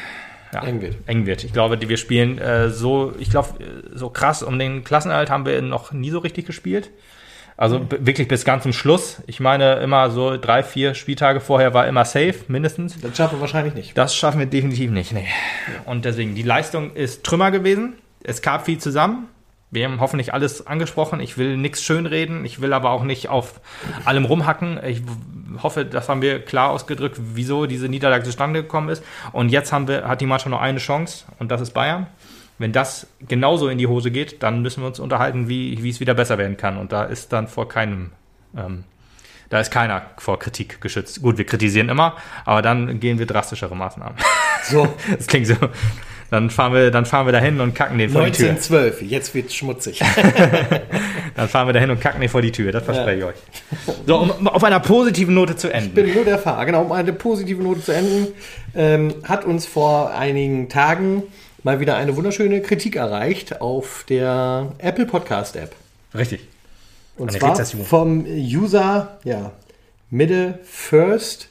ja, 0.55 0.63
Eng 0.65 0.81
wird. 0.81 0.97
eng 1.07 1.27
wird. 1.27 1.43
Ich 1.43 1.53
glaube, 1.53 1.77
die- 1.77 1.89
wir 1.89 1.97
spielen 1.97 2.39
äh, 2.39 2.71
so, 2.71 3.15
ich 3.19 3.31
glaube, 3.31 3.49
äh, 3.61 3.65
so 3.97 4.11
krass 4.11 4.45
um 4.45 4.59
den 4.61 4.85
Klassenerhalt 4.85 5.29
haben 5.31 5.45
wir 5.45 5.61
noch 5.61 5.91
nie 5.91 6.11
so 6.11 6.21
richtig 6.21 6.47
gespielt. 6.47 6.91
Also 7.61 7.79
b- 7.79 7.99
wirklich 8.01 8.27
bis 8.27 8.47
ganz 8.47 8.63
zum 8.63 8.73
Schluss. 8.73 9.23
Ich 9.27 9.39
meine, 9.39 9.75
immer 9.81 10.09
so 10.11 10.39
drei, 10.39 10.63
vier 10.63 10.95
Spieltage 10.95 11.41
vorher 11.41 11.75
war 11.75 11.87
immer 11.87 12.07
safe, 12.07 12.37
mindestens. 12.49 12.99
Das 13.01 13.15
schaffen 13.17 13.37
wir 13.37 13.43
wahrscheinlich 13.43 13.75
nicht. 13.75 13.99
Das 13.99 14.17
schaffen 14.17 14.39
wir 14.39 14.47
definitiv 14.47 14.91
nicht. 14.91 15.13
Nee. 15.13 15.27
Und 15.85 16.07
deswegen, 16.07 16.35
die 16.35 16.43
Leistung 16.43 16.95
ist 16.95 17.23
Trümmer 17.23 17.51
gewesen. 17.51 17.97
Es 18.25 18.41
gab 18.41 18.65
viel 18.65 18.79
zusammen. 18.79 19.29
Wir 19.71 19.85
haben 19.85 20.01
hoffentlich 20.01 20.33
alles 20.33 20.67
angesprochen. 20.67 21.21
Ich 21.21 21.37
will 21.37 21.59
nichts 21.59 21.83
schönreden. 21.83 22.47
Ich 22.47 22.63
will 22.63 22.73
aber 22.73 22.91
auch 22.91 23.05
nicht 23.05 23.29
auf 23.29 23.61
allem 24.07 24.25
rumhacken. 24.25 24.81
Ich 24.85 25.03
hoffe, 25.63 25.85
das 25.85 26.09
haben 26.09 26.23
wir 26.23 26.41
klar 26.43 26.71
ausgedrückt, 26.71 27.19
wieso 27.35 27.67
diese 27.67 27.89
Niederlage 27.91 28.25
zustande 28.25 28.63
gekommen 28.63 28.89
ist. 28.89 29.05
Und 29.33 29.51
jetzt 29.51 29.71
haben 29.71 29.87
wir, 29.87 30.09
hat 30.09 30.23
die 30.23 30.27
Mannschaft 30.27 30.51
noch 30.51 30.63
eine 30.63 30.79
Chance 30.79 31.27
und 31.39 31.51
das 31.51 31.61
ist 31.61 31.73
Bayern. 31.73 32.07
Wenn 32.61 32.73
das 32.73 33.07
genauso 33.27 33.69
in 33.69 33.79
die 33.79 33.87
Hose 33.87 34.11
geht, 34.11 34.43
dann 34.43 34.61
müssen 34.61 34.83
wir 34.83 34.87
uns 34.87 35.01
unterhalten, 35.01 35.49
wie, 35.49 35.83
wie 35.83 35.89
es 35.89 35.99
wieder 35.99 36.13
besser 36.13 36.37
werden 36.37 36.59
kann. 36.59 36.77
Und 36.77 36.93
da 36.93 37.05
ist 37.05 37.33
dann 37.33 37.49
vor 37.49 37.71
keinem, 37.71 38.11
ähm, 38.55 38.85
da 39.49 39.61
ist 39.61 39.71
keiner 39.71 40.03
vor 40.19 40.39
Kritik 40.39 40.79
geschützt. 40.83 41.23
Gut, 41.23 41.39
wir 41.39 41.47
kritisieren 41.47 41.89
immer, 41.89 42.17
aber 42.45 42.61
dann 42.61 43.01
gehen 43.01 43.19
wir 43.19 43.25
drastischere 43.25 43.75
Maßnahmen. 43.75 44.15
So, 44.65 44.87
Das 45.17 45.27
klingt 45.27 45.47
so. 45.47 45.55
Dann 46.31 46.51
fahren 46.51 46.75
wir, 46.75 46.91
dann 46.91 47.07
fahren 47.07 47.27
wir 47.27 47.33
dahin 47.33 47.61
und 47.63 47.75
kacken 47.75 47.97
den 47.97 48.11
vor 48.11 48.27
die 48.27 48.33
Tür. 48.33 48.51
1912, 48.51 49.11
jetzt 49.11 49.35
wird's 49.35 49.55
schmutzig. 49.55 50.01
Dann 51.35 51.49
fahren 51.49 51.67
wir 51.67 51.73
dahin 51.73 51.91
und 51.91 52.01
kacken 52.01 52.21
den 52.21 52.29
vor 52.29 52.43
die 52.43 52.53
Tür. 52.53 52.71
Das 52.71 52.85
verspreche 52.85 53.19
ich 53.19 53.25
euch. 53.25 53.37
So, 54.07 54.19
um 54.19 54.47
auf 54.49 54.63
einer 54.63 54.79
positiven 54.81 55.35
Note 55.35 55.57
zu 55.57 55.69
Ich 55.69 55.75
enden. 55.75 55.95
bin 55.95 56.15
nur 56.15 56.25
der 56.25 56.39
Fahrer. 56.39 56.67
Genau, 56.67 56.83
um 56.83 56.93
eine 56.93 57.13
positive 57.13 57.61
Note 57.63 57.83
zu 57.83 57.93
enden, 57.93 58.29
ähm, 58.77 59.15
hat 59.25 59.45
uns 59.45 59.67
vor 59.67 60.13
einigen 60.13 60.69
Tagen 60.69 61.25
mal 61.63 61.81
wieder 61.81 61.97
eine 61.97 62.17
wunderschöne 62.17 62.61
Kritik 62.63 62.97
erreicht 62.97 63.61
auf 63.61 64.05
der 64.09 64.73
Apple 64.79 65.07
Podcast 65.07 65.57
App. 65.57 65.75
Richtig. 66.15 66.47
Und 67.17 67.31
Eine 67.31 67.39
zwar 67.39 67.51
Rezession. 67.51 67.85
vom 67.85 68.25
User, 68.27 69.19
ja, 69.25 69.53
Mitte 70.11 70.59
First, 70.65 71.49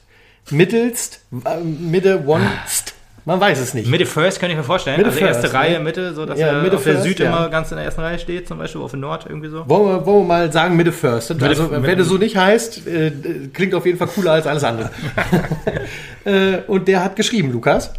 mittelst, 0.50 1.20
äh, 1.44 1.60
Mitte 1.60 2.24
Onest. 2.26 2.94
Man 3.26 3.38
weiß 3.38 3.60
es 3.60 3.74
nicht. 3.74 3.88
Mitte 3.88 4.06
First 4.06 4.40
kann 4.40 4.50
ich 4.50 4.56
mir 4.56 4.64
vorstellen. 4.64 4.96
Mitte 4.96 5.10
also 5.10 5.20
erste 5.20 5.42
First, 5.42 5.54
Reihe, 5.54 5.74
ne? 5.74 5.80
Mitte, 5.80 6.14
so 6.14 6.24
dass 6.26 6.38
Ja, 6.40 6.48
er 6.48 6.62
Mitte 6.62 6.76
auf 6.76 6.82
der 6.82 6.94
First, 6.94 7.06
Süd 7.06 7.20
ja. 7.20 7.26
immer 7.26 7.48
ganz 7.50 7.70
in 7.70 7.76
der 7.76 7.84
ersten 7.84 8.00
Reihe 8.00 8.18
steht, 8.18 8.48
zum 8.48 8.58
Beispiel 8.58 8.80
auf 8.80 8.90
der 8.90 8.98
Nord 8.98 9.26
irgendwie 9.28 9.48
so. 9.50 9.68
Wollen 9.68 9.86
wir, 9.86 10.06
wollen 10.06 10.22
wir 10.22 10.26
mal 10.26 10.52
sagen 10.52 10.74
Mitte 10.74 10.90
First? 10.90 11.30
Also, 11.30 11.64
Mitte- 11.64 11.82
wenn 11.82 11.98
du 11.98 12.04
so 12.04 12.16
nicht 12.16 12.36
heißt, 12.36 12.86
äh, 12.88 13.12
klingt 13.52 13.74
auf 13.74 13.84
jeden 13.86 13.98
Fall 13.98 14.08
cooler 14.08 14.32
als 14.32 14.46
alles 14.46 14.64
andere. 14.64 14.90
äh, 16.24 16.58
und 16.66 16.88
der 16.88 17.04
hat 17.04 17.14
geschrieben, 17.14 17.52
Lukas. 17.52 17.92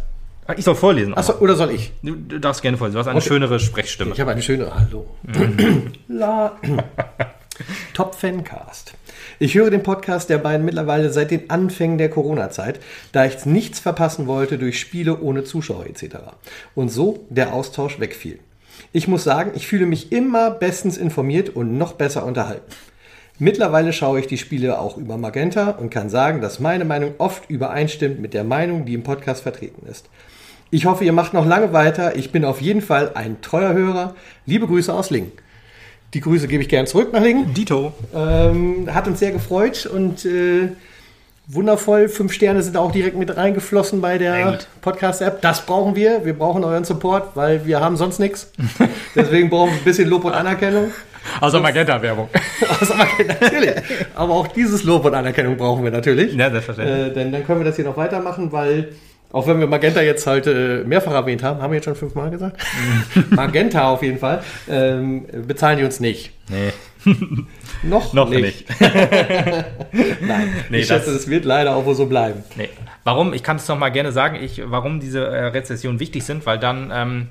Ah, 0.46 0.54
Ich 0.56 0.64
soll 0.64 0.74
vorlesen. 0.74 1.14
Achso, 1.16 1.34
oder 1.38 1.54
soll 1.54 1.70
ich? 1.70 1.92
Du, 2.02 2.16
du 2.16 2.38
darfst 2.40 2.62
gerne 2.62 2.76
vorlesen. 2.76 2.94
Du 2.94 3.00
hast 3.00 3.06
eine 3.08 3.18
Okay. 3.18 3.28
schönere 3.28 3.60
Sprechstimme. 3.60 4.12
Ich 4.12 4.20
habe 4.20 4.32
eine 4.32 4.42
schöne. 4.42 4.72
Hallo. 4.74 5.06
La. 6.08 6.58
Top 7.94 8.14
Fancast. 8.14 8.94
Ich 9.38 9.54
höre 9.54 9.70
den 9.70 9.82
Podcast 9.82 10.30
der 10.30 10.38
beiden 10.38 10.64
mittlerweile 10.64 11.10
seit 11.12 11.30
den 11.30 11.48
Anfängen 11.50 11.98
der 11.98 12.10
Corona-Zeit, 12.10 12.80
da 13.12 13.24
ich 13.24 13.44
nichts 13.46 13.78
verpassen 13.78 14.26
wollte 14.26 14.58
durch 14.58 14.80
Spiele 14.80 15.20
ohne 15.20 15.44
Zuschauer 15.44 15.86
etc. 15.86 16.16
Und 16.74 16.88
so 16.90 17.24
der 17.28 17.52
Austausch 17.52 18.00
wegfiel. 18.00 18.38
Ich 18.92 19.06
muss 19.08 19.24
sagen, 19.24 19.52
ich 19.54 19.66
fühle 19.66 19.86
mich 19.86 20.12
immer 20.12 20.50
bestens 20.50 20.96
informiert 20.96 21.50
und 21.50 21.78
noch 21.78 21.92
besser 21.92 22.24
unterhalten. 22.24 22.64
Mittlerweile 23.38 23.92
schaue 23.92 24.20
ich 24.20 24.26
die 24.26 24.38
Spiele 24.38 24.78
auch 24.78 24.96
über 24.96 25.16
Magenta 25.18 25.70
und 25.70 25.90
kann 25.90 26.10
sagen, 26.10 26.40
dass 26.40 26.60
meine 26.60 26.84
Meinung 26.84 27.14
oft 27.18 27.48
übereinstimmt 27.48 28.20
mit 28.20 28.34
der 28.34 28.44
Meinung, 28.44 28.84
die 28.86 28.94
im 28.94 29.02
Podcast 29.02 29.42
vertreten 29.42 29.86
ist. 29.86 30.08
Ich 30.74 30.86
hoffe, 30.86 31.04
ihr 31.04 31.12
macht 31.12 31.34
noch 31.34 31.44
lange 31.44 31.74
weiter. 31.74 32.16
Ich 32.16 32.32
bin 32.32 32.46
auf 32.46 32.62
jeden 32.62 32.80
Fall 32.80 33.10
ein 33.12 33.42
treuer 33.42 33.74
Hörer. 33.74 34.14
Liebe 34.46 34.66
Grüße 34.66 34.90
aus 34.90 35.10
Lingen. 35.10 35.30
Die 36.14 36.22
Grüße 36.22 36.48
gebe 36.48 36.62
ich 36.62 36.70
gern 36.70 36.86
zurück 36.86 37.12
nach 37.12 37.20
Lingen. 37.20 37.52
Dito. 37.52 37.92
Ähm, 38.14 38.88
hat 38.90 39.06
uns 39.06 39.18
sehr 39.18 39.32
gefreut 39.32 39.84
und 39.84 40.24
äh, 40.24 40.68
wundervoll. 41.46 42.08
Fünf 42.08 42.32
Sterne 42.32 42.62
sind 42.62 42.78
auch 42.78 42.90
direkt 42.90 43.18
mit 43.18 43.36
reingeflossen 43.36 44.00
bei 44.00 44.16
der. 44.16 44.60
Podcast-App. 44.80 45.42
Das 45.42 45.66
brauchen 45.66 45.94
wir. 45.94 46.24
Wir 46.24 46.32
brauchen 46.32 46.64
euren 46.64 46.84
Support, 46.84 47.36
weil 47.36 47.66
wir 47.66 47.80
haben 47.80 47.98
sonst 47.98 48.18
nichts. 48.18 48.50
Deswegen 49.14 49.50
brauchen 49.50 49.72
wir 49.72 49.76
ein 49.76 49.84
bisschen 49.84 50.08
Lob 50.08 50.24
und 50.24 50.32
Anerkennung. 50.32 50.90
Also 51.42 51.60
Magenta-Werbung. 51.60 52.30
Also, 52.80 52.94
natürlich. 52.94 53.74
Aber 54.14 54.32
auch 54.32 54.46
dieses 54.46 54.84
Lob 54.84 55.04
und 55.04 55.14
Anerkennung 55.14 55.56
brauchen 55.56 55.84
wir 55.84 55.90
natürlich. 55.90 56.34
Ja, 56.34 56.50
selbstverständlich. 56.50 57.08
Äh, 57.08 57.12
denn 57.12 57.30
dann 57.30 57.44
können 57.44 57.60
wir 57.60 57.64
das 57.64 57.76
hier 57.76 57.84
noch 57.84 57.96
weitermachen, 57.96 58.50
weil 58.50 58.88
auch 59.32 59.46
wenn 59.46 59.58
wir 59.58 59.66
Magenta 59.66 60.00
jetzt 60.02 60.26
halt 60.26 60.46
äh, 60.46 60.84
mehrfach 60.84 61.12
erwähnt 61.12 61.42
haben, 61.42 61.60
haben 61.60 61.70
wir 61.72 61.76
jetzt 61.76 61.84
schon 61.86 61.94
fünfmal 61.96 62.30
gesagt. 62.30 62.60
Magenta 63.30 63.90
auf 63.90 64.02
jeden 64.02 64.18
Fall. 64.18 64.42
Ähm, 64.68 65.24
bezahlen 65.46 65.78
die 65.78 65.84
uns 65.84 65.98
nicht. 66.00 66.30
Nee, 66.48 66.72
Noch, 67.82 68.12
noch 68.12 68.28
nicht. 68.30 68.66
Nein, 68.80 70.48
Nee, 70.70 70.78
ich 70.78 70.86
schätze, 70.86 71.06
das- 71.12 71.22
es 71.22 71.28
wird 71.28 71.44
leider 71.44 71.74
auch 71.76 71.84
wohl 71.84 71.94
so 71.94 72.06
bleiben. 72.06 72.44
Nee. 72.56 72.68
Warum? 73.04 73.32
Ich 73.34 73.42
kann 73.42 73.56
es 73.56 73.66
noch 73.66 73.78
mal 73.78 73.88
gerne 73.90 74.12
sagen, 74.12 74.36
ich, 74.40 74.62
warum 74.64 75.00
diese 75.00 75.26
äh, 75.26 75.46
Rezessionen 75.46 75.98
wichtig 75.98 76.22
sind, 76.24 76.46
weil 76.46 76.58
dann 76.58 76.90
ähm, 76.94 77.28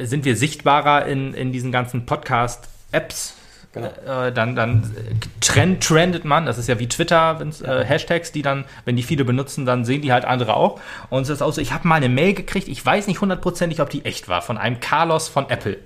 sind 0.00 0.24
wir 0.24 0.34
sichtbarer 0.36 1.06
in, 1.06 1.34
in 1.34 1.52
diesen 1.52 1.70
ganzen 1.70 2.06
Podcast-Apps. 2.06 3.36
Genau. 3.74 3.88
Äh, 4.06 4.32
dann 4.32 4.54
dann 4.54 4.94
trend, 5.40 5.82
trendet 5.82 6.24
man, 6.24 6.46
das 6.46 6.58
ist 6.58 6.68
ja 6.68 6.78
wie 6.78 6.86
Twitter, 6.86 7.40
äh, 7.64 7.84
Hashtags, 7.84 8.30
die 8.30 8.40
dann, 8.40 8.64
wenn 8.84 8.94
die 8.94 9.02
viele 9.02 9.24
benutzen, 9.24 9.66
dann 9.66 9.84
sehen 9.84 10.00
die 10.00 10.12
halt 10.12 10.24
andere 10.24 10.54
auch. 10.54 10.80
Und 11.10 11.22
es 11.22 11.28
ist 11.28 11.42
auch 11.42 11.52
so, 11.52 11.60
ich 11.60 11.72
habe 11.72 11.88
mal 11.88 11.96
eine 11.96 12.08
Mail 12.08 12.34
gekriegt, 12.34 12.68
ich 12.68 12.86
weiß 12.86 13.08
nicht 13.08 13.20
hundertprozentig, 13.20 13.80
ob 13.80 13.90
die 13.90 14.04
echt 14.04 14.28
war, 14.28 14.42
von 14.42 14.58
einem 14.58 14.78
Carlos 14.78 15.28
von 15.28 15.50
Apple. 15.50 15.78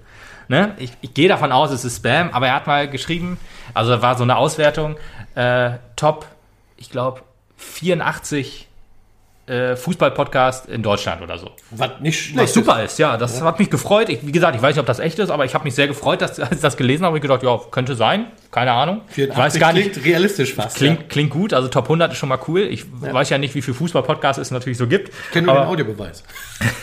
Ne? 0.49 0.75
Ich, 0.77 0.93
ich 1.01 1.15
gehe 1.15 1.29
davon 1.29 1.51
aus, 1.51 1.71
es 1.71 1.87
ist 1.87 1.97
Spam, 1.97 2.29
aber 2.33 2.49
er 2.49 2.57
hat 2.57 2.67
mal 2.67 2.91
geschrieben, 2.91 3.39
also 3.73 4.03
war 4.03 4.19
so 4.19 4.23
eine 4.23 4.37
Auswertung, 4.37 4.97
äh, 5.35 5.71
Top, 5.97 6.27
ich 6.77 6.91
glaube, 6.91 7.23
84 7.57 8.68
äh, 9.49 9.77
Fußball-Podcast 9.77 10.69
in 10.69 10.83
Deutschland 10.83 11.23
oder 11.23 11.39
so. 11.39 11.51
Was 11.71 12.01
nicht 12.01 12.21
schlecht. 12.21 12.39
Was 12.39 12.55
super 12.55 12.83
ist, 12.83 12.99
ja. 12.99 13.17
Das 13.17 13.41
hat 13.43 13.59
mich 13.59 13.71
gefreut. 13.71 14.09
Ich, 14.09 14.27
wie 14.27 14.33
gesagt, 14.33 14.55
ich 14.57 14.63
weiß 14.63 14.75
nicht, 14.75 14.81
ob 14.81 14.87
das 14.87 14.99
echt 14.99 15.19
ist, 15.19 15.31
aber 15.31 15.45
ich 15.45 15.55
habe 15.55 15.65
mich 15.65 15.75
sehr 15.75 15.89
gefreut, 15.89 16.21
dass, 16.21 16.39
als 16.39 16.53
ich 16.53 16.61
das 16.61 16.77
gelesen 16.77 17.05
habe. 17.05 17.17
Ich 17.17 17.23
gedacht, 17.23 17.43
ja, 17.43 17.59
könnte 17.71 17.95
sein. 17.95 18.27
Keine 18.51 18.73
Ahnung. 18.73 19.03
Ich 19.15 19.37
weiß 19.37 19.59
gar 19.59 19.73
nicht. 19.73 19.93
Klingt 19.93 20.07
realistisch 20.07 20.55
fast. 20.55 20.77
Klingt, 20.77 21.01
ja. 21.01 21.07
klingt 21.09 21.31
gut. 21.31 21.53
Also 21.53 21.69
Top 21.69 21.85
100 21.85 22.13
ist 22.13 22.19
schon 22.19 22.29
mal 22.29 22.39
cool. 22.49 22.61
Ich 22.63 22.85
ja. 23.03 23.13
weiß 23.13 23.31
ja 23.31 23.39
nicht, 23.39 23.55
wie 23.55 23.63
viel 23.63 23.75
Fußball-Podcasts 23.75 24.41
es 24.41 24.51
natürlich 24.51 24.79
so 24.79 24.87
gibt. 24.87 25.09
Ich 25.09 25.31
kenne 25.33 25.47
nur 25.47 25.57
den 25.57 25.65
Audiobeweis. 25.65 26.25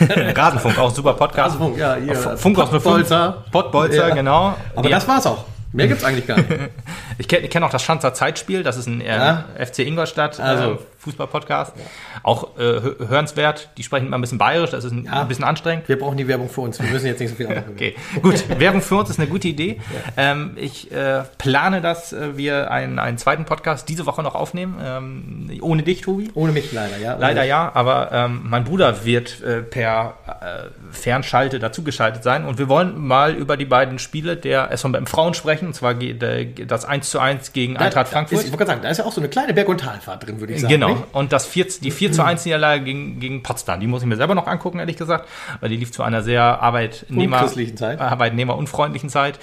Rasenfunk, 0.00 0.78
auch 0.78 0.88
ein 0.88 0.94
super 0.94 1.14
Podcast. 1.14 1.56
Rasenfunk, 1.56 1.78
ja. 1.78 1.96
Hier. 1.96 2.14
Funk 2.14 2.58
aus 2.58 2.70
Pottbolzer. 2.70 3.44
Pottbolzer, 3.50 4.08
ja. 4.08 4.14
genau. 4.14 4.56
Aber 4.74 4.82
Die, 4.82 4.90
das 4.90 5.06
war's 5.06 5.26
auch. 5.26 5.44
Mehr 5.76 5.88
gibt's 5.88 6.04
eigentlich 6.04 6.26
gar 6.26 6.38
nicht. 6.38 6.48
ich 7.18 7.28
kenne 7.28 7.48
kenn 7.48 7.62
auch 7.62 7.70
das 7.70 7.82
Schanzer 7.82 8.14
Zeitspiel, 8.14 8.62
das 8.62 8.76
ist 8.76 8.86
ein 8.86 9.00
äh, 9.00 9.06
ja. 9.06 9.44
FC 9.58 9.80
Ingolstadt 9.80 10.40
also. 10.40 10.78
Fußball-Podcast. 11.06 11.74
Ja. 11.76 11.84
Auch 12.24 12.58
äh, 12.58 12.80
hörenswert. 13.08 13.70
Die 13.76 13.84
sprechen 13.84 14.06
immer 14.06 14.18
ein 14.18 14.20
bisschen 14.20 14.38
bayerisch, 14.38 14.70
das 14.70 14.84
ist 14.84 14.92
ein, 14.92 15.08
ein, 15.08 15.28
bisschen 15.28 15.44
anstrengend. 15.44 15.88
Wir 15.88 15.98
brauchen 15.98 16.16
die 16.16 16.26
Werbung 16.26 16.48
für 16.48 16.62
uns. 16.62 16.82
Wir 16.82 16.90
müssen 16.90 17.06
jetzt 17.06 17.20
nicht 17.20 17.30
so 17.30 17.36
viel 17.36 17.46
machen. 17.46 17.64
okay, 17.70 17.94
gut. 18.22 18.44
Werbung 18.58 18.80
für 18.80 18.96
uns 18.96 19.10
ist 19.10 19.20
eine 19.20 19.28
gute 19.28 19.46
Idee. 19.46 19.80
Ähm, 20.16 20.52
ich 20.56 20.90
äh, 20.90 21.22
plane, 21.38 21.80
dass 21.80 22.12
äh, 22.12 22.36
wir 22.36 22.70
einen, 22.70 22.98
einen 22.98 23.18
zweiten 23.18 23.44
Podcast 23.44 23.88
diese 23.88 24.06
Woche 24.06 24.22
noch 24.22 24.34
aufnehmen. 24.34 24.76
Ähm, 24.82 25.58
ohne 25.60 25.84
dich, 25.84 26.00
Tobi. 26.00 26.30
Ohne 26.34 26.52
mich 26.52 26.72
leider, 26.72 26.98
ja. 26.98 27.16
Leider 27.16 27.44
ja, 27.44 27.70
aber 27.72 28.10
ähm, 28.12 28.40
mein 28.44 28.64
Bruder 28.64 29.04
wird 29.04 29.40
äh, 29.42 29.62
per 29.62 30.14
äh, 30.26 30.85
Fernschalte 30.90 31.58
dazugeschaltet 31.58 32.22
sein 32.22 32.44
und 32.44 32.58
wir 32.58 32.68
wollen 32.68 32.98
mal 32.98 33.34
über 33.34 33.56
die 33.56 33.64
beiden 33.64 33.98
Spiele 33.98 34.36
der 34.36 34.76
SVM 34.76 35.06
Frauen 35.06 35.34
sprechen, 35.34 35.68
und 35.68 35.74
zwar 35.74 35.94
das 35.94 36.84
1 36.84 37.10
zu 37.10 37.18
1 37.18 37.52
gegen 37.52 37.74
da, 37.74 37.80
Eintracht 37.80 38.08
Frankfurt. 38.08 38.38
Ist, 38.38 38.44
ich 38.46 38.52
wollte 38.52 38.64
gerade 38.64 38.70
sagen, 38.70 38.82
da 38.82 38.88
ist 38.88 38.98
ja 38.98 39.04
auch 39.04 39.12
so 39.12 39.20
eine 39.20 39.28
kleine 39.28 39.54
Berg- 39.54 39.68
und 39.68 39.80
Talfahrt 39.80 40.26
drin, 40.26 40.40
würde 40.40 40.52
ich 40.52 40.60
sagen. 40.60 40.72
Genau, 40.72 40.90
nicht? 40.90 41.02
und 41.12 41.32
das 41.32 41.46
4, 41.46 41.66
die 41.82 41.90
4 41.90 42.12
zu 42.12 42.24
1 42.24 42.44
Niederlage 42.44 42.84
gegen, 42.84 43.20
gegen 43.20 43.42
Potsdam, 43.42 43.80
die 43.80 43.86
muss 43.86 44.02
ich 44.02 44.08
mir 44.08 44.16
selber 44.16 44.34
noch 44.34 44.46
angucken, 44.46 44.78
ehrlich 44.78 44.96
gesagt, 44.96 45.28
weil 45.60 45.70
die 45.70 45.76
lief 45.76 45.92
zu 45.92 46.02
einer 46.02 46.22
sehr 46.22 46.42
Arbeitnehmer, 46.42 47.46
Zeit. 47.46 48.00
Arbeitnehmerunfreundlichen 48.00 49.10
Zeit. 49.10 49.38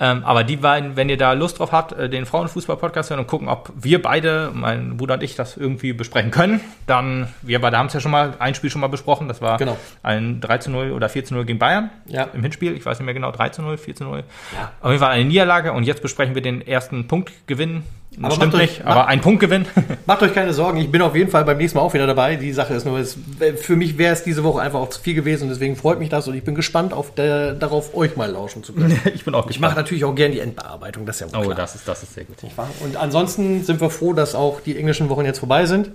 Ähm, 0.00 0.22
aber 0.24 0.44
die 0.44 0.56
beiden, 0.56 0.96
wenn 0.96 1.08
ihr 1.08 1.16
da 1.16 1.32
Lust 1.32 1.58
drauf 1.58 1.72
habt, 1.72 1.92
äh, 1.92 2.08
den 2.08 2.26
Frauenfußball-Podcast 2.26 3.10
hören 3.10 3.20
und 3.20 3.26
gucken, 3.26 3.48
ob 3.48 3.72
wir 3.74 4.00
beide, 4.02 4.50
mein 4.54 4.96
Bruder 4.96 5.14
und 5.14 5.22
ich, 5.22 5.34
das 5.34 5.56
irgendwie 5.56 5.92
besprechen 5.92 6.30
können, 6.30 6.60
dann, 6.86 7.28
wir 7.42 7.60
beide 7.60 7.78
haben 7.78 7.86
es 7.86 7.94
ja 7.94 8.00
schon 8.00 8.12
mal, 8.12 8.34
ein 8.38 8.54
Spiel 8.54 8.70
schon 8.70 8.80
mal 8.80 8.88
besprochen, 8.88 9.28
das 9.28 9.40
war 9.40 9.58
genau. 9.58 9.76
ein 10.02 10.40
3 10.40 10.58
zu 10.58 10.70
0 10.84 10.92
oder 10.92 11.08
4 11.08 11.24
zu 11.24 11.34
0 11.34 11.44
gegen 11.44 11.58
Bayern 11.58 11.90
ja. 12.06 12.24
im 12.32 12.42
Hinspiel, 12.42 12.74
ich 12.74 12.84
weiß 12.84 12.98
nicht 12.98 13.06
mehr 13.06 13.14
genau, 13.14 13.30
3 13.30 13.50
zu 13.50 13.62
0, 13.62 13.78
4 13.78 13.94
zu 13.94 14.04
0. 14.04 14.24
Ja. 14.54 14.72
Auf 14.80 14.90
jeden 14.90 15.00
Fall 15.00 15.10
eine 15.10 15.24
Niederlage 15.24 15.72
und 15.72 15.84
jetzt 15.84 16.02
besprechen 16.02 16.34
wir 16.34 16.42
den 16.42 16.66
ersten 16.66 17.06
Punktgewinn 17.06 17.82
aber 18.22 18.34
Stimmt 18.34 18.54
nicht, 18.54 18.80
euch, 18.80 18.86
aber 18.86 19.00
macht, 19.00 19.08
ein 19.08 19.20
Punktgewinn. 19.20 19.66
Macht 20.06 20.22
euch 20.22 20.34
keine 20.34 20.52
Sorgen, 20.52 20.78
ich 20.78 20.90
bin 20.90 21.02
auf 21.02 21.14
jeden 21.14 21.30
Fall 21.30 21.44
beim 21.44 21.58
nächsten 21.58 21.78
Mal 21.78 21.84
auch 21.84 21.94
wieder 21.94 22.06
dabei. 22.06 22.36
Die 22.36 22.52
Sache 22.52 22.74
ist 22.74 22.84
nur, 22.84 22.98
es, 22.98 23.16
für 23.56 23.76
mich 23.76 23.98
wäre 23.98 24.12
es 24.12 24.24
diese 24.24 24.42
Woche 24.44 24.60
einfach 24.60 24.80
auch 24.80 24.88
zu 24.88 25.00
viel 25.00 25.14
gewesen 25.14 25.44
und 25.44 25.50
deswegen 25.50 25.76
freut 25.76 25.98
mich 25.98 26.08
das 26.08 26.26
und 26.26 26.34
ich 26.34 26.42
bin 26.42 26.54
gespannt 26.54 26.92
auf 26.92 27.14
der, 27.14 27.52
darauf, 27.52 27.94
euch 27.94 28.16
mal 28.16 28.30
lauschen 28.30 28.64
zu 28.64 28.72
können. 28.72 28.98
ich 29.14 29.24
bin 29.24 29.34
auch 29.34 29.46
gespannt. 29.46 29.50
Ich 29.50 29.60
mache 29.60 29.76
natürlich 29.76 30.04
auch 30.04 30.14
gerne 30.14 30.34
die 30.34 30.40
Endbearbeitung, 30.40 31.06
das 31.06 31.20
ist 31.20 31.32
ja 31.32 31.38
auch 31.38 31.46
Oh, 31.46 31.52
das 31.52 31.74
ist, 31.74 31.86
das 31.86 32.02
ist 32.02 32.14
sehr 32.14 32.24
gut. 32.24 32.36
Und 32.80 32.96
ansonsten 32.96 33.62
sind 33.62 33.80
wir 33.80 33.90
froh, 33.90 34.14
dass 34.14 34.34
auch 34.34 34.60
die 34.60 34.76
englischen 34.76 35.08
Wochen 35.10 35.24
jetzt 35.24 35.38
vorbei 35.38 35.66
sind 35.66 35.90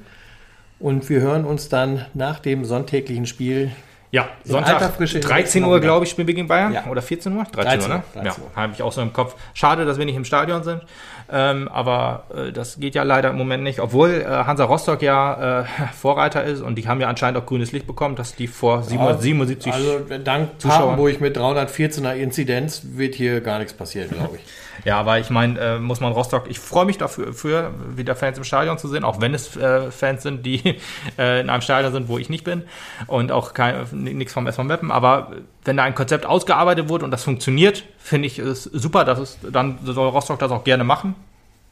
und 0.79 1.09
wir 1.09 1.19
hören 1.19 1.45
uns 1.45 1.67
dann 1.67 2.05
nach 2.13 2.39
dem 2.39 2.63
sonntäglichen 2.63 3.25
Spiel 3.25 3.71
ja, 4.13 4.29
Sonntag 4.43 4.95
13 4.99 5.63
Uhr, 5.63 5.79
glaube 5.79 6.05
ich, 6.05 6.11
spielen 6.11 6.27
wir 6.27 6.35
gegen 6.35 6.47
Bayern. 6.47 6.71
Ja. 6.71 6.85
Oder 6.85 7.01
14 7.01 7.35
Uhr? 7.35 7.45
13, 7.45 7.63
13 7.63 7.81
Uhr, 7.81 7.97
ne? 7.97 8.03
13 8.13 8.43
Uhr. 8.43 8.49
Ja, 8.55 8.61
habe 8.61 8.73
ich 8.73 8.83
auch 8.83 8.91
so 8.91 9.01
im 9.01 9.11
Kopf. 9.11 9.35
Schade, 9.55 9.85
dass 9.85 9.97
wir 9.97 10.05
nicht 10.05 10.15
im 10.15 10.23
Stadion 10.23 10.63
sind. 10.63 10.83
Ähm, 11.31 11.67
aber 11.67 12.25
äh, 12.31 12.51
das 12.51 12.79
geht 12.79 12.93
ja 12.93 13.01
leider 13.01 13.31
im 13.31 13.37
Moment 13.37 13.63
nicht. 13.63 13.79
Obwohl 13.79 14.11
äh, 14.21 14.25
Hansa 14.25 14.65
Rostock 14.65 15.01
ja 15.01 15.61
äh, 15.61 15.65
Vorreiter 15.99 16.43
ist 16.43 16.61
und 16.61 16.75
die 16.75 16.87
haben 16.87 17.01
ja 17.01 17.07
anscheinend 17.07 17.41
auch 17.41 17.47
grünes 17.47 17.71
Licht 17.71 17.87
bekommen, 17.87 18.15
dass 18.15 18.35
die 18.35 18.45
vor 18.45 18.83
77 18.83 19.73
Also 19.73 20.01
dank 20.23 20.59
Papenburg 20.59 21.19
mit 21.19 21.35
314er 21.35 22.13
Inzidenz 22.13 22.83
wird 22.93 23.15
hier 23.15 23.41
gar 23.41 23.57
nichts 23.57 23.73
passieren, 23.73 24.11
glaube 24.11 24.35
ich. 24.35 24.43
Ja, 24.85 24.99
aber 24.99 25.19
ich 25.19 25.29
meine, 25.29 25.59
äh, 25.59 25.79
muss 25.79 25.99
man 25.99 26.13
Rostock, 26.13 26.45
ich 26.49 26.59
freue 26.59 26.85
mich 26.85 26.97
dafür, 26.97 27.33
für, 27.33 27.71
wieder 27.95 28.15
Fans 28.15 28.37
im 28.37 28.43
Stadion 28.43 28.77
zu 28.77 28.87
sehen, 28.87 29.03
auch 29.03 29.21
wenn 29.21 29.33
es 29.33 29.55
äh, 29.55 29.91
Fans 29.91 30.23
sind, 30.23 30.45
die 30.45 30.61
äh, 31.17 31.41
in 31.41 31.49
einem 31.49 31.61
Stadion 31.61 31.91
sind, 31.93 32.07
wo 32.07 32.17
ich 32.17 32.29
nicht 32.29 32.43
bin 32.43 32.63
und 33.07 33.31
auch 33.31 33.53
nichts 33.91 34.33
vom 34.33 34.47
SV 34.47 34.63
Meppen, 34.63 34.91
aber 34.91 35.31
wenn 35.65 35.77
da 35.77 35.83
ein 35.83 35.95
Konzept 35.95 36.25
ausgearbeitet 36.25 36.89
wurde 36.89 37.05
und 37.05 37.11
das 37.11 37.23
funktioniert, 37.23 37.83
finde 37.97 38.27
ich 38.27 38.39
es 38.39 38.63
super, 38.63 39.05
dass 39.05 39.19
es 39.19 39.37
dann 39.41 39.79
soll 39.83 40.09
Rostock 40.09 40.39
das 40.39 40.51
auch 40.51 40.63
gerne 40.63 40.83
machen. 40.83 41.15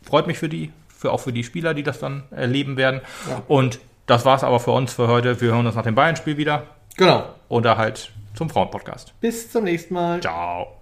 Freut 0.04 0.28
mich 0.28 0.38
für 0.38 0.50
die, 0.50 0.72
für 0.88 1.12
auch 1.12 1.20
für 1.20 1.34
die 1.34 1.44
Spieler, 1.44 1.74
die 1.74 1.84
das 1.84 2.00
dann 2.00 2.24
erleben 2.32 2.78
werden. 2.78 3.02
Ja. 3.30 3.42
Und 3.48 3.80
das 4.06 4.26
war 4.26 4.36
es 4.36 4.44
aber 4.44 4.60
für 4.60 4.72
uns 4.72 4.94
für 4.94 5.08
heute. 5.08 5.40
Wir 5.42 5.52
hören 5.52 5.66
uns 5.66 5.76
nach 5.76 5.84
dem 5.84 5.96
Bayern-Spiel 5.96 6.38
wieder. 6.38 6.64
Genau. 6.98 7.26
Oder 7.50 7.78
halt 7.78 8.12
zum 8.36 8.50
Frauenpodcast. 8.50 9.14
Bis 9.22 9.52
zum 9.52 9.64
nächsten 9.64 9.94
Mal. 9.94 10.22
Ciao. 10.22 10.81